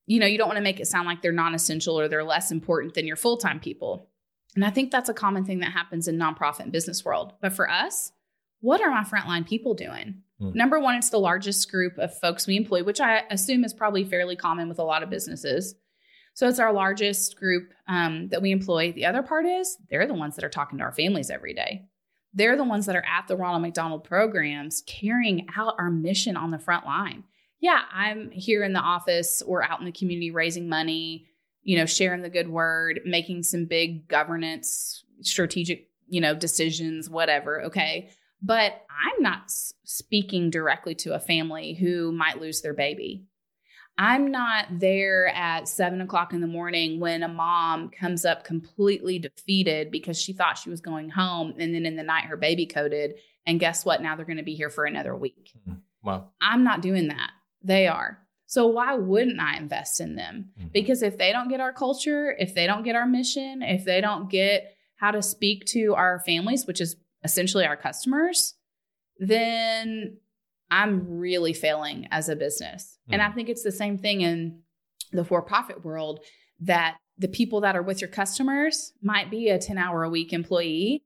you 0.06 0.20
know, 0.20 0.26
you 0.26 0.38
don't 0.38 0.48
want 0.48 0.58
to 0.58 0.64
make 0.64 0.80
it 0.80 0.88
sound 0.88 1.08
like 1.08 1.22
they're 1.22 1.32
non-essential 1.32 2.00
or 2.00 2.08
they're 2.08 2.24
less 2.24 2.52
important 2.52 2.94
than 2.94 3.08
your 3.08 3.16
full-time 3.16 3.60
people. 3.60 4.10
And 4.56 4.66
I 4.66 4.70
think 4.70 4.92
that's 4.92 5.10
a 5.10 5.14
common 5.14 5.46
thing 5.46 5.60
that 5.60 5.72
happens 5.72 6.08
in 6.08 6.18
nonprofit 6.18 6.62
and 6.62 6.72
business 6.72 7.06
world. 7.06 7.34
But 7.42 7.54
for 7.54 7.70
us, 7.70 8.12
what 8.60 8.82
are 8.82 8.92
my 8.92 9.04
frontline 9.04 9.48
people 9.48 9.74
doing? 9.74 10.24
Hmm. 10.40 10.52
Number 10.54 10.80
one, 10.80 10.96
it's 10.96 11.10
the 11.10 11.20
largest 11.20 11.72
group 11.72 11.98
of 11.98 12.18
folks 12.20 12.48
we 12.48 12.58
employ, 12.58 12.84
which 12.84 13.00
I 13.00 13.24
assume 13.30 13.64
is 13.64 13.74
probably 13.74 14.04
fairly 14.04 14.36
common 14.36 14.68
with 14.68 14.80
a 14.80 14.84
lot 14.84 15.04
of 15.04 15.10
businesses. 15.10 15.76
So 16.34 16.48
it's 16.48 16.60
our 16.60 16.74
largest 16.74 17.38
group 17.38 17.74
um, 17.88 18.30
that 18.30 18.42
we 18.42 18.52
employ. 18.52 18.92
The 18.92 19.06
other 19.06 19.22
part 19.22 19.46
is 19.46 19.78
they're 19.90 20.08
the 20.08 20.14
ones 20.14 20.36
that 20.36 20.46
are 20.46 20.50
talking 20.50 20.78
to 20.80 20.84
our 20.84 20.94
families 20.94 21.30
every 21.30 21.54
day. 21.54 21.86
They're 22.34 22.58
the 22.58 22.64
ones 22.64 22.86
that 22.86 22.96
are 22.96 23.06
at 23.06 23.28
the 23.28 23.36
Ronald 23.36 23.62
McDonald 23.62 24.04
programs 24.04 24.84
carrying 24.88 25.48
out 25.58 25.76
our 25.78 25.90
mission 25.90 26.38
on 26.38 26.52
the 26.52 26.60
front 26.60 26.86
line. 26.86 27.24
Yeah, 27.60 27.82
I'm 27.94 28.32
here 28.32 28.64
in 28.64 28.74
the 28.74 28.80
office 28.80 29.42
or 29.42 29.64
out 29.64 29.80
in 29.80 29.86
the 29.86 29.92
community 29.92 30.32
raising 30.32 30.68
money, 30.68 31.28
you 31.64 31.78
know, 31.78 31.86
sharing 31.86 32.22
the 32.22 32.30
good 32.30 32.50
word, 32.50 33.02
making 33.06 33.44
some 33.44 33.66
big 33.66 34.08
governance, 34.08 35.04
strategic, 35.22 35.90
you 36.08 36.22
know, 36.22 36.34
decisions, 36.34 37.10
whatever. 37.10 37.64
Okay. 37.64 38.10
But 38.42 38.82
I'm 38.90 39.22
not 39.22 39.52
speaking 39.84 40.50
directly 40.50 40.96
to 40.96 41.14
a 41.14 41.20
family 41.20 41.76
who 41.76 42.12
might 42.12 42.42
lose 42.42 42.62
their 42.62 42.74
baby. 42.74 43.26
I'm 44.02 44.32
not 44.32 44.66
there 44.80 45.28
at 45.28 45.68
seven 45.68 46.02
o'clock 46.02 46.34
in 46.34 46.42
the 46.42 46.48
morning 46.48 47.00
when 47.00 47.22
a 47.22 47.28
mom 47.28 47.90
comes 47.90 48.26
up 48.26 48.44
completely 48.44 49.20
defeated 49.20 49.92
because 49.92 50.20
she 50.20 50.34
thought 50.34 50.58
she 50.58 50.72
was 50.72 50.82
going 50.82 51.10
home. 51.10 51.54
And 51.60 51.72
then 51.72 51.86
in 51.86 51.96
the 51.98 52.02
night, 52.02 52.26
her 52.26 52.36
baby 52.36 52.66
coded. 52.66 53.20
And 53.46 53.60
guess 53.60 53.86
what? 53.86 54.02
Now 54.02 54.16
they're 54.16 54.26
going 54.26 54.38
to 54.38 54.44
be 54.44 54.56
here 54.56 54.72
for 54.72 54.86
another 54.86 55.16
week. 55.16 55.54
Well, 56.02 56.34
I'm 56.42 56.64
not 56.64 56.82
doing 56.82 57.10
that. 57.10 57.30
They 57.64 57.88
are. 57.88 58.18
So 58.48 58.66
why 58.66 58.96
wouldn't 58.96 59.40
I 59.40 59.58
invest 59.58 60.02
in 60.02 60.16
them? 60.16 60.50
Mhm. 60.60 60.72
Because 60.74 61.04
if 61.04 61.20
they 61.20 61.32
don't 61.32 61.48
get 61.48 61.60
our 61.60 61.72
culture, 61.72 62.36
if 62.40 62.56
they 62.56 62.66
don't 62.66 62.82
get 62.82 62.96
our 62.96 63.06
mission, 63.06 63.62
if 63.62 63.86
they 63.86 64.02
don't 64.02 64.32
get 64.32 64.76
how 64.96 65.12
to 65.12 65.22
speak 65.22 65.66
to 65.68 65.94
our 65.94 66.20
families, 66.26 66.66
which 66.66 66.82
is 66.82 66.96
essentially 67.24 67.66
our 67.66 67.78
customers, 67.78 68.56
then 69.20 70.18
I'm 70.72 71.20
really 71.20 71.54
failing 71.54 72.08
as 72.12 72.30
a 72.30 72.36
business. 72.36 72.98
And 73.10 73.22
I 73.22 73.28
Mhm. 73.30 73.36
think 73.36 73.50
it's 73.50 73.64
the 73.64 73.72
same 73.72 73.98
thing 73.98 74.22
in 74.22 74.62
the 75.12 75.26
for 75.26 75.42
profit 75.42 75.84
world 75.84 76.22
that 76.62 76.98
the 77.18 77.28
people 77.28 77.62
that 77.62 77.76
are 77.76 77.82
with 77.84 78.00
your 78.02 78.10
customers 78.10 78.94
might 79.02 79.30
be 79.30 79.50
a 79.50 79.60
10 79.60 79.78
hour 79.78 80.04
a 80.04 80.10
week 80.10 80.32
employee. 80.34 81.04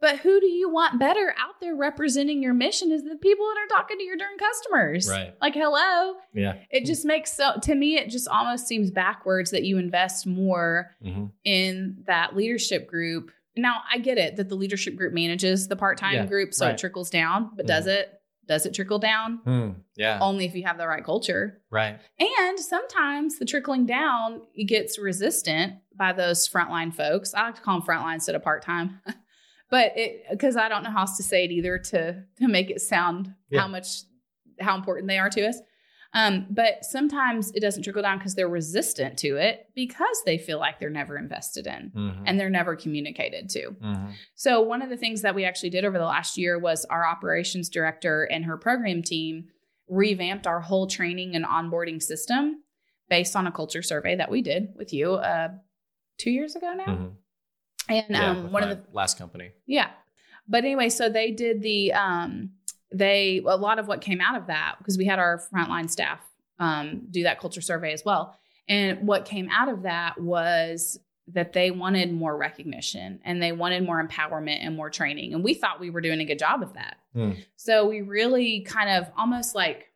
But 0.00 0.18
who 0.18 0.38
do 0.40 0.46
you 0.48 0.68
want 0.68 0.98
better 0.98 1.34
out 1.38 1.60
there 1.60 1.74
representing 1.74 2.42
your 2.42 2.52
mission 2.52 2.90
is 2.90 3.04
the 3.04 3.16
people 3.16 3.46
that 3.46 3.60
are 3.62 3.68
talking 3.78 3.96
to 3.96 4.04
your 4.04 4.16
darn 4.16 4.36
customers. 4.36 5.08
Right. 5.08 5.32
Like, 5.40 5.54
hello. 5.54 6.16
Yeah. 6.34 6.56
It 6.70 6.84
just 6.84 7.06
makes 7.06 7.32
so, 7.32 7.54
to 7.62 7.74
me, 7.74 7.96
it 7.96 8.10
just 8.10 8.28
almost 8.28 8.66
seems 8.66 8.90
backwards 8.90 9.50
that 9.52 9.62
you 9.62 9.78
invest 9.78 10.26
more 10.26 10.90
hmm 11.02 11.26
in 11.44 12.02
that 12.06 12.34
leadership 12.34 12.86
group. 12.88 13.30
Now, 13.56 13.82
I 13.90 13.98
get 13.98 14.18
it 14.18 14.36
that 14.36 14.48
the 14.48 14.56
leadership 14.56 14.96
group 14.96 15.12
manages 15.14 15.68
the 15.68 15.76
part 15.76 15.96
time 15.96 16.14
Yeah, 16.14 16.26
group, 16.26 16.52
so 16.52 16.66
right. 16.66 16.72
it 16.74 16.78
trickles 16.78 17.08
down, 17.10 17.50
but 17.54 17.66
does 17.66 17.86
it? 17.86 18.20
Does 18.46 18.66
it 18.66 18.74
trickle 18.74 18.98
down? 18.98 19.38
Hmm. 19.44 19.70
Yeah. 19.96 20.18
Only 20.20 20.44
if 20.44 20.54
you 20.54 20.64
have 20.64 20.76
the 20.78 20.86
right 20.86 21.04
culture. 21.04 21.62
Right. 21.70 21.98
And 22.18 22.58
sometimes 22.60 23.38
the 23.38 23.44
trickling 23.44 23.86
down 23.86 24.42
gets 24.66 24.98
resistant 24.98 25.74
by 25.96 26.12
those 26.12 26.48
frontline 26.48 26.94
folks. 26.94 27.32
I 27.34 27.46
like 27.46 27.54
to 27.56 27.60
call 27.62 27.78
them 27.80 27.86
frontline 27.88 28.14
instead 28.14 28.34
of 28.34 28.42
part 28.42 28.62
time, 28.62 29.00
but 29.70 29.92
it 29.96 30.24
because 30.30 30.56
I 30.56 30.68
don't 30.68 30.82
know 30.82 30.90
how 30.90 31.00
else 31.00 31.16
to 31.16 31.22
say 31.22 31.44
it 31.44 31.50
either 31.52 31.78
to 31.78 32.22
to 32.38 32.48
make 32.48 32.70
it 32.70 32.80
sound 32.80 33.32
Yeah. 33.50 33.60
how 33.62 33.68
much 33.68 33.88
how 34.60 34.76
important 34.76 35.08
they 35.08 35.18
are 35.18 35.30
to 35.30 35.46
us. 35.46 35.58
Um, 36.16 36.46
but 36.48 36.84
sometimes 36.84 37.50
it 37.56 37.60
doesn't 37.60 37.82
trickle 37.82 38.02
down 38.02 38.18
because 38.18 38.36
they're 38.36 38.48
resistant 38.48 39.18
to 39.18 39.36
it 39.36 39.66
because 39.74 40.22
they 40.24 40.38
feel 40.38 40.58
like 40.60 40.78
they're 40.78 40.88
never 40.88 41.18
invested 41.18 41.66
in 41.66 41.90
Mhm. 41.94 42.22
and 42.24 42.38
they're 42.38 42.48
never 42.50 42.76
communicated 42.76 43.48
to. 43.50 43.72
Mhm. 43.82 44.12
So, 44.36 44.60
one 44.60 44.80
of 44.80 44.90
the 44.90 44.96
things 44.96 45.22
that 45.22 45.34
we 45.34 45.44
actually 45.44 45.70
did 45.70 45.84
over 45.84 45.98
the 45.98 46.04
last 46.04 46.38
year 46.38 46.56
was 46.58 46.84
our 46.84 47.04
operations 47.04 47.68
director 47.68 48.22
and 48.24 48.44
her 48.44 48.56
program 48.56 49.02
team 49.02 49.48
revamped 49.88 50.46
our 50.46 50.60
whole 50.60 50.86
training 50.86 51.34
and 51.34 51.44
onboarding 51.44 52.00
system 52.00 52.62
based 53.10 53.34
on 53.36 53.46
a 53.46 53.52
culture 53.52 53.82
survey 53.82 54.14
that 54.14 54.30
we 54.30 54.40
did 54.40 54.68
with 54.76 54.92
you 54.92 55.14
uh, 55.14 55.48
two 56.18 56.30
years 56.30 56.54
ago 56.56 56.72
now. 56.74 56.86
Mhm. 56.86 57.16
And 57.88 58.06
Yeah, 58.08 58.30
um, 58.30 58.52
one 58.52 58.62
of 58.62 58.70
the 58.70 58.82
last 58.92 59.18
company. 59.18 59.50
yeah. 59.66 59.90
But 60.48 60.64
anyway, 60.64 60.88
so 60.90 61.08
they 61.08 61.32
did 61.32 61.60
the 61.60 61.92
um 61.92 62.50
they 62.94 63.42
a 63.44 63.56
lot 63.56 63.78
of 63.78 63.86
what 63.88 64.00
came 64.00 64.20
out 64.20 64.36
of 64.36 64.46
that 64.46 64.76
because 64.78 64.96
we 64.96 65.04
had 65.04 65.18
our 65.18 65.42
frontline 65.52 65.90
staff 65.90 66.20
um 66.58 67.02
do 67.10 67.24
that 67.24 67.40
culture 67.40 67.60
survey 67.60 67.92
as 67.92 68.04
well. 68.04 68.38
And 68.68 69.06
what 69.06 69.24
came 69.26 69.48
out 69.50 69.68
of 69.68 69.82
that 69.82 70.20
was 70.20 70.98
that 71.28 71.52
they 71.52 71.70
wanted 71.70 72.12
more 72.12 72.36
recognition 72.36 73.18
and 73.24 73.42
they 73.42 73.50
wanted 73.52 73.82
more 73.84 74.02
empowerment 74.06 74.58
and 74.64 74.76
more 74.76 74.90
training. 74.90 75.34
And 75.34 75.42
we 75.42 75.54
thought 75.54 75.80
we 75.80 75.90
were 75.90 76.00
doing 76.02 76.20
a 76.20 76.24
good 76.24 76.38
job 76.38 76.62
of 76.62 76.74
that. 76.74 76.96
Hmm. 77.14 77.32
So 77.56 77.86
we 77.88 78.02
really 78.02 78.60
kind 78.60 78.90
of 78.90 79.10
almost 79.18 79.54
like 79.54 79.86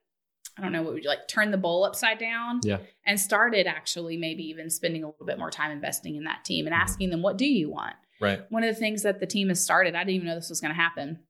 I 0.56 0.62
don't 0.62 0.72
know 0.72 0.82
what 0.82 0.94
would 0.94 1.04
you 1.04 1.08
like 1.08 1.28
turn 1.28 1.52
the 1.52 1.56
bowl 1.56 1.84
upside 1.84 2.18
down 2.18 2.60
Yeah. 2.64 2.78
and 3.06 3.20
started 3.20 3.68
actually 3.68 4.16
maybe 4.16 4.42
even 4.48 4.70
spending 4.70 5.04
a 5.04 5.06
little 5.06 5.24
bit 5.26 5.38
more 5.38 5.50
time 5.52 5.70
investing 5.70 6.16
in 6.16 6.24
that 6.24 6.44
team 6.44 6.66
and 6.66 6.74
Mhm. 6.74 6.80
asking 6.80 7.10
them 7.10 7.22
what 7.22 7.38
do 7.38 7.46
you 7.46 7.70
want? 7.70 7.94
Right. 8.20 8.40
one 8.50 8.64
of 8.64 8.74
the 8.74 8.80
things 8.80 9.04
that 9.04 9.20
the 9.20 9.26
team 9.26 9.46
has 9.48 9.62
started, 9.62 9.94
I 9.94 10.00
didn't 10.00 10.16
even 10.16 10.26
know 10.26 10.34
this 10.34 10.48
was 10.50 10.60
going 10.60 10.74
to 10.74 10.80
happen. 10.80 11.20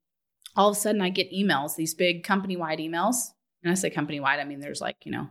All 0.58 0.68
of 0.68 0.76
a 0.76 0.80
sudden, 0.80 1.00
I 1.00 1.08
get 1.08 1.32
emails, 1.32 1.76
these 1.76 1.94
big 1.94 2.24
company 2.24 2.56
wide 2.56 2.80
emails. 2.80 3.30
And 3.62 3.70
I 3.70 3.74
say 3.74 3.90
company 3.90 4.18
wide, 4.18 4.40
I 4.40 4.44
mean, 4.44 4.60
there's 4.60 4.80
like, 4.80 5.06
you 5.06 5.12
know, 5.12 5.28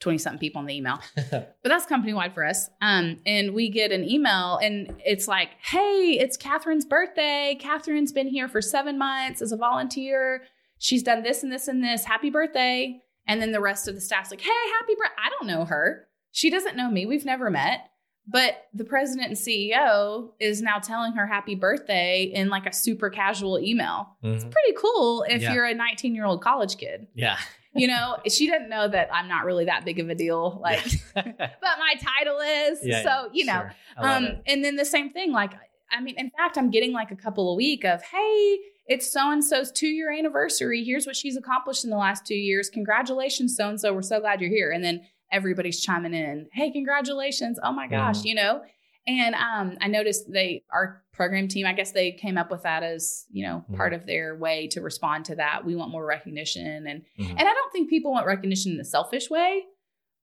20 0.00 0.18
something 0.18 0.38
people 0.38 0.60
in 0.60 0.66
the 0.66 0.76
email, 0.76 1.00
but 1.30 1.56
that's 1.64 1.86
company 1.86 2.12
wide 2.12 2.34
for 2.34 2.44
us. 2.44 2.68
Um, 2.82 3.20
and 3.24 3.54
we 3.54 3.70
get 3.70 3.92
an 3.92 4.08
email 4.08 4.58
and 4.62 4.94
it's 5.04 5.26
like, 5.26 5.50
hey, 5.62 6.18
it's 6.20 6.36
Catherine's 6.36 6.84
birthday. 6.84 7.56
Catherine's 7.58 8.12
been 8.12 8.28
here 8.28 8.48
for 8.48 8.60
seven 8.60 8.98
months 8.98 9.40
as 9.40 9.52
a 9.52 9.56
volunteer. 9.56 10.42
She's 10.78 11.02
done 11.02 11.22
this 11.22 11.42
and 11.42 11.50
this 11.50 11.68
and 11.68 11.82
this. 11.82 12.04
Happy 12.04 12.28
birthday. 12.28 13.00
And 13.26 13.40
then 13.40 13.52
the 13.52 13.60
rest 13.60 13.88
of 13.88 13.94
the 13.94 14.00
staff's 14.00 14.30
like, 14.30 14.42
hey, 14.42 14.50
happy 14.80 14.94
birthday. 14.98 15.14
I 15.24 15.30
don't 15.30 15.46
know 15.46 15.64
her. 15.64 16.08
She 16.30 16.50
doesn't 16.50 16.76
know 16.76 16.90
me. 16.90 17.06
We've 17.06 17.24
never 17.24 17.50
met. 17.50 17.88
But 18.28 18.66
the 18.74 18.84
president 18.84 19.28
and 19.28 19.36
CEO 19.36 20.30
is 20.40 20.60
now 20.60 20.78
telling 20.80 21.12
her 21.12 21.26
happy 21.26 21.54
birthday 21.54 22.24
in 22.24 22.48
like 22.48 22.66
a 22.66 22.72
super 22.72 23.08
casual 23.08 23.58
email. 23.60 24.16
Mhm. 24.24 24.40
Pretty 24.40 24.76
cool 24.76 25.24
if 25.28 25.42
Yeah. 25.42 25.54
you're 25.54 25.64
a 25.66 25.74
19 25.74 26.14
year 26.14 26.24
old 26.24 26.42
college 26.42 26.76
kid. 26.76 27.06
Yeah. 27.14 27.36
You 27.74 27.86
know, 27.88 28.16
she 28.26 28.46
didn't 28.46 28.68
know 28.70 28.88
that 28.88 29.10
I'm 29.12 29.28
not 29.28 29.44
really 29.44 29.66
that 29.66 29.84
big 29.84 29.98
of 30.00 30.08
a 30.08 30.14
deal. 30.14 30.58
Like, 30.62 30.82
but 31.14 31.26
my 31.60 31.94
title 32.00 32.38
is. 32.40 32.78
Yeah, 32.82 33.02
so, 33.02 33.30
you 33.32 33.44
know, 33.44 33.52
sure. 33.60 33.72
Um, 33.98 34.24
it. 34.24 34.42
and 34.46 34.64
then 34.64 34.76
the 34.76 34.84
same 34.86 35.10
thing, 35.12 35.30
like, 35.30 35.52
I 35.92 36.00
mean, 36.00 36.14
in 36.18 36.30
fact, 36.30 36.56
I'm 36.58 36.70
getting 36.70 36.92
like 36.92 37.10
a 37.12 37.16
couple 37.16 37.52
a 37.52 37.54
week 37.54 37.84
of, 37.84 38.02
hey, 38.02 38.58
it's 38.88 39.12
so 39.12 39.30
and 39.30 39.44
so's 39.44 39.70
two 39.70 39.88
year 39.88 40.10
anniversary. 40.10 40.82
Here's 40.84 41.06
what 41.06 41.16
she's 41.16 41.36
accomplished 41.36 41.84
in 41.84 41.90
the 41.90 41.96
last 41.96 42.24
two 42.26 42.34
years. 42.34 42.70
Congratulations, 42.70 43.54
so 43.56 43.68
and 43.68 43.80
so. 43.80 43.92
We're 43.92 44.02
so 44.02 44.20
glad 44.20 44.40
you're 44.40 44.50
here. 44.50 44.70
And 44.72 44.82
then 44.82 45.02
everybody's 45.32 45.80
chiming 45.80 46.14
in, 46.14 46.48
hey, 46.52 46.70
congratulations. 46.70 47.58
Oh 47.62 47.72
my 47.72 47.86
gosh, 47.88 48.20
Mhm. 48.20 48.24
you 48.24 48.34
know? 48.34 48.62
And 49.08 49.34
um, 49.36 49.78
I 49.80 49.86
noticed 49.88 50.30
they, 50.32 50.64
our 50.72 51.02
program 51.12 51.46
team, 51.46 51.64
I 51.66 51.72
guess 51.74 51.92
they 51.92 52.10
came 52.12 52.36
up 52.36 52.50
with 52.50 52.62
that 52.64 52.82
as, 52.82 53.24
you 53.30 53.46
know, 53.46 53.64
Mhm. 53.70 53.76
part 53.76 53.92
of 53.92 54.04
their 54.06 54.34
way 54.36 54.66
to 54.68 54.80
respond 54.80 55.24
to 55.26 55.36
that. 55.36 55.64
We 55.64 55.76
want 55.76 55.92
more 55.92 56.04
recognition. 56.04 56.86
And, 56.86 57.02
Mhm. 57.18 57.30
and 57.30 57.40
I 57.40 57.44
don't 57.54 57.72
think 57.72 57.88
people 57.88 58.10
want 58.12 58.26
recognition 58.26 58.72
in 58.72 58.80
a 58.80 58.84
selfish 58.84 59.30
way, 59.30 59.62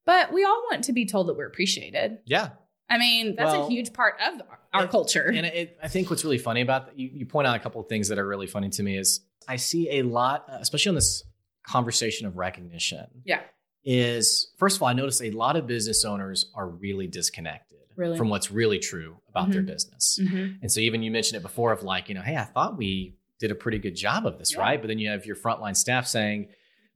but 0.05 0.33
we 0.33 0.43
all 0.43 0.61
want 0.69 0.83
to 0.85 0.93
be 0.93 1.05
told 1.05 1.27
that 1.27 1.35
we're 1.35 1.47
appreciated. 1.47 2.19
yeah. 2.25 2.49
I 2.89 2.97
mean, 2.97 3.35
that's 3.37 3.53
Well, 3.53 3.65
a 3.65 3.69
huge 3.69 3.93
part 3.93 4.15
of 4.21 4.41
our 4.73 4.83
it- 4.83 4.89
culture. 4.91 5.31
And 5.33 5.45
it, 5.45 5.79
I 5.81 5.87
think 5.87 6.09
what's 6.09 6.23
really 6.25 6.37
funny 6.37 6.59
about 6.61 6.87
that, 6.87 6.99
you, 6.99 7.09
you 7.13 7.25
point 7.25 7.47
out 7.47 7.55
a 7.55 7.59
couple 7.59 7.79
of 7.81 7.87
things 7.87 8.09
that 8.09 8.19
are 8.19 8.27
really 8.27 8.45
funny 8.45 8.69
to 8.71 8.83
me 8.83 8.97
is 8.97 9.25
I 9.47 9.55
see 9.55 9.89
a 9.99 10.01
lot, 10.03 10.45
especially 10.49 10.89
on 10.89 10.95
this 10.95 11.23
conversation 11.65 12.27
of 12.27 12.35
recognition. 12.37 13.05
Yeah. 13.23 13.41
Is 13.85 14.51
first 14.57 14.77
of 14.77 14.81
all, 14.83 14.87
I 14.89 14.93
notice 14.93 15.21
a 15.21 15.31
lot 15.31 15.55
of 15.55 15.67
business 15.67 16.05
owners 16.05 16.51
are 16.55 16.67
really 16.69 17.07
disconnected 17.07 17.79
Really? 17.95 18.17
from 18.17 18.29
what's 18.29 18.49
really 18.49 18.79
true 18.79 19.17
about 19.29 19.51
their 19.51 19.61
Mhm. 19.61 19.65
business. 19.67 20.19
Mhm. 20.21 20.57
And 20.61 20.71
so 20.71 20.79
even 20.79 21.03
you 21.03 21.11
mentioned 21.11 21.37
it 21.37 21.43
before 21.43 21.71
of 21.73 21.83
like, 21.83 22.07
you 22.09 22.15
know, 22.15 22.21
hey, 22.21 22.37
I 22.37 22.43
thought 22.45 22.77
we 22.77 23.15
did 23.39 23.51
a 23.51 23.55
pretty 23.55 23.77
good 23.79 23.95
job 23.95 24.25
of 24.25 24.39
this, 24.39 24.53
Yeah. 24.53 24.59
right? 24.61 24.81
But 24.81 24.87
then 24.87 24.99
you 24.99 25.09
have 25.09 25.25
your 25.25 25.35
frontline 25.35 25.75
staff 25.75 26.07
saying, 26.07 26.47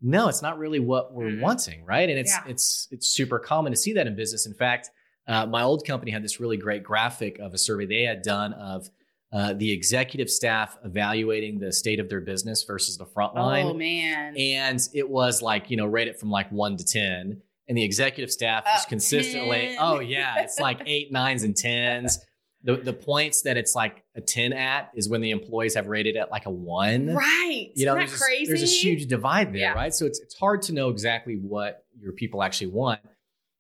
no, 0.02 0.30
it's 0.30 0.42
not 0.42 0.58
really 0.58 0.80
what 0.80 1.14
we're 1.14 1.30
Mhm. 1.32 1.42
wanting, 1.42 1.84
right? 1.84 2.08
And 2.10 2.18
it's 2.18 2.32
Yeah. 2.32 2.52
it's 2.52 2.88
it's 2.92 3.08
super 3.08 3.38
common 3.40 3.74
to 3.74 3.78
see 3.78 3.94
that 3.94 4.08
in 4.08 4.16
business. 4.16 4.46
In 4.46 4.54
fact, 4.54 4.90
uh, 5.28 5.46
my 5.46 5.64
old 5.64 5.86
company 5.86 6.12
had 6.12 6.24
this 6.24 6.40
really 6.40 6.56
great 6.56 6.84
graphic 6.84 7.38
of 7.40 7.54
a 7.54 7.58
survey 7.58 7.86
they 7.86 8.04
had 8.04 8.22
done 8.22 8.54
of 8.54 8.90
uh, 9.34 9.54
the 9.54 9.72
executive 9.72 10.30
staff 10.30 10.78
evaluating 10.86 11.60
the 11.60 11.72
state 11.72 12.00
of 12.00 12.08
their 12.10 12.22
business 12.22 12.64
versus 12.64 12.98
the 12.98 13.06
frontline. 13.06 13.66
Oh 13.66 13.74
man. 13.74 14.36
And 14.38 14.80
it 14.94 15.10
was 15.10 15.42
like, 15.42 15.70
you 15.70 15.78
know, 15.78 15.86
rate 15.86 16.08
it 16.08 16.20
from 16.20 16.30
like 16.32 16.50
one 16.52 16.78
to 16.78 16.86
10. 16.86 17.42
And 17.70 17.78
the 17.78 17.84
executive 17.84 18.32
staff 18.32 18.64
is 18.76 18.84
Oh, 18.86 18.90
consistently, 18.90 19.60
10. 19.70 19.78
oh, 19.82 20.00
yeah, 20.00 20.36
it's 20.40 20.58
like 20.60 20.80
eight, 20.86 21.12
nines, 21.12 21.44
and 21.44 21.54
tens. 21.56 22.20
The, 22.64 22.78
the 22.78 22.94
points 22.94 23.42
that 23.42 23.58
it's 23.58 23.76
like 23.76 24.04
a 24.16 24.22
10 24.22 24.54
at 24.54 24.90
is 24.96 25.10
when 25.10 25.20
the 25.20 25.32
employees 25.32 25.76
have 25.76 25.88
rated 25.88 26.16
at 26.16 26.32
like 26.32 26.46
a 26.46 26.50
one. 26.50 27.14
right. 27.14 27.70
You 27.76 27.86
know, 27.86 27.92
Isn't 27.98 28.00
that 28.06 28.08
there's, 28.08 28.22
crazy? 28.22 28.46
there's 28.48 28.62
this 28.62 28.82
huge 28.82 29.08
divide 29.08 29.50
there, 29.52 29.60
Yeah. 29.62 29.74
right? 29.74 29.94
So 29.94 30.06
it's, 30.06 30.20
it's 30.22 30.38
hard 30.40 30.62
to 30.64 30.74
know 30.74 30.88
exactly 30.90 31.36
what 31.36 31.84
your 32.00 32.14
people 32.14 32.42
actually 32.42 32.68
want. 32.68 33.02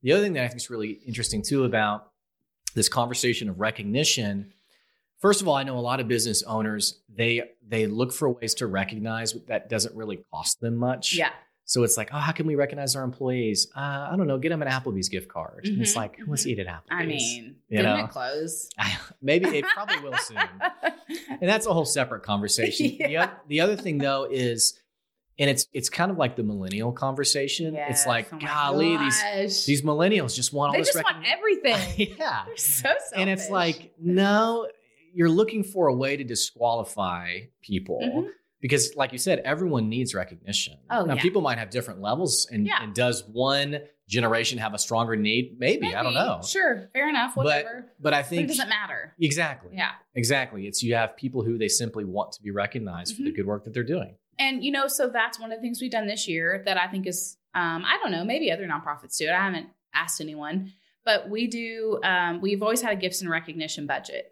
The 0.03 0.13
other 0.13 0.23
thing 0.23 0.33
that 0.33 0.43
I 0.45 0.47
think 0.47 0.57
is 0.61 0.69
really 0.69 0.91
interesting 1.05 1.41
too 1.43 1.65
about 1.65 2.09
this 2.75 2.87
conversation 2.87 3.49
of 3.49 3.59
recognition 3.59 4.53
first 5.19 5.41
of 5.41 5.47
all 5.47 5.55
i 5.55 5.63
know 5.63 5.77
a 5.77 5.79
lot 5.79 5.99
of 5.99 6.07
business 6.07 6.43
owners 6.43 6.99
they 7.13 7.41
they 7.67 7.85
look 7.87 8.11
for 8.13 8.29
ways 8.29 8.53
to 8.55 8.67
recognize 8.67 9.33
that 9.47 9.69
doesn't 9.69 9.95
really 9.95 10.19
cost 10.31 10.59
them 10.61 10.75
much 10.77 11.15
Yeah. 11.15 11.29
so 11.65 11.83
it's 11.83 11.97
like 11.97 12.09
oh 12.13 12.17
how 12.17 12.31
can 12.31 12.45
we 12.47 12.55
recognize 12.55 12.95
our 12.95 13.03
employees 13.03 13.67
uh, 13.75 13.79
i 14.11 14.15
don't 14.17 14.27
know 14.27 14.37
get 14.37 14.49
them 14.49 14.61
an 14.61 14.67
applebee's 14.67 15.09
gift 15.09 15.27
card 15.27 15.65
and 15.65 15.81
it's 15.81 15.95
like 15.95 16.17
wants 16.27 16.43
to 16.43 16.51
eat 16.51 16.59
at 16.59 16.67
applebee's 16.67 16.89
I 16.91 17.05
mean, 17.05 17.55
You 17.69 17.83
know? 17.83 17.97
it 18.05 18.09
close? 18.09 18.69
maybe 19.21 19.45
it 19.57 19.65
probably 19.73 19.99
will 19.99 20.17
soon 20.17 20.37
and 21.29 21.49
that's 21.49 21.65
a 21.65 21.73
whole 21.73 21.85
separate 21.85 22.23
conversation 22.23 22.87
the, 22.99 23.09
Yeah. 23.11 23.23
oth- 23.25 23.47
the 23.47 23.61
other 23.61 23.75
thing 23.75 23.97
though 23.97 24.27
is 24.29 24.79
and 25.39 25.51
it's 25.51 25.67
it's 25.71 25.89
kind 25.89 26.09
of 26.09 26.17
like 26.17 26.35
the 26.35 26.41
millennial 26.43 26.91
conversation 26.91 27.75
it's 27.75 28.07
like 28.07 28.27
Oh 28.33 28.37
golly 28.39 28.97
these 28.97 29.21
gosh. 29.21 29.65
these 29.65 29.81
millennials 29.83 30.35
just 30.35 30.51
want 30.53 30.69
all 30.69 30.73
they 30.73 30.79
this 30.81 30.93
just 30.93 31.03
want 31.03 31.25
everything. 31.27 32.15
yeah 32.19 32.43
They're 32.47 32.57
so 32.57 32.89
selfish. 32.89 32.99
and 33.15 33.29
it's 33.29 33.49
like 33.49 33.91
no 33.99 34.67
you're 35.13 35.29
looking 35.29 35.63
for 35.63 35.87
a 35.87 35.93
way 35.93 36.15
to 36.17 36.23
disqualify 36.23 37.39
people 37.61 37.99
Mhm. 38.03 38.29
because 38.61 38.95
like 38.95 39.11
you 39.11 39.17
said 39.17 39.39
everyone 39.39 39.89
needs 39.89 40.13
recognition 40.13 40.77
Oh, 40.89 41.05
now 41.05 41.15
yeah. 41.15 41.21
people 41.21 41.41
might 41.41 41.57
have 41.57 41.69
different 41.69 42.01
levels 42.01 42.47
and, 42.51 42.65
Yeah. 42.67 42.81
and 42.83 42.93
does 42.93 43.23
one 43.27 43.79
generation 44.07 44.57
have 44.59 44.73
a 44.73 44.77
stronger 44.77 45.15
need 45.15 45.57
maybe, 45.59 45.93
i 45.93 46.01
don't 46.03 46.13
know 46.13 46.39
Sure, 46.45 46.89
fair 46.93 47.09
enough. 47.09 47.35
Whatever. 47.35 47.91
but 47.99 48.13
i 48.13 48.21
But 48.23 48.31
it 48.33 48.47
doesn't 48.47 48.69
matter. 48.69 49.13
exactly 49.19 49.71
Yeah. 49.75 49.91
exactly 50.15 50.67
it's 50.67 50.81
you 50.83 50.95
have 50.95 51.15
people 51.17 51.43
who 51.43 51.57
they 51.57 51.67
simply 51.67 52.05
want 52.05 52.31
to 52.33 52.41
be 52.41 52.51
recognized 52.51 53.15
for 53.15 53.23
the 53.23 53.31
Mhm. 53.31 53.35
good 53.35 53.45
work 53.47 53.63
that 53.65 53.73
they're 53.73 53.83
doing 53.83 54.15
And 54.39 54.63
you 54.63 54.71
know, 54.71 54.87
so 54.87 55.09
that's 55.09 55.39
one 55.39 55.51
of 55.51 55.57
the 55.57 55.61
things 55.63 55.81
we've 55.81 55.89
done 55.91 56.05
this 56.05 56.27
year 56.27 56.61
that 56.65 56.77
I 56.77 56.87
think 56.87 57.07
is 57.07 57.37
um, 57.55 57.83
I 57.85 57.97
don't 58.03 58.11
know, 58.11 58.23
maybe 58.23 58.51
other 58.51 58.67
nonprofits 58.67 59.17
do 59.17 59.25
it. 59.25 59.31
I 59.31 59.43
haven't 59.43 59.69
asked 59.95 60.21
anyone, 60.21 60.73
but 61.03 61.27
we 61.27 61.47
do. 61.47 61.99
Um, 62.03 62.39
we've 62.39 62.61
always 62.61 62.83
had 62.83 62.93
a 62.93 62.95
gifts 62.95 63.19
and 63.21 63.31
recognition 63.31 63.87
budget. 63.87 64.31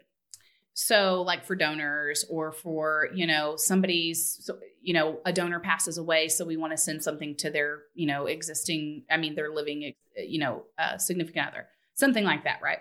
So, 0.78 1.22
like 1.22 1.46
for 1.46 1.56
donors 1.56 2.26
or 2.28 2.52
for 2.52 3.08
you 3.14 3.26
know 3.26 3.56
somebody's 3.56 4.50
you 4.82 4.92
know 4.92 5.20
a 5.24 5.32
donor 5.32 5.58
passes 5.58 5.96
away, 5.96 6.28
so 6.28 6.44
we 6.44 6.58
want 6.58 6.72
to 6.72 6.76
send 6.76 7.02
something 7.02 7.34
to 7.36 7.50
their 7.50 7.84
you 7.94 8.06
know 8.06 8.26
existing. 8.26 9.04
I 9.10 9.16
mean, 9.16 9.34
their 9.34 9.50
living 9.50 9.94
you 10.16 10.38
know 10.38 10.64
uh, 10.78 10.98
significant 10.98 11.48
other, 11.48 11.66
something 11.94 12.24
like 12.24 12.44
that, 12.44 12.60
right? 12.62 12.80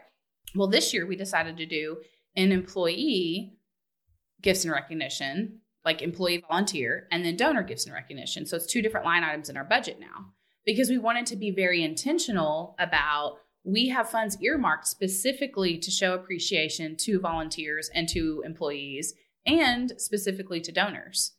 Well, 0.56 0.68
this 0.68 0.94
year 0.94 1.08
we 1.08 1.16
decided 1.16 1.56
to 1.58 1.66
do 1.66 2.02
an 2.36 2.52
employee 2.52 3.54
gifts 4.42 4.66
and 4.66 4.74
recognition 4.74 5.62
like 5.86 6.02
employee 6.02 6.44
volunteer 6.50 7.08
and 7.12 7.24
then 7.24 7.38
donor 7.38 7.64
gifts 7.64 7.86
and 7.86 7.94
recognition. 7.94 8.46
So 8.46 8.58
it's 8.58 8.66
two 8.66 8.82
different 8.82 9.06
line 9.06 9.24
items 9.24 9.50
in 9.50 9.56
our 9.56 9.64
budget 9.64 10.00
now 10.00 10.34
because 10.66 10.90
we 10.90 10.98
wanted 10.98 11.28
to 11.28 11.36
be 11.36 11.52
very 11.52 11.84
intentional 11.84 12.76
about 12.80 13.38
we 13.66 13.90
have 13.90 14.10
funds 14.10 14.38
earmarked 14.42 14.88
specifically 14.88 15.78
to 15.80 15.92
show 15.92 16.14
appreciation 16.14 16.96
to 16.98 17.20
volunteers 17.20 17.90
and 17.94 18.08
to 18.10 18.44
employees 18.46 19.14
and 19.46 19.94
specifically 19.98 20.62
to 20.62 20.72
donors. 20.72 21.34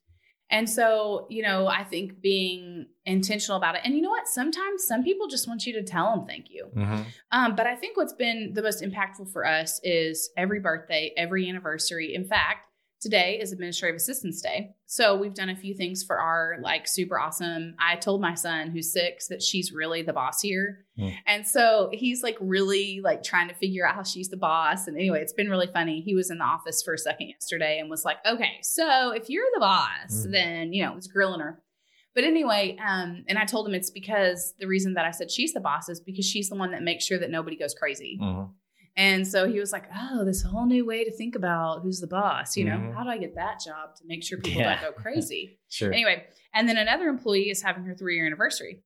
And 0.48 0.70
so, 0.70 1.26
you 1.28 1.42
know, 1.42 1.66
I 1.66 1.82
think 1.82 2.20
being 2.20 2.86
intentional 3.04 3.56
about 3.56 3.74
it. 3.74 3.80
And 3.84 3.94
you 3.94 4.00
know 4.00 4.10
what? 4.10 4.28
Sometimes 4.28 4.84
some 4.86 5.02
people 5.02 5.26
just 5.26 5.48
want 5.48 5.66
you 5.66 5.72
to 5.72 5.82
tell 5.82 6.14
them 6.14 6.26
thank 6.26 6.50
you. 6.50 6.68
Mm-hmm. 6.76 7.02
Um, 7.32 7.56
but 7.56 7.66
I 7.66 7.74
think 7.74 7.96
what's 7.96 8.12
been 8.12 8.52
the 8.54 8.62
most 8.62 8.82
impactful 8.82 9.32
for 9.32 9.44
us 9.44 9.80
is 9.82 10.30
every 10.36 10.60
birthday, 10.60 11.12
every 11.16 11.48
anniversary. 11.48 12.14
In 12.14 12.24
fact, 12.24 12.65
today 13.00 13.38
is 13.40 13.52
administrative 13.52 13.96
assistance 13.96 14.40
day 14.40 14.74
so 14.86 15.16
we've 15.16 15.34
done 15.34 15.50
a 15.50 15.56
few 15.56 15.74
things 15.74 16.02
for 16.02 16.18
our 16.18 16.56
like 16.62 16.88
super 16.88 17.18
awesome 17.18 17.74
i 17.78 17.94
told 17.94 18.20
my 18.20 18.34
son 18.34 18.70
who's 18.70 18.92
six 18.92 19.28
that 19.28 19.42
she's 19.42 19.70
really 19.72 20.02
the 20.02 20.12
boss 20.12 20.40
here 20.40 20.86
mm. 20.98 21.14
and 21.26 21.46
so 21.46 21.90
he's 21.92 22.22
like 22.22 22.36
really 22.40 23.00
like 23.02 23.22
trying 23.22 23.48
to 23.48 23.54
figure 23.54 23.86
out 23.86 23.94
how 23.94 24.02
she's 24.02 24.30
the 24.30 24.36
boss 24.36 24.86
and 24.86 24.96
anyway 24.96 25.20
it's 25.20 25.32
been 25.32 25.50
really 25.50 25.66
funny 25.66 26.00
he 26.00 26.14
was 26.14 26.30
in 26.30 26.38
the 26.38 26.44
office 26.44 26.82
for 26.82 26.94
a 26.94 26.98
second 26.98 27.28
yesterday 27.28 27.78
and 27.78 27.90
was 27.90 28.04
like 28.04 28.16
okay 28.26 28.58
so 28.62 29.10
if 29.10 29.28
you're 29.28 29.44
the 29.54 29.60
boss 29.60 30.26
mm. 30.26 30.32
then 30.32 30.72
you 30.72 30.82
know 30.82 30.92
was 30.92 31.06
grilling 31.06 31.40
her 31.40 31.62
but 32.14 32.24
anyway 32.24 32.76
um 32.84 33.24
and 33.28 33.38
i 33.38 33.44
told 33.44 33.68
him 33.68 33.74
it's 33.74 33.90
because 33.90 34.54
the 34.58 34.66
reason 34.66 34.94
that 34.94 35.04
i 35.04 35.10
said 35.10 35.30
she's 35.30 35.52
the 35.52 35.60
boss 35.60 35.90
is 35.90 36.00
because 36.00 36.24
she's 36.24 36.48
the 36.48 36.56
one 36.56 36.70
that 36.70 36.82
makes 36.82 37.04
sure 37.04 37.18
that 37.18 37.30
nobody 37.30 37.56
goes 37.56 37.74
crazy 37.74 38.18
mm-hmm. 38.20 38.50
And 38.96 39.28
so 39.28 39.46
he 39.46 39.60
was 39.60 39.72
like, 39.72 39.84
"Oh, 39.94 40.24
this 40.24 40.42
whole 40.42 40.66
new 40.66 40.86
way 40.86 41.04
to 41.04 41.12
think 41.12 41.34
about 41.34 41.82
who's 41.82 42.00
the 42.00 42.06
boss. 42.06 42.56
You 42.56 42.64
know, 42.64 42.76
mm-hmm. 42.76 42.92
how 42.92 43.04
do 43.04 43.10
I 43.10 43.18
get 43.18 43.34
that 43.34 43.60
job 43.64 43.94
to 43.96 44.06
make 44.06 44.24
sure 44.24 44.38
people 44.38 44.62
yeah. 44.62 44.80
don't 44.80 44.94
go 44.94 45.00
crazy?" 45.00 45.58
sure. 45.68 45.92
Anyway, 45.92 46.24
and 46.54 46.68
then 46.68 46.78
another 46.78 47.08
employee 47.08 47.50
is 47.50 47.62
having 47.62 47.84
her 47.84 47.94
three 47.94 48.16
year 48.16 48.26
anniversary. 48.26 48.82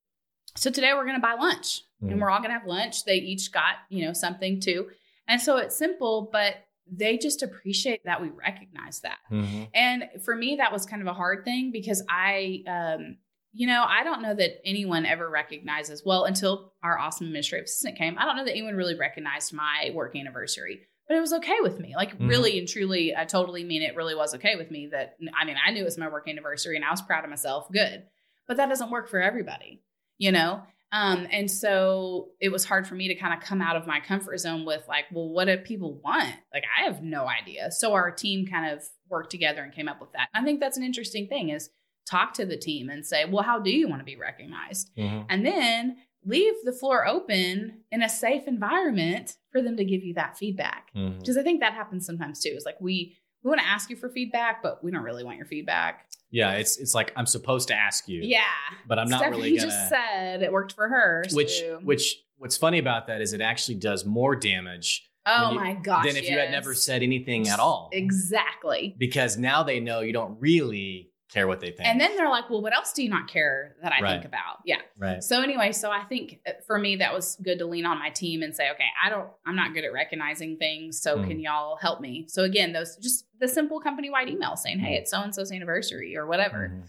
So 0.56 0.70
today 0.70 0.92
we're 0.94 1.04
going 1.04 1.16
to 1.16 1.22
buy 1.22 1.34
lunch, 1.34 1.82
mm-hmm. 2.02 2.10
and 2.10 2.20
we're 2.20 2.30
all 2.30 2.40
going 2.40 2.50
to 2.50 2.58
have 2.58 2.66
lunch. 2.66 3.04
They 3.04 3.16
each 3.16 3.52
got 3.52 3.74
you 3.88 4.04
know 4.04 4.12
something 4.12 4.60
too, 4.60 4.88
and 5.28 5.40
so 5.40 5.58
it's 5.58 5.76
simple, 5.76 6.28
but 6.32 6.56
they 6.92 7.16
just 7.16 7.42
appreciate 7.42 8.04
that 8.04 8.20
we 8.20 8.30
recognize 8.30 9.00
that. 9.00 9.18
Mm-hmm. 9.30 9.64
And 9.74 10.08
for 10.24 10.34
me, 10.34 10.56
that 10.56 10.72
was 10.72 10.86
kind 10.86 11.02
of 11.02 11.06
a 11.06 11.14
hard 11.14 11.44
thing 11.44 11.70
because 11.70 12.02
I 12.08 12.64
um, 12.66 13.18
you 13.52 13.66
know, 13.66 13.84
I 13.86 14.04
don't 14.04 14.22
know 14.22 14.34
that 14.34 14.60
anyone 14.64 15.04
ever 15.04 15.28
recognizes, 15.28 16.02
well, 16.04 16.24
until 16.24 16.72
our 16.82 16.98
awesome 16.98 17.26
administrative 17.26 17.64
assistant 17.64 17.98
came, 17.98 18.16
I 18.18 18.24
don't 18.24 18.36
know 18.36 18.44
that 18.44 18.52
anyone 18.52 18.74
really 18.74 18.96
recognized 18.96 19.52
my 19.52 19.90
work 19.92 20.14
anniversary, 20.14 20.82
but 21.08 21.16
it 21.16 21.20
was 21.20 21.32
okay 21.32 21.58
with 21.60 21.80
me. 21.80 21.94
Like, 21.96 22.14
mm-hmm. 22.14 22.28
really 22.28 22.58
and 22.58 22.68
truly, 22.68 23.14
I 23.16 23.24
totally 23.24 23.64
mean 23.64 23.82
it 23.82 23.96
really 23.96 24.14
was 24.14 24.34
okay 24.36 24.54
with 24.56 24.70
me 24.70 24.88
that, 24.92 25.16
I 25.36 25.44
mean, 25.44 25.56
I 25.64 25.72
knew 25.72 25.80
it 25.80 25.84
was 25.84 25.98
my 25.98 26.08
work 26.08 26.28
anniversary 26.28 26.76
and 26.76 26.84
I 26.84 26.90
was 26.90 27.02
proud 27.02 27.24
of 27.24 27.30
myself. 27.30 27.66
Good. 27.72 28.04
But 28.46 28.56
that 28.58 28.68
doesn't 28.68 28.90
work 28.90 29.08
for 29.08 29.20
everybody, 29.20 29.82
you 30.18 30.30
know? 30.30 30.62
Um, 30.92 31.28
and 31.30 31.48
so 31.48 32.30
it 32.40 32.50
was 32.50 32.64
hard 32.64 32.86
for 32.86 32.96
me 32.96 33.08
to 33.08 33.14
kind 33.14 33.32
of 33.32 33.40
come 33.40 33.62
out 33.62 33.76
of 33.76 33.86
my 33.86 34.00
comfort 34.00 34.38
zone 34.38 34.64
with 34.64 34.82
like, 34.88 35.04
well, 35.12 35.28
what 35.28 35.44
do 35.44 35.56
people 35.56 36.00
want? 36.04 36.34
Like, 36.52 36.64
I 36.78 36.84
have 36.84 37.02
no 37.02 37.28
idea. 37.28 37.70
So 37.70 37.92
our 37.94 38.10
team 38.10 38.46
kind 38.46 38.72
of 38.72 38.84
worked 39.08 39.30
together 39.30 39.62
and 39.62 39.72
came 39.72 39.88
up 39.88 40.00
with 40.00 40.12
that. 40.12 40.28
I 40.34 40.42
think 40.42 40.58
that's 40.58 40.76
an 40.76 40.82
interesting 40.82 41.28
thing 41.28 41.50
is 41.50 41.70
talk 42.08 42.34
to 42.34 42.46
the 42.46 42.56
team 42.56 42.88
and 42.88 43.06
say, 43.06 43.24
well, 43.24 43.42
how 43.42 43.58
do 43.58 43.70
you 43.70 43.88
want 43.88 44.00
to 44.00 44.04
be 44.04 44.16
recognized? 44.16 44.90
Mm-hmm. 44.96 45.26
And 45.28 45.46
then 45.46 45.96
leave 46.24 46.54
the 46.64 46.72
floor 46.72 47.06
open 47.06 47.80
in 47.90 48.02
a 48.02 48.08
safe 48.08 48.46
environment 48.46 49.36
for 49.50 49.62
them 49.62 49.76
to 49.76 49.84
give 49.84 50.02
you 50.02 50.14
that 50.14 50.36
feedback. 50.36 50.90
Because 50.92 51.12
mm-hmm. 51.12 51.38
I 51.38 51.42
think 51.42 51.60
that 51.60 51.74
happens 51.74 52.06
sometimes 52.06 52.40
too. 52.40 52.50
It's 52.52 52.66
like 52.66 52.80
we 52.80 53.16
we 53.42 53.48
want 53.48 53.60
to 53.60 53.66
ask 53.66 53.88
you 53.88 53.96
for 53.96 54.10
feedback, 54.10 54.62
but 54.62 54.84
we 54.84 54.90
don't 54.90 55.02
really 55.02 55.24
want 55.24 55.38
your 55.38 55.46
feedback. 55.46 56.06
Yeah, 56.30 56.52
it's 56.52 56.78
it's 56.78 56.94
like 56.94 57.12
I'm 57.16 57.26
supposed 57.26 57.68
to 57.68 57.74
ask 57.74 58.06
you. 58.06 58.20
Yeah, 58.22 58.42
but 58.86 58.98
I'm 58.98 59.08
not 59.08 59.28
really 59.30 59.56
gonna. 59.56 59.68
just 59.68 59.88
said 59.88 60.42
it 60.42 60.52
worked 60.52 60.72
for 60.74 60.88
her. 60.88 61.24
Which 61.32 61.60
so. 61.60 61.80
which 61.82 62.22
what's 62.36 62.56
funny 62.56 62.78
about 62.78 63.06
that 63.06 63.20
is 63.20 63.32
it 63.32 63.40
actually 63.40 63.76
does 63.76 64.04
more 64.04 64.36
damage. 64.36 65.08
Oh 65.26 65.50
you, 65.50 65.56
my 65.56 65.74
gosh! 65.74 66.06
Than 66.06 66.16
if 66.16 66.22
yes. 66.22 66.30
you 66.30 66.38
had 66.38 66.50
never 66.50 66.74
said 66.74 67.02
anything 67.02 67.48
at 67.48 67.58
all. 67.58 67.90
Exactly. 67.92 68.94
Because 68.98 69.36
now 69.36 69.62
they 69.62 69.80
know 69.80 70.00
you 70.00 70.12
don't 70.12 70.38
really 70.40 71.09
care 71.32 71.46
what 71.46 71.60
they 71.60 71.70
think. 71.70 71.88
And 71.88 72.00
then 72.00 72.16
they're 72.16 72.28
like, 72.28 72.50
well, 72.50 72.60
what 72.60 72.74
else 72.74 72.92
do 72.92 73.02
you 73.02 73.08
not 73.08 73.28
care 73.28 73.76
that 73.82 73.92
I 73.92 74.00
right. 74.00 74.12
think 74.12 74.24
about? 74.24 74.58
Yeah. 74.64 74.80
Right. 74.98 75.22
So 75.22 75.42
anyway, 75.42 75.72
so 75.72 75.90
I 75.90 76.02
think 76.04 76.40
uh, 76.46 76.52
for 76.66 76.78
me 76.78 76.96
that 76.96 77.14
was 77.14 77.36
good 77.42 77.58
to 77.58 77.66
lean 77.66 77.86
on 77.86 77.98
my 77.98 78.10
team 78.10 78.42
and 78.42 78.54
say, 78.54 78.70
okay, 78.70 78.86
I 79.04 79.10
don't, 79.10 79.28
I'm 79.46 79.56
not 79.56 79.74
good 79.74 79.84
at 79.84 79.92
recognizing 79.92 80.56
things. 80.56 81.00
So 81.00 81.18
mm. 81.18 81.26
can 81.26 81.40
y'all 81.40 81.76
help 81.76 82.00
me? 82.00 82.26
So 82.28 82.42
again, 82.42 82.72
those 82.72 82.96
just 82.96 83.26
the 83.38 83.48
simple 83.48 83.80
company 83.80 84.10
wide 84.10 84.28
email 84.28 84.56
saying, 84.56 84.80
hey, 84.80 84.96
mm. 84.96 84.98
it's 85.00 85.10
so 85.10 85.20
and 85.20 85.34
so's 85.34 85.52
anniversary 85.52 86.16
or 86.16 86.26
whatever. 86.26 86.72
Mm. 86.74 86.88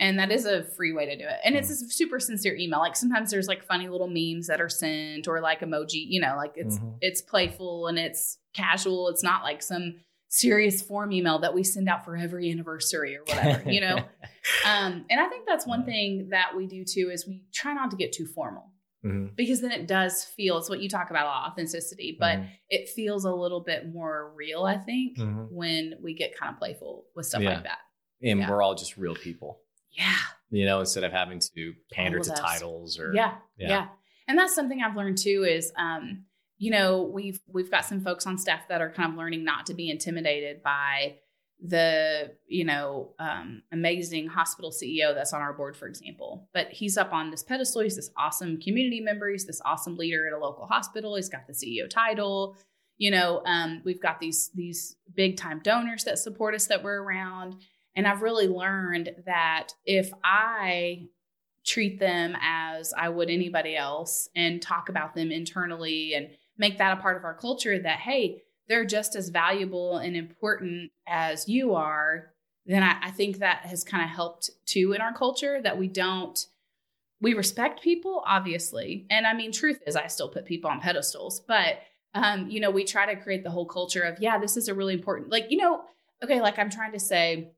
And 0.00 0.18
that 0.18 0.32
is 0.32 0.46
a 0.46 0.64
free 0.64 0.92
way 0.92 1.06
to 1.06 1.16
do 1.16 1.24
it. 1.24 1.38
And 1.44 1.54
it's 1.54 1.68
mm-hmm. 1.68 1.86
a 1.86 1.90
super 1.90 2.18
sincere 2.18 2.56
email. 2.56 2.80
Like 2.80 2.96
sometimes 2.96 3.30
there's 3.30 3.46
like 3.46 3.62
funny 3.62 3.88
little 3.88 4.08
memes 4.08 4.48
that 4.48 4.60
are 4.60 4.68
sent 4.68 5.28
or 5.28 5.40
like 5.40 5.60
emoji, 5.60 6.04
you 6.08 6.20
know, 6.20 6.34
like 6.36 6.54
it's 6.56 6.78
mm-hmm. 6.78 6.96
it's 7.00 7.22
playful 7.22 7.86
and 7.86 7.98
it's 7.98 8.38
casual. 8.52 9.08
It's 9.10 9.22
not 9.22 9.44
like 9.44 9.62
some 9.62 10.00
serious 10.32 10.80
form 10.80 11.12
email 11.12 11.38
that 11.40 11.52
we 11.52 11.62
send 11.62 11.90
out 11.90 12.06
for 12.06 12.16
every 12.16 12.50
anniversary 12.50 13.14
or 13.16 13.20
whatever, 13.24 13.70
you 13.70 13.82
know? 13.82 13.96
um, 14.66 15.04
and 15.10 15.20
I 15.20 15.28
think 15.28 15.46
that's 15.46 15.66
one 15.66 15.84
thing 15.84 16.30
that 16.30 16.56
we 16.56 16.66
do 16.66 16.84
too 16.86 17.10
is 17.12 17.26
we 17.26 17.44
try 17.52 17.74
not 17.74 17.90
to 17.90 17.98
get 17.98 18.12
too 18.12 18.26
formal. 18.26 18.70
Mm-hmm. 19.04 19.34
Because 19.36 19.60
then 19.60 19.72
it 19.72 19.86
does 19.86 20.24
feel 20.24 20.56
it's 20.56 20.70
what 20.70 20.80
you 20.80 20.88
talk 20.88 21.10
about 21.10 21.26
authenticity, 21.26 22.16
but 22.18 22.38
mm-hmm. 22.38 22.46
it 22.70 22.88
feels 22.88 23.26
a 23.26 23.32
little 23.32 23.60
bit 23.60 23.92
more 23.92 24.32
real, 24.34 24.62
I 24.62 24.78
think, 24.78 25.18
mm-hmm. 25.18 25.54
when 25.54 25.94
we 26.00 26.14
get 26.14 26.38
kind 26.38 26.50
of 26.50 26.58
playful 26.58 27.04
with 27.14 27.26
stuff 27.26 27.42
yeah. 27.42 27.54
like 27.54 27.64
that. 27.64 27.78
And 28.22 28.40
yeah. 28.40 28.50
we're 28.50 28.62
all 28.62 28.74
just 28.74 28.96
real 28.96 29.16
people. 29.16 29.60
Yeah. 29.90 30.14
You 30.50 30.64
know, 30.64 30.80
instead 30.80 31.04
of 31.04 31.12
having 31.12 31.40
to 31.54 31.74
pander 31.92 32.20
to 32.20 32.30
titles 32.30 32.98
or 32.98 33.12
yeah, 33.12 33.34
yeah. 33.58 33.68
Yeah. 33.68 33.86
And 34.28 34.38
that's 34.38 34.54
something 34.54 34.80
I've 34.80 34.96
learned 34.96 35.18
too 35.18 35.44
is 35.46 35.72
um 35.76 36.24
you 36.62 36.70
know, 36.70 37.02
we've 37.02 37.40
we've 37.48 37.72
got 37.72 37.84
some 37.84 38.00
folks 38.00 38.24
on 38.24 38.38
staff 38.38 38.68
that 38.68 38.80
are 38.80 38.92
kind 38.92 39.10
of 39.10 39.18
learning 39.18 39.42
not 39.42 39.66
to 39.66 39.74
be 39.74 39.90
intimidated 39.90 40.62
by 40.62 41.16
the 41.60 42.36
you 42.46 42.64
know 42.64 43.14
um, 43.18 43.64
amazing 43.72 44.28
hospital 44.28 44.70
CEO 44.70 45.12
that's 45.12 45.32
on 45.32 45.40
our 45.40 45.52
board, 45.52 45.76
for 45.76 45.88
example. 45.88 46.48
But 46.54 46.68
he's 46.68 46.96
up 46.96 47.12
on 47.12 47.32
this 47.32 47.42
pedestal. 47.42 47.82
He's 47.82 47.96
this 47.96 48.12
awesome 48.16 48.60
community 48.60 49.00
member. 49.00 49.28
He's 49.28 49.44
this 49.44 49.60
awesome 49.64 49.96
leader 49.96 50.28
at 50.28 50.34
a 50.34 50.38
local 50.38 50.66
hospital. 50.66 51.16
He's 51.16 51.28
got 51.28 51.48
the 51.48 51.52
CEO 51.52 51.90
title. 51.90 52.56
You 52.96 53.10
know, 53.10 53.42
um, 53.44 53.82
we've 53.84 54.00
got 54.00 54.20
these 54.20 54.52
these 54.54 54.94
big 55.16 55.38
time 55.38 55.62
donors 55.64 56.04
that 56.04 56.20
support 56.20 56.54
us 56.54 56.68
that 56.68 56.84
we're 56.84 57.02
around. 57.02 57.56
And 57.96 58.06
I've 58.06 58.22
really 58.22 58.46
learned 58.46 59.10
that 59.26 59.70
if 59.84 60.12
I 60.22 61.08
treat 61.66 61.98
them 61.98 62.36
as 62.40 62.92
I 62.96 63.08
would 63.08 63.30
anybody 63.30 63.76
else 63.76 64.28
and 64.36 64.62
talk 64.62 64.88
about 64.88 65.14
them 65.14 65.32
internally 65.32 66.14
and 66.14 66.28
make 66.62 66.78
that 66.78 66.96
a 66.96 67.02
part 67.02 67.16
of 67.16 67.24
our 67.24 67.34
culture 67.34 67.76
that, 67.76 67.98
hey, 67.98 68.40
they're 68.68 68.84
just 68.84 69.16
as 69.16 69.30
valuable 69.30 69.98
and 69.98 70.16
important 70.16 70.92
as 71.08 71.48
you 71.48 71.74
are, 71.74 72.30
then 72.66 72.84
I, 72.84 72.96
I 73.02 73.10
think 73.10 73.38
that 73.38 73.66
has 73.66 73.82
kind 73.82 74.04
of 74.04 74.10
helped 74.10 74.48
too 74.64 74.92
in 74.92 75.00
our 75.00 75.12
culture 75.12 75.60
that 75.60 75.76
we 75.76 75.88
don't 75.88 76.38
we 77.20 77.34
respect 77.34 77.82
people 77.82 78.22
obviously. 78.26 79.06
And 79.10 79.26
i 79.26 79.34
mean 79.34 79.50
truth 79.52 79.80
is 79.86 79.96
i 79.96 80.06
still 80.06 80.28
put 80.28 80.44
people 80.44 80.70
on 80.70 80.80
pedestals 80.80 81.40
but 81.46 81.80
um, 82.14 82.48
you 82.48 82.60
know 82.60 82.70
we 82.70 82.84
try 82.84 83.12
to 83.12 83.20
create 83.20 83.42
the 83.42 83.50
whole 83.50 83.66
culture 83.66 84.02
of 84.02 84.20
yeah 84.20 84.38
this 84.38 84.56
is 84.56 84.68
a 84.68 84.74
really 84.74 84.94
important 84.94 85.30
like 85.30 85.46
you 85.50 85.56
know 85.56 85.82
okay 86.22 86.40
like 86.40 86.58
i'm 86.58 86.70
trying 86.70 86.92
to 86.92 87.00
say 87.00 87.50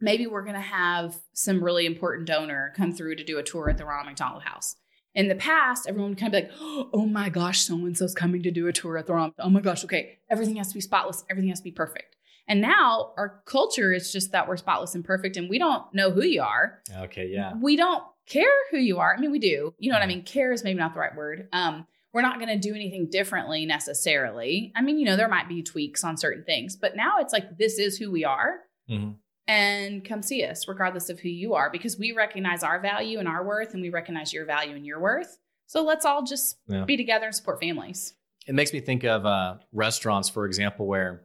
maybe 0.00 0.26
we're 0.26 0.42
going 0.42 0.54
to 0.54 0.60
have 0.60 1.16
some 1.32 1.64
really 1.64 1.86
important 1.86 2.26
donor 2.28 2.72
come 2.76 2.92
through 2.92 3.16
to 3.16 3.24
do 3.24 3.38
a 3.38 3.42
tour 3.42 3.70
at 3.70 3.78
the 3.78 3.84
ronald 3.84 4.06
mcdonald 4.06 4.42
house 4.42 4.76
in 5.14 5.28
the 5.28 5.34
past, 5.34 5.86
everyone 5.88 6.10
would 6.10 6.18
kind 6.18 6.34
of 6.34 6.42
be 6.42 6.48
like, 6.48 6.56
oh 6.92 7.06
my 7.06 7.28
gosh, 7.28 7.60
so 7.60 7.74
and 7.74 7.96
so's 7.96 8.14
coming 8.14 8.42
to 8.42 8.50
do 8.50 8.66
a 8.66 8.72
tour 8.72 8.98
at 8.98 9.06
the 9.06 9.14
Ronald. 9.14 9.34
Oh 9.38 9.50
my 9.50 9.60
gosh, 9.60 9.84
okay, 9.84 10.18
everything 10.30 10.56
has 10.56 10.68
to 10.68 10.74
be 10.74 10.80
spotless, 10.80 11.24
everything 11.30 11.50
has 11.50 11.60
to 11.60 11.64
be 11.64 11.72
perfect. 11.72 12.16
And 12.46 12.60
now 12.60 13.12
our 13.16 13.42
culture 13.46 13.92
is 13.92 14.12
just 14.12 14.32
that 14.32 14.46
we're 14.48 14.58
spotless 14.58 14.94
and 14.94 15.04
perfect 15.04 15.36
and 15.36 15.48
we 15.48 15.58
don't 15.58 15.82
know 15.94 16.10
who 16.10 16.22
you 16.22 16.42
are. 16.42 16.80
Okay, 16.94 17.28
yeah. 17.32 17.54
We 17.60 17.76
don't 17.76 18.02
care 18.26 18.44
who 18.70 18.78
you 18.78 18.98
are. 18.98 19.14
I 19.14 19.20
mean, 19.20 19.30
we 19.30 19.38
do. 19.38 19.74
You 19.78 19.90
know 19.90 19.96
what 19.96 20.02
I 20.02 20.06
mean? 20.06 20.22
Care 20.22 20.52
is 20.52 20.62
maybe 20.62 20.78
not 20.78 20.92
the 20.92 21.00
right 21.00 21.14
word. 21.14 21.48
Um, 21.52 21.86
we're 22.12 22.22
not 22.22 22.38
going 22.38 22.48
to 22.48 22.58
do 22.58 22.74
anything 22.74 23.08
differently 23.10 23.66
necessarily. 23.66 24.72
I 24.76 24.82
mean, 24.82 24.98
you 24.98 25.04
know, 25.04 25.16
there 25.16 25.28
might 25.28 25.48
be 25.48 25.62
tweaks 25.62 26.04
on 26.04 26.16
certain 26.16 26.44
things, 26.44 26.76
but 26.76 26.96
now 26.96 27.18
it's 27.18 27.32
like 27.32 27.58
this 27.58 27.78
is 27.78 27.98
who 27.98 28.10
we 28.10 28.24
are. 28.24 28.60
Mm-hmm. 28.88 29.12
And 29.46 30.04
come 30.04 30.22
see 30.22 30.44
us, 30.44 30.66
regardless 30.68 31.10
of 31.10 31.20
who 31.20 31.28
you 31.28 31.54
are, 31.54 31.70
because 31.70 31.98
we 31.98 32.12
recognize 32.12 32.62
our 32.62 32.80
value 32.80 33.18
and 33.18 33.28
our 33.28 33.44
worth, 33.44 33.74
and 33.74 33.82
we 33.82 33.90
recognize 33.90 34.32
your 34.32 34.44
value 34.46 34.74
and 34.74 34.86
your 34.86 35.00
worth. 35.00 35.38
So 35.66 35.82
let's 35.82 36.04
all 36.04 36.22
just 36.24 36.58
Yeah. 36.68 36.84
be 36.84 36.96
together 36.96 37.26
and 37.26 37.34
support 37.34 37.60
families. 37.60 38.14
It 38.46 38.54
makes 38.54 38.72
me 38.72 38.80
think 38.80 39.04
of 39.04 39.24
uh, 39.26 39.56
restaurants, 39.72 40.28
for 40.28 40.46
example, 40.46 40.86
where 40.86 41.22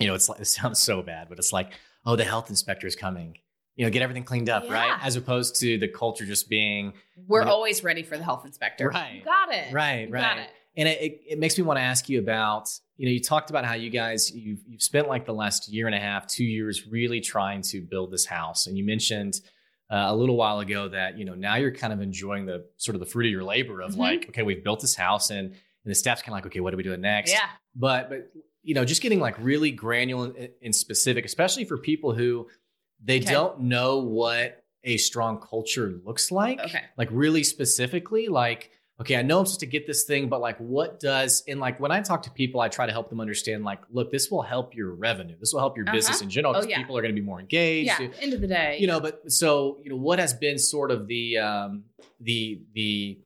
you 0.00 0.06
know 0.06 0.14
it's 0.14 0.28
like 0.28 0.40
it 0.40 0.46
sounds 0.46 0.78
so 0.78 1.02
bad, 1.02 1.28
but 1.28 1.38
it's 1.38 1.52
like, 1.52 1.72
oh, 2.06 2.16
the 2.16 2.24
health 2.24 2.50
inspector 2.50 2.86
is 2.86 2.96
coming. 2.96 3.38
You 3.76 3.86
know, 3.86 3.90
get 3.90 4.02
everything 4.02 4.24
cleaned 4.24 4.50
up, 4.50 4.68
right? 4.68 4.98
As 5.02 5.16
opposed 5.16 5.58
to 5.60 5.78
the 5.78 5.88
culture 5.88 6.26
just 6.26 6.48
being 6.50 6.92
We're 7.26 7.40
You 7.40 7.46
know- 7.46 7.52
always 7.52 7.82
ready 7.82 8.02
for 8.02 8.18
the 8.18 8.24
health 8.24 8.44
inspector. 8.44 8.88
Right. 8.88 9.14
You 9.14 9.24
got 9.24 9.50
it. 9.52 9.72
right, 9.72 10.08
You 10.08 10.12
right. 10.12 10.20
got 10.20 10.38
it. 10.38 10.50
And 10.76 10.88
it, 10.88 11.00
it, 11.00 11.20
it 11.30 11.38
makes 11.38 11.56
me 11.56 11.64
want 11.64 11.78
to 11.78 11.82
ask 11.82 12.08
you 12.10 12.18
about, 12.18 12.68
you 13.02 13.08
know, 13.08 13.12
you 13.14 13.20
talked 13.20 13.50
about 13.50 13.64
how 13.64 13.74
you 13.74 13.90
guys 13.90 14.30
you've 14.30 14.60
you've 14.64 14.80
spent 14.82 15.08
like 15.08 15.26
the 15.26 15.34
last 15.34 15.66
year 15.68 15.86
and 15.86 15.94
a 15.94 15.98
half, 15.98 16.28
two 16.28 16.44
years 16.44 16.86
really 16.86 17.20
trying 17.20 17.60
to 17.62 17.80
build 17.80 18.12
this 18.12 18.24
house. 18.24 18.68
And 18.68 18.78
you 18.78 18.84
mentioned 18.84 19.40
uh, 19.90 20.04
a 20.06 20.14
little 20.14 20.36
while 20.36 20.60
ago 20.60 20.88
that, 20.88 21.18
you 21.18 21.24
know, 21.24 21.34
now 21.34 21.56
you're 21.56 21.74
kind 21.74 21.92
of 21.92 22.00
enjoying 22.00 22.46
the 22.46 22.64
sort 22.76 22.94
of 22.94 23.00
the 23.00 23.06
fruit 23.06 23.26
of 23.26 23.32
your 23.32 23.42
labor 23.42 23.80
of 23.82 23.94
Mhm. 23.94 23.98
like, 23.98 24.28
okay, 24.28 24.42
we've 24.44 24.62
built 24.62 24.78
this 24.80 24.94
house 24.94 25.30
and, 25.30 25.48
and 25.48 25.90
the 25.90 25.96
staff's 25.96 26.22
kind 26.22 26.32
of 26.32 26.36
like, 26.36 26.46
okay, 26.46 26.60
what 26.60 26.72
are 26.72 26.76
we 26.76 26.84
doing 26.84 27.00
next? 27.00 27.32
Yeah. 27.32 27.40
but 27.74 28.08
but 28.08 28.30
you 28.62 28.74
know 28.76 28.84
just 28.84 29.02
getting 29.02 29.18
like 29.18 29.36
really 29.40 29.72
granular 29.72 30.32
and, 30.38 30.50
and 30.62 30.72
specific 30.76 31.24
especially 31.24 31.64
for 31.64 31.76
people 31.76 32.14
who 32.14 32.46
they 33.04 33.16
Okay. 33.18 33.32
don't 33.32 33.58
know 33.62 33.98
what 33.98 34.62
a 34.84 34.96
strong 34.98 35.40
culture 35.40 35.88
looks 36.04 36.30
like 36.30 36.60
Okay. 36.60 36.82
like 36.96 37.08
really 37.10 37.42
specifically 37.42 38.28
like 38.28 38.70
okay 39.00 39.16
i 39.16 39.22
know 39.22 39.38
i'm 39.40 39.46
supposed 39.46 39.60
to 39.60 39.66
get 39.66 39.86
this 39.86 40.04
thing 40.04 40.28
but 40.28 40.40
like 40.40 40.56
what 40.58 41.00
does 41.00 41.42
and 41.48 41.58
like 41.60 41.80
when 41.80 41.90
i 41.90 42.00
talk 42.00 42.22
to 42.22 42.30
people 42.30 42.60
i 42.60 42.68
try 42.68 42.86
to 42.86 42.92
help 42.92 43.08
them 43.08 43.20
understand 43.20 43.64
like 43.64 43.80
look 43.90 44.10
this 44.10 44.30
will 44.30 44.42
help 44.42 44.74
your 44.74 44.94
revenue 44.94 45.36
this 45.40 45.52
will 45.52 45.60
help 45.60 45.76
your 45.76 45.86
business 45.86 46.16
Uh-huh. 46.18 46.24
in 46.24 46.30
general 46.30 46.52
Oh, 46.54 46.60
because 46.60 46.68
yeah. 46.70 46.78
people 46.78 46.96
are 46.96 47.02
going 47.02 47.14
to 47.14 47.20
be 47.20 47.24
more 47.26 47.40
engaged 47.40 47.88
Yeah. 47.88 48.08
End 48.20 48.32
of 48.34 48.40
the 48.40 48.46
day. 48.48 48.76
you 48.80 48.86
know 48.86 49.00
but 49.00 49.30
so 49.32 49.78
you 49.82 49.90
know 49.90 49.96
what 49.96 50.18
has 50.18 50.34
been 50.34 50.58
sort 50.58 50.90
of 50.90 51.06
the 51.08 51.38
um 51.38 51.84
the 52.20 52.62
the 52.74 53.18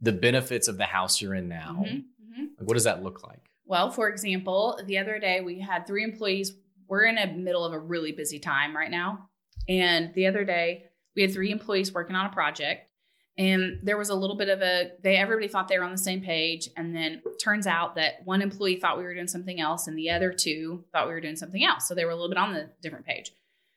the 0.00 0.12
benefits 0.12 0.66
of 0.68 0.76
the 0.76 0.84
house 0.86 1.20
you're 1.22 1.34
in 1.34 1.48
now 1.48 1.84
Mhm, 1.86 2.04
mhm. 2.20 2.46
Like, 2.58 2.68
what 2.68 2.74
does 2.74 2.84
that 2.84 3.02
look 3.02 3.22
like 3.26 3.40
Well, 3.64 3.90
for 3.90 4.08
example, 4.08 4.78
the 4.86 4.98
other 4.98 5.18
day 5.18 5.40
we 5.40 5.60
had 5.60 5.86
three 5.86 6.02
employees. 6.04 6.52
We're 6.88 7.04
in 7.04 7.14
the 7.14 7.26
middle 7.28 7.64
of 7.64 7.72
a 7.72 7.78
really 7.78 8.12
busy 8.12 8.38
time 8.40 8.76
right 8.76 8.90
now. 8.90 9.30
And 9.68 10.12
the 10.14 10.26
other 10.26 10.44
day 10.44 10.86
we 11.14 11.22
had 11.22 11.32
three 11.32 11.50
employees 11.52 11.92
working 11.94 12.16
on 12.16 12.26
a 12.26 12.30
project. 12.30 12.88
And 13.38 13.78
there 13.82 13.96
was 13.96 14.10
a 14.10 14.14
little 14.14 14.36
bit 14.36 14.50
of 14.50 14.60
a 14.60 14.90
they 15.02 15.16
everybody 15.16 15.48
thought 15.48 15.68
they 15.68 15.78
were 15.78 15.84
on 15.84 15.92
the 15.92 15.98
same 15.98 16.20
page. 16.20 16.68
And 16.76 16.94
then 16.94 17.22
turns 17.42 17.66
out 17.66 17.94
that 17.94 18.24
one 18.24 18.42
employee 18.42 18.76
thought 18.76 18.98
we 18.98 19.04
were 19.04 19.14
doing 19.14 19.28
something 19.28 19.60
else 19.60 19.86
and 19.86 19.96
the 19.96 20.10
other 20.10 20.32
two 20.32 20.84
thought 20.92 21.06
we 21.06 21.14
were 21.14 21.20
doing 21.20 21.36
something 21.36 21.64
else. 21.64 21.88
So 21.88 21.94
they 21.94 22.04
were 22.04 22.10
a 22.10 22.14
little 22.14 22.28
bit 22.28 22.38
on 22.38 22.52
the 22.52 22.70
different 22.82 23.06
page. 23.06 23.32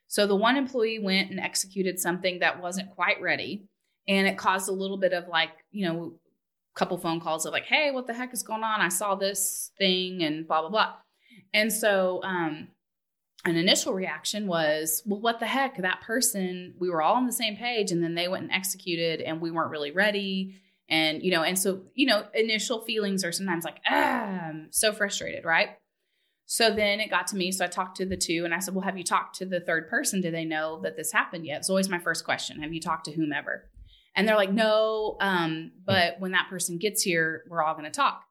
So 0.07 0.27
the 0.27 0.35
one 0.35 0.57
employee 0.57 0.99
went 0.99 1.31
and 1.31 1.39
executed 1.39 1.99
something 1.99 2.39
that 2.39 2.61
wasn't 2.61 2.91
quite 2.91 3.21
ready. 3.21 3.67
And 4.07 4.27
it 4.27 4.37
caused 4.37 4.69
a 4.69 4.73
little 4.73 4.97
bit 4.97 5.13
of 5.13 5.27
like, 5.27 5.51
you 5.71 5.87
know, 5.87 6.13
a 6.75 6.79
couple 6.79 6.97
phone 6.97 7.19
calls 7.19 7.45
of 7.45 7.53
like, 7.53 7.65
hey, 7.65 7.91
what 7.91 8.07
the 8.07 8.13
heck 8.13 8.33
is 8.33 8.43
going 8.43 8.63
on? 8.63 8.81
I 8.81 8.89
saw 8.89 9.15
this 9.15 9.71
thing 9.77 10.21
and 10.21 10.47
blah, 10.47 10.61
blah, 10.61 10.69
blah. 10.69 10.93
And 11.53 11.71
so 11.71 12.21
um, 12.23 12.67
an 13.45 13.55
initial 13.55 13.93
reaction 13.93 14.47
was, 14.47 15.03
well, 15.05 15.21
what 15.21 15.39
the 15.39 15.45
heck? 15.45 15.77
That 15.77 16.01
person, 16.01 16.73
we 16.79 16.89
were 16.89 17.01
all 17.01 17.15
on 17.15 17.27
the 17.27 17.31
same 17.31 17.55
page 17.55 17.91
and 17.91 18.03
then 18.03 18.15
they 18.15 18.27
went 18.27 18.43
and 18.43 18.51
executed 18.51 19.21
and 19.21 19.39
we 19.39 19.51
weren't 19.51 19.69
really 19.69 19.91
ready. 19.91 20.55
And, 20.89 21.23
you 21.23 21.31
know, 21.31 21.43
and 21.43 21.57
so, 21.57 21.81
you 21.93 22.07
know, 22.07 22.25
initial 22.33 22.81
feelings 22.81 23.23
are 23.23 23.31
sometimes 23.31 23.63
like, 23.63 23.77
ah, 23.87 24.47
I'm 24.49 24.67
so 24.71 24.91
frustrated, 24.93 25.45
right? 25.45 25.69
So 26.47 26.69
then 26.71 26.99
it 26.99 27.09
got 27.09 27.27
to 27.27 27.35
me. 27.35 27.51
So 27.51 27.65
I 27.65 27.67
talked 27.67 27.97
to 27.97 28.05
the 28.05 28.17
two 28.17 28.45
and 28.45 28.53
I 28.53 28.59
said, 28.59 28.75
well, 28.75 28.83
have 28.83 28.97
you 28.97 29.03
talked 29.03 29.35
to 29.37 29.45
the 29.45 29.59
third 29.59 29.89
person? 29.89 30.21
Do 30.21 30.31
they 30.31 30.45
know 30.45 30.79
that 30.81 30.95
this 30.95 31.11
happened 31.11 31.45
yet? 31.45 31.57
It's 31.59 31.69
always 31.69 31.89
my 31.89 31.99
first 31.99 32.25
question. 32.25 32.61
Have 32.61 32.73
you 32.73 32.81
talked 32.81 33.05
to 33.05 33.11
whomever? 33.11 33.69
And 34.15 34.27
they're 34.27 34.35
like, 34.35 34.51
no, 34.51 35.17
um, 35.21 35.71
but 35.85 36.19
when 36.19 36.31
that 36.31 36.47
person 36.49 36.77
gets 36.77 37.01
here, 37.01 37.43
we're 37.49 37.63
all 37.63 37.73
going 37.73 37.85
to 37.85 37.91
talk. 37.91 38.23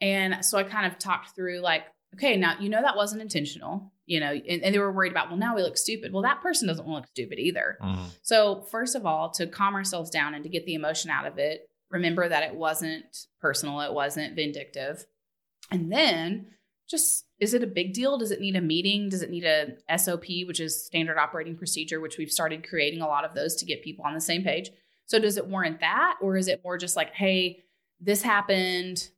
And 0.00 0.44
so 0.44 0.58
I 0.58 0.62
kind 0.62 0.90
of 0.90 0.98
talked 0.98 1.34
through 1.36 1.60
like, 1.60 1.84
okay, 2.14 2.36
now 2.36 2.54
you 2.60 2.68
know 2.68 2.82
that 2.82 2.96
wasn't 2.96 3.22
intentional, 3.22 3.92
you 4.06 4.20
know, 4.20 4.32
and, 4.32 4.62
and 4.62 4.74
they 4.74 4.78
were 4.78 4.92
worried 4.92 5.12
about, 5.12 5.28
well, 5.28 5.38
now 5.38 5.54
we 5.54 5.62
look 5.62 5.76
stupid. 5.76 6.12
Well, 6.12 6.22
that 6.22 6.40
person 6.40 6.68
doesn't 6.68 6.88
look 6.88 7.06
stupid 7.08 7.38
either. 7.38 7.78
Mm-hmm. 7.82 8.04
So, 8.22 8.62
first 8.70 8.94
of 8.94 9.06
all, 9.06 9.30
to 9.30 9.46
calm 9.46 9.74
ourselves 9.74 10.10
down 10.10 10.34
and 10.34 10.42
to 10.44 10.50
get 10.50 10.66
the 10.66 10.74
emotion 10.74 11.10
out 11.10 11.26
of 11.26 11.38
it, 11.38 11.68
remember 11.90 12.28
that 12.28 12.42
it 12.42 12.54
wasn't 12.54 13.26
personal, 13.40 13.80
it 13.80 13.92
wasn't 13.92 14.36
vindictive. 14.36 15.06
And 15.70 15.92
then 15.92 16.46
just 16.88 17.24
is 17.38 17.54
it 17.54 17.62
a 17.62 17.68
big 17.68 17.94
deal? 17.94 18.18
Does 18.18 18.32
it 18.32 18.40
need 18.40 18.56
a 18.56 18.60
meeting? 18.60 19.08
Does 19.08 19.22
it 19.22 19.30
need 19.30 19.44
a 19.44 19.76
SOP, 19.96 20.24
which 20.46 20.60
is 20.60 20.84
standard 20.84 21.16
operating 21.16 21.56
procedure, 21.56 22.00
which 22.00 22.18
we've 22.18 22.32
started 22.32 22.68
creating 22.68 23.00
a 23.00 23.06
lot 23.06 23.24
of 23.24 23.34
those 23.34 23.54
to 23.56 23.64
get 23.64 23.84
people 23.84 24.04
on 24.04 24.14
the 24.14 24.20
same 24.20 24.42
page? 24.42 24.70
So, 25.06 25.18
does 25.18 25.36
it 25.36 25.46
warrant 25.46 25.80
that? 25.80 26.16
Or 26.20 26.36
is 26.36 26.48
it 26.48 26.60
more 26.64 26.76
just 26.76 26.96
like, 26.96 27.14
hey, 27.14 27.64
this 28.00 28.22
happened. 28.22 29.08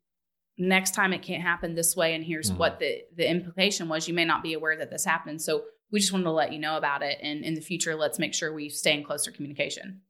Next 0.59 0.95
time 0.95 1.13
it 1.13 1.23
can't 1.23 1.43
happen 1.43 1.75
this 1.75 1.97
way. 1.97 2.15
And 2.15 2.25
here's 2.25 2.51
Mhm. 2.51 2.59
what 2.59 2.79
the, 2.79 3.03
the 3.17 3.29
implication 3.29 3.89
was. 3.89 4.07
You 4.07 4.15
may 4.15 4.25
not 4.25 4.43
be 4.43 4.53
aware 4.53 4.77
that 4.77 4.91
this 4.91 5.05
happened. 5.05 5.41
So, 5.43 5.65
we 5.91 6.01
just 6.01 6.11
wanted 6.11 6.25
to 6.25 6.31
let 6.33 6.53
you 6.55 6.59
know 6.59 6.79
about 6.79 7.03
it. 7.03 7.19
And 7.23 7.45
in 7.45 7.53
the 7.53 7.61
future, 7.61 7.95
let's 7.95 8.19
make 8.19 8.33
sure 8.33 8.51
we 8.51 8.71
stay 8.71 8.95
in 8.95 9.05
closer 9.05 9.31
communication. 9.31 10.01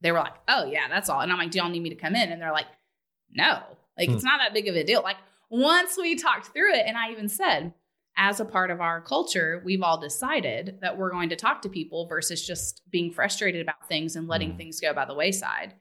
They 0.00 0.12
were 0.12 0.20
like, 0.20 0.34
oh, 0.46 0.66
yeah, 0.66 0.86
that's 0.88 1.08
all. 1.08 1.20
And 1.20 1.32
I'm 1.32 1.38
like, 1.38 1.50
do 1.50 1.58
y'all 1.58 1.68
need 1.68 1.82
me 1.82 1.90
to 1.90 1.96
come 1.96 2.14
in? 2.14 2.30
And 2.30 2.40
they're 2.40 2.52
like, 2.52 2.68
no, 3.32 3.60
like 3.98 4.08
it's 4.08 4.22
not 4.22 4.38
that 4.38 4.54
big 4.54 4.68
of 4.68 4.76
a 4.76 4.84
deal. 4.84 5.02
Like 5.02 5.16
once 5.50 5.96
we 5.98 6.14
talked 6.14 6.46
through 6.52 6.74
it, 6.74 6.84
and 6.86 6.96
I 6.96 7.10
even 7.10 7.28
said, 7.28 7.74
as 8.16 8.38
a 8.38 8.44
part 8.44 8.70
of 8.70 8.80
our 8.80 9.00
culture, 9.00 9.60
we've 9.64 9.82
all 9.82 9.98
decided 9.98 10.78
that 10.80 10.96
we're 10.96 11.10
going 11.10 11.30
to 11.30 11.36
talk 11.36 11.60
to 11.62 11.68
people 11.68 12.06
versus 12.06 12.46
just 12.46 12.82
being 12.90 13.10
frustrated 13.12 13.60
about 13.62 13.88
things 13.88 14.14
and 14.14 14.28
letting 14.28 14.52
Mhm. 14.52 14.58
things 14.58 14.80
go 14.80 14.94
by 14.94 15.04
the 15.06 15.14
wayside. 15.14 15.74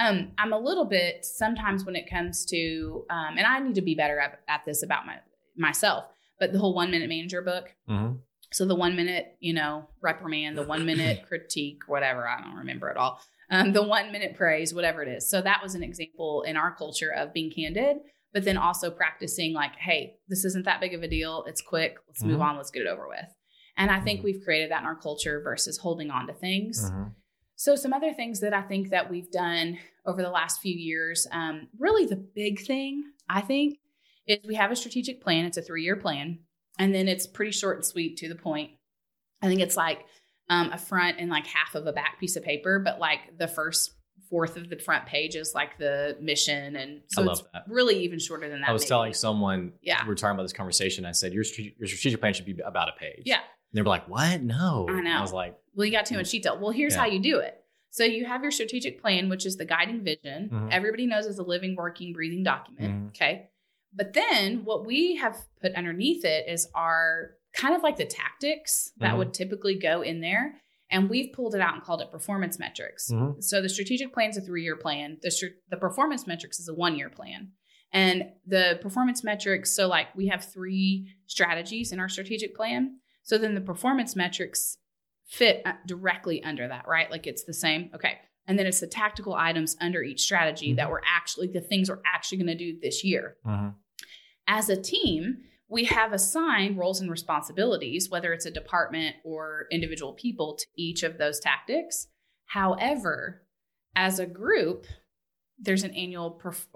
Um, 0.00 0.32
I'm 0.38 0.52
a 0.52 0.58
little 0.58 0.86
bit 0.86 1.24
sometimes 1.24 1.84
when 1.84 1.94
it 1.94 2.08
comes 2.10 2.44
to, 2.46 3.04
um, 3.10 3.36
and 3.38 3.46
I 3.46 3.58
need 3.60 3.74
to 3.74 3.82
be 3.82 3.94
better 3.94 4.18
at, 4.18 4.40
at 4.48 4.62
this 4.64 4.82
about 4.82 5.04
my 5.06 5.16
myself. 5.56 6.04
But 6.38 6.52
the 6.52 6.58
whole 6.58 6.74
one 6.74 6.90
minute 6.90 7.08
manager 7.08 7.42
book, 7.42 7.74
Mm-hmm. 7.88 8.16
so 8.50 8.64
the 8.64 8.74
one 8.74 8.96
minute, 8.96 9.36
you 9.40 9.52
know, 9.52 9.88
reprimand, 10.00 10.56
the 10.56 10.62
one 10.62 10.86
minute 10.86 11.24
critique, 11.28 11.82
whatever, 11.86 12.26
I 12.26 12.40
don't 12.40 12.56
remember 12.56 12.88
it 12.88 12.96
all. 12.96 13.20
Um, 13.50 13.72
the 13.72 13.82
one 13.82 14.10
minute 14.10 14.36
praise, 14.36 14.72
whatever 14.72 15.02
it 15.02 15.08
is. 15.08 15.28
So 15.28 15.42
that 15.42 15.60
was 15.62 15.74
an 15.74 15.82
example 15.82 16.42
in 16.46 16.56
our 16.56 16.74
culture 16.74 17.12
of 17.12 17.34
being 17.34 17.50
candid, 17.54 17.98
but 18.32 18.44
then 18.44 18.56
also 18.56 18.90
practicing 18.90 19.52
like, 19.52 19.74
hey, 19.76 20.14
this 20.28 20.44
isn't 20.46 20.64
that 20.64 20.80
big 20.80 20.94
of 20.94 21.02
a 21.02 21.08
deal. 21.08 21.44
It's 21.48 21.60
quick. 21.60 21.96
Let's 22.08 22.22
move 22.22 22.38
Mhm. 22.38 22.44
on. 22.44 22.56
Let's 22.56 22.70
get 22.70 22.82
it 22.82 22.88
over 22.88 23.06
with. 23.08 23.26
And 23.76 23.90
I 23.90 24.00
think 24.00 24.20
Mhm. 24.20 24.24
we've 24.24 24.42
created 24.44 24.70
that 24.70 24.80
in 24.80 24.86
our 24.86 24.96
culture 24.96 25.40
versus 25.42 25.78
holding 25.78 26.10
on 26.10 26.26
to 26.28 26.32
things. 26.32 26.90
Mm-hmm. 26.90 27.08
So 27.60 27.76
some 27.76 27.92
other 27.92 28.14
things 28.14 28.40
that 28.40 28.54
I 28.54 28.62
think 28.62 28.88
that 28.88 29.10
we've 29.10 29.30
done 29.30 29.76
over 30.06 30.22
the 30.22 30.30
last 30.30 30.62
few 30.62 30.74
years, 30.74 31.26
um, 31.30 31.68
really 31.78 32.06
the 32.06 32.16
big 32.16 32.58
thing 32.58 33.04
I 33.28 33.42
think 33.42 33.76
is 34.26 34.38
we 34.48 34.54
have 34.54 34.70
a 34.70 34.76
strategic 34.76 35.20
plan. 35.22 35.44
It's 35.44 35.58
a 35.58 35.62
three 35.62 35.84
year 35.84 35.96
plan, 35.96 36.38
and 36.78 36.94
then 36.94 37.06
it's 37.06 37.26
pretty 37.26 37.52
short 37.52 37.76
and 37.76 37.84
sweet 37.84 38.16
to 38.16 38.30
the 38.30 38.34
point. 38.34 38.70
I 39.42 39.48
think 39.48 39.60
it's 39.60 39.76
like 39.76 39.98
um, 40.48 40.72
a 40.72 40.78
front 40.78 41.18
and 41.20 41.28
like 41.28 41.46
half 41.46 41.74
of 41.74 41.86
a 41.86 41.92
back 41.92 42.18
piece 42.18 42.34
of 42.34 42.42
paper, 42.42 42.78
but 42.78 42.98
like 42.98 43.36
the 43.38 43.46
first 43.46 43.92
fourth 44.30 44.56
of 44.56 44.70
the 44.70 44.78
front 44.78 45.04
page 45.04 45.36
is 45.36 45.52
like 45.54 45.76
the 45.76 46.16
mission, 46.18 46.76
and 46.76 47.02
so 47.08 47.30
it's 47.30 47.42
that. 47.52 47.64
really 47.68 48.04
even 48.04 48.18
shorter 48.18 48.48
than 48.48 48.62
that. 48.62 48.70
I 48.70 48.72
was 48.72 48.84
maybe. 48.84 48.88
telling 48.88 49.12
someone, 49.12 49.74
Yeah. 49.82 50.02
we 50.02 50.08
were 50.08 50.14
talking 50.14 50.32
about 50.32 50.44
this 50.44 50.54
conversation. 50.54 51.04
I 51.04 51.12
said, 51.12 51.34
your, 51.34 51.44
your 51.78 51.88
strategic 51.88 52.20
plan 52.20 52.32
should 52.32 52.46
be 52.46 52.58
about 52.64 52.88
a 52.88 52.92
page. 52.98 53.24
Yeah. 53.26 53.40
And 53.72 53.78
they 53.78 53.82
were 53.82 53.88
like, 53.88 54.08
what? 54.08 54.42
No. 54.42 54.86
I 54.88 54.98
And 54.98 55.08
I 55.08 55.20
was 55.20 55.32
like, 55.32 55.56
Well, 55.74 55.86
you 55.86 55.92
got 55.92 56.06
too 56.06 56.16
much 56.16 56.30
detail. 56.30 56.58
Well, 56.60 56.72
here's 56.72 56.94
Yeah. 56.94 57.00
how 57.02 57.06
you 57.06 57.20
do 57.20 57.38
it. 57.38 57.56
So 57.90 58.04
you 58.04 58.24
have 58.26 58.42
your 58.42 58.50
strategic 58.50 59.00
plan, 59.00 59.28
which 59.28 59.46
is 59.46 59.56
the 59.56 59.64
guiding 59.64 60.02
vision. 60.02 60.48
Mhm. 60.52 60.68
Everybody 60.72 61.06
knows 61.06 61.26
it's 61.26 61.38
a 61.38 61.42
living, 61.44 61.76
working, 61.76 62.12
breathing 62.12 62.42
document. 62.42 62.92
Mhm. 62.92 63.08
Okay. 63.08 63.50
But 63.92 64.12
then 64.12 64.64
what 64.64 64.84
we 64.86 65.16
have 65.16 65.36
put 65.60 65.74
underneath 65.74 66.24
it 66.24 66.48
is 66.48 66.68
our 66.74 67.32
kind 67.54 67.74
of 67.74 67.82
like 67.82 67.96
the 67.96 68.04
tactics 68.04 68.92
that 68.98 69.14
Mhm. 69.14 69.18
would 69.18 69.34
typically 69.34 69.76
go 69.76 70.02
in 70.02 70.20
there. 70.20 70.60
And 70.90 71.08
we've 71.08 71.32
pulled 71.32 71.54
it 71.54 71.60
out 71.60 71.74
and 71.74 71.82
called 71.82 72.00
it 72.00 72.10
performance 72.10 72.58
metrics. 72.58 73.10
Mhm. 73.12 73.42
So 73.42 73.60
the 73.62 73.68
strategic 73.68 74.12
plan 74.12 74.30
is 74.30 74.36
a 74.36 74.40
three 74.40 74.62
year 74.64 74.76
plan. 74.76 75.18
The, 75.22 75.30
str- 75.30 75.56
the 75.68 75.76
performance 75.76 76.26
metrics 76.26 76.58
is 76.60 76.68
a 76.68 76.74
one 76.74 76.96
year 76.98 77.10
plan. 77.10 77.52
And 77.92 78.32
the 78.46 78.78
performance 78.82 79.24
metrics, 79.24 79.74
so 79.74 79.88
like 79.88 80.14
we 80.16 80.28
have 80.28 80.44
three 80.44 81.12
strategies 81.26 81.90
in 81.92 81.98
our 81.98 82.08
strategic 82.08 82.54
plan. 82.54 82.99
So 83.22 83.38
then 83.38 83.54
the 83.54 83.60
performance 83.60 84.16
metrics 84.16 84.78
fit 85.26 85.62
uh, 85.64 85.72
directly 85.86 86.42
under 86.42 86.66
that, 86.68 86.88
right? 86.88 87.10
Like 87.10 87.26
it's 87.26 87.44
the 87.44 87.54
same. 87.54 87.90
Okay. 87.94 88.18
And 88.46 88.58
then 88.58 88.66
it's 88.66 88.80
the 88.80 88.86
tactical 88.88 89.34
items 89.34 89.76
under 89.80 90.02
each 90.02 90.22
strategy 90.22 90.72
that 90.74 90.90
we're 90.90 91.02
actually, 91.06 91.48
the 91.48 91.60
things 91.60 91.88
we're 91.88 92.02
actually 92.04 92.38
going 92.38 92.48
to 92.48 92.54
do 92.56 92.78
this 92.80 93.04
year. 93.04 93.36
Mhm. 93.46 93.74
As 94.48 94.68
a 94.68 94.80
team, 94.80 95.38
we 95.68 95.84
have 95.84 96.12
assigned 96.12 96.76
roles 96.78 97.00
and 97.00 97.08
responsibilities, 97.08 98.10
whether 98.10 98.32
it's 98.32 98.46
a 98.46 98.50
department 98.50 99.14
or 99.24 99.66
individual 99.70 100.14
people, 100.14 100.56
to 100.56 100.66
each 100.76 101.04
of 101.04 101.16
those 101.18 101.38
tactics. 101.38 102.08
However, 102.46 103.46
as 103.94 104.18
a 104.18 104.26
group, 104.26 104.86
there's 105.58 105.84
an 105.84 105.92
annual, 105.94 106.40
perf- 106.42 106.66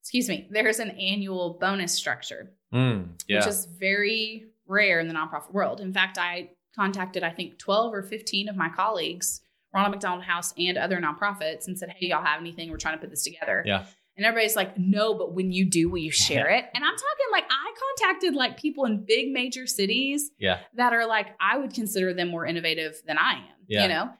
excuse 0.00 0.28
me, 0.28 0.48
there's 0.50 0.80
an 0.80 0.90
annual 0.90 1.58
bonus 1.60 1.92
structure 1.92 2.52
Mm, 2.72 3.20
yeah. 3.28 3.38
which 3.38 3.46
is 3.48 3.66
very 3.66 4.46
rare 4.70 5.00
in 5.00 5.08
the 5.08 5.14
nonprofit 5.14 5.52
world. 5.52 5.80
In 5.80 5.92
fact, 5.92 6.16
I 6.18 6.50
contacted, 6.76 7.22
I 7.22 7.30
think, 7.30 7.58
12 7.58 7.92
or 7.92 8.02
15 8.02 8.48
of 8.48 8.56
my 8.56 8.68
colleagues, 8.68 9.40
Ronald 9.74 9.92
McDonald 9.92 10.22
House 10.24 10.54
and 10.56 10.78
other 10.78 11.00
nonprofits, 11.00 11.66
and 11.66 11.76
said, 11.78 11.90
Hey, 11.96 12.06
y'all 12.08 12.24
have 12.24 12.40
anything? 12.40 12.70
We're 12.70 12.76
trying 12.78 12.94
to 12.96 13.00
put 13.00 13.10
this 13.10 13.24
together. 13.24 13.62
Yeah. 13.66 13.84
And 14.16 14.26
everybody's 14.26 14.56
like, 14.56 14.78
No, 14.78 15.14
but 15.14 15.34
when 15.34 15.52
you 15.52 15.64
do, 15.64 15.88
will 15.90 15.98
you 15.98 16.10
share 16.10 16.48
it? 16.56 16.64
And 16.74 16.84
I'm 16.84 16.94
talking 16.94 17.26
like, 17.32 17.44
I 17.50 17.74
contacted 17.98 18.34
like 18.34 18.58
people 18.58 18.84
in 18.84 19.04
big 19.04 19.32
major 19.32 19.66
cities 19.66 20.30
Yeah. 20.38 20.60
that 20.74 20.92
are 20.92 21.06
like, 21.06 21.26
I 21.40 21.58
would 21.58 21.74
consider 21.74 22.14
them 22.14 22.28
more 22.28 22.46
innovative 22.46 23.00
than 23.06 23.18
I 23.18 23.34
am, 23.34 23.56
Yeah. 23.68 23.82
you 23.82 23.88
know? 23.88 24.10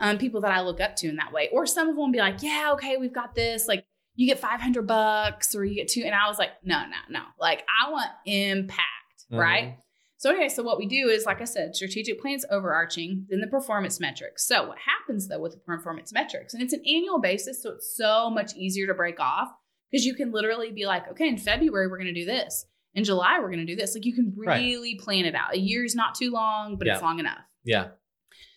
Um, 0.00 0.16
people 0.18 0.40
that 0.42 0.52
I 0.52 0.60
look 0.60 0.80
up 0.80 0.94
to 0.96 1.08
in 1.08 1.16
that 1.16 1.32
way. 1.32 1.48
Or 1.52 1.66
some 1.66 1.88
of 1.88 1.96
them 1.96 2.12
be 2.12 2.18
like, 2.18 2.42
Yeah, 2.42 2.70
okay, 2.74 2.96
we've 2.98 3.12
got 3.12 3.34
this. 3.34 3.66
Like, 3.68 3.84
you 4.14 4.26
get 4.26 4.38
500 4.40 4.86
bucks 4.86 5.54
or 5.54 5.64
you 5.64 5.74
get 5.74 5.88
two. 5.88 6.02
And 6.04 6.14
I 6.14 6.28
was 6.28 6.38
like, 6.38 6.50
No, 6.64 6.80
no, 6.82 6.96
no. 7.10 7.22
Like, 7.40 7.64
I 7.68 7.90
want 7.90 8.10
impact, 8.26 9.24
Mhm. 9.32 9.38
right? 9.38 9.78
So 10.18 10.30
anyway, 10.30 10.48
so 10.48 10.64
what 10.64 10.78
we 10.78 10.86
do 10.86 11.08
is, 11.08 11.24
like 11.26 11.40
I 11.40 11.44
said, 11.44 11.76
strategic 11.76 12.20
plans 12.20 12.44
overarching, 12.50 13.26
then 13.30 13.40
the 13.40 13.46
performance 13.46 14.00
metrics. 14.00 14.46
So 14.46 14.66
what 14.68 14.78
happens 14.78 15.28
though 15.28 15.38
with 15.38 15.52
the 15.52 15.58
performance 15.58 16.12
metrics, 16.12 16.54
and 16.54 16.62
it's 16.62 16.72
an 16.72 16.82
annual 16.86 17.20
basis, 17.20 17.62
so 17.62 17.70
it's 17.70 17.96
so 17.96 18.28
much 18.28 18.54
easier 18.56 18.88
to 18.88 18.94
break 18.94 19.20
off 19.20 19.48
because 19.90 20.04
you 20.04 20.14
can 20.14 20.32
literally 20.32 20.72
be 20.72 20.86
like, 20.86 21.08
okay, 21.12 21.28
in 21.28 21.38
February 21.38 21.86
we're 21.86 21.98
going 21.98 22.12
to 22.12 22.20
do 22.20 22.26
this, 22.26 22.66
in 22.94 23.04
July 23.04 23.38
we're 23.38 23.46
going 23.50 23.64
to 23.64 23.72
do 23.72 23.76
this. 23.76 23.94
Like 23.94 24.04
you 24.04 24.14
can 24.14 24.34
Right. 24.36 24.58
really 24.60 24.96
plan 24.96 25.24
it 25.24 25.36
out. 25.36 25.54
A 25.54 25.58
year's 25.58 25.94
not 25.94 26.16
too 26.16 26.32
long, 26.32 26.76
but 26.76 26.88
it's 26.88 27.02
long 27.02 27.20
enough. 27.20 27.38
Yeah. 27.64 27.88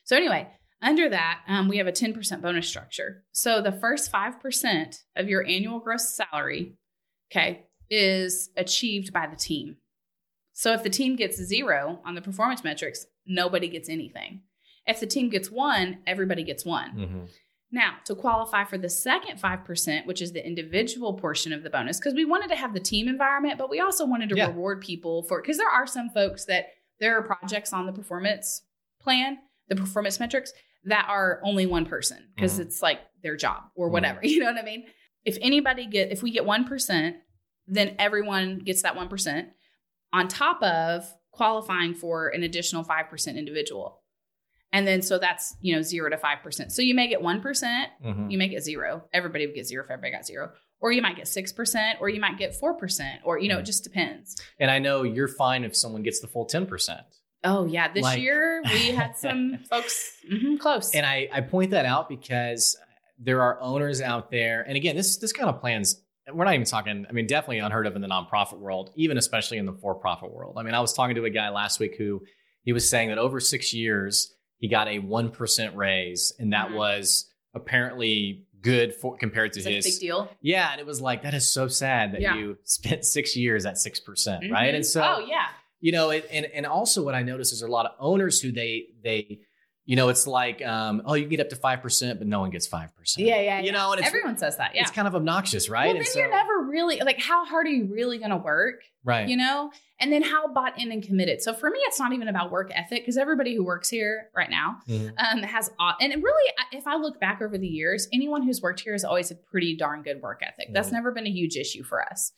So 0.04 0.16
anyway, 0.18 0.48
under 0.82 1.10
that, 1.10 1.42
um, 1.48 1.68
we 1.68 1.78
have 1.78 1.86
a 1.86 1.92
10% 1.92 2.42
bonus 2.42 2.68
structure. 2.68 3.24
So 3.34 3.62
the 3.62 3.72
first 3.72 4.12
5% 4.12 4.96
of 5.16 5.30
your 5.30 5.46
annual 5.46 5.80
gross 5.80 6.16
salary, 6.16 6.74
okay, 7.32 7.68
is 7.90 8.50
achieved 8.58 9.14
by 9.14 9.28
the 9.28 9.36
team. 9.36 9.76
So 10.62 10.74
if 10.74 10.84
the 10.84 10.92
team 10.92 11.16
gets 11.16 11.38
zero 11.42 12.00
on 12.06 12.14
the 12.14 12.22
performance 12.22 12.64
metrics, 12.64 13.08
nobody 13.26 13.68
gets 13.68 13.90
anything. 13.90 14.42
If 14.86 15.00
the 15.00 15.08
team 15.08 15.28
gets 15.30 15.50
one, 15.50 16.04
everybody 16.06 16.44
gets 16.44 16.64
one. 16.64 16.92
Mhm. 16.96 17.30
Now, 17.72 17.96
to 18.06 18.14
qualify 18.14 18.66
for 18.66 18.78
the 18.78 18.88
second 18.88 19.40
5%, 19.40 20.06
which 20.06 20.22
is 20.22 20.34
the 20.34 20.46
individual 20.46 21.16
portion 21.16 21.52
of 21.52 21.64
the 21.64 21.72
bonus, 21.72 21.98
because 22.00 22.14
we 22.14 22.26
wanted 22.26 22.50
to 22.50 22.56
have 22.56 22.76
the 22.76 22.80
team 22.80 23.08
environment, 23.08 23.58
but 23.58 23.72
we 23.72 23.80
also 23.80 24.06
wanted 24.06 24.30
to 24.30 24.36
Yeah. 24.36 24.50
reward 24.50 24.82
people 24.82 25.24
for, 25.24 25.42
because 25.42 25.58
there 25.58 25.68
are 25.68 25.88
some 25.88 26.12
folks 26.12 26.46
that 26.46 26.68
there 27.00 27.18
are 27.18 27.24
projects 27.24 27.74
on 27.74 27.88
the 27.88 27.92
performance 27.92 28.62
plan, 29.00 29.40
the 29.68 29.76
performance 29.76 30.20
metrics, 30.20 30.54
that 30.84 31.08
are 31.10 31.42
only 31.44 31.66
one 31.66 31.88
person 31.88 32.28
because 32.36 32.60
Mhm. 32.60 32.66
it's 32.66 32.84
like 32.84 33.00
their 33.24 33.36
job 33.36 33.64
or 33.76 33.88
Mhm. 33.90 33.94
whatever. 33.94 34.20
You 34.24 34.42
know 34.42 34.46
what 34.54 34.60
I 34.62 34.64
mean? 34.64 34.86
If 35.26 35.40
anybody 35.42 35.88
get, 35.88 36.12
if 36.12 36.22
we 36.22 36.30
get 36.30 36.46
1%, 36.46 37.16
then 37.66 37.96
everyone 37.98 38.60
gets 38.60 38.84
that 38.84 38.96
1% 38.96 39.54
on 40.14 40.28
top 40.28 40.62
of 40.64 41.06
qualifying 41.32 41.94
for 41.94 42.28
an 42.30 42.44
additional 42.44 42.84
5% 42.84 43.38
individual. 43.38 44.00
And 44.74 44.88
then 44.88 45.02
so 45.02 45.18
that's, 45.20 45.56
you 45.62 45.76
know, 45.76 45.82
0 45.82 46.10
to 46.12 46.18
5%. 46.18 46.72
So 46.72 46.82
you 46.82 46.94
may 46.96 47.08
get 47.08 47.22
1%, 47.22 47.90
Mhm. 48.06 48.32
you 48.32 48.38
may 48.38 48.48
get 48.48 48.64
0. 48.64 49.04
Everybody 49.14 49.46
would 49.46 49.56
get 49.56 49.66
0 49.68 49.84
if 49.84 49.90
everybody 49.92 50.12
got 50.14 50.26
0. 50.26 50.52
Or 50.80 50.92
you 50.92 51.02
might 51.02 51.16
get 51.18 51.28
6% 51.28 51.98
or 52.00 52.10
you 52.10 52.20
might 52.22 52.38
get 52.38 52.56
4% 52.56 53.20
or 53.24 53.38
you 53.38 53.50
know, 53.50 53.60
it 53.60 53.66
just 53.66 53.84
depends. 53.84 54.36
And 54.60 54.72
I 54.72 54.80
know 54.80 55.04
you're 55.04 55.28
fine 55.28 55.64
if 55.64 55.76
someone 55.76 56.04
gets 56.04 56.20
the 56.22 56.28
full 56.28 56.46
10%. 56.46 57.02
Oh 57.44 57.66
yeah, 57.66 57.92
this 57.92 58.04
Like- 58.04 58.20
year 58.22 58.62
we 58.64 58.92
had 58.92 59.18
some 59.18 59.60
folks 59.70 60.12
mhm, 60.32 60.60
close. 60.60 60.94
And 60.96 61.06
I, 61.06 61.28
I 61.34 61.42
point 61.42 61.72
that 61.72 61.86
out 61.86 62.08
because 62.08 62.78
there 63.20 63.42
are 63.42 63.60
owners 63.62 64.02
out 64.02 64.32
there, 64.32 64.62
and 64.64 64.76
again, 64.76 64.96
this 64.96 65.18
this 65.18 65.32
kind 65.34 65.50
of 65.50 65.60
plans. 65.62 66.02
We're 66.32 66.46
not 66.46 66.54
even 66.54 66.66
talking. 66.66 67.06
I 67.10 67.12
mean, 67.14 67.28
definitely 67.28 67.60
unheard 67.60 67.88
of 67.88 67.96
in 67.96 68.02
the 68.02 68.08
nonprofit 68.08 68.60
world, 68.60 68.92
even 68.96 69.18
especially 69.18 69.58
in 69.58 69.66
the 69.66 69.74
for-profit 69.74 70.32
world. 70.32 70.56
I 70.58 70.64
mean, 70.64 70.74
I 70.74 70.80
was 70.80 70.94
talking 70.94 71.16
to 71.16 71.26
a 71.26 71.30
guy 71.30 71.50
last 71.50 71.80
week 71.80 71.96
who 71.98 72.22
he 72.64 72.74
was 72.74 72.88
saying 72.88 73.10
that 73.10 73.18
over 73.18 73.40
six 73.40 73.74
years 73.74 74.34
he 74.60 74.68
got 74.70 74.88
a 74.88 75.00
one 75.00 75.32
percent 75.32 75.76
raise, 75.76 76.32
and 76.40 76.54
that 76.54 76.70
Mhm. 76.70 76.76
was 76.76 77.28
apparently 77.56 78.46
good 78.62 78.94
for 78.94 79.18
compared 79.18 79.54
to 79.54 79.60
it's 79.60 79.66
like 79.66 79.76
his. 79.76 79.86
big 79.86 80.00
deal. 80.00 80.30
Yeah, 80.42 80.72
and 80.72 80.80
it 80.80 80.86
was 80.86 81.02
like 81.02 81.24
that 81.24 81.34
is 81.34 81.50
so 81.50 81.68
sad 81.68 82.12
that 82.14 82.22
Yeah. 82.22 82.36
you 82.36 82.58
spent 82.64 83.06
six 83.06 83.36
years 83.36 83.66
at 83.66 83.78
six 83.78 84.00
percent, 84.00 84.52
right? 84.52 84.76
And 84.76 84.86
so 84.86 85.02
oh 85.04 85.26
yeah, 85.28 85.48
you 85.80 85.92
know 85.92 86.12
it, 86.12 86.28
and 86.32 86.46
and 86.46 86.66
also 86.68 87.04
what 87.04 87.16
i 87.16 87.24
notice 87.24 87.52
is 87.52 87.64
a 87.64 87.68
lot 87.68 87.86
of 87.88 87.94
owners 88.00 88.40
who 88.40 88.52
they 88.52 88.86
they 89.04 89.40
you 89.92 89.98
know 89.98 90.08
it's 90.08 90.26
like 90.26 90.66
um 90.66 91.02
oh 91.06 91.16
you 91.16 91.24
can 91.24 91.32
get 91.32 91.40
up 91.42 91.50
to 91.50 91.56
5% 91.58 92.18
but 92.18 92.26
no 92.26 92.40
one 92.40 92.50
gets 92.50 92.66
5% 92.68 92.88
yeah, 93.18 93.42
yeah. 93.42 93.60
you 93.60 93.66
yeah. 93.66 93.72
know 93.74 93.92
and 93.92 94.00
it's 94.00 94.08
everyone 94.08 94.38
says 94.38 94.56
that. 94.56 94.74
Yeah. 94.74 94.82
it's 94.84 94.92
kind 94.92 95.06
of 95.08 95.16
obnoxious 95.16 95.70
right 95.70 95.88
Well, 95.88 95.98
and 95.98 96.00
then 96.00 96.06
so 96.14 96.20
you're 96.20 96.30
never 96.32 96.62
really 96.76 97.02
like 97.02 97.20
how 97.20 97.44
hard 97.46 97.68
are 97.68 97.70
you 97.70 97.86
really 97.92 98.18
going 98.18 98.30
to 98.32 98.38
work? 98.38 98.76
right 99.04 99.28
You 99.28 99.36
know, 99.36 99.72
and 100.00 100.14
then 100.14 100.22
how 100.24 100.48
bought 100.54 100.80
in 100.80 100.92
and 100.92 101.04
committed. 101.04 101.42
So 101.42 101.54
for 101.54 101.70
me, 101.70 101.80
it's 101.88 102.00
not 102.00 102.14
even 102.14 102.28
about 102.30 102.52
work 102.52 102.72
ethic 102.74 103.02
because 103.02 103.18
everybody 103.18 103.54
who 103.56 103.64
works 103.66 103.90
here 103.90 104.30
right 104.36 104.50
now 104.50 104.78
Mhm. 104.88 105.12
um, 105.18 105.44
has 105.44 105.70
and 106.00 106.24
really, 106.24 106.54
if 106.72 106.86
I 106.88 106.96
look 106.96 107.20
back 107.20 107.42
over 107.42 107.58
the 107.58 107.68
years, 107.68 108.08
anyone 108.14 108.44
who's 108.44 108.62
worked 108.62 108.80
here 108.80 108.94
has 108.94 109.04
always 109.04 109.28
had 109.30 109.44
pretty 109.52 109.76
darn 109.76 110.04
good 110.04 110.22
work 110.22 110.42
ethic. 110.42 110.68
That's 110.72 110.90
Mhm. 110.90 110.94
never 110.94 111.12
been 111.12 111.28
a 111.28 111.32
huge 111.32 111.56
issue 111.58 111.84
for 111.84 112.02
us. 112.12 112.32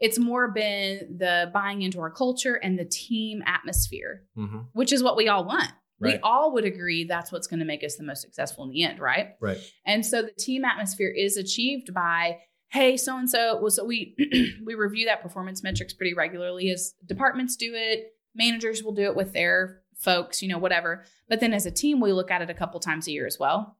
It's 0.00 0.18
more 0.18 0.48
been 0.50 1.16
the 1.18 1.50
buying 1.54 1.82
into 1.82 1.98
our 2.00 2.10
culture 2.10 2.54
and 2.54 2.78
the 2.78 2.84
team 2.84 3.42
atmosphere, 3.46 4.24
Mhm. 4.36 4.66
which 4.72 4.92
is 4.92 5.02
what 5.02 5.16
we 5.16 5.28
all 5.28 5.44
want. 5.44 5.72
We 6.00 6.18
all 6.18 6.52
would 6.52 6.64
agree 6.64 7.04
that's 7.04 7.32
what's 7.32 7.46
going 7.46 7.60
to 7.60 7.66
make 7.66 7.82
us 7.82 7.96
the 7.96 8.04
most 8.04 8.22
successful 8.22 8.64
in 8.64 8.70
the 8.70 8.84
end, 8.84 9.00
right? 9.00 9.30
right 9.40 9.58
And 9.84 10.04
so 10.04 10.22
the 10.22 10.30
team 10.30 10.64
atmosphere 10.64 11.08
is 11.10 11.36
achieved 11.36 11.92
by, 11.92 12.38
hey, 12.68 12.96
so 12.96 13.18
and 13.18 13.28
so. 13.28 13.58
Well, 13.60 13.70
so 13.70 13.84
we 13.84 14.14
we 14.64 14.74
review 14.74 15.06
that 15.06 15.22
performance 15.22 15.62
metrics 15.62 15.92
pretty 15.92 16.14
regularly. 16.14 16.70
As 16.70 16.94
departments 17.06 17.56
do 17.56 17.72
it, 17.74 18.12
managers 18.34 18.82
will 18.82 18.94
do 18.94 19.02
it 19.02 19.16
with 19.16 19.32
their 19.32 19.82
folks, 19.96 20.42
you 20.42 20.48
know, 20.48 20.58
whatever. 20.58 21.04
But 21.28 21.40
then 21.40 21.52
as 21.52 21.66
a 21.66 21.70
team, 21.70 22.00
we 22.00 22.12
look 22.12 22.30
at 22.30 22.42
it 22.42 22.50
a 22.50 22.54
couple 22.54 22.78
times 22.80 23.08
a 23.08 23.12
year 23.12 23.26
as 23.26 23.38
well. 23.38 23.76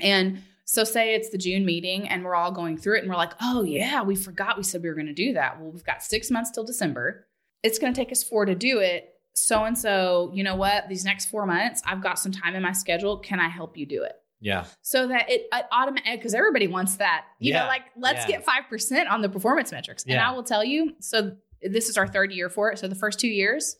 And 0.00 0.42
so 0.64 0.84
say 0.84 1.14
it's 1.14 1.30
the 1.30 1.38
June 1.38 1.64
meeting 1.64 2.08
and 2.08 2.24
we're 2.24 2.36
all 2.36 2.52
going 2.52 2.78
through 2.78 2.98
it 2.98 3.00
and 3.00 3.10
we're 3.10 3.16
like, 3.16 3.32
oh 3.40 3.64
yeah, 3.64 4.02
we 4.02 4.14
forgot 4.14 4.56
we 4.56 4.62
said 4.62 4.82
we 4.82 4.88
were 4.88 4.94
going 4.94 5.06
to 5.06 5.12
do 5.12 5.32
that. 5.32 5.60
Well, 5.60 5.72
we've 5.72 5.84
got 5.84 6.02
six 6.02 6.30
months 6.30 6.52
till 6.52 6.64
December. 6.64 7.26
It's 7.62 7.78
going 7.78 7.92
to 7.92 8.00
take 8.00 8.12
us 8.12 8.22
four 8.22 8.44
to 8.44 8.54
do 8.54 8.78
it. 8.78 9.08
So 9.34 9.64
and 9.64 9.76
so, 9.76 10.30
you 10.34 10.44
know 10.44 10.56
what? 10.56 10.88
These 10.88 11.04
next 11.04 11.26
four 11.26 11.46
months, 11.46 11.82
I've 11.86 12.02
got 12.02 12.18
some 12.18 12.32
time 12.32 12.54
in 12.54 12.62
my 12.62 12.72
schedule. 12.72 13.18
Can 13.18 13.40
I 13.40 13.48
help 13.48 13.76
you 13.76 13.86
do 13.86 14.02
it? 14.02 14.12
yeah 14.42 14.64
so 14.80 15.06
that 15.06 15.30
it, 15.30 15.42
it 15.52 15.64
automatic 15.70 16.18
because 16.18 16.32
everybody 16.32 16.66
wants 16.66 16.96
that. 16.96 17.26
You 17.40 17.52
Yeah, 17.52 17.62
know, 17.62 17.66
like 17.68 17.82
let's 17.94 18.20
yeah. 18.20 18.36
get 18.38 18.44
five 18.46 18.62
percent 18.70 19.06
on 19.08 19.20
the 19.20 19.28
performance 19.28 19.70
metrics. 19.70 20.04
And 20.04 20.12
Yeah. 20.14 20.30
I 20.30 20.34
will 20.34 20.42
tell 20.44 20.64
you, 20.64 20.94
so 20.98 21.36
this 21.62 21.90
is 21.90 21.98
our 21.98 22.06
third 22.06 22.32
year 22.32 22.48
for 22.48 22.72
it. 22.72 22.78
So 22.78 22.88
the 22.88 22.94
first 22.94 23.20
two 23.20 23.28
years, 23.28 23.76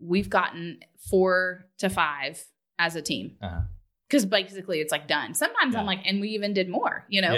we've 0.00 0.30
gotten 0.30 0.80
four 1.10 1.66
to 1.78 1.90
five 1.90 2.42
as 2.78 2.96
a 2.96 3.02
team. 3.02 3.36
Uh-huh. 3.42 3.60
Because 4.08 4.24
basically 4.24 4.80
it's 4.80 4.92
like 4.92 5.08
done. 5.08 5.34
Sometimes 5.34 5.74
I'm 5.74 5.84
like, 5.84 6.00
and 6.06 6.22
we 6.22 6.30
even 6.30 6.54
did 6.54 6.70
more, 6.70 7.04
you 7.10 7.20
know? 7.20 7.34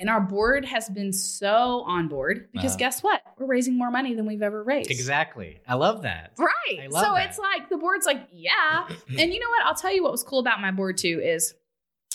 And 0.00 0.08
our 0.08 0.20
board 0.20 0.64
has 0.64 0.88
been 0.88 1.12
so 1.12 1.82
on 1.86 2.06
board 2.08 2.48
because 2.52 2.70
Uh-huh. 2.72 2.78
guess 2.78 3.02
what? 3.02 3.20
We're 3.36 3.46
raising 3.46 3.76
more 3.76 3.90
money 3.90 4.14
than 4.14 4.26
we've 4.26 4.42
ever 4.42 4.62
raised. 4.62 4.90
exactly 4.90 5.60
i 5.66 5.74
love 5.74 6.02
that 6.02 6.32
Right. 6.38 6.80
I 6.82 6.86
love 6.86 7.04
so 7.04 7.14
that. 7.14 7.28
it's 7.28 7.38
like 7.38 7.68
the 7.68 7.76
board's 7.78 8.06
like, 8.06 8.28
yeah. 8.32 8.86
and 9.18 9.32
you 9.32 9.40
know 9.40 9.48
what? 9.50 9.64
I'll 9.66 9.74
tell 9.74 9.92
you 9.94 10.02
what 10.02 10.12
was 10.12 10.22
cool 10.22 10.38
about 10.38 10.60
my 10.60 10.70
board 10.70 10.96
too 10.98 11.20
is 11.22 11.54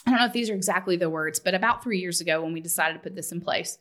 I 0.06 0.10
don't 0.12 0.20
know 0.20 0.26
if 0.26 0.34
these 0.34 0.50
are 0.50 0.56
exactly 0.56 0.96
the 0.98 1.10
words, 1.10 1.40
but 1.40 1.54
about 1.54 1.84
three 1.84 2.00
years 2.00 2.20
ago 2.22 2.42
when 2.42 2.52
we 2.54 2.60
decided 2.62 2.94
to 2.96 3.00
put 3.00 3.16
this 3.16 3.32
in 3.32 3.40
place, 3.42 3.78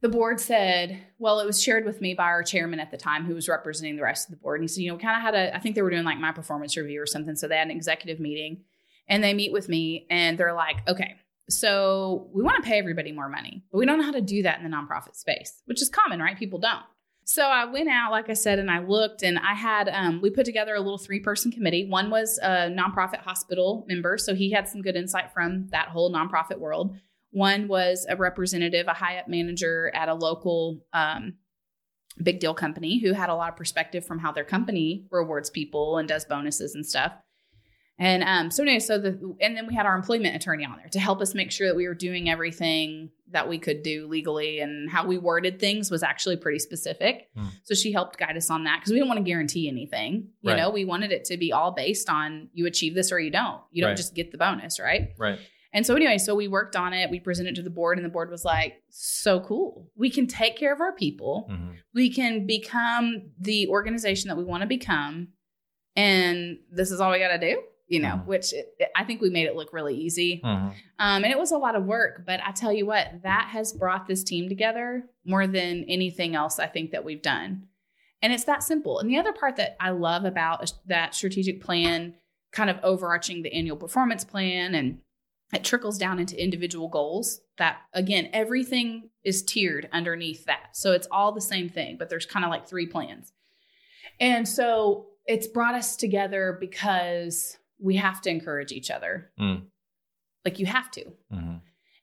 the 0.00 0.08
board 0.08 0.40
said, 0.40 0.98
well, 1.18 1.38
it 1.40 1.46
was 1.46 1.62
shared 1.62 1.84
with 1.84 2.00
me 2.00 2.14
by 2.14 2.24
our 2.24 2.42
chairman 2.42 2.80
at 2.80 2.90
the 2.90 2.96
time 2.96 3.24
who 3.24 3.34
was 3.34 3.48
representing 3.48 3.96
the 3.96 4.02
rest 4.02 4.28
of 4.28 4.30
the 4.32 4.40
board. 4.40 4.60
And 4.60 4.64
he 4.64 4.68
said, 4.68 4.82
you 4.82 4.90
know, 4.90 4.98
kind 4.98 5.16
of 5.16 5.22
had 5.22 5.34
a, 5.34 5.54
I 5.54 5.60
think 5.60 5.74
they 5.76 5.82
were 5.82 5.90
doing 5.90 6.04
like 6.04 6.18
my 6.18 6.32
performance 6.32 6.76
review 6.76 7.00
or 7.00 7.06
something. 7.06 7.34
So 7.36 7.46
they 7.48 7.56
had 7.56 7.68
an 7.68 7.76
executive 7.76 8.18
meeting 8.20 8.62
and 9.08 9.22
they 9.22 9.32
meet 9.34 9.52
with 9.52 9.68
me 9.68 10.06
and 10.10 10.38
they're 10.38 10.54
like, 10.54 10.76
okay, 10.88 11.16
so 11.58 12.28
we 12.32 12.42
want 12.42 12.62
to 12.62 12.68
pay 12.68 12.78
everybody 12.78 13.12
more 13.12 13.28
money, 13.28 13.62
but 13.70 13.78
we 13.78 13.86
don't 13.86 13.98
know 13.98 14.04
how 14.04 14.12
to 14.12 14.20
do 14.20 14.42
that 14.42 14.60
in 14.60 14.68
the 14.68 14.74
nonprofit 14.74 15.16
space, 15.16 15.62
which 15.66 15.82
is 15.82 15.88
common, 15.88 16.20
right? 16.20 16.38
People 16.38 16.58
don't. 16.58 16.84
So 17.24 17.44
I 17.44 17.64
went 17.66 17.88
out, 17.88 18.10
like 18.10 18.28
I 18.28 18.32
said, 18.32 18.58
and 18.58 18.70
I 18.70 18.80
looked, 18.80 19.22
and 19.22 19.38
I 19.38 19.54
had 19.54 19.88
um, 19.88 20.20
we 20.20 20.30
put 20.30 20.44
together 20.44 20.74
a 20.74 20.80
little 20.80 20.98
three 20.98 21.20
person 21.20 21.52
committee. 21.52 21.88
One 21.88 22.10
was 22.10 22.38
a 22.42 22.68
nonprofit 22.68 23.20
hospital 23.20 23.84
member, 23.88 24.18
so 24.18 24.34
he 24.34 24.50
had 24.50 24.68
some 24.68 24.82
good 24.82 24.96
insight 24.96 25.32
from 25.32 25.68
that 25.68 25.88
whole 25.88 26.12
nonprofit 26.12 26.58
world. 26.58 26.96
One 27.30 27.68
was 27.68 28.06
a 28.08 28.16
representative, 28.16 28.88
a 28.88 28.92
high 28.92 29.18
up 29.18 29.28
manager 29.28 29.90
at 29.94 30.08
a 30.08 30.14
local 30.14 30.84
um, 30.92 31.34
big 32.22 32.40
deal 32.40 32.54
company 32.54 33.00
who 33.00 33.12
had 33.12 33.30
a 33.30 33.34
lot 33.34 33.50
of 33.50 33.56
perspective 33.56 34.04
from 34.04 34.18
how 34.18 34.32
their 34.32 34.44
company 34.44 35.06
rewards 35.10 35.48
people 35.48 35.98
and 35.98 36.08
does 36.08 36.24
bonuses 36.24 36.74
and 36.74 36.84
stuff. 36.84 37.12
And 37.98 38.22
um, 38.24 38.50
so 38.50 38.62
anyway, 38.62 38.78
so 38.80 38.98
the 38.98 39.36
and 39.40 39.56
then 39.56 39.66
we 39.66 39.74
had 39.74 39.86
our 39.86 39.94
employment 39.94 40.34
attorney 40.34 40.64
on 40.64 40.76
there 40.78 40.88
to 40.92 40.98
help 40.98 41.20
us 41.20 41.34
make 41.34 41.50
sure 41.52 41.68
that 41.68 41.76
we 41.76 41.86
were 41.86 41.94
doing 41.94 42.28
everything 42.30 43.10
that 43.30 43.48
we 43.48 43.58
could 43.58 43.82
do 43.82 44.06
legally 44.08 44.60
and 44.60 44.90
how 44.90 45.06
we 45.06 45.18
worded 45.18 45.58
things 45.60 45.90
was 45.90 46.02
actually 46.02 46.36
pretty 46.36 46.58
specific. 46.58 47.28
Hmm. 47.36 47.46
So 47.64 47.74
she 47.74 47.92
helped 47.92 48.18
guide 48.18 48.36
us 48.36 48.50
on 48.50 48.64
that 48.64 48.80
because 48.80 48.90
we 48.92 48.96
didn't 48.96 49.08
want 49.08 49.18
to 49.18 49.24
guarantee 49.24 49.68
anything. 49.68 50.28
You 50.40 50.50
Right. 50.50 50.56
know, 50.58 50.70
we 50.70 50.84
wanted 50.84 51.12
it 51.12 51.24
to 51.26 51.36
be 51.36 51.52
all 51.52 51.70
based 51.72 52.08
on 52.10 52.48
you 52.52 52.66
achieve 52.66 52.94
this 52.94 53.12
or 53.12 53.20
you 53.20 53.30
don't. 53.30 53.60
You 53.70 53.82
don't 53.82 53.90
Right. 53.90 53.96
just 53.96 54.14
get 54.14 54.32
the 54.32 54.38
bonus, 54.38 54.80
right? 54.80 55.10
right 55.18 55.38
And 55.74 55.86
so 55.86 55.94
anyway, 55.94 56.18
so 56.18 56.34
we 56.34 56.48
worked 56.48 56.76
on 56.76 56.92
it. 56.92 57.08
We 57.10 57.18
presented 57.20 57.54
to 57.54 57.62
the 57.62 57.70
board, 57.70 57.96
and 57.96 58.04
the 58.04 58.10
board 58.10 58.30
was 58.30 58.44
like, 58.44 58.82
"So 58.90 59.40
cool. 59.40 59.90
We 59.96 60.10
can 60.10 60.26
take 60.26 60.56
care 60.58 60.70
of 60.72 60.80
our 60.82 60.92
people. 60.94 61.48
Mhm. 61.50 61.76
We 61.94 62.10
can 62.10 62.46
become 62.46 63.30
the 63.38 63.68
organization 63.68 64.28
that 64.28 64.36
we 64.36 64.44
want 64.44 64.62
to 64.62 64.66
become." 64.66 65.28
and 65.94 66.58
this 66.70 66.90
is 66.90 67.00
all 67.00 67.10
we 67.12 67.18
got 67.18 67.38
to 67.38 67.38
do, 67.38 67.62
you 67.92 68.00
know, 68.00 68.14
Mhm. 68.16 68.26
which 68.26 68.54
it, 68.54 68.74
I 68.96 69.04
think 69.04 69.20
we 69.20 69.28
made 69.28 69.46
it 69.46 69.54
look 69.54 69.72
really 69.74 69.94
easy. 69.94 70.40
Mhm. 70.42 70.72
Um, 70.98 71.24
and 71.24 71.26
it 71.26 71.38
was 71.38 71.52
a 71.52 71.58
lot 71.58 71.74
of 71.76 71.84
work, 71.84 72.24
but 72.24 72.40
I 72.42 72.50
tell 72.52 72.72
you 72.72 72.86
what, 72.86 73.22
that 73.22 73.48
has 73.52 73.72
brought 73.72 74.06
this 74.06 74.24
team 74.24 74.48
together 74.48 75.10
more 75.26 75.46
than 75.46 75.84
anything 75.84 76.34
else 76.34 76.58
I 76.58 76.66
think 76.68 76.90
that 76.92 77.04
we've 77.04 77.20
done. 77.20 77.68
And 78.22 78.32
it's 78.32 78.44
that 78.44 78.62
simple. 78.62 78.98
And 78.98 79.10
the 79.10 79.18
other 79.18 79.32
part 79.32 79.56
that 79.56 79.76
I 79.78 79.90
love 79.90 80.24
about 80.24 80.72
that 80.86 81.14
strategic 81.14 81.60
plan, 81.60 82.14
kind 82.50 82.70
of 82.70 82.78
overarching 82.82 83.42
the 83.42 83.52
annual 83.52 83.76
performance 83.76 84.24
plan, 84.24 84.74
and 84.74 85.00
it 85.52 85.62
trickles 85.64 85.98
down 85.98 86.18
into 86.18 86.42
individual 86.42 86.88
goals. 86.88 87.42
That 87.58 87.76
again, 87.92 88.30
everything 88.32 89.10
is 89.22 89.42
tiered 89.42 89.88
underneath 89.92 90.46
that. 90.46 90.70
So 90.76 90.92
it's 90.92 91.08
all 91.10 91.32
the 91.32 91.40
same 91.42 91.68
thing, 91.68 91.96
but 91.98 92.08
there's 92.08 92.24
kind 92.26 92.44
of 92.44 92.50
like 92.50 92.66
three 92.66 92.86
plans. 92.86 93.32
And 94.18 94.48
so 94.48 95.08
it's 95.26 95.46
brought 95.46 95.74
us 95.74 95.96
together 95.96 96.56
because 96.58 97.58
we 97.82 97.96
have 97.96 98.20
to 98.22 98.30
encourage 98.30 98.72
each 98.72 98.90
other. 98.90 99.30
Mm. 99.40 99.62
Like 100.44 100.58
you 100.58 100.66
have 100.66 100.90
to 100.92 101.04
Mhm. 101.32 101.60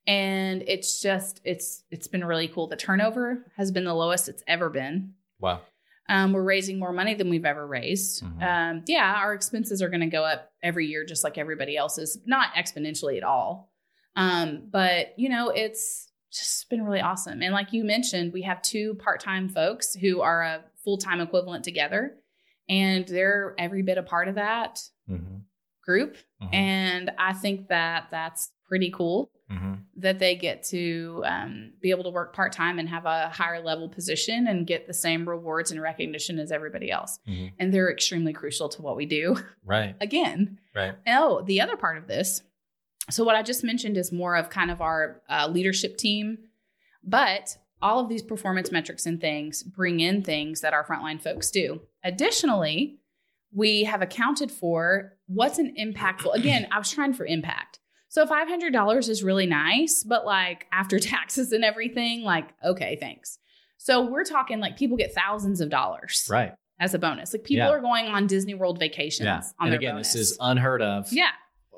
and 0.07 0.63
it's 0.67 1.01
just 1.01 1.41
it's 1.43 1.83
it's 1.91 2.07
been 2.07 2.23
really 2.23 2.47
cool 2.47 2.67
the 2.67 2.75
turnover 2.77 3.45
has 3.57 3.69
been 3.71 3.83
the 3.83 3.93
lowest 3.93 4.29
it's 4.29 4.43
ever 4.47 4.69
been 4.69 5.13
Wow. 5.39 5.61
um, 6.07 6.31
we're 6.33 6.41
raising 6.43 6.79
more 6.79 6.93
money 6.93 7.13
than 7.15 7.29
we've 7.29 7.45
ever 7.45 7.67
raised 7.67 8.23
Mhm. 8.23 8.41
um, 8.41 8.83
yeah 8.87 9.13
our 9.17 9.33
expenses 9.33 9.81
are 9.81 9.89
going 9.89 9.99
to 9.99 10.07
go 10.07 10.23
up 10.23 10.51
every 10.63 10.87
year 10.87 11.03
just 11.05 11.23
like 11.25 11.37
everybody 11.37 11.75
else's 11.75 12.17
not 12.25 12.53
exponentially 12.53 13.17
at 13.17 13.23
all 13.23 13.73
um, 14.15 14.67
but 14.71 15.13
you 15.19 15.27
know 15.27 15.49
it's 15.49 16.09
just 16.31 16.69
been 16.69 16.83
really 16.85 17.01
awesome 17.01 17.41
and 17.43 17.53
like 17.53 17.73
you 17.73 17.83
mentioned 17.83 18.31
we 18.31 18.43
have 18.43 18.61
two 18.61 18.95
part-time 18.95 19.49
folks 19.49 19.95
who 19.95 20.21
are 20.21 20.43
a 20.43 20.63
full-time 20.83 21.19
equivalent 21.19 21.65
together 21.65 22.15
and 22.69 23.05
they're 23.07 23.53
every 23.59 23.81
bit 23.81 23.97
a 23.97 24.03
part 24.03 24.29
of 24.29 24.35
that 24.35 24.81
Mhm. 25.09 25.41
Group 25.89 26.15
Mhm. 26.41 26.53
and 26.53 27.11
i 27.17 27.33
think 27.33 27.67
that 27.69 28.07
that's 28.11 28.51
pretty 28.67 28.91
cool 28.91 29.31
Mhm. 29.51 29.79
that 29.95 30.19
they 30.19 30.35
get 30.35 30.61
to 30.75 31.23
um, 31.25 31.73
be 31.81 31.89
able 31.89 32.03
to 32.03 32.11
work 32.11 32.35
part 32.35 32.51
time 32.53 32.77
and 32.77 32.87
have 32.87 33.05
a 33.07 33.29
higher 33.29 33.59
level 33.63 33.89
position 33.89 34.45
and 34.45 34.67
get 34.67 34.85
the 34.85 34.93
same 34.93 35.27
rewards 35.27 35.71
and 35.71 35.81
recognition 35.81 36.37
as 36.37 36.51
everybody 36.51 36.91
else. 36.91 37.17
Mhm. 37.27 37.53
And 37.57 37.73
they're 37.73 37.91
extremely 37.91 38.31
crucial 38.31 38.69
to 38.69 38.83
what 38.83 38.95
we 38.95 39.07
do. 39.07 39.35
Right. 39.65 39.95
Again, 40.07 40.59
Right. 40.75 40.93
oh, 41.07 41.41
the 41.41 41.61
other 41.61 41.75
part 41.77 41.97
of 41.97 42.05
this. 42.07 42.43
So, 43.09 43.23
what 43.23 43.35
I 43.35 43.41
just 43.41 43.63
mentioned 43.63 43.97
is 43.97 44.11
more 44.11 44.35
of 44.35 44.51
kind 44.51 44.69
of 44.69 44.81
our 44.81 45.23
uh, 45.27 45.47
leadership 45.47 45.97
team, 45.97 46.37
but 47.03 47.57
all 47.81 47.99
of 47.99 48.07
these 48.07 48.21
performance 48.21 48.71
metrics 48.71 49.07
and 49.07 49.19
things 49.19 49.63
bring 49.63 49.99
in 49.99 50.21
things 50.21 50.61
that 50.61 50.73
our 50.75 50.83
frontline 50.85 51.19
folks 51.19 51.49
do. 51.49 51.81
Additionally, 52.03 52.99
we 53.53 53.83
have 53.83 54.01
accounted 54.01 54.51
for 54.51 55.13
what's 55.27 55.57
an 55.57 55.73
impactful. 55.79 56.33
Again, 56.35 56.67
I 56.71 56.77
was 56.77 56.91
trying 56.91 57.13
for 57.13 57.25
impact. 57.25 57.79
So 58.09 58.25
$500 58.25 59.09
is 59.09 59.23
really 59.23 59.45
nice, 59.45 60.03
but 60.03 60.25
like 60.25 60.65
after 60.71 60.99
taxes 60.99 61.51
and 61.51 61.63
everything, 61.63 62.23
like, 62.23 62.49
okay, 62.63 62.97
thanks. 62.99 63.37
So 63.77 64.09
we're 64.09 64.23
talking 64.23 64.59
like 64.59 64.77
people 64.77 64.97
get 64.97 65.13
thousands 65.13 65.61
of 65.61 65.69
dollars 65.69 66.27
Right. 66.29 66.53
as 66.79 66.93
a 66.93 66.99
bonus. 66.99 67.33
Like 67.33 67.43
people 67.43 67.67
Yeah. 67.67 67.71
are 67.71 67.79
going 67.81 68.05
on 68.07 68.27
Disney 68.27 68.53
World 68.55 68.79
vacations 68.79 69.25
Yeah. 69.25 69.37
on 69.59 69.67
And 69.67 69.71
their 69.71 69.79
again, 69.79 69.93
bonus. 69.95 70.13
this 70.13 70.31
is 70.31 70.37
unheard 70.39 70.81
of 70.81 71.11
yeah, 71.13 71.29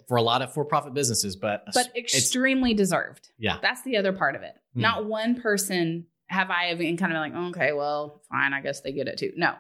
for 0.08 0.18
a 0.18 0.22
lot 0.22 0.42
of 0.42 0.54
for-profit 0.54 0.94
businesses, 0.94 1.36
but 1.36 1.64
but 1.74 1.90
extremely 1.96 2.74
deserved. 2.74 3.30
yeah. 3.38 3.58
That's 3.62 3.84
the 3.84 3.98
other 3.98 4.14
part 4.14 4.36
of 4.36 4.42
it. 4.42 4.56
Hmm. 4.74 4.82
Not 4.82 5.06
one 5.06 5.36
person 5.40 6.08
have 6.28 6.50
I 6.50 6.72
even 6.72 6.96
kind 6.98 7.12
of 7.12 7.18
like, 7.20 7.36
okay, 7.56 7.74
well, 7.74 8.22
fine, 8.32 8.54
I 8.54 8.62
guess 8.62 8.80
they 8.82 8.94
get 8.94 9.08
it 9.10 9.18
too. 9.18 9.34
No, 9.36 9.54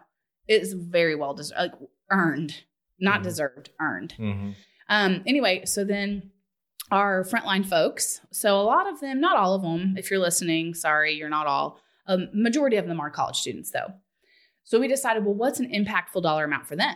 it's 0.48 0.72
very 0.72 1.16
well 1.16 1.34
deserved, 1.34 1.60
like 1.60 1.74
earned, 2.12 2.64
not 3.00 3.22
Mhm. 3.22 3.24
deserved, 3.24 3.70
earned. 3.80 4.14
Mhm. 4.20 4.56
Um, 4.90 5.24
anyway, 5.26 5.66
so 5.66 5.84
then 5.84 6.32
our 6.92 7.24
frontline 7.24 7.66
folks, 7.66 8.20
so 8.32 8.60
a 8.60 8.64
lot 8.64 8.88
of 8.88 9.00
them, 9.00 9.20
not 9.22 9.38
all 9.38 9.56
of 9.56 9.62
them, 9.62 9.96
if 9.98 10.12
you're 10.12 10.20
listening, 10.20 10.74
sorry, 10.74 11.14
you're 11.14 11.30
not 11.30 11.48
all. 11.48 11.80
Um, 12.08 12.28
majority 12.34 12.76
of 12.78 12.88
them 12.88 13.00
are 13.00 13.10
college 13.10 13.38
students 13.38 13.72
though. 13.72 13.94
So 14.64 14.80
we 14.80 14.88
decided, 14.88 15.24
well, 15.26 15.34
what's 15.34 15.60
an 15.60 15.72
impactful 15.72 16.22
dollar 16.22 16.44
amount 16.44 16.68
for 16.68 16.76
them? 16.76 16.96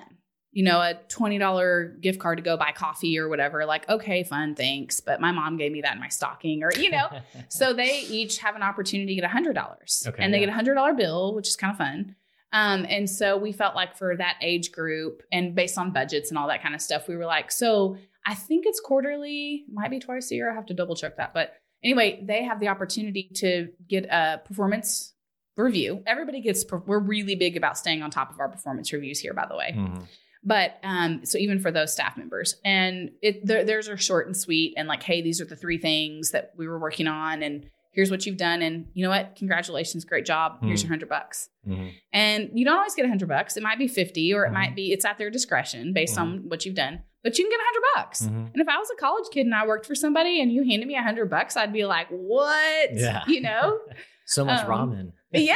You 0.52 0.64
know, 0.64 0.80
a 0.80 0.94
$20 1.10 1.98
gift 2.00 2.20
card 2.20 2.38
to 2.38 2.42
go 2.44 2.56
buy 2.56 2.72
coffee 2.72 3.18
or 3.18 3.28
whatever. 3.28 3.66
Like, 3.66 3.90
okay, 3.90 4.24
fun, 4.24 4.56
thanks. 4.56 5.00
But 5.02 5.20
my 5.20 5.32
mom 5.32 5.58
gave 5.58 5.72
me 5.72 5.82
that 5.82 5.94
in 5.96 6.00
my 6.00 6.08
stocking, 6.08 6.64
or, 6.64 6.72
you 6.78 6.90
know, 6.90 7.08
so 7.50 7.74
they 7.74 8.02
each 8.02 8.38
have 8.40 8.56
an 8.56 8.64
opportunity 8.64 9.16
to 9.16 9.22
get 9.22 9.30
$100 9.30 10.08
Okay, 10.08 10.24
and 10.24 10.34
they 10.34 10.40
yeah. 10.40 10.46
get 10.46 10.68
a 10.68 10.72
$100 10.72 10.96
bill, 10.98 11.36
which 11.36 11.48
is 11.50 11.56
kind 11.58 11.72
of 11.72 11.78
fun. 11.78 12.16
Um, 12.56 12.86
and 12.90 13.10
so 13.10 13.38
we 13.38 13.52
felt 13.52 13.76
like 13.76 13.98
for 13.98 14.15
that 14.15 14.38
age 14.41 14.72
group 14.72 15.22
and 15.32 15.53
based 15.53 15.77
on 15.77 15.91
budgets 15.91 16.30
and 16.30 16.38
all 16.38 16.48
that 16.48 16.64
kind 16.64 16.73
of 16.73 16.82
stuff, 16.82 17.07
we 17.07 17.18
were 17.18 17.26
like, 17.26 17.52
so 17.52 17.98
I 18.26 18.34
think 18.34 18.64
it's 18.65 18.80
quarterly, 18.80 19.65
might 19.72 19.91
be 19.91 19.99
twice 19.99 20.32
a 20.32 20.36
year. 20.36 20.49
I 20.49 20.56
have 20.56 20.65
to 20.68 20.73
double 20.73 20.95
check 20.95 21.18
that. 21.18 21.34
But 21.34 21.53
anyway, 21.84 22.23
they 22.26 22.44
have 22.45 22.60
the 22.61 22.69
opportunity 22.69 23.30
to 23.36 23.69
get 23.90 24.06
a 24.06 24.41
performance 24.45 25.14
review. 25.57 26.02
Everybody 26.07 26.40
gets, 26.41 26.64
we're 26.86 26.99
really 26.99 27.36
big 27.36 27.57
about 27.57 27.77
staying 27.77 28.02
on 28.02 28.10
top 28.10 28.32
of 28.32 28.40
our 28.40 28.49
performance 28.49 28.91
reviews 28.94 29.19
here, 29.19 29.34
by 29.34 29.45
the 29.48 29.56
way 29.56 29.73
Mhm. 29.76 30.07
but 30.44 30.77
um 30.84 31.26
so 31.26 31.38
even 31.40 31.60
for 31.60 31.72
those 31.72 31.91
staff 31.91 32.15
members 32.18 32.56
and 32.64 33.10
it 33.22 33.44
their, 33.45 33.64
theirs 33.64 33.90
are 33.90 33.98
short 33.98 34.27
and 34.27 34.38
sweet 34.38 34.76
and 34.77 34.88
like 34.88 35.02
hey 35.02 35.22
these 35.23 35.41
are 35.41 35.45
the 35.45 35.56
three 35.56 35.80
things 35.80 36.32
that 36.32 36.52
we 36.56 36.68
were 36.68 36.77
working 36.80 37.07
on 37.07 37.41
and 37.41 37.65
here's 37.96 38.12
what 38.12 38.26
you've 38.26 38.38
done 38.38 38.62
and 38.62 38.88
you 38.94 39.04
know 39.04 39.10
what 39.10 39.36
congratulations 39.36 40.04
great 40.06 40.26
job 40.26 40.58
here's 40.62 40.84
your 40.84 40.90
100 40.90 41.08
bucks 41.10 41.50
Mhm. 41.68 41.92
and 42.14 42.50
you 42.54 42.66
don't 42.66 42.78
always 42.78 42.94
get 42.94 43.04
100 43.04 43.28
bucks 43.28 43.56
it 43.58 43.64
might 43.64 43.78
be 43.80 43.88
50 43.88 44.34
or 44.34 44.46
it 44.46 44.50
Mhm. 44.50 44.54
might 44.54 44.76
be 44.76 44.92
it's 44.92 45.06
at 45.06 45.18
their 45.18 45.30
discretion 45.32 45.94
based 45.94 46.18
on 46.18 46.48
what 46.50 46.66
you've 46.66 46.76
done 46.76 47.02
but 47.24 47.38
you 47.40 47.46
can 47.46 47.52
get 47.52 47.60
100 47.60 47.84
bucks 47.96 48.22
Mhm. 48.24 48.54
and 48.54 48.62
if 48.62 48.68
i 48.68 48.78
was 48.78 48.90
a 48.92 49.00
college 49.00 49.26
kid 49.32 49.46
and 49.46 49.56
i 49.56 49.66
worked 49.66 49.86
for 49.86 49.96
somebody 49.96 50.42
and 50.42 50.52
you 50.52 50.64
handed 50.64 50.88
me 50.88 50.96
100 50.96 51.30
bucks 51.30 51.56
i'd 51.58 51.74
be 51.74 51.86
like 51.86 52.08
what 52.10 52.90
Yeah. 52.94 53.24
you 53.28 53.42
know 53.42 53.80
So 54.28 54.44
much 54.44 54.62
Um, 54.66 54.72
ramen. 54.72 55.12
yeah, 55.32 55.54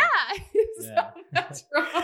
Yeah. 0.79 1.09
so 1.11 1.21
much 1.33 1.59
wrong. 1.73 2.03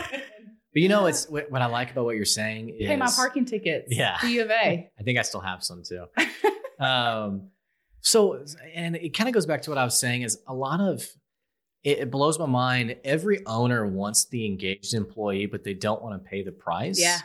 But 0.72 0.82
you 0.82 0.88
know, 0.88 1.06
it's 1.06 1.28
what 1.30 1.48
what 1.50 1.62
I 1.62 1.66
like 1.66 1.92
about 1.92 2.04
what 2.06 2.16
you're 2.16 2.24
saying 2.24 2.70
is 2.70 2.88
Pay 2.88 2.96
my 2.96 3.06
parking 3.14 3.44
tickets. 3.44 3.86
Yeah. 3.88 4.16
to 4.20 4.26
U 4.28 4.42
of 4.42 4.50
A. 4.50 4.90
I 4.98 5.02
think 5.04 5.16
I 5.18 5.22
still 5.22 5.40
have 5.40 5.62
some 5.62 5.82
too. 5.88 6.04
um, 6.84 7.50
so, 8.00 8.44
and 8.74 8.96
it 8.96 9.10
kind 9.16 9.28
of 9.28 9.34
goes 9.34 9.46
back 9.46 9.62
to 9.62 9.70
what 9.70 9.78
I 9.78 9.84
was 9.84 9.98
saying 9.98 10.22
is 10.22 10.38
a 10.46 10.54
lot 10.54 10.80
of 10.80 11.04
it, 11.82 11.98
it 12.00 12.10
blows 12.10 12.38
my 12.38 12.46
mind. 12.46 12.96
Every 13.04 13.44
owner 13.46 13.86
wants 13.86 14.24
the 14.26 14.44
engaged 14.46 14.94
employee, 14.94 15.46
but 15.46 15.64
they 15.64 15.74
don't 15.74 16.02
want 16.02 16.22
to 16.22 16.28
pay 16.28 16.42
the 16.42 16.52
price. 16.52 17.00
Yeah. 17.00 17.18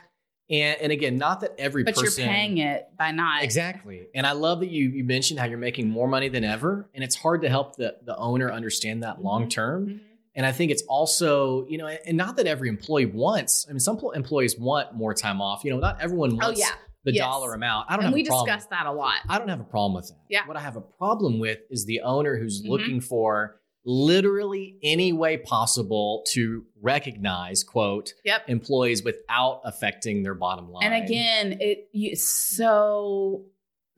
And, 0.49 0.81
and 0.81 0.91
again, 0.91 1.17
not 1.17 1.39
that 1.41 1.55
every 1.57 1.83
person. 1.85 1.95
but 1.95 2.05
person 2.05 2.23
you're 2.25 2.33
paying 2.33 2.57
it 2.57 2.87
by 2.97 3.11
not 3.11 3.43
Exactly. 3.43 4.07
And 4.13 4.27
I 4.27 4.33
love 4.33 4.59
that 4.59 4.69
you 4.69 4.89
you 4.89 5.03
mentioned 5.03 5.39
how 5.39 5.45
you're 5.45 5.57
making 5.57 5.89
more 5.89 6.07
money 6.07 6.27
than 6.29 6.43
ever. 6.43 6.89
And 6.93 7.03
it's 7.03 7.15
hard 7.15 7.41
to 7.43 7.49
help 7.49 7.77
the, 7.77 7.95
the 8.03 8.17
owner 8.17 8.51
understand 8.51 9.03
that 9.03 9.17
Mhm. 9.19 9.23
long 9.23 9.49
term. 9.49 9.87
Mhm. 9.87 9.99
And 10.35 10.45
I 10.45 10.51
think 10.51 10.71
it's 10.71 10.83
also, 10.83 11.65
you 11.67 11.77
know, 11.77 11.87
and 11.87 12.15
not 12.17 12.37
that 12.37 12.47
every 12.47 12.69
employee 12.69 13.05
wants, 13.05 13.65
I 13.69 13.71
mean, 13.73 13.79
some 13.79 13.99
employees 14.13 14.57
want 14.57 14.93
more 14.93 15.13
time 15.13 15.41
off. 15.41 15.63
You 15.63 15.71
know, 15.71 15.79
not 15.79 16.01
everyone 16.01 16.37
wants 16.37 16.59
Oh 16.59 16.63
yeah, 16.63 16.73
the 17.03 17.13
yes. 17.13 17.23
dollar 17.23 17.53
amount. 17.53 17.87
I 17.89 17.93
don't 17.95 18.05
and 18.05 18.05
have 18.07 18.13
we 18.13 18.21
a 18.23 18.25
problem. 18.25 18.45
discussed 18.47 18.69
that 18.69 18.85
a 18.85 18.91
lot. 18.91 19.15
I 19.27 19.37
don't 19.39 19.47
have 19.47 19.59
a 19.59 19.63
problem 19.65 19.95
with 19.95 20.07
that. 20.09 20.19
Yeah. 20.29 20.45
What 20.47 20.57
I 20.57 20.59
have 20.61 20.75
a 20.75 20.81
problem 20.81 21.39
with 21.39 21.59
is 21.69 21.85
the 21.85 22.01
owner 22.01 22.37
who's 22.37 22.61
Mhm. 22.63 22.69
looking 22.69 23.01
for 23.01 23.59
literally 23.83 24.77
any 24.83 25.11
way 25.11 25.37
possible 25.37 26.23
to 26.33 26.63
recognize, 26.81 27.63
quote, 27.63 28.13
Yep. 28.23 28.47
employees 28.49 29.03
without 29.03 29.61
affecting 29.63 30.21
their 30.23 30.35
bottom 30.35 30.71
line. 30.71 30.83
And 30.91 31.03
again, 31.03 31.57
it 31.59 31.89
it's 31.93 32.23
so 32.55 33.45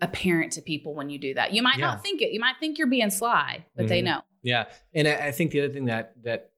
apparent 0.02 0.54
to 0.54 0.62
people 0.62 0.96
when 0.96 1.10
you 1.10 1.18
do 1.20 1.34
that. 1.34 1.54
You 1.54 1.62
might 1.62 1.78
Yeah. 1.78 1.88
not 1.88 2.04
think 2.04 2.22
it. 2.22 2.32
You 2.32 2.40
might 2.40 2.56
think 2.60 2.78
you're 2.78 2.88
being 2.88 3.10
sly, 3.10 3.66
but 3.76 3.88
they 3.88 4.02
Mhm. 4.02 4.06
know. 4.06 4.22
Yeah, 4.42 4.66
and 4.94 5.08
I 5.08 5.28
I 5.28 5.32
think 5.32 5.52
the 5.52 5.62
other 5.62 5.74
thing 5.74 5.86
that 5.86 6.14
that 6.24 6.52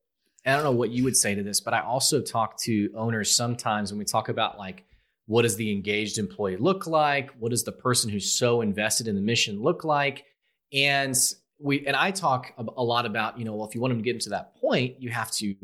I 0.45 0.53
don't 0.53 0.63
know 0.63 0.71
what 0.71 0.91
you 0.91 1.03
would 1.03 1.17
say 1.17 1.33
to 1.33 1.41
this, 1.41 1.59
but 1.59 1.73
I 1.73 1.81
also 1.81 2.21
talk 2.21 2.59
to 2.61 2.91
owners 2.95 3.35
sometimes 3.35 3.91
when 3.91 3.97
we 3.99 4.05
talk 4.05 4.29
about 4.29 4.59
like 4.59 4.83
what 5.27 5.41
does 5.41 5.55
the 5.55 5.71
engaged 5.71 6.17
employee 6.17 6.57
look 6.57 6.85
like? 6.87 7.31
What 7.39 7.49
does 7.49 7.63
the 7.63 7.71
person 7.71 8.09
who's 8.11 8.31
so 8.31 8.61
invested 8.61 9.07
in 9.07 9.15
the 9.15 9.21
mission 9.21 9.61
look 9.61 9.83
like? 9.83 10.25
And 10.73 11.15
we 11.59 11.85
and 11.87 11.95
I 11.95 12.11
talk 12.11 12.53
a 12.57 12.83
lot 12.83 13.05
about 13.05 13.39
you 13.39 13.45
know 13.45 13.55
well 13.55 13.67
if 13.67 13.73
you 13.75 13.81
want 13.81 13.91
them 13.91 13.99
to 13.99 14.03
get 14.03 14.15
into 14.15 14.29
that 14.29 14.55
point, 14.57 15.01
you 15.01 15.09
have 15.09 15.31
to 15.31 15.55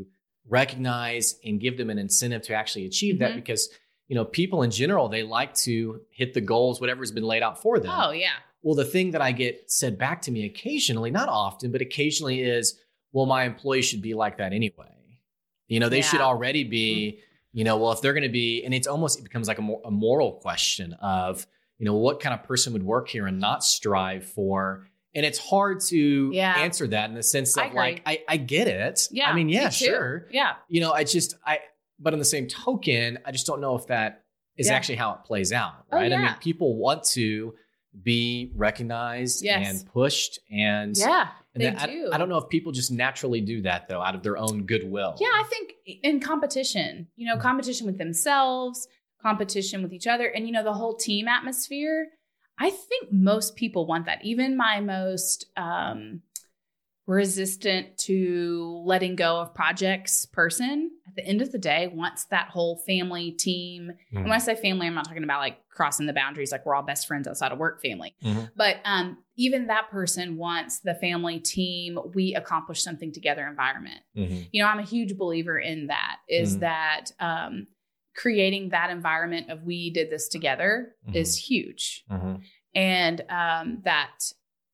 recognize 0.48 1.36
and 1.46 1.60
give 1.60 1.78
them 1.78 1.90
an 1.90 1.98
incentive 2.00 2.42
to 2.44 2.54
actually 2.54 2.86
achieve 2.86 3.20
that 3.20 3.32
Mhm. 3.32 3.36
because 3.36 3.70
you 4.08 4.16
know 4.16 4.26
people 4.26 4.64
in 4.64 4.72
general 4.72 5.08
they 5.10 5.24
like 5.24 5.54
to 5.56 6.02
hit 6.12 6.34
the 6.34 6.42
goals 6.42 6.82
whatever's 6.82 7.12
been 7.12 7.24
laid 7.24 7.44
out 7.44 7.62
for 7.62 7.80
them. 7.80 7.92
Oh 7.94 8.12
yeah, 8.12 8.34
Well, 8.64 8.76
the 8.76 8.86
thing 8.86 9.12
that 9.12 9.22
I 9.22 9.32
get 9.32 9.72
said 9.72 9.98
back 9.98 10.22
to 10.24 10.32
me 10.32 10.46
occasionally, 10.46 11.10
not 11.12 11.30
often, 11.30 11.72
but 11.72 11.82
occasionally 11.82 12.42
is, 12.42 12.80
well, 13.12 13.26
my 13.26 13.44
employees 13.46 13.86
should 13.86 14.02
be 14.04 14.14
like 14.14 14.38
that 14.38 14.54
anyway. 14.54 15.20
You 15.68 15.80
know, 15.80 15.90
they 15.90 15.98
Yeah. 15.98 16.04
should 16.10 16.22
already 16.22 16.64
be, 16.64 17.20
you 17.54 17.64
know, 17.64 17.78
well, 17.78 17.92
if 17.92 18.02
they're 18.02 18.14
going 18.14 18.24
to 18.24 18.30
be, 18.30 18.64
and 18.64 18.74
it's 18.74 18.88
almost, 18.88 19.20
it 19.20 19.24
becomes 19.24 19.48
like 19.48 19.58
a, 19.60 19.62
more, 19.62 19.82
a 19.86 19.92
moral 19.92 20.34
question 20.34 20.94
of, 21.02 21.46
you 21.78 21.86
know, 21.86 21.96
what 21.96 22.20
kind 22.20 22.34
of 22.34 22.44
person 22.44 22.74
would 22.74 22.84
work 22.84 23.10
here 23.10 23.28
and 23.28 23.40
not 23.40 23.64
strive 23.64 24.26
for. 24.26 24.88
And 25.14 25.26
it's 25.26 25.38
hard 25.40 25.82
to 25.90 26.30
Yeah. 26.34 26.54
answer 26.58 26.88
that 26.88 27.10
in 27.10 27.16
the 27.16 27.24
sense 27.24 27.58
I 27.58 27.66
of 27.66 27.74
like, 27.74 28.02
I, 28.06 28.22
I 28.30 28.38
get 28.38 28.68
it. 28.68 29.08
yeah. 29.12 29.30
I 29.30 29.34
mean, 29.36 29.50
yeah, 29.50 29.70
too. 29.70 29.86
sure. 29.86 30.28
Yeah, 30.32 30.54
You 30.70 30.80
know, 30.82 30.94
I 30.94 31.04
just, 31.04 31.36
I, 31.46 31.60
but 32.00 32.14
on 32.14 32.20
the 32.20 32.26
same 32.26 32.48
token, 32.48 33.20
I 33.26 33.32
just 33.32 33.46
don't 33.46 33.60
know 33.60 33.76
if 33.76 33.88
that 33.88 34.24
is 34.56 34.68
Yeah. 34.68 34.74
actually 34.76 34.96
how 34.96 35.12
it 35.16 35.24
plays 35.26 35.52
out, 35.52 35.86
Oh, 35.92 35.98
right? 35.98 36.14
I 36.14 36.18
mean, 36.18 36.34
people 36.40 36.78
want 36.78 37.04
to 37.16 37.56
be 38.02 38.52
recognized 38.56 39.44
Yes. 39.44 39.68
and 39.82 39.92
pushed, 39.92 40.40
and 40.50 40.96
Yeah, 40.98 41.28
and 41.54 41.62
they 41.64 41.70
that- 41.70 41.82
I, 41.82 41.86
do. 41.88 42.10
I 42.12 42.18
don't 42.18 42.30
know 42.30 42.38
if 42.38 42.50
people 42.50 42.72
just 42.72 42.92
naturally 42.92 43.42
do 43.42 43.62
that 43.64 43.88
though, 43.90 44.02
out 44.02 44.16
of 44.16 44.24
their 44.24 44.38
own 44.38 44.66
goodwill. 44.66 45.18
Yeah, 45.20 45.28
I 45.34 45.44
think 45.50 45.74
in 46.04 46.20
competition, 46.20 47.08
you 47.16 47.28
know, 47.28 47.38
Mhm. 47.38 47.42
competition 47.42 47.86
with 47.88 47.98
themselves, 47.98 48.88
competition 49.22 49.84
with 49.84 49.94
each 49.94 50.08
other, 50.08 50.28
and 50.28 50.46
you 50.48 50.52
know, 50.54 50.64
the 50.64 50.74
whole 50.74 50.96
team 50.96 51.28
atmosphere. 51.28 52.08
I 52.60 52.70
think 52.70 53.12
most 53.12 53.56
people 53.56 53.86
want 53.88 54.06
that. 54.06 54.24
Even 54.24 54.56
my 54.56 54.82
most 54.82 55.46
um, 55.58 56.22
resistant 57.08 57.98
to 57.98 58.82
letting 58.86 59.16
go 59.16 59.38
of 59.42 59.54
projects 59.54 60.26
person, 60.28 60.92
at 61.08 61.16
the 61.16 61.26
end 61.26 61.42
of 61.42 61.52
the 61.52 61.58
day, 61.58 61.88
wants 61.88 62.26
that 62.26 62.50
whole 62.50 62.78
family 62.86 63.32
team. 63.32 63.92
And 64.14 64.24
when 64.24 64.32
I 64.34 64.38
say 64.38 64.56
family, 64.56 64.88
I'm 64.88 64.94
not 64.94 65.06
talking 65.08 65.24
about 65.24 65.40
like 65.42 65.58
crossing 65.72 66.06
the 66.06 66.14
boundaries, 66.14 66.52
like 66.52 66.66
we're 66.66 66.76
all 66.76 66.84
best 66.84 67.08
friends 67.08 67.28
outside 67.28 67.52
of 67.52 67.58
work 67.58 67.82
family. 67.82 68.16
Mhm. 68.24 68.52
But 68.56 68.78
um, 68.86 69.18
even 69.38 69.68
that 69.68 69.90
person 69.90 70.38
wants 70.38 70.80
the 70.80 70.96
family 70.96 71.40
team, 71.40 71.98
we 72.14 72.36
accomplish 72.36 72.84
something 72.84 73.12
together 73.12 73.48
environment 73.48 74.02
Mhm. 74.16 74.48
you 74.52 74.62
know 74.62 74.68
i'm 74.70 74.80
a 74.80 74.84
huge 74.84 75.18
believer 75.18 75.58
in 75.58 75.88
that 75.88 76.18
is 76.28 76.58
Mhm. 76.58 76.60
that 76.60 77.06
um, 77.20 77.68
creating 78.16 78.70
that 78.70 78.90
environment 78.90 79.50
of 79.50 79.64
we 79.64 79.90
did 79.90 80.10
this 80.10 80.28
together 80.28 80.96
Mhm. 81.08 81.16
is 81.16 81.38
huge 81.38 82.04
Mhm. 82.12 82.42
and 82.76 83.22
um, 83.30 83.82
that 83.84 84.20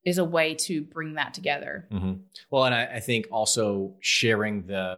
is 0.04 0.18
a 0.18 0.26
way 0.26 0.56
to 0.56 0.84
bring 0.84 1.14
that 1.14 1.34
together 1.34 1.88
Mhm. 1.92 2.24
Well, 2.50 2.66
and 2.66 2.74
I, 2.76 2.86
I 2.96 3.00
think 3.00 3.28
also 3.32 3.96
sharing 4.00 4.66
the, 4.68 4.98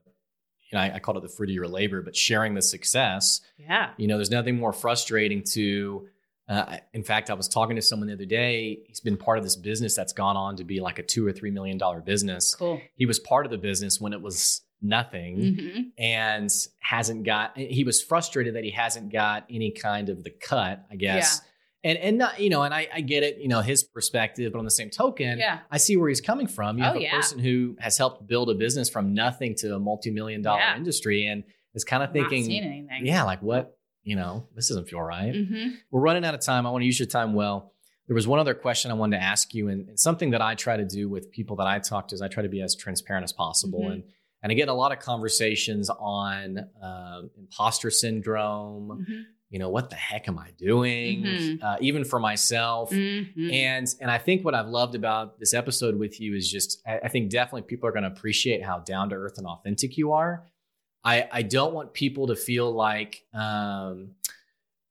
you 0.72 0.78
know, 0.78 0.84
I, 0.84 0.96
I 0.96 1.00
called 1.00 1.18
it 1.18 1.24
the 1.24 1.30
fruit 1.30 1.50
of 1.50 1.56
your 1.56 1.68
labor, 1.68 2.02
but 2.02 2.16
sharing 2.16 2.54
the 2.54 2.62
success. 2.62 3.42
yeah 3.58 3.92
You 3.98 4.08
know, 4.08 4.18
there's 4.18 4.32
nothing 4.32 4.58
more 4.58 4.74
frustrating 4.74 5.44
to. 5.54 6.08
Uh, 6.48 6.78
in 6.94 7.04
fact, 7.04 7.30
I 7.30 7.36
was 7.36 7.48
talking 7.48 7.76
to 7.76 7.82
someone 7.82 8.08
the 8.08 8.14
other 8.16 8.26
day. 8.26 8.80
He's 8.88 9.00
been 9.00 9.18
part 9.18 9.38
of 9.38 9.44
this 9.44 9.56
business 9.56 9.96
that's 9.96 10.14
gone 10.14 10.36
on 10.36 10.56
to 10.56 10.64
be 10.64 10.80
like 10.80 10.98
a 10.98 11.04
two 11.04 11.26
or 11.28 11.32
three 11.32 11.52
million 11.52 11.78
dollar 11.78 12.02
business. 12.02 12.56
cool 12.56 12.82
He 12.96 13.06
was 13.06 13.20
part 13.20 13.46
of 13.46 13.52
the 13.52 13.58
business 13.60 14.02
when 14.02 14.14
it 14.14 14.22
was 14.22 14.62
nothing. 14.82 15.56
hmm 15.56 15.82
and 15.98 16.50
hasn't 16.80 17.24
got 17.26 17.56
he 17.58 17.84
was 17.84 18.02
frustrated 18.02 18.56
that 18.56 18.64
he 18.64 18.72
hasn't 18.72 19.12
got 19.12 19.46
any 19.50 19.70
kind 19.72 20.08
of 20.10 20.24
the 20.24 20.30
cut 20.30 20.86
i 20.90 20.96
guess 20.96 21.42
and 21.84 21.98
and 21.98 22.18
not 22.18 22.40
you 22.40 22.50
know 22.50 22.64
and 22.64 22.74
I, 22.74 22.88
I 22.94 23.02
get 23.02 23.24
it 23.24 23.38
you 23.40 23.48
know 23.48 23.62
his 23.62 23.84
perspective 23.84 24.52
but 24.52 24.60
on 24.60 24.66
the 24.66 24.72
same 24.72 24.90
token 24.90 25.38
yeah 25.40 25.60
i 25.72 25.78
see 25.78 25.96
where 25.98 26.10
he's 26.10 26.22
coming 26.22 26.48
from 26.48 26.78
you 26.78 26.84
Oh, 26.84 26.88
have 26.88 26.96
a 26.98 27.02
yeah. 27.02 27.16
person 27.16 27.40
who 27.40 27.76
has 27.80 27.98
helped 27.98 28.28
build 28.28 28.50
a 28.50 28.54
business 28.56 28.90
from 28.90 29.14
nothing 29.14 29.56
to 29.60 29.76
a 29.76 29.80
multi-million 29.80 30.42
dollar 30.42 30.60
Yeah. 30.60 30.78
industry 30.78 31.26
and 31.28 31.44
is 31.74 31.84
kind 31.86 32.04
of 32.04 32.12
thinking 32.12 32.46
yeah 33.06 33.24
like 33.24 33.42
what 33.42 33.78
you 34.04 34.16
know 34.16 34.48
this 34.56 34.68
doesn't 34.70 34.88
feel 34.90 35.02
right 35.02 35.34
hmm 35.34 35.70
we're 35.92 36.02
running 36.02 36.26
out 36.26 36.34
of 36.34 36.42
time. 36.42 36.66
I 36.68 36.72
want 36.72 36.82
to 36.82 36.86
use 36.86 37.00
your 37.00 37.08
time 37.08 37.34
well. 37.34 37.74
There 38.08 38.16
was 38.16 38.28
one 38.28 38.40
other 38.40 38.56
question 38.56 38.90
I 38.90 38.96
wanted 38.96 39.18
to 39.18 39.24
ask 39.24 39.54
you, 39.54 39.68
and, 39.70 39.88
and 39.90 40.00
something 40.00 40.32
that 40.32 40.42
I 40.42 40.56
try 40.56 40.76
to 40.78 40.86
do 40.86 41.08
with 41.08 41.32
people 41.32 41.56
that 41.58 41.68
I 41.68 41.78
talk 41.80 42.08
to 42.08 42.16
is 42.16 42.22
I 42.24 42.28
try 42.28 42.42
to 42.42 42.50
be 42.50 42.62
as 42.62 42.76
transparent 42.76 43.24
as 43.24 43.32
possible. 43.34 43.82
Mhm. 43.84 43.94
And 43.94 44.04
and 44.42 44.52
I 44.52 44.56
get 44.56 44.68
a 44.70 44.74
lot 44.74 44.92
of 44.92 45.00
conversations 45.00 45.90
on 45.92 46.66
um, 46.82 47.30
imposter 47.38 47.92
syndrome. 47.92 49.06
hmm 49.08 49.22
You 49.50 49.58
know, 49.58 49.70
what 49.70 49.90
the 49.90 49.96
heck 49.96 50.28
am 50.28 50.38
I 50.38 50.52
doing? 50.58 51.24
Mhm. 51.24 51.64
Uh, 51.64 51.78
even 51.82 52.04
for 52.06 52.20
myself. 52.20 52.92
hmm 52.92 53.50
And 53.52 53.88
and 54.00 54.12
I 54.12 54.18
think 54.20 54.46
what 54.46 54.54
I've 54.54 54.68
loved 54.68 54.94
about 54.96 55.40
this 55.40 55.54
episode 55.56 55.98
with 55.98 56.22
you 56.22 56.36
is 56.36 56.50
just 56.52 56.82
I, 56.88 57.00
I 57.06 57.08
think 57.08 57.30
definitely 57.32 57.64
people 57.64 57.90
are 57.90 57.92
going 57.92 58.04
to 58.04 58.10
appreciate 58.10 58.64
how 58.64 58.80
down 58.80 59.10
to 59.10 59.16
earth 59.16 59.38
and 59.40 59.48
authentic 59.48 59.98
you 59.98 60.12
are. 60.14 60.46
I 61.04 61.28
I 61.32 61.42
don't 61.42 61.74
want 61.74 61.94
people 61.94 62.28
to 62.28 62.36
feel 62.36 62.72
like 62.72 63.24
um, 63.34 64.12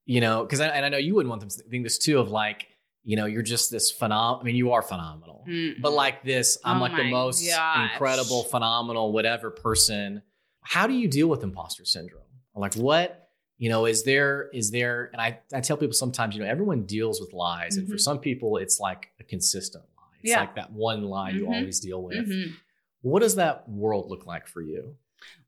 you 0.07 0.21
know 0.21 0.43
because 0.43 0.61
I, 0.61 0.69
and 0.69 0.85
I 0.85 0.89
know 0.89 0.99
you 0.99 1.15
wouldn't 1.15 1.31
want 1.31 1.41
them 1.41 1.51
to 1.51 1.63
think 1.71 1.85
this 1.85 1.99
too 1.99 2.19
of 2.19 2.31
like 2.31 2.67
you 3.05 3.17
know 3.17 3.27
you're 3.27 3.43
just 3.43 3.71
this 3.71 3.93
phenomenal. 3.93 4.41
I 4.41 4.45
mean 4.45 4.57
you 4.57 4.73
are 4.73 4.83
phenomenal, 4.83 5.45
but 5.81 5.93
like 5.93 6.25
this 6.25 6.59
I'm 6.65 6.79
Oh 6.79 6.81
like 6.81 6.97
the 6.97 7.11
most 7.11 7.47
gosh. 7.49 7.93
incredible, 7.93 8.43
phenomenal, 8.45 9.13
whatever 9.13 9.51
person. 9.51 10.23
How 10.63 10.87
do 10.89 10.95
you 10.95 11.07
deal 11.09 11.29
with 11.29 11.43
imposter 11.45 11.85
syndrome? 11.85 12.23
Like 12.57 12.75
what? 12.75 13.28
You 13.59 13.69
know, 13.69 13.87
is 13.87 14.05
there 14.05 14.49
is 14.53 14.71
there? 14.71 15.11
And 15.13 15.21
I 15.21 15.41
I 15.53 15.61
tell 15.61 15.77
people 15.77 15.93
sometimes, 15.95 16.37
you 16.37 16.43
know, 16.43 16.49
everyone 16.49 16.85
deals 16.85 17.21
with 17.21 17.33
lies, 17.33 17.77
and 17.77 17.89
for 17.89 17.97
Mhm. 17.97 18.01
some 18.01 18.19
people, 18.21 18.57
it's 18.57 18.79
like 18.81 19.11
a 19.21 19.25
consistent 19.25 19.85
lie. 19.97 20.05
It's 20.23 20.31
Yeah. 20.31 20.41
like 20.41 20.55
that 20.55 20.73
one 20.73 21.03
lie 21.05 21.31
you 21.31 21.45
Mhm. 21.47 21.55
always 21.55 21.81
deal 21.81 22.03
with. 22.03 22.29
Mhm. 22.29 22.55
What 23.03 23.21
does 23.21 23.35
that 23.37 23.69
world 23.69 24.09
look 24.11 24.27
like 24.27 24.47
for 24.47 24.63
you? 24.63 24.97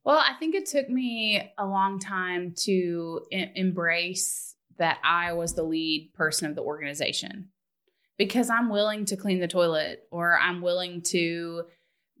Well, 0.03 0.17
I 0.17 0.33
think 0.39 0.55
it 0.55 0.65
took 0.65 0.89
me 0.89 1.53
a 1.57 1.65
long 1.65 1.99
time 1.99 2.53
to 2.65 3.25
e- 3.31 3.51
embrace 3.55 4.55
that 4.77 4.99
I 5.03 5.31
was 5.33 5.53
the 5.53 5.63
lead 5.63 6.11
person 6.13 6.49
of 6.49 6.55
the 6.55 6.61
organization 6.63 7.49
because 8.17 8.49
I'm 8.49 8.69
willing 8.69 9.05
to 9.05 9.15
clean 9.15 9.39
the 9.39 9.47
toilet 9.47 10.07
or 10.11 10.37
I'm 10.37 10.61
willing 10.61 11.01
to, 11.03 11.65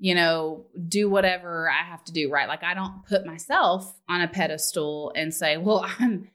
you 0.03 0.15
know, 0.15 0.65
do 0.87 1.07
whatever 1.07 1.69
I 1.69 1.83
have 1.83 2.03
to 2.05 2.11
do, 2.11 2.31
right? 2.31 2.47
Like 2.47 2.63
I 2.63 2.73
don't 2.73 3.05
put 3.05 3.23
myself 3.23 3.99
on 4.09 4.19
a 4.21 4.27
pedestal 4.27 5.13
and 5.15 5.31
say, 5.31 5.57
"Well, 5.57 5.85
I'm 5.99 6.27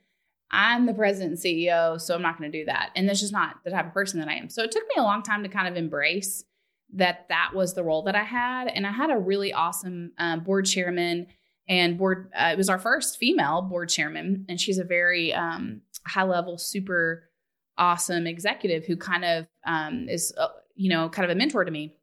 I'm 0.49 0.85
the 0.85 0.93
president 0.93 1.31
and 1.31 1.39
CEO, 1.39 1.99
so 1.99 2.15
I'm 2.15 2.21
not 2.21 2.39
going 2.39 2.49
to 2.49 2.57
do 2.57 2.63
that." 2.65 2.91
And 2.95 3.07
that's 3.07 3.19
just 3.19 3.33
not 3.33 3.57
the 3.65 3.71
type 3.71 3.85
of 3.85 3.93
person 3.93 4.21
that 4.21 4.29
I 4.29 4.35
am. 4.35 4.49
So 4.49 4.63
it 4.63 4.71
took 4.71 4.83
me 4.83 4.95
a 4.97 5.03
long 5.03 5.21
time 5.21 5.43
to 5.43 5.49
kind 5.49 5.67
of 5.67 5.75
embrace 5.75 6.45
that 6.93 7.25
that 7.27 7.51
was 7.53 7.73
the 7.73 7.83
role 7.83 8.03
that 8.03 8.15
I 8.15 8.23
had, 8.23 8.69
and 8.69 8.87
I 8.87 8.91
had 8.91 9.09
a 9.09 9.17
really 9.17 9.51
awesome 9.51 10.13
um, 10.17 10.45
board 10.45 10.65
chairman 10.65 11.27
and 11.67 11.97
board. 11.97 12.31
Uh, 12.33 12.51
it 12.53 12.57
was 12.57 12.69
our 12.69 12.79
first 12.79 13.17
female 13.17 13.61
board 13.61 13.89
chairman, 13.89 14.45
and 14.47 14.61
she's 14.61 14.77
a 14.77 14.85
very 14.85 15.33
um, 15.33 15.81
high 16.05 16.23
level, 16.23 16.57
super 16.57 17.29
awesome 17.77 18.27
executive 18.27 18.85
who 18.85 18.95
kind 18.95 19.25
of 19.25 19.45
um, 19.65 20.07
is, 20.07 20.33
uh, 20.37 20.47
you 20.75 20.89
know, 20.89 21.09
kind 21.09 21.29
of 21.29 21.35
a 21.35 21.37
mentor 21.37 21.65
to 21.65 21.71
me. 21.71 21.97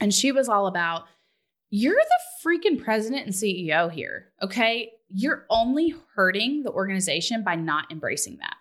And 0.00 0.12
she 0.12 0.32
was 0.32 0.48
all 0.48 0.66
about, 0.66 1.04
you're 1.70 1.94
the 1.94 2.48
freaking 2.48 2.82
president 2.82 3.26
and 3.26 3.34
CEO 3.34 3.90
here. 3.90 4.28
Okay. 4.42 4.92
You're 5.08 5.46
only 5.50 5.94
hurting 6.14 6.62
the 6.62 6.70
organization 6.70 7.42
by 7.42 7.54
not 7.54 7.90
embracing 7.90 8.38
that. 8.38 8.56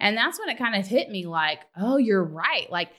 And 0.00 0.16
that's 0.16 0.38
when 0.38 0.48
it 0.48 0.58
kind 0.58 0.76
of 0.76 0.86
hit 0.86 1.10
me 1.10 1.26
like, 1.26 1.60
oh, 1.76 1.96
you're 1.96 2.24
right. 2.24 2.70
Like, 2.70 2.90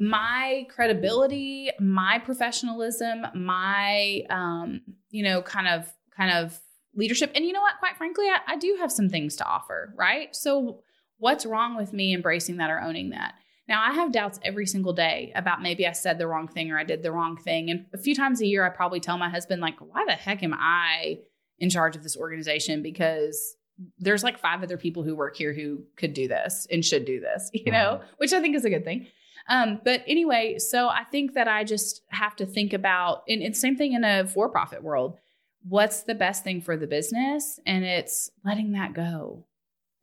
my 0.00 0.66
credibility, 0.70 1.70
my 1.78 2.18
professionalism, 2.18 3.26
my 3.34 4.22
um, 4.30 4.80
you 5.10 5.22
know, 5.22 5.42
kind 5.42 5.68
of 5.68 5.92
kind 6.16 6.32
of 6.32 6.58
leadership. 6.94 7.30
And 7.34 7.44
you 7.44 7.52
know 7.52 7.60
what? 7.60 7.78
Quite 7.78 7.96
frankly, 7.96 8.26
I, 8.26 8.54
I 8.54 8.56
do 8.56 8.76
have 8.80 8.90
some 8.90 9.10
things 9.10 9.36
to 9.36 9.44
offer, 9.44 9.92
right? 9.96 10.34
So 10.34 10.82
what's 11.18 11.44
wrong 11.44 11.76
with 11.76 11.92
me 11.92 12.14
embracing 12.14 12.56
that 12.56 12.70
or 12.70 12.80
owning 12.80 13.10
that? 13.10 13.34
Now 13.70 13.80
I 13.80 13.92
have 13.92 14.10
doubts 14.10 14.40
every 14.42 14.66
single 14.66 14.92
day 14.92 15.32
about 15.36 15.62
maybe 15.62 15.86
I 15.86 15.92
said 15.92 16.18
the 16.18 16.26
wrong 16.26 16.48
thing 16.48 16.72
or 16.72 16.78
I 16.78 16.82
did 16.82 17.04
the 17.04 17.12
wrong 17.12 17.36
thing. 17.36 17.70
And 17.70 17.86
a 17.94 17.98
few 17.98 18.16
times 18.16 18.40
a 18.40 18.46
year 18.46 18.66
I 18.66 18.68
probably 18.68 18.98
tell 18.98 19.16
my 19.16 19.30
husband, 19.30 19.62
like, 19.62 19.78
why 19.78 20.04
the 20.04 20.12
heck 20.12 20.42
am 20.42 20.52
I 20.52 21.20
in 21.60 21.70
charge 21.70 21.94
of 21.94 22.02
this 22.02 22.16
organization? 22.16 22.82
Because 22.82 23.56
there's 23.96 24.24
like 24.24 24.40
five 24.40 24.64
other 24.64 24.76
people 24.76 25.04
who 25.04 25.14
work 25.14 25.36
here 25.36 25.54
who 25.54 25.84
could 25.96 26.14
do 26.14 26.26
this 26.26 26.66
and 26.68 26.84
should 26.84 27.04
do 27.04 27.20
this, 27.20 27.48
you 27.54 27.70
know, 27.70 28.00
which 28.16 28.32
I 28.32 28.40
think 28.40 28.56
is 28.56 28.64
a 28.64 28.70
good 28.70 28.84
thing. 28.84 29.06
Um, 29.48 29.80
but 29.84 30.02
anyway, 30.06 30.58
so 30.58 30.88
I 30.88 31.04
think 31.04 31.34
that 31.34 31.46
I 31.46 31.62
just 31.62 32.02
have 32.10 32.34
to 32.36 32.46
think 32.46 32.72
about, 32.72 33.22
and 33.28 33.40
it's 33.40 33.60
same 33.60 33.76
thing 33.76 33.92
in 33.92 34.02
a 34.02 34.26
for-profit 34.26 34.82
world. 34.82 35.16
What's 35.62 36.02
the 36.02 36.14
best 36.14 36.42
thing 36.42 36.60
for 36.60 36.76
the 36.76 36.86
business? 36.88 37.60
And 37.66 37.84
it's 37.84 38.30
letting 38.44 38.72
that 38.72 38.94
go. 38.94 39.46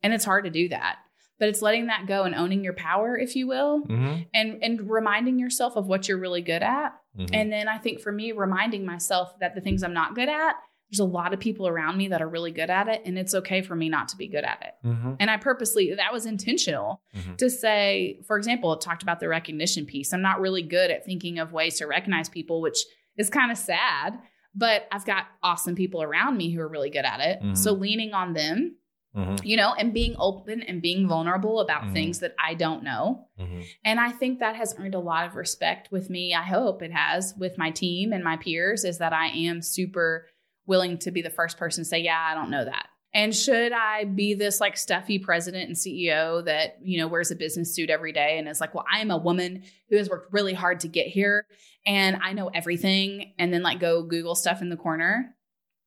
And 0.02 0.14
it's 0.14 0.24
hard 0.24 0.44
to 0.44 0.50
do 0.50 0.68
that, 0.70 0.96
but 1.38 1.48
it's 1.48 1.62
letting 1.62 1.86
that 1.86 2.06
go 2.06 2.24
and 2.24 2.34
owning 2.34 2.64
your 2.64 2.72
power, 2.74 3.16
if 3.18 3.34
you 3.36 3.46
will, 3.46 3.82
Mm-hmm. 3.82 4.22
and 4.34 4.62
and 4.62 4.90
reminding 4.90 5.38
yourself 5.38 5.76
of 5.76 5.86
what 5.86 6.08
you're 6.08 6.18
really 6.18 6.42
good 6.42 6.62
at. 6.62 6.92
Mm-hmm. 7.18 7.34
And 7.34 7.52
then 7.52 7.68
I 7.68 7.78
think 7.78 8.00
for 8.00 8.12
me, 8.12 8.32
reminding 8.32 8.84
myself 8.86 9.38
that 9.40 9.54
the 9.54 9.60
things 9.60 9.82
I'm 9.82 9.94
not 9.94 10.14
good 10.14 10.28
at, 10.28 10.54
there's 10.90 11.00
a 11.00 11.04
lot 11.04 11.34
of 11.34 11.40
people 11.40 11.68
around 11.68 11.98
me 11.98 12.08
that 12.08 12.22
are 12.22 12.28
really 12.28 12.50
good 12.50 12.70
at 12.70 12.88
it, 12.88 13.02
and 13.04 13.18
it's 13.18 13.34
okay 13.34 13.60
for 13.60 13.76
me 13.76 13.88
not 13.90 14.08
to 14.08 14.16
be 14.16 14.26
good 14.26 14.44
at 14.44 14.62
it. 14.62 14.86
Mm-hmm. 14.86 15.14
And 15.20 15.30
I 15.30 15.36
purposely, 15.36 15.92
that 15.94 16.12
was 16.12 16.24
intentional 16.24 17.02
Mhm. 17.14 17.36
to 17.36 17.50
say, 17.50 18.20
for 18.26 18.38
example, 18.38 18.72
it 18.72 18.80
talked 18.80 19.02
about 19.02 19.20
the 19.20 19.28
recognition 19.28 19.84
piece. 19.84 20.12
I'm 20.14 20.22
not 20.22 20.40
really 20.40 20.62
good 20.62 20.90
at 20.90 21.04
thinking 21.04 21.38
of 21.38 21.52
ways 21.52 21.76
to 21.78 21.86
recognize 21.86 22.28
people, 22.30 22.62
which 22.62 22.78
is 23.18 23.28
kind 23.28 23.52
of 23.52 23.58
sad, 23.58 24.18
but 24.54 24.88
I've 24.90 25.04
got 25.04 25.26
awesome 25.42 25.74
people 25.74 26.02
around 26.02 26.38
me 26.38 26.50
who 26.52 26.60
are 26.62 26.68
really 26.68 26.88
good 26.90 27.04
at 27.04 27.20
it. 27.20 27.42
Mhm. 27.42 27.56
So 27.56 27.72
leaning 27.72 28.14
on 28.14 28.32
them, 28.32 28.76
Mm-hmm. 29.16 29.36
you 29.42 29.56
know, 29.56 29.72
and 29.76 29.94
being 29.94 30.14
open 30.18 30.60
and 30.62 30.82
being 30.82 31.08
vulnerable 31.08 31.60
about 31.60 31.84
Mhm. 31.84 31.92
things 31.94 32.18
that 32.20 32.34
I 32.38 32.54
don't 32.54 32.84
know. 32.84 33.26
Mm-hmm. 33.40 33.62
And 33.84 33.98
I 33.98 34.10
think 34.12 34.38
that 34.40 34.54
has 34.54 34.74
earned 34.78 34.94
a 34.94 34.98
lot 35.00 35.26
of 35.26 35.34
respect 35.34 35.90
with 35.90 36.10
me. 36.10 36.34
I 36.34 36.42
hope 36.42 36.82
it 36.82 36.92
has 36.92 37.34
with 37.38 37.56
my 37.58 37.70
team 37.70 38.12
and 38.12 38.22
my 38.22 38.36
peers, 38.36 38.84
is 38.84 38.98
that 38.98 39.12
I 39.14 39.28
am 39.28 39.62
super 39.62 40.26
willing 40.66 40.98
to 40.98 41.10
be 41.10 41.22
the 41.22 41.30
first 41.30 41.56
person 41.56 41.82
to 41.84 41.88
say, 41.88 42.00
Yeah, 42.00 42.20
I 42.20 42.34
don't 42.34 42.50
know 42.50 42.64
that. 42.66 42.88
And 43.14 43.34
should 43.34 43.72
I 43.72 44.04
be 44.04 44.34
this 44.34 44.60
like 44.60 44.76
stuffy 44.76 45.18
president 45.18 45.66
and 45.68 45.76
CEO 45.76 46.44
that, 46.44 46.76
you 46.82 46.98
know, 46.98 47.08
wears 47.08 47.30
a 47.30 47.36
business 47.36 47.74
suit 47.74 47.88
every 47.88 48.12
day 48.12 48.38
and 48.38 48.46
is 48.46 48.60
like, 48.60 48.74
well, 48.74 48.84
I 48.92 49.00
am 49.00 49.10
a 49.10 49.16
woman 49.16 49.62
who 49.88 49.96
has 49.96 50.10
worked 50.10 50.32
really 50.34 50.52
hard 50.52 50.80
to 50.80 50.88
get 50.88 51.06
here 51.06 51.46
and 51.86 52.18
I 52.22 52.34
know 52.34 52.48
everything 52.48 53.32
and 53.38 53.52
then 53.52 53.62
like 53.62 53.80
go 53.80 54.02
Google 54.02 54.34
stuff 54.34 54.60
in 54.60 54.68
the 54.68 54.76
corner? 54.76 55.34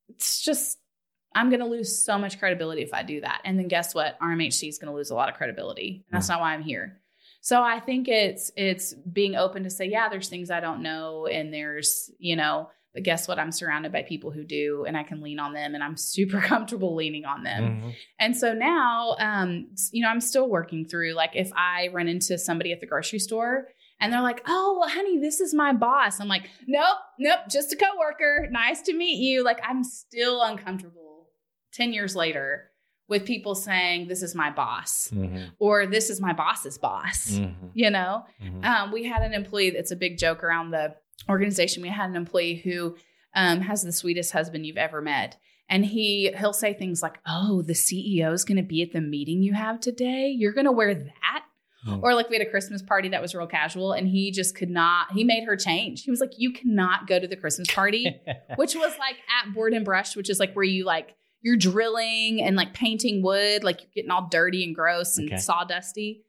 It's 0.10 0.41
just, 0.41 0.80
I'm 1.33 1.49
going 1.49 1.61
to 1.61 1.65
lose 1.65 2.03
so 2.03 2.17
much 2.17 2.39
credibility 2.39 2.81
if 2.81 2.93
I 2.93 3.03
do 3.03 3.21
that. 3.21 3.41
And 3.45 3.57
then 3.57 3.67
guess 3.67 3.95
what? 3.95 4.19
RMHC 4.19 4.67
is 4.67 4.77
going 4.77 4.91
to 4.91 4.95
lose 4.95 5.11
a 5.11 5.15
lot 5.15 5.29
of 5.29 5.35
credibility. 5.35 6.03
And 6.07 6.17
that's 6.17 6.29
not 6.29 6.41
why 6.41 6.53
I'm 6.53 6.63
here. 6.63 7.01
So 7.41 7.63
I 7.63 7.79
think 7.79 8.07
it's 8.07 8.51
it's 8.55 8.93
being 8.93 9.35
open 9.35 9.63
to 9.63 9.69
say, 9.69 9.89
yeah, 9.89 10.09
there's 10.09 10.29
things 10.29 10.51
I 10.51 10.59
don't 10.59 10.83
know 10.83 11.25
and 11.25 11.51
there's, 11.51 12.11
you 12.19 12.35
know, 12.35 12.69
but 12.93 13.03
guess 13.03 13.27
what? 13.27 13.39
I'm 13.39 13.51
surrounded 13.51 13.91
by 13.91 14.03
people 14.03 14.31
who 14.31 14.43
do 14.43 14.85
and 14.87 14.95
I 14.95 15.03
can 15.03 15.21
lean 15.21 15.39
on 15.39 15.53
them 15.53 15.73
and 15.73 15.83
I'm 15.83 15.97
super 15.97 16.39
comfortable 16.45 16.95
leaning 16.95 17.25
on 17.25 17.43
them. 17.43 17.63
Mm-hmm. 17.63 17.89
And 18.19 18.37
so 18.37 18.53
now 18.53 19.15
um 19.19 19.69
you 19.91 20.03
know, 20.03 20.09
I'm 20.09 20.21
still 20.21 20.47
working 20.47 20.85
through 20.85 21.13
like 21.13 21.31
if 21.33 21.51
I 21.55 21.89
run 21.91 22.07
into 22.07 22.37
somebody 22.37 22.71
at 22.71 22.79
the 22.79 22.87
grocery 22.87 23.19
store 23.19 23.69
and 23.99 24.11
they're 24.11 24.21
like, 24.21 24.41
"Oh, 24.47 24.77
well, 24.79 24.89
honey, 24.89 25.19
this 25.19 25.39
is 25.39 25.53
my 25.53 25.73
boss." 25.73 26.19
I'm 26.19 26.27
like, 26.27 26.49
"Nope, 26.67 26.97
nope, 27.19 27.41
just 27.47 27.71
a 27.71 27.75
coworker. 27.75 28.47
Nice 28.49 28.81
to 28.83 28.93
meet 28.93 29.19
you." 29.19 29.43
Like 29.43 29.59
I'm 29.63 29.83
still 29.83 30.41
uncomfortable 30.41 31.01
10 31.73 31.93
years 31.93 32.15
later 32.15 32.69
with 33.07 33.26
people 33.26 33.56
saying, 33.56 34.07
"This 34.07 34.22
is 34.22 34.34
my 34.35 34.49
boss." 34.52 35.10
Mm-hmm. 35.14 35.45
Or 35.60 35.85
this 35.85 36.10
is 36.10 36.22
my 36.22 36.34
boss's 36.34 36.77
boss. 36.77 37.31
Mm-hmm. 37.31 37.68
You 37.73 37.89
know, 37.89 38.26
Mm-hmm. 38.43 38.64
um, 38.64 38.91
we 38.91 39.03
had 39.06 39.22
an 39.23 39.34
employee 39.34 39.69
that's 39.72 39.91
a 39.91 39.95
big 39.95 40.18
joke 40.18 40.43
around 40.43 40.72
the 40.72 40.95
organization. 41.30 41.81
We 41.84 41.89
had 41.89 42.10
an 42.10 42.15
employee 42.15 42.56
who 42.64 42.95
um, 43.35 43.61
has 43.61 43.84
the 43.84 43.91
sweetest 43.91 44.31
husband 44.31 44.65
you've 44.65 44.77
ever 44.77 45.02
met. 45.02 45.38
And 45.69 45.85
he 45.85 46.34
he'll 46.38 46.52
say 46.53 46.73
things 46.73 47.02
like, 47.02 47.19
"Oh, 47.26 47.61
the 47.61 47.73
CEO 47.73 48.34
is 48.34 48.43
going 48.43 48.57
to 48.57 48.64
be 48.64 48.81
at 48.81 48.91
the 48.91 48.99
meeting 49.02 49.41
you 49.41 49.53
have 49.53 49.80
today. 49.80 50.27
You're 50.30 50.52
going 50.53 50.65
to 50.65 50.72
wear 50.72 50.93
that." 50.93 51.43
Mm. 51.88 52.03
Or 52.03 52.14
like 52.14 52.30
we 52.30 52.38
had 52.38 52.45
a 52.45 52.49
Christmas 52.49 52.81
party 52.81 53.10
that 53.10 53.22
was 53.22 53.34
real 53.34 53.48
casual, 53.48 53.93
and 53.93 54.07
he 54.07 54.31
just 54.31 54.56
could 54.56 54.69
not. 54.69 55.11
He 55.14 55.23
made 55.23 55.45
her 55.45 55.56
change. 55.56 56.03
He 56.03 56.11
was 56.11 56.19
like, 56.19 56.34
"You 56.38 56.52
cannot 56.52 57.07
go 57.07 57.19
to 57.19 57.27
the 57.27 57.38
Christmas 57.38 57.68
party," 57.73 58.22
which 58.57 58.76
was 58.76 58.91
like 58.99 59.15
at 59.41 59.53
Board 59.53 59.73
and 59.73 59.85
Brush, 59.85 60.15
which 60.15 60.30
is 60.30 60.39
like 60.39 60.53
where 60.53 60.65
you 60.65 60.84
like 60.84 61.15
you're 61.41 61.57
drilling 61.57 62.41
and 62.41 62.55
like 62.55 62.73
painting 62.73 63.22
wood, 63.23 63.63
like 63.63 63.81
you're 63.81 63.91
getting 63.95 64.11
all 64.11 64.27
dirty 64.30 64.63
and 64.63 64.76
gross 64.76 65.18
and 65.18 65.27
Okay. 65.27 65.38
sawdusty. 65.38 66.22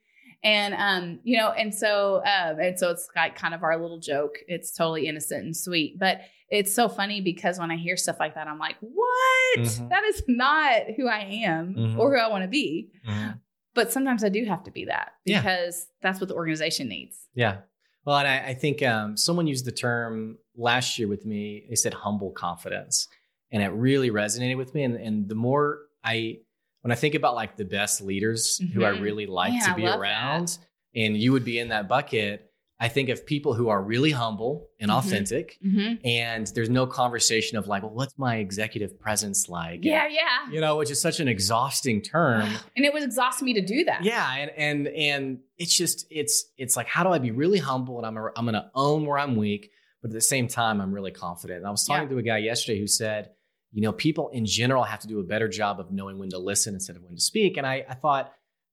And 0.44 0.74
um, 0.74 1.20
you 1.22 1.36
know, 1.38 1.50
and 1.50 1.72
so 1.74 2.16
um, 2.24 2.58
and 2.58 2.76
so 2.78 2.90
it's 2.90 3.08
like 3.14 3.36
kind 3.36 3.54
of 3.54 3.62
our 3.62 3.80
little 3.80 4.00
joke. 4.00 4.36
It's 4.48 4.72
totally 4.74 5.06
innocent 5.06 5.44
and 5.44 5.56
sweet, 5.56 5.98
but 6.00 6.22
it's 6.48 6.74
so 6.74 6.88
funny 6.88 7.20
because 7.20 7.58
when 7.60 7.70
I 7.70 7.76
hear 7.76 7.96
stuff 7.96 8.16
like 8.18 8.34
that, 8.34 8.48
I'm 8.48 8.58
like, 8.58 8.76
what? 8.80 9.58
Mhm. 9.58 9.88
That 9.90 10.02
is 10.04 10.22
not 10.26 10.82
who 10.96 11.06
I 11.08 11.20
am 11.44 11.74
Mhm. 11.74 11.98
or 11.98 12.12
who 12.14 12.18
I 12.20 12.28
want 12.28 12.42
to 12.42 12.48
be. 12.48 12.90
Mhm. 13.06 13.38
But 13.74 13.92
sometimes 13.92 14.24
I 14.24 14.28
do 14.30 14.44
have 14.44 14.64
to 14.64 14.70
be 14.70 14.84
that 14.86 15.12
Yeah. 15.24 15.40
because 15.40 15.86
that's 16.02 16.20
what 16.20 16.28
the 16.28 16.34
organization 16.34 16.88
needs. 16.88 17.28
Yeah. 17.34 17.58
Well, 18.04 18.18
and 18.18 18.26
I, 18.28 18.48
I 18.48 18.54
think 18.54 18.82
um, 18.82 19.16
someone 19.16 19.46
used 19.46 19.64
the 19.64 19.72
term 19.72 20.36
last 20.56 20.98
year 20.98 21.06
with 21.08 21.24
me. 21.24 21.64
They 21.68 21.76
said 21.76 21.94
humble 21.94 22.32
confidence, 22.32 23.06
and 23.52 23.62
it 23.62 23.68
really 23.68 24.10
resonated 24.10 24.56
with 24.56 24.74
me. 24.74 24.82
And, 24.84 24.96
and 24.96 25.28
the 25.28 25.34
more 25.34 25.80
I, 26.02 26.38
when 26.80 26.90
I 26.90 26.94
think 26.96 27.14
about 27.14 27.34
like 27.34 27.56
the 27.56 27.64
best 27.64 28.00
leaders 28.00 28.60
who 28.72 28.84
I 28.84 28.90
Mhm. 28.92 29.02
really 29.02 29.26
like 29.26 29.52
Man, 29.52 29.68
to 29.68 29.74
be 29.74 29.86
around, 29.86 30.58
and 30.94 31.16
you 31.16 31.32
would 31.32 31.44
be 31.44 31.58
in 31.58 31.68
that 31.68 31.88
bucket. 31.88 32.48
I 32.80 32.88
think 32.88 33.10
of 33.10 33.24
people 33.24 33.54
who 33.54 33.68
are 33.68 33.80
really 33.80 34.10
humble 34.10 34.68
and 34.80 34.90
Mhm. 34.90 34.94
authentic, 34.98 35.56
Mm-hmm. 35.64 36.04
and 36.04 36.46
there's 36.48 36.68
no 36.68 36.84
conversation 36.84 37.56
of 37.56 37.68
like, 37.68 37.84
well, 37.84 37.94
what's 37.94 38.18
my 38.18 38.38
executive 38.38 38.98
presence 38.98 39.48
like? 39.48 39.84
Yeah, 39.84 40.06
And, 40.06 40.12
yeah. 40.12 40.50
you 40.50 40.60
know, 40.60 40.76
which 40.78 40.90
is 40.90 41.00
such 41.00 41.20
an 41.20 41.28
exhausting 41.28 42.02
term. 42.02 42.48
And 42.76 42.84
it 42.84 42.92
was 42.92 43.04
exhausting 43.04 43.46
me 43.46 43.54
to 43.54 43.60
do 43.64 43.84
that. 43.84 44.02
Yeah, 44.02 44.28
and 44.36 44.50
and 44.56 44.88
and 44.88 45.38
it's 45.58 45.76
just 45.76 46.06
it's 46.10 46.46
it's 46.58 46.76
like 46.76 46.88
how 46.88 47.04
do 47.04 47.10
I 47.10 47.18
be 47.18 47.30
really 47.30 47.58
humble 47.60 47.98
and 47.98 48.06
I'm 48.06 48.16
a, 48.16 48.30
I'm 48.34 48.44
going 48.46 48.54
to 48.54 48.68
own 48.74 49.06
where 49.06 49.18
I'm 49.18 49.36
weak, 49.36 49.70
but 50.00 50.08
at 50.10 50.14
the 50.14 50.20
same 50.20 50.48
time 50.48 50.80
I'm 50.80 50.92
really 50.92 51.12
confident. 51.12 51.58
And 51.58 51.66
I 51.68 51.70
was 51.70 51.84
talking 51.86 52.08
to 52.08 52.18
a 52.18 52.22
guy 52.22 52.38
yesterday 52.38 52.80
who 52.80 52.88
said, 52.88 53.30
you 53.72 53.80
know, 53.82 53.92
people 53.92 54.28
in 54.28 54.44
general 54.46 54.82
have 54.84 55.00
to 55.00 55.06
do 55.08 55.18
a 55.20 55.24
better 55.24 55.48
job 55.48 55.80
of 55.80 55.90
knowing 55.90 56.18
when 56.18 56.28
to 56.30 56.38
listen 56.38 56.74
instead 56.74 56.96
of 56.96 57.02
when 57.02 57.14
to 57.14 57.20
speak. 57.20 57.56
And 57.56 57.66
I 57.66 57.84
I 57.88 57.94
thought 57.94 58.32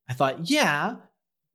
I 0.10 0.14
thought 0.14 0.50
yeah, 0.50 0.96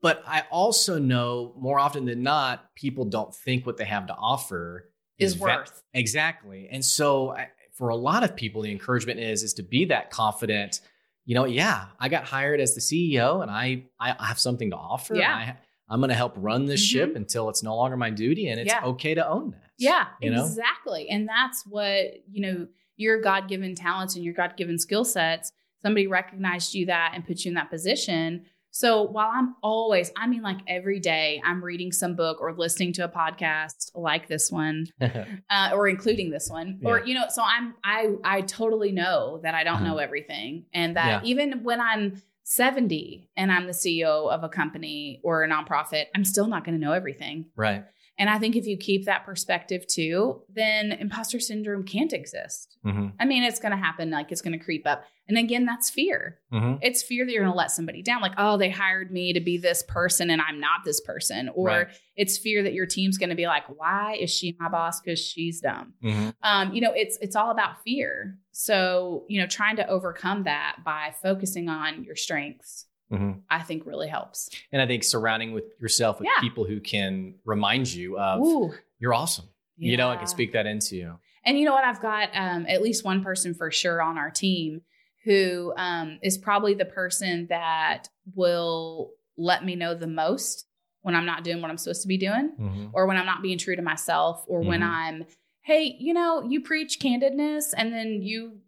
but 0.01 0.23
I 0.27 0.45
also 0.51 0.99
know 0.99 1.55
more 1.59 1.79
often 1.79 2.05
than 2.07 2.23
not 2.23 2.75
people 2.75 3.05
don't 3.05 3.35
think 3.35 3.67
what 3.67 3.77
they 3.77 3.85
have 3.85 4.07
to 4.07 4.15
offer 4.15 4.91
Is 5.19 5.39
worth. 5.39 5.83
Exactly. 5.93 6.69
And 6.71 6.85
so 6.85 7.31
I, 7.31 7.49
for 7.73 7.89
a 7.91 7.97
lot 7.97 8.23
of 8.25 8.35
people, 8.37 8.63
the 8.63 8.71
encouragement 8.71 9.21
is 9.21 9.43
is 9.43 9.55
to 9.55 9.63
be 9.63 9.85
that 9.87 10.11
confident. 10.11 10.81
You 11.27 11.35
know, 11.35 11.45
yeah, 11.47 11.87
I 11.99 12.09
got 12.09 12.25
hired 12.25 12.61
as 12.61 12.75
the 12.75 12.81
CEO, 12.81 13.41
and 13.43 13.51
I 13.51 13.85
I 13.99 14.15
have 14.27 14.39
something 14.39 14.71
to 14.71 14.77
offer. 14.77 15.15
Yeah. 15.17 15.35
I, 15.35 15.57
I'm 15.89 16.01
going 16.01 16.09
to 16.09 16.15
help 16.15 16.33
run 16.37 16.65
this 16.67 16.81
Mhm. 16.81 16.91
ship 16.93 17.17
until 17.17 17.51
it's 17.51 17.63
no 17.63 17.77
longer 17.77 17.97
my 17.97 18.09
duty, 18.11 18.49
and 18.49 18.59
it's 18.61 18.73
Yeah. 18.73 18.85
okay 18.85 19.15
to 19.15 19.27
own 19.29 19.51
that. 19.51 19.71
Yeah, 19.79 20.07
you 20.21 20.31
know? 20.31 20.45
exactly. 20.47 21.09
And 21.11 21.29
that's 21.29 21.65
what, 21.67 22.27
you 22.31 22.41
know, 22.41 22.67
your 22.97 23.21
God 23.21 23.49
given 23.49 23.75
talents 23.75 24.15
and 24.17 24.25
your 24.25 24.35
God 24.35 24.57
given 24.57 24.79
skill 24.79 25.05
sets, 25.05 25.51
somebody 25.83 26.07
recognized 26.07 26.75
you 26.75 26.87
that 26.87 27.13
and 27.15 27.27
put 27.27 27.45
you 27.45 27.51
in 27.51 27.55
that 27.55 27.71
position. 27.71 28.45
So 28.71 29.03
while 29.03 29.31
I'm 29.33 29.55
always, 29.63 30.11
I 30.17 30.27
mean, 30.27 30.43
like 30.43 30.59
every 30.67 30.99
day, 30.99 31.41
I'm 31.45 31.63
reading 31.63 31.93
some 31.93 32.17
book 32.17 32.41
or 32.41 32.53
listening 32.55 32.93
to 32.95 33.05
a 33.05 33.09
podcast 33.09 33.93
like 33.95 34.27
this 34.27 34.51
one, 34.51 34.87
uh, 35.01 35.71
or 35.73 35.87
including 35.87 36.31
this 36.31 36.49
one, 36.51 36.81
or 36.85 37.05
you 37.07 37.15
know, 37.15 37.27
so 37.29 37.43
I'm 37.45 37.75
I 37.85 38.15
I 38.25 38.41
totally 38.41 38.91
know 38.91 39.39
that 39.45 39.55
I 39.55 39.63
don't 39.63 39.77
Uh-huh. 39.77 39.85
know 39.85 39.99
everything, 39.99 40.65
and 40.73 40.97
that 40.97 41.25
Yeah. 41.25 41.31
even 41.31 41.63
when 41.63 41.81
I'm 41.81 42.21
70 42.43 43.31
and 43.37 43.51
I'm 43.53 43.67
the 43.67 43.73
CEO 43.73 44.31
of 44.31 44.43
a 44.45 44.49
company 44.49 45.21
or 45.23 45.45
a 45.45 45.49
nonprofit, 45.49 46.07
I'm 46.15 46.25
still 46.25 46.47
not 46.47 46.65
going 46.65 46.79
to 46.79 46.85
know 46.85 46.93
everything. 46.93 47.47
right. 47.57 47.85
And 48.17 48.31
I 48.31 48.39
think 48.39 48.55
if 48.55 48.65
you 48.67 48.77
keep 48.77 49.07
that 49.07 49.25
perspective 49.25 49.87
too, 49.89 50.43
then 50.49 50.93
imposter 50.93 51.41
syndrome 51.41 51.83
can't 51.85 52.13
exist. 52.13 52.79
hmm 52.85 53.09
I 53.19 53.25
mean, 53.25 53.43
it's 53.43 53.59
going 53.59 53.73
to 53.73 53.77
happen, 53.79 54.11
like 54.11 54.31
it's 54.31 54.41
going 54.41 54.57
to 54.59 54.65
creep 54.65 54.87
up. 54.87 55.05
And 55.27 55.37
again, 55.39 55.65
that's 55.67 55.91
fear. 55.91 56.39
hmm 56.53 56.75
It's 56.81 57.03
fear 57.03 57.25
that 57.25 57.33
you're 57.33 57.43
going 57.43 57.53
to 57.53 57.59
let 57.59 57.71
somebody 57.73 58.03
down. 58.03 58.21
Like, 58.23 58.35
oh, 58.39 58.57
they 58.57 58.71
hired 58.71 59.11
me 59.11 59.33
to 59.33 59.41
be 59.41 59.57
this 59.59 59.83
person 59.89 60.31
and 60.31 60.41
I'm 60.41 60.61
not 60.61 60.85
this 60.85 61.01
person. 61.01 61.51
Or 61.55 61.67
Right. 61.69 61.87
it's 62.15 62.39
fear 62.39 62.63
that 62.63 62.73
your 62.75 62.87
team's 62.87 63.19
going 63.19 63.31
to 63.31 63.35
be 63.37 63.47
like, 63.47 63.65
why 63.79 64.17
is 64.21 64.31
she 64.31 64.57
my 64.61 64.69
boss? 64.69 65.01
Because 65.01 65.19
she's 65.19 65.61
dumb. 65.61 65.95
hmm 66.03 66.29
Um, 66.43 66.73
you 66.73 66.81
know, 66.81 66.93
it's 66.93 67.19
it's 67.21 67.35
all 67.37 67.51
about 67.51 67.83
fear. 67.83 68.39
So, 68.53 69.25
you 69.29 69.41
know, 69.41 69.47
trying 69.49 69.77
to 69.77 69.89
overcome 69.89 70.45
that 70.45 70.77
by 70.85 71.15
focusing 71.23 71.69
on 71.69 72.05
your 72.05 72.15
strengths, 72.17 72.87
hmm 73.11 73.33
I 73.51 73.61
think 73.63 73.87
really 73.87 74.09
helps. 74.09 74.49
And 74.73 74.81
I 74.83 74.87
think 74.87 75.05
surrounding 75.05 75.53
with 75.53 75.65
yourself 75.81 76.19
with 76.19 76.27
Yeah. 76.27 76.41
people 76.41 76.65
who 76.65 76.81
can 76.81 77.35
remind 77.45 77.93
you 77.93 78.19
of 78.19 78.41
Ooh. 78.41 78.73
you're 78.99 79.15
awesome. 79.15 79.49
You 79.77 79.97
know, 79.97 80.09
I 80.09 80.17
can 80.17 80.27
speak 80.27 80.53
that 80.53 80.67
into 80.67 80.97
you. 80.97 81.19
And 81.45 81.59
you 81.59 81.65
know 81.67 81.73
what? 81.75 81.85
I've 81.85 82.01
got 82.01 82.31
um, 82.35 82.65
at 82.69 82.81
least 82.83 83.05
one 83.05 83.23
person 83.23 83.53
for 83.55 83.71
sure 83.71 84.01
on 84.01 84.17
our 84.19 84.31
team 84.31 84.83
who 85.25 85.73
um, 85.77 86.19
is 86.23 86.39
probably 86.39 86.75
the 86.75 86.85
person 86.85 87.47
that 87.49 88.09
will 88.35 89.11
let 89.37 89.65
me 89.65 89.75
know 89.75 89.95
the 89.95 90.07
most 90.07 90.67
when 91.03 91.15
I'm 91.15 91.27
not 91.27 91.45
doing 91.45 91.61
what 91.61 91.71
I'm 91.71 91.77
supposed 91.77 92.03
to 92.03 92.09
be 92.09 92.17
doing, 92.17 92.53
hmm 92.57 92.87
or 92.95 93.07
when 93.07 93.17
I'm 93.17 93.27
not 93.27 93.43
being 93.43 93.59
true 93.59 93.77
to 93.77 93.83
myself, 93.83 94.45
or 94.47 94.63
when 94.63 94.81
Mhm. 94.81 94.89
I'm, 94.89 95.25
hey, 95.63 95.97
you 95.99 96.15
know, 96.15 96.43
you 96.43 96.63
preach 96.63 96.99
candidness 97.01 97.75
and 97.77 97.93
then 97.93 98.23
you 98.23 98.61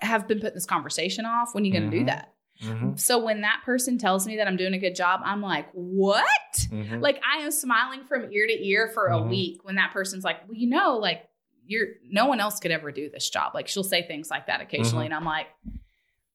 have 0.00 0.28
been 0.28 0.38
putting 0.38 0.54
this 0.54 0.66
conversation 0.66 1.24
off. 1.24 1.54
When 1.54 1.64
are 1.64 1.66
you 1.66 1.72
going 1.72 1.90
to 1.90 1.96
do 1.96 2.02
Mhm. 2.04 2.06
that? 2.06 2.34
Hmm 2.60 2.96
So 2.96 3.18
when 3.22 3.42
that 3.42 3.62
person 3.64 3.98
tells 3.98 4.26
me 4.26 4.36
that 4.36 4.46
I'm 4.48 4.56
doing 4.56 4.74
a 4.74 4.78
good 4.78 4.94
job, 4.94 5.20
I'm 5.24 5.42
like, 5.42 5.68
what? 5.72 6.24
hmm 6.70 7.00
like 7.00 7.20
I 7.24 7.38
am 7.42 7.50
smiling 7.50 8.04
from 8.04 8.32
ear 8.32 8.46
to 8.46 8.66
ear 8.66 8.88
for 8.94 9.08
a 9.08 9.18
Mhm. 9.18 9.28
week 9.30 9.60
when 9.64 9.74
that 9.76 9.92
person's 9.92 10.24
like, 10.24 10.46
well, 10.48 10.56
you 10.56 10.68
know, 10.68 10.96
like 10.98 11.28
you're 11.66 11.88
no 12.08 12.26
one 12.26 12.40
else 12.40 12.60
could 12.60 12.70
ever 12.70 12.90
do 12.92 13.10
this 13.10 13.28
job. 13.28 13.54
Like 13.54 13.68
she'll 13.68 13.82
say 13.84 14.06
things 14.06 14.30
like 14.30 14.46
that 14.46 14.60
occasionally, 14.60 15.04
Mhm. 15.04 15.06
and 15.06 15.14
I'm 15.14 15.24
like, 15.24 15.48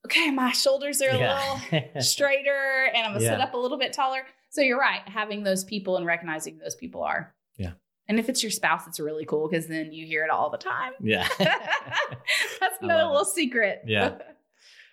okay, 0.05 0.29
my 0.31 0.51
shoulders 0.51 1.01
are 1.01 1.09
a 1.09 1.17
little 1.17 2.01
straighter, 2.01 2.89
and 2.93 3.05
I'm 3.05 3.13
gonna 3.13 3.25
sit 3.25 3.39
up 3.41 3.53
a 3.53 3.57
little 3.57 3.77
bit 3.77 3.93
taller. 3.93 4.23
So 4.49 4.61
you're 4.61 4.79
right, 4.79 5.01
having 5.07 5.43
those 5.43 5.63
people 5.63 5.95
and 5.97 6.05
recognizing 6.05 6.57
those 6.57 6.75
people 6.75 7.03
are. 7.03 7.33
Yeah. 7.57 7.71
And 8.09 8.19
if 8.19 8.27
it's 8.27 8.43
your 8.43 8.51
spouse, 8.51 8.85
it's 8.87 8.99
really 8.99 9.23
cool 9.25 9.47
because 9.47 9.67
then 9.67 9.93
you 9.93 10.05
hear 10.05 10.25
it 10.25 10.29
all 10.29 10.49
the 10.49 10.57
time. 10.57 10.91
yeah. 10.99 11.25
That's 11.39 12.75
another 12.81 13.03
love 13.03 13.09
it. 13.09 13.11
little 13.11 13.25
secret. 13.25 13.83
Yeah. 13.85 14.17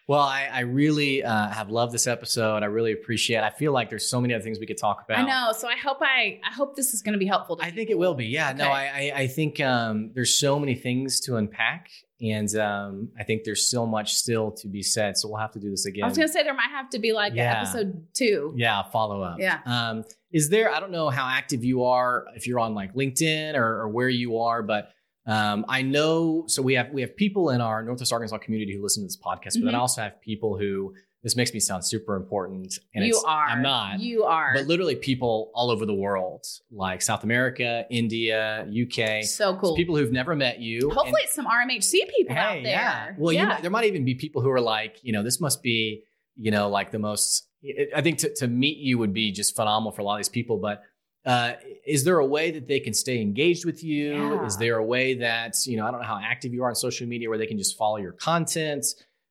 Well, 0.09 0.21
I, 0.21 0.49
I 0.51 0.61
really 0.61 1.23
uh, 1.23 1.51
have 1.51 1.69
loved 1.71 1.93
this 1.93 2.07
episode. 2.07 2.63
I 2.63 2.67
really 2.67 2.93
appreciate. 2.93 3.37
it. 3.37 3.43
I 3.45 3.51
feel 3.51 3.73
like 3.73 3.91
there's 3.91 4.09
so 4.09 4.21
many 4.23 4.33
other 4.33 4.43
things 4.43 4.59
we 4.59 4.65
could 4.67 4.79
talk 4.79 5.05
about. 5.05 5.19
I 5.19 5.23
know. 5.23 5.53
So 5.53 5.69
I 5.69 5.77
hope 5.77 5.99
I 6.01 6.41
I 6.43 6.51
hope 6.53 6.75
this 6.77 6.95
is 6.95 7.03
going 7.03 7.13
to 7.13 7.19
be 7.19 7.27
helpful. 7.27 7.57
To 7.57 7.63
I 7.65 7.71
think 7.71 7.91
it 7.91 7.99
will 7.99 8.15
be. 8.15 8.25
Yeah. 8.27 8.53
No, 8.53 8.69
I, 8.69 8.85
I, 9.15 9.21
I 9.23 9.27
think 9.27 9.61
um, 9.61 10.11
there's 10.15 10.33
so 10.33 10.59
many 10.59 10.75
things 10.75 11.21
to 11.21 11.37
unpack, 11.37 11.91
and 12.23 12.49
um, 12.57 13.11
I 13.19 13.25
think 13.25 13.45
there's 13.45 13.69
so 13.69 13.85
much 13.85 14.15
still 14.15 14.51
to 14.53 14.67
be 14.69 14.83
said. 14.83 15.19
So 15.19 15.29
we'll 15.29 15.37
have 15.41 15.53
to 15.53 15.61
do 15.61 15.69
this 15.71 15.85
again. 15.85 16.05
I 16.05 16.09
was 16.09 16.17
going 16.17 16.27
to 16.29 16.33
say 16.33 16.43
there 16.43 16.55
might 16.55 16.71
have 16.71 16.89
to 16.91 16.99
be 16.99 17.13
like 17.13 17.35
Yeah. 17.35 17.59
episode 17.61 18.07
two. 18.15 18.55
yeah, 18.57 18.83
follow 18.91 19.21
up. 19.21 19.37
Yeah. 19.39 19.59
Um, 19.67 20.05
is 20.33 20.49
there? 20.49 20.73
I 20.73 20.81
don't 20.81 20.91
know 20.91 21.11
how 21.11 21.27
active 21.29 21.65
you 21.65 21.85
are. 21.85 22.25
If 22.35 22.47
you're 22.47 22.61
on 22.61 22.75
like 22.75 22.95
LinkedIn 22.95 23.55
or, 23.57 23.83
or 23.83 23.89
where 23.89 24.09
you 24.09 24.39
are, 24.39 24.63
but 24.63 24.91
um, 25.29 25.65
I 25.69 25.83
know. 25.83 26.45
So 26.49 26.63
we 26.63 26.75
have 26.75 26.91
we 26.93 27.03
have 27.03 27.15
people 27.17 27.51
in 27.51 27.61
our 27.61 27.83
Northwest 27.83 28.13
Arkansas 28.13 28.39
community 28.39 28.75
who 28.75 28.83
listen 28.83 29.03
to 29.03 29.07
this 29.07 29.17
podcast, 29.17 29.55
but 29.61 29.65
then 29.67 29.75
I 29.75 29.79
Mhm. 29.79 29.83
also 29.83 30.03
have 30.03 30.21
people 30.21 30.59
who 30.59 30.95
this 31.25 31.35
makes 31.35 31.53
me 31.53 31.59
sound 31.59 31.85
super 31.85 32.15
important. 32.15 32.79
And 32.95 33.05
you 33.05 33.11
it's, 33.11 33.25
are. 33.27 33.47
I'm 33.49 33.61
not. 33.61 33.99
You 33.99 34.23
are. 34.25 34.53
But 34.55 34.67
literally, 34.67 34.95
people 34.95 35.51
all 35.53 35.69
over 35.71 35.85
the 35.85 35.95
world, 35.95 36.45
like 36.71 37.03
South 37.03 37.25
America, 37.25 37.85
India, 37.91 38.65
UK, 38.71 39.25
so 39.25 39.57
cool. 39.57 39.75
people 39.75 39.97
who've 39.97 40.13
never 40.13 40.37
met 40.37 40.61
you. 40.61 40.91
Hopefully, 40.91 41.21
it's 41.25 41.35
some 41.35 41.47
RMHC 41.47 42.09
people 42.17 42.37
and, 42.37 42.39
out 42.39 42.53
there. 42.63 42.73
yeah. 42.73 43.13
Well, 43.19 43.33
you 43.33 43.45
might, 43.45 43.63
there 43.63 43.71
might 43.71 43.87
even 43.87 44.05
be 44.05 44.15
people 44.15 44.43
who 44.43 44.51
are 44.51 44.61
like, 44.61 44.99
you 45.03 45.13
know, 45.13 45.25
this 45.25 45.41
must 45.41 45.61
be, 45.63 46.05
you 46.37 46.51
know, 46.53 46.69
like 46.71 46.93
the 46.93 47.01
most. 47.01 47.49
I 47.95 48.01
think 48.03 48.19
to, 48.19 48.33
to 48.37 48.47
meet 48.47 48.79
you 48.79 48.99
would 48.99 49.13
be 49.13 49.33
just 49.33 49.57
phenomenal 49.57 49.91
for 49.91 50.03
a 50.03 50.05
lot 50.05 50.15
of 50.15 50.19
these 50.21 50.29
people. 50.29 50.59
But 50.59 50.83
uh, 51.29 51.53
is 51.87 52.05
there 52.05 52.19
a 52.19 52.27
way 52.27 52.51
that 52.53 52.67
they 52.67 52.81
can 52.81 52.95
stay 52.95 53.21
engaged 53.21 53.65
with 53.65 53.85
you? 53.85 54.15
Yeah. 54.15 54.45
Is 54.47 54.57
there 54.57 54.79
a 54.79 54.85
way 54.85 55.15
that 55.15 55.55
you 55.67 55.77
know? 55.77 55.87
I 55.87 55.91
don't 55.91 56.01
know 56.01 56.07
how 56.07 56.19
active 56.23 56.53
you 56.55 56.63
are 56.65 56.69
on 56.69 56.75
social 56.75 57.07
media, 57.07 57.29
where 57.29 57.39
they 57.39 57.47
can 57.47 57.59
just 57.59 57.77
follow 57.77 57.99
your 57.99 58.13
content. 58.13 58.85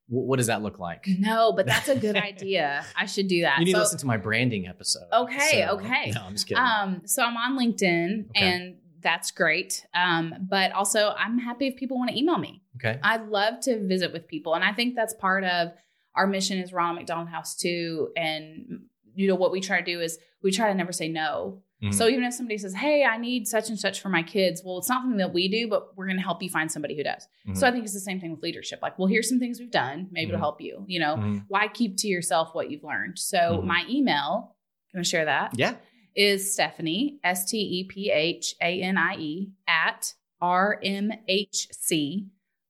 What 0.09 0.37
does 0.37 0.47
that 0.47 0.61
look 0.61 0.79
like? 0.79 1.03
No, 1.19 1.51
but 1.51 1.65
that's 1.65 1.89
a 1.89 1.95
good 1.97 2.15
idea. 2.15 2.85
I 2.95 3.05
should 3.07 3.27
do 3.27 3.41
that. 3.41 3.57
You 3.59 3.65
need 3.65 3.71
So- 3.71 3.79
to 3.79 3.83
listen 3.83 3.99
to 3.99 4.05
my 4.05 4.15
branding 4.17 4.65
episode. 4.67 5.03
Okay, 5.11 5.65
So- 5.67 5.75
okay. 5.79 6.11
No, 6.15 6.21
I'm 6.21 6.31
just 6.33 6.47
kidding. 6.47 6.63
Um, 6.63 7.01
so 7.05 7.23
I'm 7.23 7.35
on 7.35 7.59
LinkedIn 7.59 8.29
Okay. 8.29 8.45
and 8.45 8.75
that's 9.01 9.31
great. 9.31 9.85
Um, 9.93 10.33
but 10.49 10.71
also 10.71 11.13
I'm 11.17 11.37
happy 11.39 11.67
if 11.67 11.75
people 11.75 11.97
want 11.97 12.09
to 12.11 12.17
email 12.17 12.37
me. 12.37 12.61
okay. 12.77 12.99
I 13.03 13.17
love 13.17 13.59
to 13.63 13.85
visit 13.85 14.13
with 14.13 14.27
people. 14.29 14.55
And 14.55 14.63
I 14.63 14.71
think 14.71 14.95
that's 14.95 15.13
part 15.13 15.43
of 15.43 15.73
our 16.15 16.25
mission 16.25 16.57
is 16.57 16.71
Ronald 16.71 16.97
McDonald 16.99 17.27
House 17.29 17.55
too. 17.55 18.09
And 18.15 18.83
you 19.13 19.27
know, 19.27 19.35
what 19.35 19.51
we 19.51 19.59
try 19.59 19.79
to 19.81 19.85
do 19.85 19.99
is 19.99 20.17
we 20.41 20.51
try 20.51 20.69
to 20.69 20.73
never 20.73 20.93
say 20.93 21.09
no. 21.09 21.63
Mhm. 21.83 21.93
So 21.93 22.07
even 22.07 22.23
if 22.23 22.33
somebody 22.33 22.57
says, 22.57 22.73
Hey, 22.73 23.03
I 23.05 23.17
need 23.17 23.47
such 23.47 23.69
and 23.69 23.79
such 23.79 24.01
for 24.01 24.09
my 24.09 24.23
kids, 24.23 24.61
well, 24.65 24.79
it's 24.79 24.89
not 24.89 25.03
something 25.03 25.17
that 25.19 25.33
we 25.33 25.47
do, 25.47 25.67
but 25.67 25.95
we're 25.95 26.07
gonna 26.07 26.21
help 26.21 26.41
you 26.41 26.49
find 26.49 26.71
somebody 26.71 26.95
who 26.97 27.03
does. 27.03 27.27
Mhm. 27.47 27.55
So 27.55 27.67
I 27.67 27.71
think 27.71 27.83
it's 27.83 27.93
the 27.93 27.99
same 27.99 28.19
thing 28.19 28.31
with 28.31 28.41
leadership. 28.41 28.79
Like, 28.81 28.97
well, 28.97 29.07
here's 29.07 29.29
some 29.29 29.39
things 29.39 29.59
we've 29.59 29.69
done. 29.69 30.07
Maybe 30.11 30.25
Mhm. 30.27 30.33
it'll 30.35 30.39
help 30.39 30.59
you. 30.61 30.83
You 30.87 30.99
know, 30.99 31.15
Mhm. 31.17 31.45
why 31.47 31.67
keep 31.67 31.97
to 31.97 32.07
yourself 32.07 32.55
what 32.55 32.71
you've 32.71 32.83
learned? 32.83 33.19
So 33.19 33.37
Mhm. 33.37 33.63
my 33.65 33.85
email, 33.89 34.55
can 34.91 34.99
I 35.01 35.03
share 35.03 35.25
that? 35.25 35.51
Yeah. 35.57 35.75
is 36.19 36.51
Stephanie, 36.51 37.19
S 37.23 37.45
T 37.45 37.59
E 37.59 37.83
P 37.83 38.09
H 38.09 38.55
A 38.59 38.81
N 38.81 38.97
I 38.97 39.15
E, 39.19 39.51
at 39.67 40.15
RMHC 40.41 42.27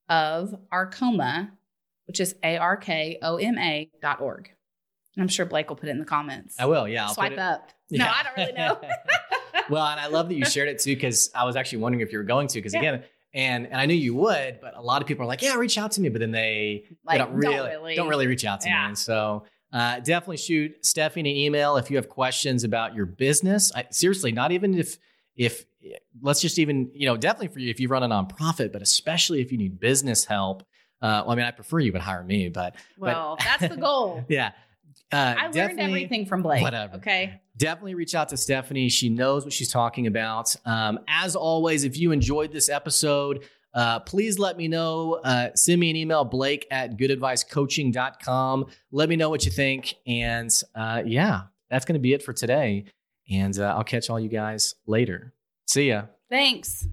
of 0.10 0.60
Arkoma, 0.72 1.52
which 2.08 2.20
is 2.20 2.36
A 2.44 2.58
R 2.58 2.76
K 2.76 3.18
O 3.22 3.38
M 3.38 3.58
A 3.58 3.90
dot 4.02 4.20
org. 4.20 4.52
And 5.16 5.22
I'm 5.24 5.28
sure 5.30 5.46
Blake 5.46 5.70
will 5.70 5.78
put 5.78 5.88
it 5.88 5.92
in 5.94 6.00
the 6.00 6.06
comments. 6.06 6.60
I 6.60 6.66
will. 6.66 6.88
Yeah. 6.90 7.06
I'll 7.08 7.14
Swipe 7.14 7.32
put 7.32 7.38
it- 7.92 7.98
No, 7.98 8.06
Yeah. 8.06 8.14
I 8.16 8.24
don't 8.24 8.38
really 8.38 8.54
know. 8.54 8.80
well, 9.70 9.86
and 9.86 10.00
I 10.00 10.08
love 10.08 10.30
that 10.30 10.36
you 10.36 10.46
shared 10.46 10.70
it 10.70 10.80
too, 10.80 10.96
because 10.96 11.30
I 11.36 11.44
was 11.46 11.56
actually 11.56 11.80
wondering 11.80 12.02
if 12.02 12.12
you 12.12 12.18
were 12.18 12.24
going 12.24 12.48
to, 12.48 12.60
because 12.60 12.74
Yeah. 12.74 12.80
again, 12.80 13.04
and 13.34 13.66
and 13.68 13.76
I 13.76 13.86
knew 13.86 13.94
you 13.94 14.16
would, 14.16 14.60
but 14.62 14.76
a 14.76 14.82
lot 14.82 15.02
of 15.02 15.08
people 15.08 15.24
are 15.24 15.28
like, 15.28 15.42
yeah, 15.42 15.56
reach 15.56 15.78
out 15.78 15.92
to 15.94 16.02
me, 16.02 16.10
but 16.10 16.20
then 16.20 16.32
they, 16.32 16.86
like, 17.06 17.20
they 17.20 17.26
don't 17.26 17.34
really 17.34 17.96
don't 17.96 18.08
really 18.08 18.28
reach 18.28 18.46
out 18.46 18.62
to 18.62 18.68
me. 18.70 18.74
And 18.76 18.98
so 18.98 19.44
uh, 19.74 20.00
definitely 20.00 20.38
shoot 20.38 20.86
Stephanie 20.86 21.30
an 21.30 21.36
email 21.36 21.76
if 21.78 21.92
you 21.92 21.98
have 21.98 22.08
questions 22.08 22.64
about 22.64 22.96
your 22.96 23.06
business. 23.06 23.72
I, 23.76 23.86
seriously, 23.92 24.32
not 24.32 24.52
even 24.54 24.74
if 24.78 24.98
if 25.36 25.66
let's 26.22 26.40
just 26.42 26.58
even 26.58 26.90
you 26.94 27.06
know 27.06 27.18
definitely 27.18 27.50
for 27.50 27.60
you 27.60 27.70
if 27.70 27.80
you 27.80 27.90
run 27.90 28.02
a 28.02 28.08
nonprofit, 28.08 28.72
but 28.72 28.82
especially 28.82 29.42
if 29.42 29.52
you 29.52 29.58
need 29.58 29.80
business 29.80 30.24
help. 30.26 30.62
Uh, 31.00 31.22
well, 31.26 31.32
I 31.32 31.36
mean, 31.36 31.46
I 31.46 31.52
prefer 31.52 31.80
you 31.80 31.92
would 31.94 32.02
hire 32.02 32.24
me, 32.24 32.50
but 32.50 32.76
Well, 32.98 33.38
that's 33.40 33.68
the 33.68 33.80
goal. 33.80 34.24
yeah. 34.30 34.54
Uh, 35.12 35.36
I 35.38 35.48
learned 35.50 35.80
everything 35.80 36.26
from 36.26 36.42
Blake. 36.42 36.64
whatever. 36.64 36.96
Okay. 36.96 37.40
Definitely 37.58 37.96
reach 37.96 38.16
out 38.16 38.30
to 38.30 38.38
Stephanie. 38.38 38.90
She 38.90 39.10
knows 39.10 39.44
what 39.44 39.54
she's 39.54 39.70
talking 39.70 40.08
about. 40.08 40.56
Um, 40.66 41.00
as 41.08 41.36
always, 41.36 41.84
if 41.84 41.98
you 41.98 42.12
enjoyed 42.12 42.52
this 42.52 42.70
episode, 42.70 43.44
uh, 43.74 44.00
please 44.00 44.40
let 44.40 44.58
me 44.58 44.68
know. 44.68 45.20
Uh, 45.24 45.50
send 45.56 45.80
me 45.80 45.90
an 45.90 45.96
email, 45.96 46.24
blake 46.26 46.66
at 46.72 46.98
goodadvicecoaching.com. 46.98 48.66
Let 48.92 49.10
me 49.10 49.16
know 49.16 49.30
what 49.30 49.46
you 49.46 49.52
think. 49.52 49.96
And 50.06 50.50
uh, 50.74 51.04
yeah, 51.06 51.42
that's 51.70 51.86
going 51.86 51.94
to 51.94 52.00
be 52.00 52.14
it 52.14 52.24
for 52.24 52.34
today. 52.34 52.86
And 53.30 53.58
uh, 53.60 53.76
I'll 53.76 53.84
catch 53.84 54.10
all 54.10 54.20
you 54.20 54.30
guys 54.30 54.76
later. 54.86 55.34
See 55.68 55.90
ya. 55.90 56.04
Thanks. 56.30 56.88